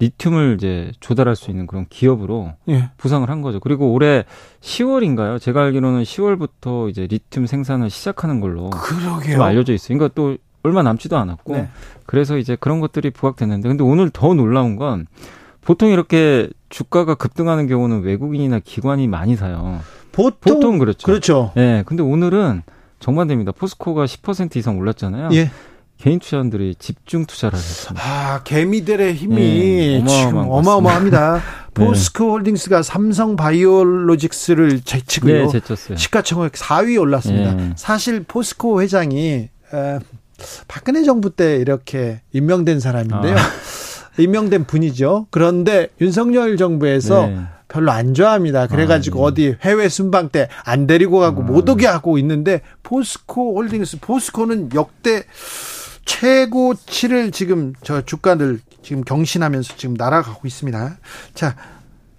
리튬을 0.00 0.56
이제 0.56 0.90
조달할 0.98 1.36
수 1.36 1.50
있는 1.50 1.66
그런 1.66 1.86
기업으로 1.88 2.54
예. 2.68 2.90
부상을 2.96 3.28
한 3.28 3.42
거죠. 3.42 3.60
그리고 3.60 3.92
올해 3.92 4.24
10월인가요? 4.60 5.40
제가 5.40 5.62
알기로는 5.62 6.02
10월부터 6.02 6.88
이제 6.88 7.06
리튬 7.06 7.46
생산을 7.46 7.90
시작하는 7.90 8.40
걸로 8.40 8.70
그러게요. 8.70 9.34
좀 9.34 9.42
알려져 9.42 9.72
있어요. 9.72 9.96
그러니까 9.96 10.14
또 10.14 10.36
얼마 10.62 10.82
남지도 10.82 11.16
않았고 11.16 11.52
네. 11.52 11.68
그래서 12.06 12.36
이제 12.36 12.56
그런 12.58 12.80
것들이 12.80 13.10
부각됐는데 13.10 13.68
근데 13.68 13.84
오늘 13.84 14.10
더 14.10 14.34
놀라운 14.34 14.76
건 14.76 15.06
보통 15.60 15.90
이렇게 15.90 16.48
주가가 16.70 17.14
급등하는 17.14 17.66
경우는 17.66 18.02
외국인이나 18.02 18.58
기관이 18.58 19.06
많이 19.06 19.36
사요. 19.36 19.80
보통, 20.12 20.54
보통 20.54 20.78
그렇죠. 20.78 21.06
그렇죠. 21.06 21.52
예. 21.56 21.60
네, 21.60 21.82
근데 21.86 22.02
오늘은 22.02 22.62
정반대입니다. 22.98 23.52
포스코가 23.52 24.04
10% 24.04 24.56
이상 24.56 24.78
올랐잖아요. 24.78 25.30
예. 25.32 25.50
개인 26.00 26.18
투자원들이 26.18 26.76
집중 26.78 27.26
투자를 27.26 27.58
했습니다. 27.58 28.02
아, 28.04 28.42
개미들의 28.42 29.14
힘이 29.14 30.02
네, 30.02 30.06
지금 30.06 30.38
어마어마합니다. 30.48 31.34
네. 31.34 31.40
포스코 31.74 32.30
홀딩스가 32.32 32.82
삼성 32.82 33.36
바이오로직스를 33.36 34.80
제치고요. 34.80 35.44
네, 35.44 35.48
제쳤어요. 35.48 35.96
시가총액 35.98 36.52
4위 36.52 36.98
올랐습니다. 37.00 37.52
네. 37.54 37.72
사실 37.76 38.24
포스코 38.24 38.80
회장이 38.82 39.48
에, 39.74 39.98
박근혜 40.68 41.02
정부 41.04 41.30
때 41.36 41.56
이렇게 41.56 42.22
임명된 42.32 42.80
사람인데요. 42.80 43.36
아. 43.36 43.40
임명된 44.18 44.64
분이죠. 44.64 45.26
그런데 45.30 45.88
윤석열 46.00 46.56
정부에서 46.56 47.26
네. 47.26 47.40
별로 47.68 47.92
안 47.92 48.14
좋아합니다. 48.14 48.66
그래가지고 48.66 49.20
아, 49.26 49.30
네. 49.34 49.48
어디 49.50 49.56
해외 49.62 49.88
순방 49.88 50.30
때 50.30 50.48
안 50.64 50.86
데리고 50.86 51.20
가고 51.20 51.42
아. 51.42 51.44
못 51.44 51.68
오게 51.68 51.86
하고 51.86 52.18
있는데 52.18 52.62
포스코 52.82 53.54
홀딩스 53.56 54.00
포스코는 54.00 54.70
역대 54.74 55.24
최고치를 56.10 57.30
지금 57.30 57.72
저 57.82 58.02
주가들 58.02 58.58
지금 58.82 59.04
경신하면서 59.04 59.76
지금 59.76 59.94
날아가고 59.96 60.46
있습니다. 60.46 60.98
자, 61.34 61.56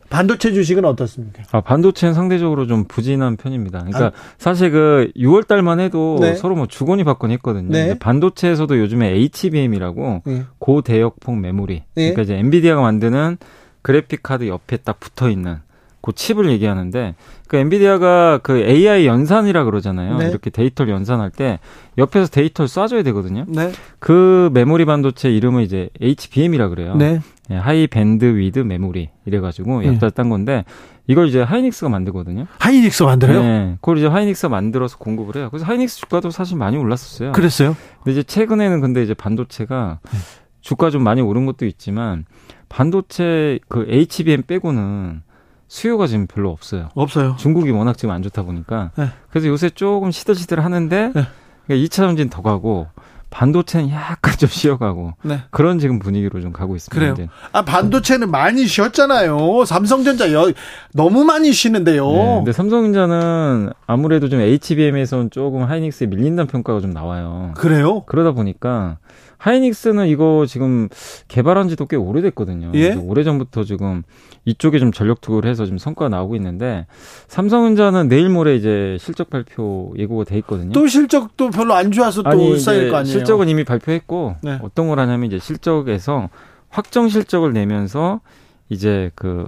반도체 0.09 0.53
주식은 0.53 0.85
어떻습니까? 0.85 1.43
아, 1.51 1.61
반도체는 1.61 2.13
상대적으로 2.13 2.67
좀 2.67 2.85
부진한 2.85 3.35
편입니다. 3.35 3.79
그러니까 3.79 4.05
아. 4.07 4.11
사실 4.37 4.71
그 4.71 5.11
6월 5.17 5.45
달만 5.45 5.79
해도 5.79 6.17
네. 6.21 6.35
서로 6.35 6.55
뭐 6.55 6.67
주거니 6.67 7.03
받거니 7.03 7.33
했거든요. 7.33 7.69
네. 7.69 7.99
반도체에서도 7.99 8.79
요즘에 8.79 9.09
HBM이라고 9.09 10.23
네. 10.25 10.45
고대역폭 10.59 11.37
메모리. 11.37 11.83
네. 11.95 12.11
그러니까 12.11 12.21
이제 12.21 12.35
엔비디아가 12.37 12.81
만드는 12.81 13.37
그래픽 13.81 14.23
카드 14.23 14.47
옆에 14.47 14.77
딱 14.77 14.99
붙어 14.99 15.29
있는 15.29 15.59
그 16.01 16.13
칩을 16.13 16.49
얘기하는데 16.49 17.15
그 17.47 17.57
엔비디아가 17.57 18.39
그 18.41 18.57
AI 18.57 19.05
연산이라 19.05 19.63
그러잖아요. 19.65 20.17
네. 20.17 20.29
이렇게 20.29 20.49
데이터를 20.49 20.93
연산할 20.93 21.29
때 21.29 21.59
옆에서 21.97 22.29
데이터를 22.29 22.67
쏴줘야 22.67 23.03
되거든요. 23.05 23.45
네. 23.47 23.71
그 23.99 24.49
메모리 24.53 24.85
반도체 24.85 25.31
이름은 25.31 25.63
이제 25.63 25.89
HBM이라 26.01 26.69
그래요. 26.69 26.95
네. 26.95 27.19
예, 27.49 27.55
high 27.55 27.87
bandwidth 27.87 28.59
memory 28.59 29.09
이래가지고 29.25 29.85
약자 29.85 30.09
딴 30.09 30.29
건데 30.29 30.63
이걸 31.07 31.27
이제 31.27 31.41
하이닉스가 31.41 31.89
만들거든요. 31.89 32.47
하이닉스 32.59 33.03
만들어요? 33.03 33.41
네. 33.41 33.77
그걸 33.81 33.97
이제 33.97 34.07
하이닉스가 34.07 34.49
만들어서 34.49 34.97
공급을 34.97 35.35
해요. 35.35 35.49
그래서 35.51 35.65
하이닉스 35.65 35.97
주가도 36.01 36.31
사실 36.31 36.57
많이 36.57 36.77
올랐었어요. 36.77 37.33
그랬어요? 37.33 37.75
근데 38.03 38.11
이제 38.11 38.23
최근에는 38.23 38.79
근데 38.79 39.03
이제 39.03 39.13
반도체가 39.13 39.99
네. 40.03 40.19
주가 40.61 40.89
좀 40.89 41.03
많이 41.03 41.21
오른 41.21 41.45
것도 41.45 41.65
있지만 41.65 42.25
반도체 42.69 43.59
그 43.67 43.85
HBM 43.89 44.43
빼고는 44.43 45.23
수요가 45.71 46.05
지금 46.05 46.27
별로 46.27 46.49
없어요. 46.49 46.89
없어요. 46.95 47.37
중국이 47.39 47.71
워낙 47.71 47.97
지금 47.97 48.13
안 48.13 48.21
좋다 48.21 48.43
보니까. 48.43 48.91
네. 48.97 49.07
그래서 49.29 49.47
요새 49.47 49.69
조금 49.69 50.11
시들시들 50.11 50.65
하는데 50.65 51.11
네. 51.15 51.25
그러니까 51.65 51.87
2차 51.87 51.91
전지는 51.95 52.29
더 52.29 52.41
가고 52.41 52.87
반도체는 53.29 53.89
약간 53.91 54.35
좀 54.37 54.49
쉬어가고 54.49 55.13
네. 55.23 55.43
그런 55.49 55.79
지금 55.79 55.99
분위기로 55.99 56.41
좀 56.41 56.51
가고 56.51 56.75
있습니다. 56.75 56.93
그래요. 56.93 57.13
이제. 57.13 57.29
아 57.53 57.63
반도체는 57.63 58.29
많이 58.29 58.67
쉬었잖아요. 58.67 59.63
삼성전자 59.63 60.33
여, 60.33 60.51
너무 60.93 61.23
많이 61.23 61.53
쉬는데요. 61.53 62.11
네, 62.11 62.35
근데 62.39 62.51
삼성전자는 62.51 63.69
아무래도 63.87 64.27
좀 64.27 64.41
HBM에서는 64.41 65.29
조금 65.29 65.63
하이닉스에 65.63 66.07
밀린다는 66.07 66.47
평가가 66.47 66.81
좀 66.81 66.91
나와요. 66.91 67.53
그래요? 67.55 68.03
그러다 68.07 68.33
보니까 68.33 68.97
하이닉스는 69.41 70.07
이거 70.07 70.45
지금 70.47 70.87
개발한 71.27 71.67
지도 71.67 71.87
꽤 71.87 71.95
오래됐거든요. 71.95 72.71
예? 72.75 72.93
오래전부터 72.93 73.63
지금 73.63 74.03
이쪽에 74.45 74.77
좀 74.77 74.91
전력 74.91 75.19
투구를 75.19 75.49
해서 75.49 75.65
지금 75.65 75.79
성과가 75.79 76.09
나오고 76.09 76.35
있는데 76.35 76.85
삼성전자는 77.27 78.07
내일 78.07 78.29
모레 78.29 78.55
이제 78.55 78.97
실적 78.99 79.31
발표 79.31 79.93
예고가 79.97 80.25
돼 80.25 80.37
있거든요. 80.39 80.73
또 80.73 80.85
실적도 80.85 81.49
별로 81.49 81.73
안 81.73 81.91
좋아서 81.91 82.21
또 82.21 82.55
쌓일 82.57 82.91
거 82.91 82.97
아니에요. 82.97 83.11
실적은 83.11 83.49
이미 83.49 83.63
발표했고 83.63 84.35
네. 84.43 84.59
어떤 84.61 84.89
걸 84.89 84.99
하냐면 84.99 85.25
이제 85.25 85.39
실적에서 85.39 86.29
확정 86.69 87.09
실적을 87.09 87.51
내면서 87.51 88.21
이제 88.69 89.09
그 89.15 89.47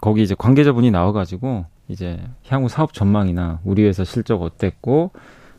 거기 0.00 0.22
이제 0.22 0.36
관계자분이 0.38 0.92
나와가지고 0.92 1.66
이제 1.88 2.20
향후 2.46 2.68
사업 2.68 2.92
전망이나 2.92 3.58
우리 3.64 3.84
회사 3.84 4.04
실적 4.04 4.42
어땠고 4.42 5.10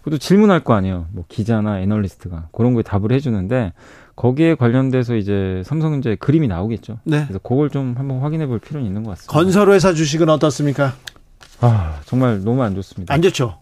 그것도 0.03 0.17
질문할 0.17 0.61
거 0.61 0.73
아니에요. 0.73 1.07
뭐 1.11 1.23
기자나 1.27 1.79
애널리스트가 1.81 2.49
그런 2.51 2.73
거에 2.73 2.83
답을 2.83 3.11
해주는데 3.11 3.73
거기에 4.15 4.55
관련돼서 4.55 5.15
이제 5.15 5.63
삼성전자의 5.65 6.17
그림이 6.17 6.47
나오겠죠. 6.47 6.99
네. 7.05 7.23
그래서 7.23 7.39
그걸 7.39 7.69
좀 7.69 7.95
한번 7.97 8.19
확인해 8.19 8.45
볼 8.45 8.59
필요는 8.59 8.85
있는 8.85 9.03
것 9.03 9.11
같습니다. 9.11 9.31
건설회사 9.31 9.93
주식은 9.93 10.29
어떻습니까? 10.29 10.93
아 11.61 11.99
정말 12.05 12.43
너무 12.43 12.61
안 12.63 12.75
좋습니다. 12.75 13.13
안 13.13 13.21
좋죠. 13.21 13.59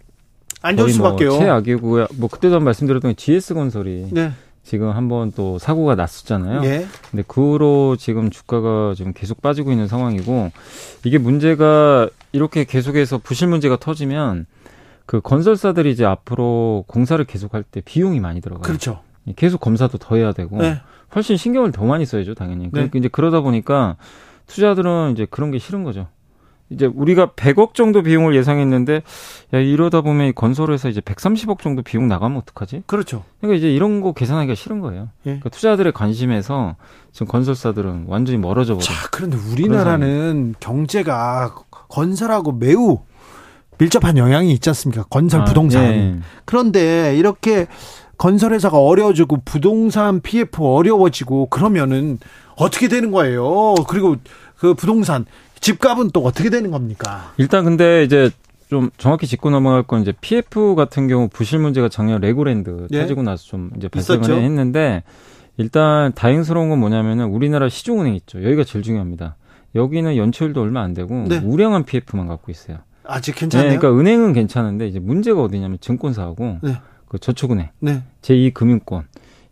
안 0.63 0.75
좋을 0.75 0.87
뭐 0.87 0.93
수밖에요. 0.93 1.29
뭐 1.29 1.39
최악이고요. 1.39 2.07
뭐 2.17 2.27
그때도 2.27 2.55
한 2.55 2.63
말씀드렸던 2.63 3.15
GS 3.15 3.53
건설이 3.53 4.07
네. 4.11 4.31
지금 4.63 4.89
한번 4.89 5.31
또 5.31 5.59
사고가 5.59 5.95
났었잖아요. 5.95 6.63
예. 6.65 6.87
근데 7.09 7.23
그 7.27 7.41
후로 7.41 7.97
지금 7.97 8.29
주가가 8.29 8.93
지금 8.95 9.13
계속 9.13 9.41
빠지고 9.41 9.71
있는 9.71 9.87
상황이고 9.87 10.51
이게 11.03 11.17
문제가 11.17 12.09
이렇게 12.31 12.63
계속해서 12.63 13.19
부실 13.19 13.47
문제가 13.47 13.77
터지면 13.77 14.45
그 15.11 15.19
건설사들이 15.19 15.91
이제 15.91 16.05
앞으로 16.05 16.85
공사를 16.87 17.21
계속할 17.25 17.63
때 17.63 17.81
비용이 17.81 18.21
많이 18.21 18.39
들어가요. 18.39 18.61
그렇죠. 18.61 19.01
계속 19.35 19.59
검사도 19.59 19.97
더 19.97 20.15
해야 20.15 20.31
되고 20.31 20.55
네. 20.55 20.79
훨씬 21.13 21.35
신경을 21.35 21.73
더 21.73 21.83
많이 21.83 22.05
써야죠, 22.05 22.33
당연히. 22.33 22.63
네. 22.63 22.69
그러니까 22.71 22.97
이제 22.97 23.09
그러다 23.09 23.41
보니까 23.41 23.97
투자들은 24.47 25.11
이제 25.11 25.27
그런 25.29 25.51
게 25.51 25.59
싫은 25.59 25.83
거죠. 25.83 26.07
이제 26.69 26.85
우리가 26.85 27.31
100억 27.31 27.73
정도 27.73 28.03
비용을 28.03 28.37
예상했는데 28.37 29.03
야 29.53 29.59
이러다 29.59 29.99
보면 29.99 30.33
건설회사 30.33 30.87
이제 30.87 31.01
130억 31.01 31.59
정도 31.59 31.81
비용 31.81 32.07
나가면 32.07 32.37
어떡하지? 32.37 32.83
그렇죠. 32.85 33.25
그러니까 33.41 33.57
이제 33.57 33.69
이런 33.69 33.99
거 33.99 34.13
계산하기가 34.13 34.55
싫은 34.55 34.79
거예요. 34.79 35.09
예. 35.25 35.31
그러니까 35.31 35.49
투자들의 35.49 35.91
관심에서 35.91 36.77
지금 37.11 37.27
건설사들은 37.27 38.05
완전히 38.07 38.37
멀어져 38.37 38.75
버려. 38.75 38.85
자, 38.85 38.93
그런데 39.11 39.35
우리나라는 39.51 40.55
경제가 40.61 41.53
건설하고 41.89 42.53
매우 42.53 42.99
밀접한 43.81 44.15
영향이 44.17 44.51
있지 44.53 44.69
않습니까? 44.69 45.03
건설 45.09 45.41
아, 45.41 45.43
부동산. 45.45 45.83
예. 45.83 46.15
그런데 46.45 47.17
이렇게 47.17 47.65
건설 48.15 48.53
회사가 48.53 48.77
어려워지고 48.77 49.41
부동산 49.43 50.21
PF 50.21 50.61
어려워지고 50.61 51.47
그러면은 51.47 52.19
어떻게 52.55 52.87
되는 52.87 53.09
거예요? 53.09 53.73
그리고 53.87 54.17
그 54.57 54.75
부동산 54.75 55.25
집값은 55.59 56.11
또 56.11 56.23
어떻게 56.23 56.51
되는 56.51 56.69
겁니까? 56.69 57.33
일단 57.37 57.65
근데 57.65 58.03
이제 58.03 58.29
좀 58.69 58.91
정확히 58.99 59.25
짚고 59.25 59.49
넘어갈 59.49 59.81
건 59.81 60.03
이제 60.03 60.13
PF 60.21 60.75
같은 60.75 61.07
경우 61.07 61.27
부실 61.27 61.57
문제가 61.57 61.89
작년 61.89 62.21
레고랜드 62.21 62.87
예? 62.91 63.01
터지고 63.01 63.23
나서 63.23 63.43
좀 63.45 63.71
이제 63.77 63.87
발생을 63.87 64.21
있었죠? 64.21 64.39
했는데 64.39 65.01
일단 65.57 66.13
다행스러운 66.13 66.69
건 66.69 66.79
뭐냐면은 66.79 67.25
우리나라 67.25 67.67
시중은행 67.67 68.13
있죠. 68.13 68.43
여기가 68.43 68.63
제일 68.63 68.83
중요합니다. 68.83 69.37
여기는 69.73 70.17
연체율도 70.17 70.61
얼마 70.61 70.81
안 70.81 70.93
되고 70.93 71.25
네. 71.27 71.39
우량한 71.39 71.85
PF만 71.85 72.27
갖고 72.27 72.51
있어요. 72.51 72.77
아직 73.03 73.35
괜찮아요. 73.35 73.69
네, 73.69 73.77
그러니까 73.77 73.99
은행은 73.99 74.33
괜찮은데 74.33 74.87
이제 74.87 74.99
문제가 74.99 75.41
어디냐면 75.41 75.77
증권사하고 75.79 76.59
네. 76.61 76.81
그 77.07 77.19
저축은행, 77.19 77.69
네. 77.79 78.03
제2금융권 78.21 79.03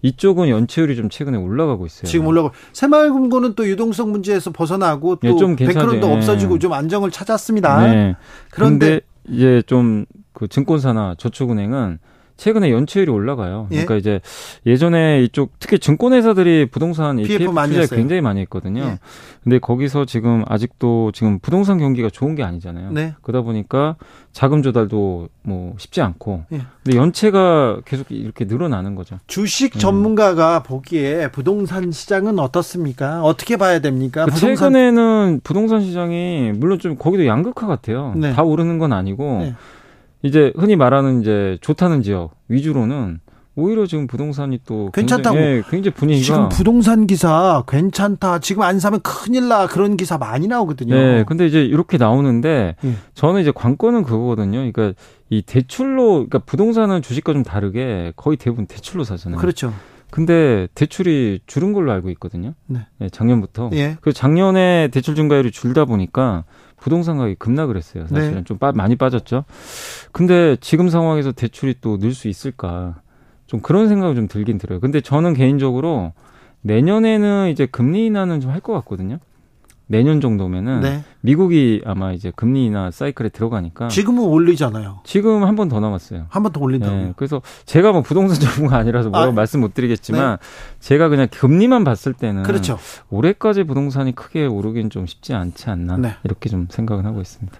이쪽은 0.01 0.47
연체율이 0.47 0.95
좀 0.95 1.09
최근에 1.09 1.37
올라가고 1.37 1.85
있어요. 1.85 2.07
지금 2.07 2.27
올라가고 2.27 2.53
새마을금고는 2.71 3.55
또 3.55 3.67
유동성 3.67 4.11
문제에서 4.11 4.51
벗어나고 4.51 5.17
또 5.17 5.47
네, 5.47 5.55
백크론도 5.55 6.07
없어지고 6.07 6.59
좀 6.59 6.71
안정을 6.73 7.11
찾았습니다. 7.11 7.87
네. 7.87 8.15
그런데 8.49 9.01
이제 9.27 9.61
좀 9.65 10.05
그 10.39 10.47
증권사나 10.47 11.15
저축은행은 11.17 11.99
최근에 12.39 12.71
연체율이 12.71 13.11
올라가요. 13.11 13.67
예? 13.71 13.83
그러니까 13.83 13.97
이제 13.97 14.21
예전에 14.65 15.21
이쪽 15.23 15.51
특히 15.59 15.77
증권회사들이 15.77 16.67
부동산 16.71 17.17
PF, 17.17 17.37
PF 17.37 17.53
투자 17.67 17.95
굉장히 17.95 18.21
많이 18.21 18.39
했거든요. 18.41 18.81
예. 18.81 18.99
근데 19.43 19.59
거기서 19.59 20.05
지금 20.05 20.43
아직도 20.47 21.11
지금 21.13 21.39
부동산 21.39 21.79
경기가 21.79 22.09
좋은 22.09 22.35
게 22.35 22.43
아니잖아요. 22.43 22.91
네. 22.91 23.13
그러다 23.21 23.43
보니까 23.43 23.97
자금 24.31 24.63
조달도 24.63 25.27
뭐 25.43 25.75
쉽지 25.77 26.01
않고. 26.01 26.45
예. 26.53 26.61
근데 26.83 26.97
연체가 26.97 27.81
계속 27.83 28.09
이렇게 28.09 28.45
늘어나는 28.45 28.95
거죠. 28.95 29.17
주식 29.27 29.75
음. 29.75 29.79
전문가가 29.79 30.59
음. 30.59 30.63
보기에 30.63 31.31
부동산 31.31 31.91
시장은 31.91 32.39
어떻습니까? 32.39 33.21
어떻게 33.21 33.57
봐야 33.57 33.79
됩니까? 33.79 34.25
그 34.25 34.31
부동산... 34.31 34.71
최근에는 34.71 35.41
부동산 35.43 35.81
시장이 35.81 36.53
물론 36.55 36.79
좀 36.79 36.95
거기도 36.95 37.25
양극화 37.25 37.67
같아요. 37.67 38.13
네. 38.15 38.31
다 38.33 38.43
오르는 38.43 38.77
건 38.79 38.93
아니고. 38.93 39.39
네. 39.41 39.55
이제 40.21 40.51
흔히 40.55 40.75
말하는 40.75 41.21
이제 41.21 41.57
좋다는 41.61 42.01
지역 42.01 42.31
위주로는 42.47 43.19
오히려 43.55 43.85
지금 43.85 44.07
부동산이 44.07 44.59
또 44.65 44.89
괜찮다고 44.91 45.35
굉장히, 45.35 45.57
예, 45.57 45.63
굉장히 45.69 45.93
분위기가 45.93 46.25
지금 46.25 46.49
부동산 46.49 47.07
기사 47.07 47.63
괜찮다. 47.67 48.39
지금 48.39 48.63
안 48.63 48.79
사면 48.79 49.01
큰일 49.01 49.49
나 49.49 49.67
그런 49.67 49.97
기사 49.97 50.17
많이 50.17 50.47
나오거든요. 50.47 50.95
네, 50.95 51.23
근데 51.25 51.45
이제 51.45 51.63
이렇게 51.63 51.97
나오는데 51.97 52.75
예. 52.83 52.93
저는 53.15 53.41
이제 53.41 53.51
관건은 53.53 54.03
그거거든요. 54.03 54.59
그러니까 54.71 54.93
이 55.29 55.41
대출로 55.41 56.13
그러니까 56.13 56.39
부동산은 56.39 57.01
주식과 57.01 57.33
좀 57.33 57.43
다르게 57.43 58.13
거의 58.15 58.37
대부분 58.37 58.65
대출로 58.65 59.03
사잖아요. 59.03 59.39
그렇죠. 59.39 59.73
근데 60.09 60.67
대출이 60.73 61.41
줄은 61.45 61.73
걸로 61.73 61.91
알고 61.91 62.09
있거든요. 62.11 62.53
네. 62.65 62.79
네 62.97 63.09
작년부터. 63.09 63.69
예. 63.73 63.97
그 64.01 64.13
작년에 64.13 64.89
대출 64.91 65.15
증가율이 65.15 65.51
줄다 65.51 65.85
보니까 65.85 66.45
부동산 66.79 67.17
가격이 67.17 67.35
급락을 67.35 67.75
했어요. 67.77 68.05
사실은 68.07 68.35
네. 68.37 68.43
좀 68.43 68.57
빠, 68.57 68.71
많이 68.71 68.95
빠졌죠. 68.95 69.43
근데 70.11 70.55
지금 70.61 70.89
상황에서 70.89 71.31
대출이 71.31 71.75
또 71.81 71.97
늘 71.97 72.13
수 72.13 72.27
있을까? 72.27 73.01
좀 73.47 73.61
그런 73.61 73.87
생각이 73.87 74.15
좀 74.15 74.27
들긴 74.27 74.57
들어요. 74.57 74.79
근데 74.79 75.01
저는 75.01 75.33
개인적으로 75.33 76.13
내년에는 76.61 77.49
이제 77.49 77.65
금리 77.65 78.05
인하는 78.05 78.39
좀 78.41 78.51
할 78.51 78.59
것 78.61 78.73
같거든요. 78.73 79.19
내년 79.91 80.21
정도면은 80.21 80.81
네. 80.81 81.03
미국이 81.21 81.81
아마 81.83 82.11
이제 82.13 82.31
금리 82.35 82.65
인하 82.67 82.91
사이클에 82.91 83.29
들어가니까 83.29 83.87
지금은 83.87 84.23
올리잖아요. 84.23 84.99
지금 85.03 85.43
한 85.43 85.55
번 85.55 85.67
더 85.67 85.79
남았어요. 85.79 86.27
한 86.29 86.43
번 86.43 86.51
더 86.53 86.59
올린다고요. 86.61 86.97
네, 87.07 87.13
그래서 87.17 87.41
제가 87.65 87.91
뭐 87.91 88.01
부동산 88.03 88.39
전문가 88.39 88.77
아니라서 88.77 89.09
뭐라고 89.09 89.31
아, 89.31 89.33
말씀 89.33 89.61
못 89.61 89.73
드리겠지만 89.73 90.37
네. 90.39 90.45
제가 90.79 91.09
그냥 91.09 91.27
금리만 91.31 91.83
봤을 91.83 92.13
때는 92.13 92.43
그렇죠. 92.43 92.77
올해까지 93.09 93.63
부동산이 93.63 94.13
크게 94.13 94.45
오르긴 94.45 94.91
좀 94.91 95.07
쉽지 95.07 95.33
않지 95.33 95.69
않나 95.71 95.97
네. 95.97 96.15
이렇게 96.23 96.49
좀 96.49 96.67
생각은 96.69 97.05
하고 97.07 97.19
있습니다. 97.21 97.57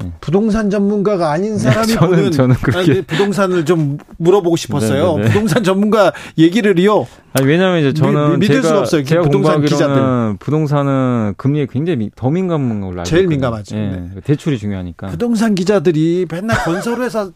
네. 0.00 0.12
부동산 0.20 0.70
전문가가 0.70 1.30
아닌 1.30 1.52
네, 1.52 1.58
사람이 1.58 1.86
네, 1.86 1.94
저는, 1.94 2.16
보는 2.16 2.32
저는 2.32 2.56
그렇게 2.56 3.02
부동산을 3.02 3.64
좀 3.64 3.98
물어보고 4.18 4.56
싶었어요. 4.56 5.12
네네네. 5.12 5.22
네, 5.22 5.28
부동산 5.32 5.64
전문가 5.64 6.12
얘기를요. 6.36 7.06
아니 7.32 7.46
왜냐하면 7.46 7.80
이제 7.80 7.92
저는 7.92 8.32
미, 8.32 8.38
믿을 8.40 8.56
제가, 8.56 8.68
수가 8.68 8.80
없어요. 8.80 9.04
제가 9.04 9.22
부동산 9.22 9.62
기자들 9.62 10.36
부동산은 10.38 11.34
금리에 11.36 11.66
굉장히 11.70 12.10
더 12.14 12.30
민감한 12.30 12.80
걸로 12.80 13.00
알고 13.00 13.04
제일 13.04 13.26
민감하죠. 13.28 13.74
네. 13.76 14.10
네. 14.14 14.20
대출이 14.22 14.58
중요하니까. 14.58 15.08
부동산 15.08 15.54
기자들이 15.54 16.26
맨날 16.30 16.62
건설회사 16.64 17.30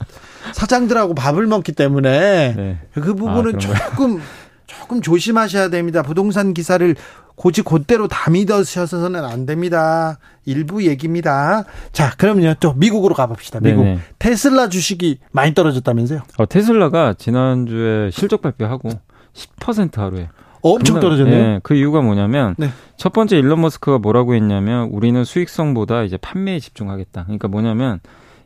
사장들하고 0.53 1.15
밥을 1.15 1.47
먹기 1.47 1.73
때문에 1.73 2.55
네. 2.57 2.79
그 2.93 3.15
부분은 3.15 3.57
아, 3.57 3.59
조금 3.59 4.21
조금 4.69 5.01
조심하셔야 5.01 5.71
됩니다. 5.71 6.03
부동산 6.03 6.55
기사를 6.55 6.95
고지 7.35 7.63
곧대로 7.63 8.07
다 8.07 8.31
믿으셔서는 8.31 9.25
안 9.25 9.47
됩니다. 9.47 10.19
일부 10.45 10.85
얘기입니다. 10.85 11.65
자, 11.93 12.13
그럼요. 12.17 12.55
또 12.61 12.75
미국으로 12.75 13.15
가봅시다. 13.15 13.61
미국 13.61 13.85
네네. 13.85 14.01
테슬라 14.19 14.69
주식이 14.69 15.19
많이 15.33 15.55
떨어졌다면서요? 15.55 16.21
어, 16.37 16.47
테슬라가 16.47 17.15
지난주에 17.15 18.11
실적 18.11 18.43
발표하고 18.43 18.91
10% 19.33 19.97
하루에 19.97 20.29
엄청 20.61 21.01
떨어졌네요. 21.01 21.47
네, 21.47 21.61
그 21.63 21.75
이유가 21.75 22.01
뭐냐면 22.01 22.55
네. 22.59 22.71
첫 22.97 23.13
번째 23.13 23.39
일론 23.39 23.61
머스크가 23.61 23.99
뭐라고 23.99 24.35
했냐면 24.35 24.89
우리는 24.91 25.25
수익성보다 25.25 26.03
이제 26.03 26.17
판매에 26.17 26.59
집중하겠다. 26.59 27.23
그러니까 27.25 27.49
뭐냐면 27.49 28.01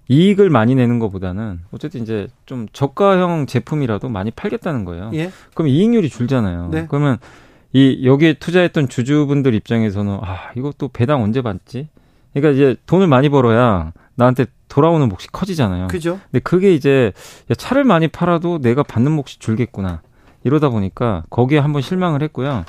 이익을 0.09 0.51
많이 0.51 0.75
내는 0.75 0.99
것보다는 0.99 1.61
어쨌든 1.71 2.03
이제 2.03 2.29
좀 2.47 2.67
저가형 2.73 3.47
제품이라도 3.47 4.09
많이 4.09 4.31
팔겠다는 4.31 4.85
거예요. 4.85 5.11
예? 5.15 5.31
그럼 5.55 5.69
이익률이 5.69 6.09
줄잖아요. 6.09 6.69
네. 6.71 6.87
그러면 6.89 7.19
이 7.73 8.05
여기에 8.05 8.35
투자했던 8.35 8.89
주주분들 8.89 9.55
입장에서는 9.55 10.19
아 10.23 10.51
이것도 10.57 10.89
배당 10.89 11.23
언제 11.23 11.41
받지? 11.41 11.89
그러니까 12.35 12.55
이제 12.55 12.77
돈을 12.87 13.07
많이 13.07 13.29
벌어야 13.29 13.93
나한테 14.15 14.47
돌아오는 14.69 15.09
몫이 15.09 15.29
커지잖아요. 15.31 15.89
그죠? 15.89 16.21
근데 16.31 16.41
그게 16.41 16.75
이제 16.75 17.13
차를 17.57 17.85
많이 17.85 18.09
팔아도 18.09 18.61
내가 18.61 18.83
받는 18.83 19.13
몫이 19.13 19.39
줄겠구나. 19.39 20.03
이러다 20.45 20.71
보니까 20.71 21.23
거기에 21.31 21.59
한번 21.59 21.83
실망을 21.83 22.23
했고요. 22.23 22.65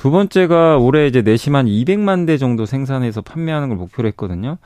두 0.00 0.10
번째가 0.10 0.78
올해 0.78 1.06
이제 1.06 1.20
내심 1.20 1.54
한 1.54 1.66
200만 1.66 2.26
대 2.26 2.38
정도 2.38 2.64
생산해서 2.64 3.20
판매하는 3.20 3.68
걸 3.68 3.76
목표로 3.76 4.08
했거든요. 4.08 4.56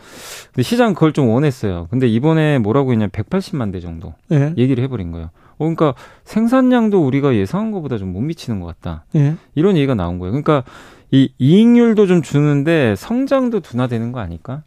근데 0.52 0.62
시장 0.62 0.94
그걸 0.94 1.12
좀 1.12 1.28
원했어요. 1.28 1.88
근데 1.90 2.06
이번에 2.06 2.60
뭐라고 2.60 2.92
했냐면 2.92 3.10
180만 3.10 3.72
대 3.72 3.80
정도 3.80 4.14
네. 4.28 4.54
얘기를 4.56 4.84
해버린 4.84 5.10
거예요. 5.10 5.30
어, 5.54 5.58
그러니까 5.58 5.94
생산량도 6.22 7.04
우리가 7.04 7.34
예상한 7.34 7.72
것보다 7.72 7.98
좀 7.98 8.12
못 8.12 8.20
미치는 8.20 8.60
것 8.60 8.66
같다. 8.66 9.06
예. 9.16 9.34
이런 9.56 9.76
얘기가 9.76 9.96
나온 9.96 10.20
거예요. 10.20 10.30
그러니까 10.30 10.62
이 11.10 11.32
이익률도 11.38 12.06
좀 12.06 12.22
주는데 12.22 12.94
성장도 12.96 13.58
둔화되는 13.58 14.12
거 14.12 14.20
아닐까? 14.20 14.62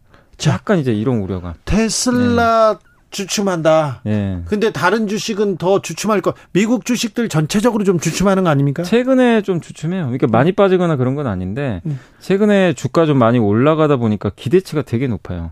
약간 0.47 0.79
이제 0.79 0.93
이런 0.93 1.19
우려가. 1.19 1.53
테슬라 1.63 2.73
네. 2.73 2.86
주춤한다. 3.09 4.01
예. 4.07 4.39
근데 4.45 4.71
다른 4.71 5.07
주식은 5.07 5.57
더 5.57 5.81
주춤할 5.81 6.21
거. 6.21 6.33
미국 6.51 6.85
주식들 6.85 7.29
전체적으로 7.29 7.83
좀 7.83 7.99
주춤하는 7.99 8.43
거 8.43 8.49
아닙니까? 8.49 8.83
최근에 8.83 9.41
좀 9.41 9.61
주춤해요. 9.61 10.03
그러니까 10.03 10.27
많이 10.27 10.51
빠지거나 10.51 10.95
그런 10.95 11.15
건 11.15 11.27
아닌데 11.27 11.81
음. 11.85 11.99
최근에 12.19 12.73
주가 12.73 13.05
좀 13.05 13.17
많이 13.17 13.39
올라가다 13.39 13.97
보니까 13.97 14.31
기대치가 14.35 14.81
되게 14.81 15.07
높아요. 15.07 15.51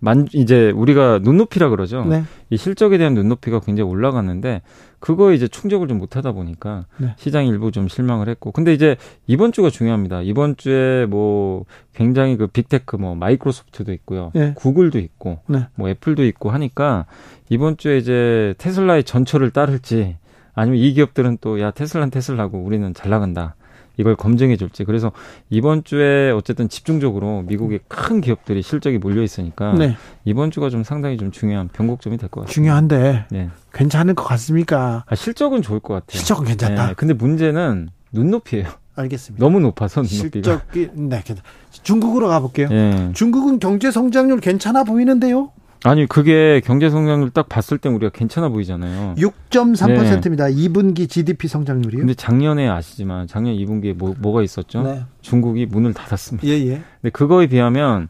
만 0.00 0.28
이제 0.32 0.70
우리가 0.70 1.18
눈높이라 1.22 1.70
그러죠. 1.70 2.04
네. 2.04 2.22
이 2.50 2.56
실적에 2.56 2.98
대한 2.98 3.14
눈높이가 3.14 3.60
굉장히 3.60 3.90
올라갔는데 3.90 4.62
그거 5.00 5.32
이제 5.32 5.48
충족을 5.48 5.88
좀 5.88 5.98
못하다 5.98 6.32
보니까 6.32 6.86
네. 6.98 7.14
시장 7.16 7.46
일부 7.46 7.72
좀 7.72 7.88
실망을 7.88 8.28
했고 8.28 8.52
근데 8.52 8.72
이제 8.72 8.96
이번 9.26 9.52
주가 9.52 9.70
중요합니다. 9.70 10.22
이번 10.22 10.56
주에 10.56 11.06
뭐 11.06 11.64
굉장히 11.94 12.36
그 12.36 12.46
빅테크 12.46 12.96
뭐 12.96 13.14
마이크로소프트도 13.16 13.92
있고요, 13.92 14.30
네. 14.34 14.54
구글도 14.54 14.98
있고 14.98 15.40
네. 15.48 15.66
뭐 15.74 15.88
애플도 15.88 16.24
있고 16.24 16.50
하니까 16.50 17.06
이번 17.48 17.76
주에 17.76 17.98
이제 17.98 18.54
테슬라의 18.58 19.04
전철을 19.04 19.50
따를지 19.50 20.16
아니면 20.54 20.78
이 20.80 20.92
기업들은 20.92 21.38
또 21.40 21.60
야 21.60 21.70
테슬라는 21.70 22.10
테슬라고 22.10 22.58
우리는 22.58 22.94
잘 22.94 23.10
나간다. 23.10 23.56
이걸 23.98 24.16
검증해 24.16 24.56
줄지. 24.56 24.84
그래서 24.84 25.12
이번 25.50 25.84
주에 25.84 26.30
어쨌든 26.30 26.68
집중적으로 26.68 27.42
미국의 27.42 27.80
큰 27.88 28.20
기업들이 28.20 28.62
실적이 28.62 28.98
몰려 28.98 29.22
있으니까 29.22 29.74
네. 29.74 29.96
이번 30.24 30.50
주가 30.50 30.70
좀 30.70 30.82
상당히 30.84 31.16
좀 31.18 31.30
중요한 31.30 31.68
변곡점이 31.68 32.16
될 32.16 32.28
것 32.30 32.40
같아요. 32.42 32.52
중요한데 32.52 33.26
네. 33.30 33.50
괜찮을 33.74 34.14
것 34.14 34.24
같습니까? 34.24 35.04
아, 35.06 35.14
실적은 35.14 35.60
좋을 35.62 35.80
것 35.80 35.94
같아요. 35.94 36.18
실적은 36.18 36.44
괜찮다. 36.46 36.86
네. 36.88 36.94
근데 36.96 37.12
문제는 37.12 37.88
눈높이에요. 38.12 38.66
알겠습니다. 38.94 39.44
너무 39.44 39.60
높아서. 39.60 40.02
실적이 40.02 40.90
네, 40.94 41.22
중국으로 41.82 42.28
가볼게요. 42.28 42.68
네. 42.68 43.10
중국은 43.14 43.58
경제 43.60 43.90
성장률 43.90 44.40
괜찮아 44.40 44.82
보이는데요. 44.84 45.52
아니 45.84 46.06
그게 46.06 46.60
경제 46.64 46.90
성장률 46.90 47.30
딱 47.30 47.48
봤을 47.48 47.78
때 47.78 47.88
우리가 47.88 48.10
괜찮아 48.10 48.48
보이잖아요. 48.48 49.14
6.3%입니다. 49.16 50.48
네. 50.48 50.54
2분기 50.54 51.08
GDP 51.08 51.46
성장률이요. 51.48 52.00
근데 52.00 52.14
작년에 52.14 52.68
아시지만 52.68 53.26
작년 53.26 53.54
2분기에 53.54 53.94
뭐 53.94 54.14
뭐가 54.18 54.42
있었죠? 54.42 54.82
네. 54.82 55.04
중국이 55.20 55.66
문을 55.66 55.94
닫았습니다. 55.94 56.46
예, 56.48 56.52
예. 56.66 56.82
근데 57.00 57.10
그거에 57.12 57.46
비하면 57.46 58.08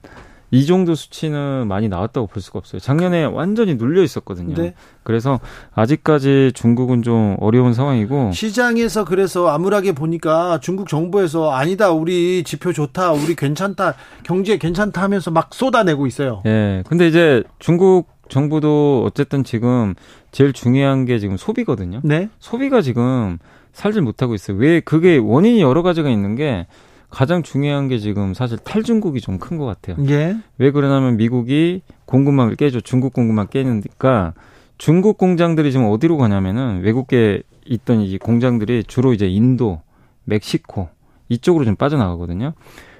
이 0.51 0.65
정도 0.67 0.95
수치는 0.95 1.67
많이 1.69 1.89
나왔다고 1.89 2.27
볼 2.27 2.43
수가 2.43 2.59
없어요. 2.59 2.81
작년에 2.81 3.25
완전히 3.25 3.75
눌려 3.75 4.03
있었거든요. 4.03 4.55
네. 4.55 4.75
그래서 5.03 5.41
아직까지 5.75 6.53
중국은 6.55 7.03
좀 7.03 7.37
어려운 7.41 7.75
상황이고 7.75 8.33
시장에서 8.33 9.05
그래서 9.05 9.49
암울하게 9.49 9.93
보니까 9.93 10.59
중국 10.61 10.89
정부에서 10.89 11.53
아니다 11.53 11.91
우리 11.93 12.43
지표 12.45 12.73
좋다 12.73 13.13
우리 13.13 13.35
괜찮다 13.35 13.95
경제 14.23 14.57
괜찮다 14.57 15.03
하면서 15.03 15.31
막 15.31 15.55
쏟아내고 15.55 16.07
있어요. 16.07 16.43
예. 16.47 16.49
네. 16.49 16.83
근데 16.87 17.09
이제 17.09 17.43
중국 17.59 18.09
정부도 18.29 19.05
어쨌든 19.07 19.45
지금 19.45 19.95
제일 20.33 20.53
중요한 20.53 21.05
게 21.05 21.19
지금 21.19 21.37
소비거든요. 21.37 22.01
네. 22.05 22.29
소비가 22.39 22.83
지금 22.83 23.39
살질 23.73 24.03
못하고 24.03 24.35
있어요. 24.35 24.57
왜 24.57 24.81
그게 24.81 25.17
원인이 25.17 25.61
여러 25.61 25.83
가지가 25.83 26.11
있는 26.11 26.35
게 26.37 26.67
가장 27.11 27.43
중요한 27.43 27.89
게 27.89 27.99
지금 27.99 28.35
사실 28.35 28.59
탈중국이 28.59 29.21
좀 29.21 29.39
큰 29.39 29.57
것 29.59 29.65
같아요. 29.67 29.97
예. 30.09 30.37
왜 30.59 30.71
그러냐면 30.71 31.17
미국이 31.17 31.83
공급망을 32.05 32.57
깨죠. 32.57 32.81
중국 32.81 33.13
공급망 33.13 33.47
깨니까 33.49 34.35
중국 34.77 35.17
공장들이 35.19 35.73
지금 35.73 35.87
어디로 35.87 36.17
가냐면은 36.19 36.83
외국계 36.83 37.43
있던 37.67 38.01
이 38.01 38.19
공장들이 38.19 38.85
주로 38.85 39.13
이제 39.13 39.27
인도, 39.27 39.81
멕시코 40.25 40.89
이쪽으로 41.29 41.65
좀 41.65 41.77
빠져나가거든요. 41.77 42.53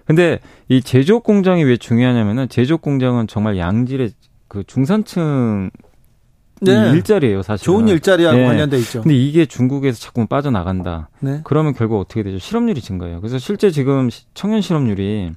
근데 0.05 0.39
이 0.69 0.81
제조업 0.83 1.23
공장이 1.23 1.65
왜 1.65 1.77
중요하냐면은 1.77 2.49
제조업 2.49 2.81
공장은 2.83 3.27
정말 3.27 3.59
양질의 3.59 4.11
그 4.49 4.65
중산층 4.67 5.71
네. 6.61 6.91
일자리예요, 6.93 7.43
사실. 7.43 7.65
좋은 7.65 7.89
일자리하고 7.89 8.37
네. 8.37 8.47
관련돼 8.47 8.79
있죠. 8.79 9.03
근데 9.03 9.15
이게 9.17 9.47
중국에서 9.47 9.99
자꾸 9.99 10.27
빠져나간다. 10.27 11.09
네. 11.21 11.41
그러면 11.45 11.75
결국 11.75 12.01
어떻게 12.01 12.23
되죠? 12.23 12.39
실업률이 12.39 12.81
증가해요. 12.81 13.21
그래서 13.21 13.39
실제 13.39 13.71
지금 13.71 14.11
청년 14.35 14.61
실업률이 14.61 15.33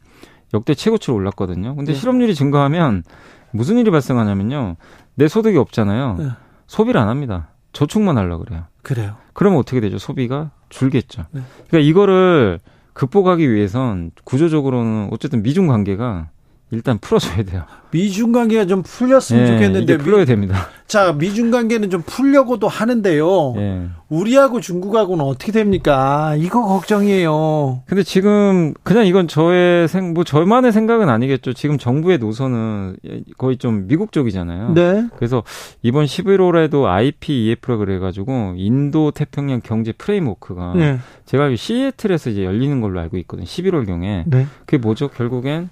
역대 0.54 0.74
최고치로 0.74 1.16
올랐거든요. 1.16 1.76
근데 1.76 1.94
네. 1.94 2.00
실업률이 2.00 2.36
증가하면 2.36 3.04
무슨 3.52 3.78
일이 3.78 3.92
발생하냐면요. 3.92 4.76
내 5.16 5.28
소득이 5.28 5.58
없잖아요. 5.58 6.16
네. 6.20 6.30
소비를 6.68 7.00
안 7.00 7.10
합니다. 7.10 7.50
저축만 7.74 8.18
하려고 8.18 8.44
그래요. 8.46 8.66
그래요. 8.82 9.16
그러면 9.34 9.60
어떻게 9.60 9.80
되죠? 9.80 9.98
소비가 9.98 10.52
줄겠죠. 10.70 11.26
네. 11.32 11.42
그러니까 11.68 11.90
이거를 11.90 12.60
극복하기 12.94 13.52
위해선 13.52 14.12
구조적으로는 14.24 15.10
어쨌든 15.12 15.42
미중 15.44 15.68
관계가 15.68 16.30
일단 16.72 16.98
풀어줘야 17.00 17.44
돼요. 17.44 17.64
미중 17.92 18.32
관계가 18.32 18.66
좀 18.66 18.82
풀렸으면 18.82 19.44
네, 19.44 19.52
좋겠는데 19.52 19.98
풀어야 19.98 20.24
됩니다. 20.24 20.70
자, 20.88 21.12
미중 21.12 21.52
관계는 21.52 21.90
좀 21.90 22.02
풀려고도 22.06 22.70
하는데요. 22.70 23.54
네. 23.56 23.88
우리하고 24.08 24.62
중국하고는 24.62 25.24
어떻게 25.24 25.52
됩니까? 25.52 26.36
이거 26.38 26.66
걱정이에요. 26.66 27.84
근데 27.86 28.04
지금 28.04 28.74
그냥 28.84 29.06
이건 29.06 29.28
저의 29.28 29.90
생, 29.90 30.14
뭐 30.14 30.24
저만의 30.24 30.72
생각은 30.72 31.10
아니겠죠. 31.10 31.52
지금 31.54 31.78
정부의 31.78 32.18
노선은 32.20 32.96
거의 33.38 33.58
좀 33.58 33.88
미국 33.88 34.14
쪽이잖아요. 34.14 34.74
네. 34.74 35.08
그래서 35.18 35.44
이번 35.82 36.06
11월에도 36.06 36.86
IPEF라 36.86 37.78
그래가지고 37.78 38.54
인도 38.56 39.12
태평양 39.12 39.60
경제 39.62 39.92
프레임워크가 39.92 40.74
네. 40.76 41.00
제가 41.26 41.54
시애틀에서 41.54 42.30
이제 42.30 42.46
열리는 42.46 42.80
걸로 42.80 43.02
알고 43.02 43.18
있거든요. 43.18 43.46
11월 43.46 43.86
경에. 43.86 44.24
네. 44.28 44.48
그게 44.66 44.78
뭐죠? 44.78 45.10
결국엔 45.10 45.70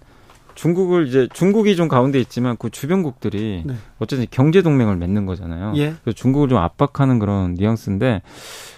중국을 0.60 1.07
이제 1.07 1.30
중국이 1.31 1.77
좀 1.77 1.88
가운데 1.88 2.19
있지만 2.19 2.57
그 2.57 2.69
주변국들이 2.69 3.64
네. 3.65 3.76
어쨌든 3.98 4.27
경제 4.30 4.61
동맹을 4.61 4.98
맺는 4.98 5.26
거잖아요. 5.26 5.72
예. 5.77 5.94
그래서 6.03 6.11
중국을 6.14 6.49
좀 6.49 6.57
압박하는 6.57 7.18
그런 7.18 7.53
뉘앙스인데 7.53 8.22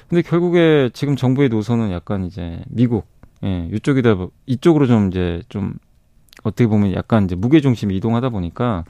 근데 0.08 0.22
결국에 0.22 0.91
지금 0.94 1.16
정부의 1.16 1.49
노선은 1.49 1.91
약간 1.91 2.24
이제 2.24 2.60
미국 2.68 3.08
예, 3.44 3.68
이쪽이다 3.74 4.16
이쪽으로 4.45 4.86
좀 4.86 5.08
이제 5.08 5.41
좀 5.49 5.74
어떻게 6.44 6.68
보면 6.68 6.94
약간 6.94 7.26
이제 7.26 7.34
무게 7.34 7.62
중심이 7.62 7.98
이동하다 7.98 8.30
보니까 8.30 8.86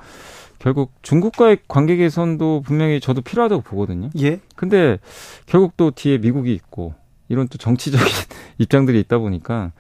결국 0.60 0.92
중국과의 1.02 1.60
관계 1.70 1.96
개선도 1.96 2.62
분명히 2.66 3.00
저도 3.00 3.22
필요하다고 3.22 3.62
보거든요. 3.62 4.10
예. 4.20 4.42
근데 4.58 5.00
결국 5.46 5.78
또 5.78 5.92
뒤에 5.92 6.18
미국이 6.18 6.54
있고 6.54 6.94
이런 7.30 7.48
또 7.48 7.58
정치적인 7.58 8.06
입장들이 8.60 9.00
있다 9.00 9.18
보니까 9.18 9.72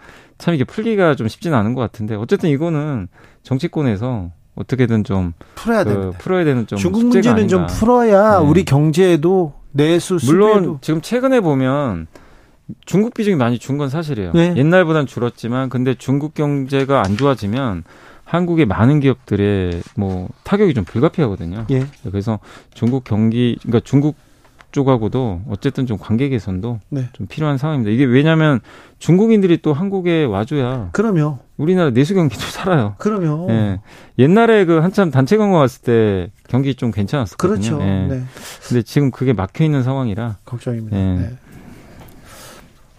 참 0.41 0.55
이게 0.55 0.63
풀기가 0.63 1.15
좀 1.15 1.27
쉽지는 1.27 1.55
않은 1.57 1.75
것 1.75 1.81
같은데 1.81 2.15
어쨌든 2.15 2.49
이거는 2.49 3.07
정치권에서 3.43 4.31
어떻게든 4.55 5.03
좀 5.03 5.33
풀어야 5.55 5.83
그, 5.83 6.11
풀어야 6.17 6.43
되는 6.43 6.65
좀 6.67 6.77
중국 6.79 7.05
문제는 7.05 7.47
좀 7.47 7.67
풀어야 7.67 8.39
네. 8.39 8.45
우리 8.45 8.65
경제에도 8.65 9.53
내수 9.71 10.17
물론 10.25 10.53
수배도. 10.55 10.77
지금 10.81 11.01
최근에 11.01 11.39
보면 11.41 12.07
중국 12.85 13.13
비중이 13.13 13.35
많이 13.35 13.59
준 13.59 13.77
건 13.77 13.89
사실이에요. 13.89 14.31
네. 14.33 14.53
옛날보단 14.57 15.05
줄었지만 15.05 15.69
근데 15.69 15.93
중국 15.93 16.33
경제가 16.33 17.01
안 17.05 17.17
좋아지면 17.17 17.83
한국의 18.23 18.65
많은 18.65 18.99
기업들의 18.99 19.81
뭐 19.95 20.27
타격이 20.43 20.73
좀 20.73 20.85
불가피하거든요. 20.85 21.65
예. 21.69 21.85
그래서 22.09 22.39
중국 22.73 23.03
경기 23.03 23.57
그러니까 23.61 23.81
중국 23.83 24.15
쪽하고도 24.71 25.41
어쨌든 25.49 25.85
좀 25.85 25.97
관계 25.97 26.29
개선도 26.29 26.79
네. 26.89 27.09
좀 27.13 27.27
필요한 27.27 27.57
상황입니다. 27.57 27.91
이게 27.91 28.05
왜냐하면 28.05 28.59
중국인들이 28.99 29.61
또 29.61 29.73
한국에 29.73 30.23
와줘야 30.25 30.89
그럼요. 30.91 31.39
우리나라 31.57 31.89
내수 31.91 32.13
경기도 32.15 32.41
살아요. 32.49 32.95
그럼요. 32.97 33.47
예. 33.51 33.79
옛날에 34.19 34.65
그 34.65 34.79
한참 34.79 35.11
단체 35.11 35.37
관광 35.37 35.59
왔을 35.59 35.81
때 35.81 36.31
경기 36.47 36.75
좀 36.75 36.91
괜찮았었거든요. 36.91 37.77
그렇죠. 37.77 37.81
예. 37.81 38.07
네. 38.07 38.23
근데 38.67 38.81
지금 38.81 39.11
그게 39.11 39.33
막혀 39.33 39.63
있는 39.63 39.83
상황이라 39.83 40.37
걱정입니다. 40.45 40.97
예. 40.97 41.01
네. 41.17 41.29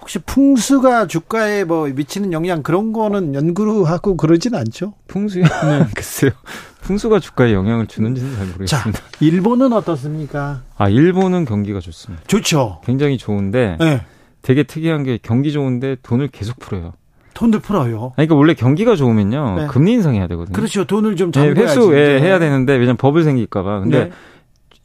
혹시 0.00 0.18
풍수가 0.18 1.06
주가에 1.06 1.62
뭐 1.64 1.86
미치는 1.86 2.32
영향 2.32 2.62
그런 2.64 2.92
거는 2.92 3.34
연구를 3.34 3.84
하고 3.88 4.16
그러진 4.16 4.54
않죠? 4.54 4.94
풍수요? 5.06 5.44
네. 5.62 5.86
글쎄요. 5.94 6.32
풍수가 6.82 7.20
주가에 7.20 7.52
영향을 7.52 7.86
주는지는 7.86 8.34
잘 8.36 8.46
모르겠습니다. 8.46 8.92
자, 8.92 9.08
일본은 9.20 9.72
어떻습니까? 9.72 10.62
아, 10.76 10.88
일본은 10.88 11.44
경기가 11.44 11.80
좋습니다. 11.80 12.24
좋죠. 12.26 12.80
굉장히 12.84 13.16
좋은데 13.16 13.76
네. 13.80 14.02
되게 14.42 14.64
특이한 14.64 15.04
게 15.04 15.18
경기 15.22 15.52
좋은데 15.52 15.96
돈을 16.02 16.28
계속 16.28 16.58
풀어요. 16.58 16.92
돈을 17.34 17.60
풀어요. 17.60 18.12
아니, 18.16 18.26
그러니까 18.26 18.34
원래 18.34 18.54
경기가 18.54 18.94
좋으면요 18.96 19.54
네. 19.56 19.66
금리 19.68 19.92
인상해야 19.92 20.26
되거든요. 20.26 20.54
그렇죠. 20.54 20.84
돈을 20.84 21.16
좀 21.16 21.30
네, 21.32 21.48
회수 21.48 21.94
예, 21.94 22.20
해야 22.20 22.38
되는데 22.38 22.74
왜냐면 22.74 22.96
버블 22.96 23.24
생길까봐. 23.24 23.80
근데 23.80 24.04
네. 24.04 24.10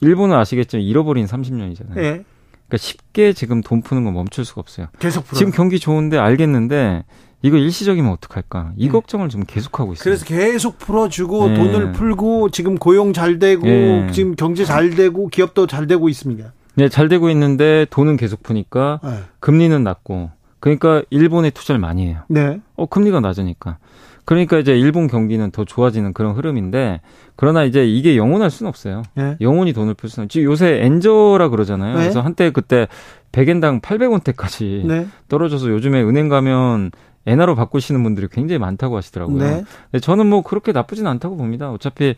일본은 0.02 0.38
아시겠지만 0.38 0.86
잃어버린 0.86 1.26
30년이잖아요. 1.26 1.95
네. 1.95 2.24
그러니까 2.68 2.78
쉽게 2.78 3.34
지금 3.34 3.61
돈 3.61 3.82
푸는 3.82 4.03
건 4.03 4.14
멈출 4.14 4.45
수가 4.45 4.61
없어요. 4.61 4.88
계속 4.99 5.26
풀어. 5.26 5.38
지금 5.38 5.52
경기 5.52 5.80
좋은데 5.80 6.18
알겠는데 6.18 7.03
이거 7.48 7.57
일시적이면 7.57 8.11
어떡할까? 8.11 8.74
이 8.76 8.86
네. 8.86 8.91
걱정을 8.91 9.30
좀 9.30 9.44
계속하고 9.48 9.94
있어요. 9.94 10.03
그래서 10.03 10.26
계속 10.26 10.78
풀어주고 10.78 11.48
네. 11.48 11.53
돈을 11.56 11.91
풀고 11.94 12.49
지금 12.49 12.76
고용 12.78 13.14
잘 13.14 13.40
되고 13.40 13.65
네. 13.65 14.11
지금 14.11 14.36
경제 14.36 14.65
잘 14.65 14.91
되고 14.91 15.28
기업도 15.28 15.65
잘 15.65 15.88
되고 15.88 16.10
있습니다. 16.10 16.52
네, 16.76 16.90
잘 16.90 17.07
되고 17.07 17.30
있는데 17.30 17.88
돈은 17.90 18.18
계속 18.18 18.44
푸니까 18.44 18.99
네. 19.03 19.10
금리는 19.40 19.84
낮고 19.84 20.30
그러니까 20.60 21.02
일본에 21.10 21.49
투자를 21.49 21.80
많이 21.80 22.07
해요. 22.07 22.19
네. 22.28 22.60
어, 22.76 22.86
금리가 22.86 23.19
낮으니까. 23.22 23.78
그러니까 24.26 24.57
이제 24.57 24.78
일본 24.78 25.07
경기는 25.07 25.52
더 25.52 25.64
좋아지는 25.64 26.11
그런 26.11 26.36
흐름인데 26.36 26.99
그러나 27.38 27.64
이제 27.64 27.88
이게 27.88 28.18
영원할 28.18 28.52
수는 28.52 28.68
없어요. 28.68 29.03
네. 29.15 29.38
영원히 29.40 29.72
돈을 29.72 29.94
풀 29.94 30.10
수는. 30.10 30.28
지금 30.28 30.52
요새 30.52 30.82
엔저라 30.84 31.48
그러잖아요. 31.48 31.95
네. 31.95 32.02
그래서 32.02 32.19
한때 32.19 32.52
그때 32.52 32.90
100엔당 33.32 33.82
800원대까지 33.82 34.86
네. 34.86 35.07
떨어져서 35.30 35.69
요즘에 35.69 36.02
은행 36.03 36.28
가면 36.28 36.91
엔화로 37.28 37.56
바꾸시는 37.56 38.02
분들이 38.04 38.28
굉장히 38.32 38.58
많다고 38.58 38.98
하시더라고요. 38.98 39.38
네. 39.38 39.64
근데 39.91 39.99
저는 40.02 40.26
뭐 40.28 40.41
그렇게 40.41 40.72
나쁘진 40.72 41.06
않다고 41.08 41.38
봅니다. 41.38 41.70
어차피 41.72 42.16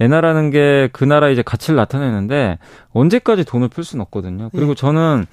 엔화라는 0.00 0.50
게 0.50 0.88
그 0.92 1.04
나라 1.04 1.28
이제 1.28 1.42
가치를 1.42 1.76
나타내는데 1.76 2.58
언제까지 2.92 3.44
돈을 3.44 3.68
풀 3.68 3.84
수는 3.84 4.02
없거든요. 4.02 4.50
그리고 4.52 4.74
네. 4.74 4.80
저는 4.80 5.26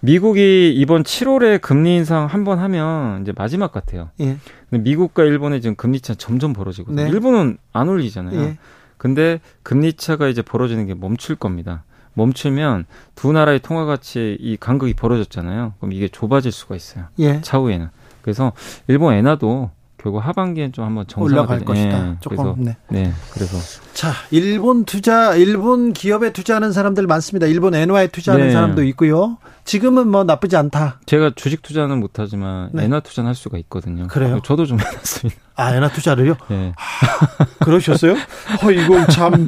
미국이 0.00 0.72
이번 0.76 1.02
7월에 1.02 1.60
금리 1.60 1.96
인상 1.96 2.26
한 2.26 2.44
번 2.44 2.58
하면 2.60 3.22
이제 3.22 3.32
마지막 3.36 3.72
같아요. 3.72 4.10
예. 4.20 4.36
근데 4.70 4.82
미국과 4.82 5.24
일본의 5.24 5.60
지금 5.60 5.74
금리 5.76 6.00
차 6.00 6.14
점점 6.14 6.52
벌어지거든요. 6.52 7.02
네. 7.04 7.10
일본은 7.10 7.58
안 7.72 7.88
올리잖아요. 7.88 8.40
예. 8.40 8.58
근데 8.96 9.40
금리 9.64 9.92
차가 9.94 10.28
이제 10.28 10.40
벌어지는 10.42 10.86
게 10.86 10.94
멈출 10.94 11.34
겁니다. 11.36 11.82
멈추면 12.14 12.84
두 13.14 13.32
나라의 13.32 13.60
통화 13.60 13.84
가치 13.84 14.36
이 14.40 14.56
간극이 14.56 14.94
벌어졌잖아요. 14.94 15.74
그럼 15.78 15.92
이게 15.92 16.08
좁아질 16.08 16.52
수가 16.52 16.76
있어요. 16.76 17.06
예. 17.18 17.40
차후에는. 17.40 17.88
그래서 18.22 18.52
일본 18.86 19.14
엔화도 19.14 19.70
결국 20.00 20.20
하반기엔 20.20 20.72
좀 20.72 20.84
한번 20.84 21.04
올라갈 21.16 21.64
것이다. 21.64 22.10
예, 22.10 22.16
조금 22.20 22.36
그래서, 22.36 22.54
네. 22.56 22.76
네. 22.88 23.12
그래서 23.32 23.58
자 23.94 24.12
일본 24.30 24.84
투자 24.84 25.34
일본 25.34 25.92
기업에 25.92 26.32
투자하는 26.32 26.70
사람들 26.72 27.06
많습니다. 27.08 27.48
일본 27.48 27.74
엔화에 27.74 28.06
투자하는 28.06 28.46
네. 28.46 28.52
사람도 28.52 28.84
있고요. 28.84 29.38
지금은 29.64 30.08
뭐 30.08 30.22
나쁘지 30.22 30.56
않다. 30.56 31.00
제가 31.06 31.32
주식 31.34 31.62
투자는 31.62 31.98
못하지만 31.98 32.70
네. 32.72 32.84
엔화 32.84 33.00
투자는 33.00 33.26
할 33.26 33.34
수가 33.34 33.58
있거든요. 33.58 34.06
그래요? 34.06 34.40
저도 34.44 34.66
좀 34.66 34.78
해놨습니다. 34.80 35.40
아 35.56 35.74
엔화 35.74 35.88
투자를요? 35.88 36.36
네. 36.48 36.72
아, 36.76 37.44
그러셨어요? 37.64 38.12
어 38.12 38.70
이거 38.70 39.04
참 39.06 39.46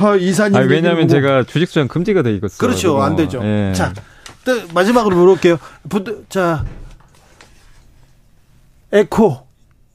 어, 0.00 0.16
이사님. 0.16 0.56
아, 0.56 0.64
왜냐하면 0.64 1.08
제가 1.08 1.44
주식 1.44 1.66
투자는 1.66 1.88
금지가 1.88 2.22
돼 2.22 2.34
있었어요. 2.36 2.56
그렇죠, 2.58 3.02
안 3.02 3.16
되죠. 3.16 3.42
네. 3.42 3.74
자. 3.74 3.92
또 4.42 4.52
마지막으로 4.72 5.14
물어볼게요. 5.16 5.58
자, 6.30 6.64
에코 8.92 9.46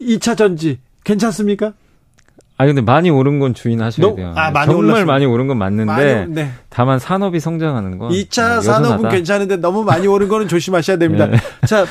2차 0.02 0.38
전지 0.38 0.80
괜찮습니까? 1.04 1.74
아 2.58 2.66
근데 2.66 2.82
많이 2.82 3.10
오른 3.10 3.40
건 3.40 3.54
주의하셔야 3.54 4.08
너, 4.08 4.16
돼요. 4.16 4.34
아, 4.36 4.50
많이 4.52 4.68
정말 4.68 4.86
올랐습니다. 4.86 5.12
많이 5.12 5.26
오른 5.26 5.48
건 5.48 5.58
맞는데 5.58 5.86
많이, 5.86 6.34
네. 6.34 6.52
다만 6.70 7.00
산업이 7.00 7.40
성장하는 7.40 7.98
건 7.98 8.12
2차 8.12 8.62
산업은 8.62 9.10
괜찮은데 9.10 9.58
너무 9.58 9.84
많이 9.84 10.08
오른 10.08 10.30
거는 10.30 10.48
조심하셔야 10.48 10.98
됩니다. 10.98 11.28
네. 11.28 11.38
자, 11.68 11.86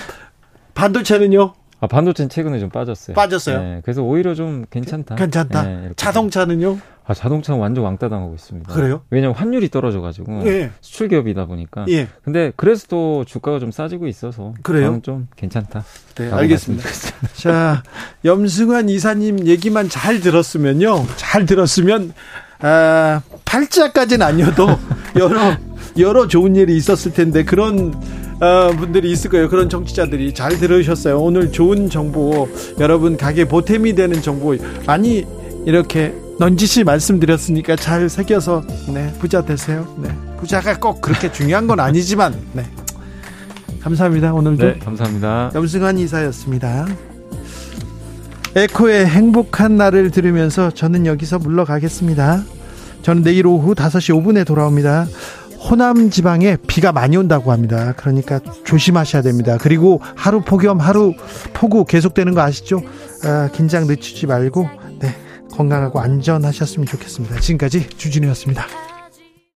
반도체는요? 0.73 1.53
아, 1.85 1.87
반도체는 1.87 2.31
최근에 2.31 2.59
좀 2.61 2.71
빠졌어요. 2.71 3.15
빠졌어요. 3.15 3.61
네, 3.63 3.81
그래서 3.85 4.03
오히려 4.03 4.35
좀 4.35 4.65
괜찮다. 4.71 5.17
괜찮다. 5.17 5.63
네, 5.65 5.91
자동차는요? 5.97 6.79
아, 7.07 7.13
자동차는 7.13 7.61
완전 7.61 7.85
왕따 7.85 8.09
당하고 8.09 8.35
있습니다. 8.35 8.73
그래요? 8.73 9.03
왜냐면 9.11 9.37
환율이 9.37 9.69
떨어져가지고 9.69 10.47
예. 10.47 10.71
수출 10.81 11.09
기업이다 11.09 11.45
보니까. 11.45 11.85
예. 11.91 12.09
근데 12.23 12.53
그래서 12.57 12.87
또 12.89 13.25
주가가 13.27 13.59
좀 13.59 13.71
싸지고 13.71 14.07
있어서 14.07 14.55
그래요? 14.63 14.87
저는 14.87 15.03
좀 15.03 15.29
괜찮다. 15.37 15.85
네, 16.15 16.33
알겠습니다. 16.33 16.89
자, 17.37 17.83
염승환 18.25 18.89
이사님 18.89 19.47
얘기만 19.47 19.91
잘 19.91 20.21
들었으면요, 20.21 21.05
잘 21.17 21.45
들었으면 21.45 22.15
아, 22.61 23.21
팔자까지는 23.45 24.25
아니어도 24.27 24.69
여러 25.17 25.55
여러 25.99 26.27
좋은 26.27 26.57
일이 26.57 26.79
있었을 26.79 27.13
텐데 27.13 27.45
그런 27.45 27.95
어, 28.41 28.71
분들이 28.77 29.11
있을 29.13 29.31
거예요. 29.31 29.49
그런 29.49 29.69
정치자들이 29.69 30.35
잘 30.35 30.59
들으셨어요. 30.59 31.21
오늘 31.21 31.53
좋은 31.53 31.89
정보 31.89 32.49
여러분 32.79 33.17
가게 33.17 33.47
보탬이 33.47 33.95
되는 33.95 34.21
정보 34.21 34.57
아니 34.87 35.25
이렇게 35.65 36.15
넌지시 36.39 36.85
말씀드렸으니까 36.85 37.77
잘 37.77 38.09
새겨서 38.09 38.65
네, 38.93 39.13
부자 39.19 39.45
되세요. 39.45 39.87
네. 39.99 40.11
부자가 40.39 40.79
꼭 40.79 41.01
그렇게 41.01 41.31
중요한 41.31 41.67
건 41.67 41.81
아니지만 41.81 42.35
네. 42.53 42.65
감사합니다. 43.81 44.33
오늘도 44.33 44.65
네, 44.65 44.79
감사합니다. 44.79 45.53
염승환 45.55 45.99
이사였습니다. 45.99 46.87
에코의 48.57 49.07
행복한 49.07 49.77
날을 49.77 50.11
들으면서 50.11 50.71
저는 50.71 51.07
여기서 51.07 51.39
물러가겠습니다. 51.39 52.45
저는 53.03 53.23
내일 53.23 53.47
오후 53.47 53.75
5시 53.75 54.15
5분에 54.15 54.47
돌아옵니다. 54.47 55.07
호남 55.65 56.11
지방에 56.11 56.57
비가 56.67 56.93
많이 56.93 57.17
온다고 57.17 57.51
합니다. 57.51 57.95
그러니까 57.97 58.39
조심하셔야 58.65 59.23
됩니다. 59.23 59.57
그리고 59.59 60.01
하루 60.15 60.43
폭염, 60.43 60.79
하루 60.79 61.15
폭우 61.55 61.85
계속되는 61.87 62.35
거 62.35 62.43
아시죠? 62.43 62.83
아, 63.25 63.49
긴장 63.53 63.87
늦추지 63.87 64.27
말고, 64.27 64.69
네. 65.01 65.15
건강하고 65.53 66.01
안전하셨으면 66.01 66.87
좋겠습니다. 66.87 67.41
지금까지 67.41 67.89
주진우였습니다. 67.89 68.67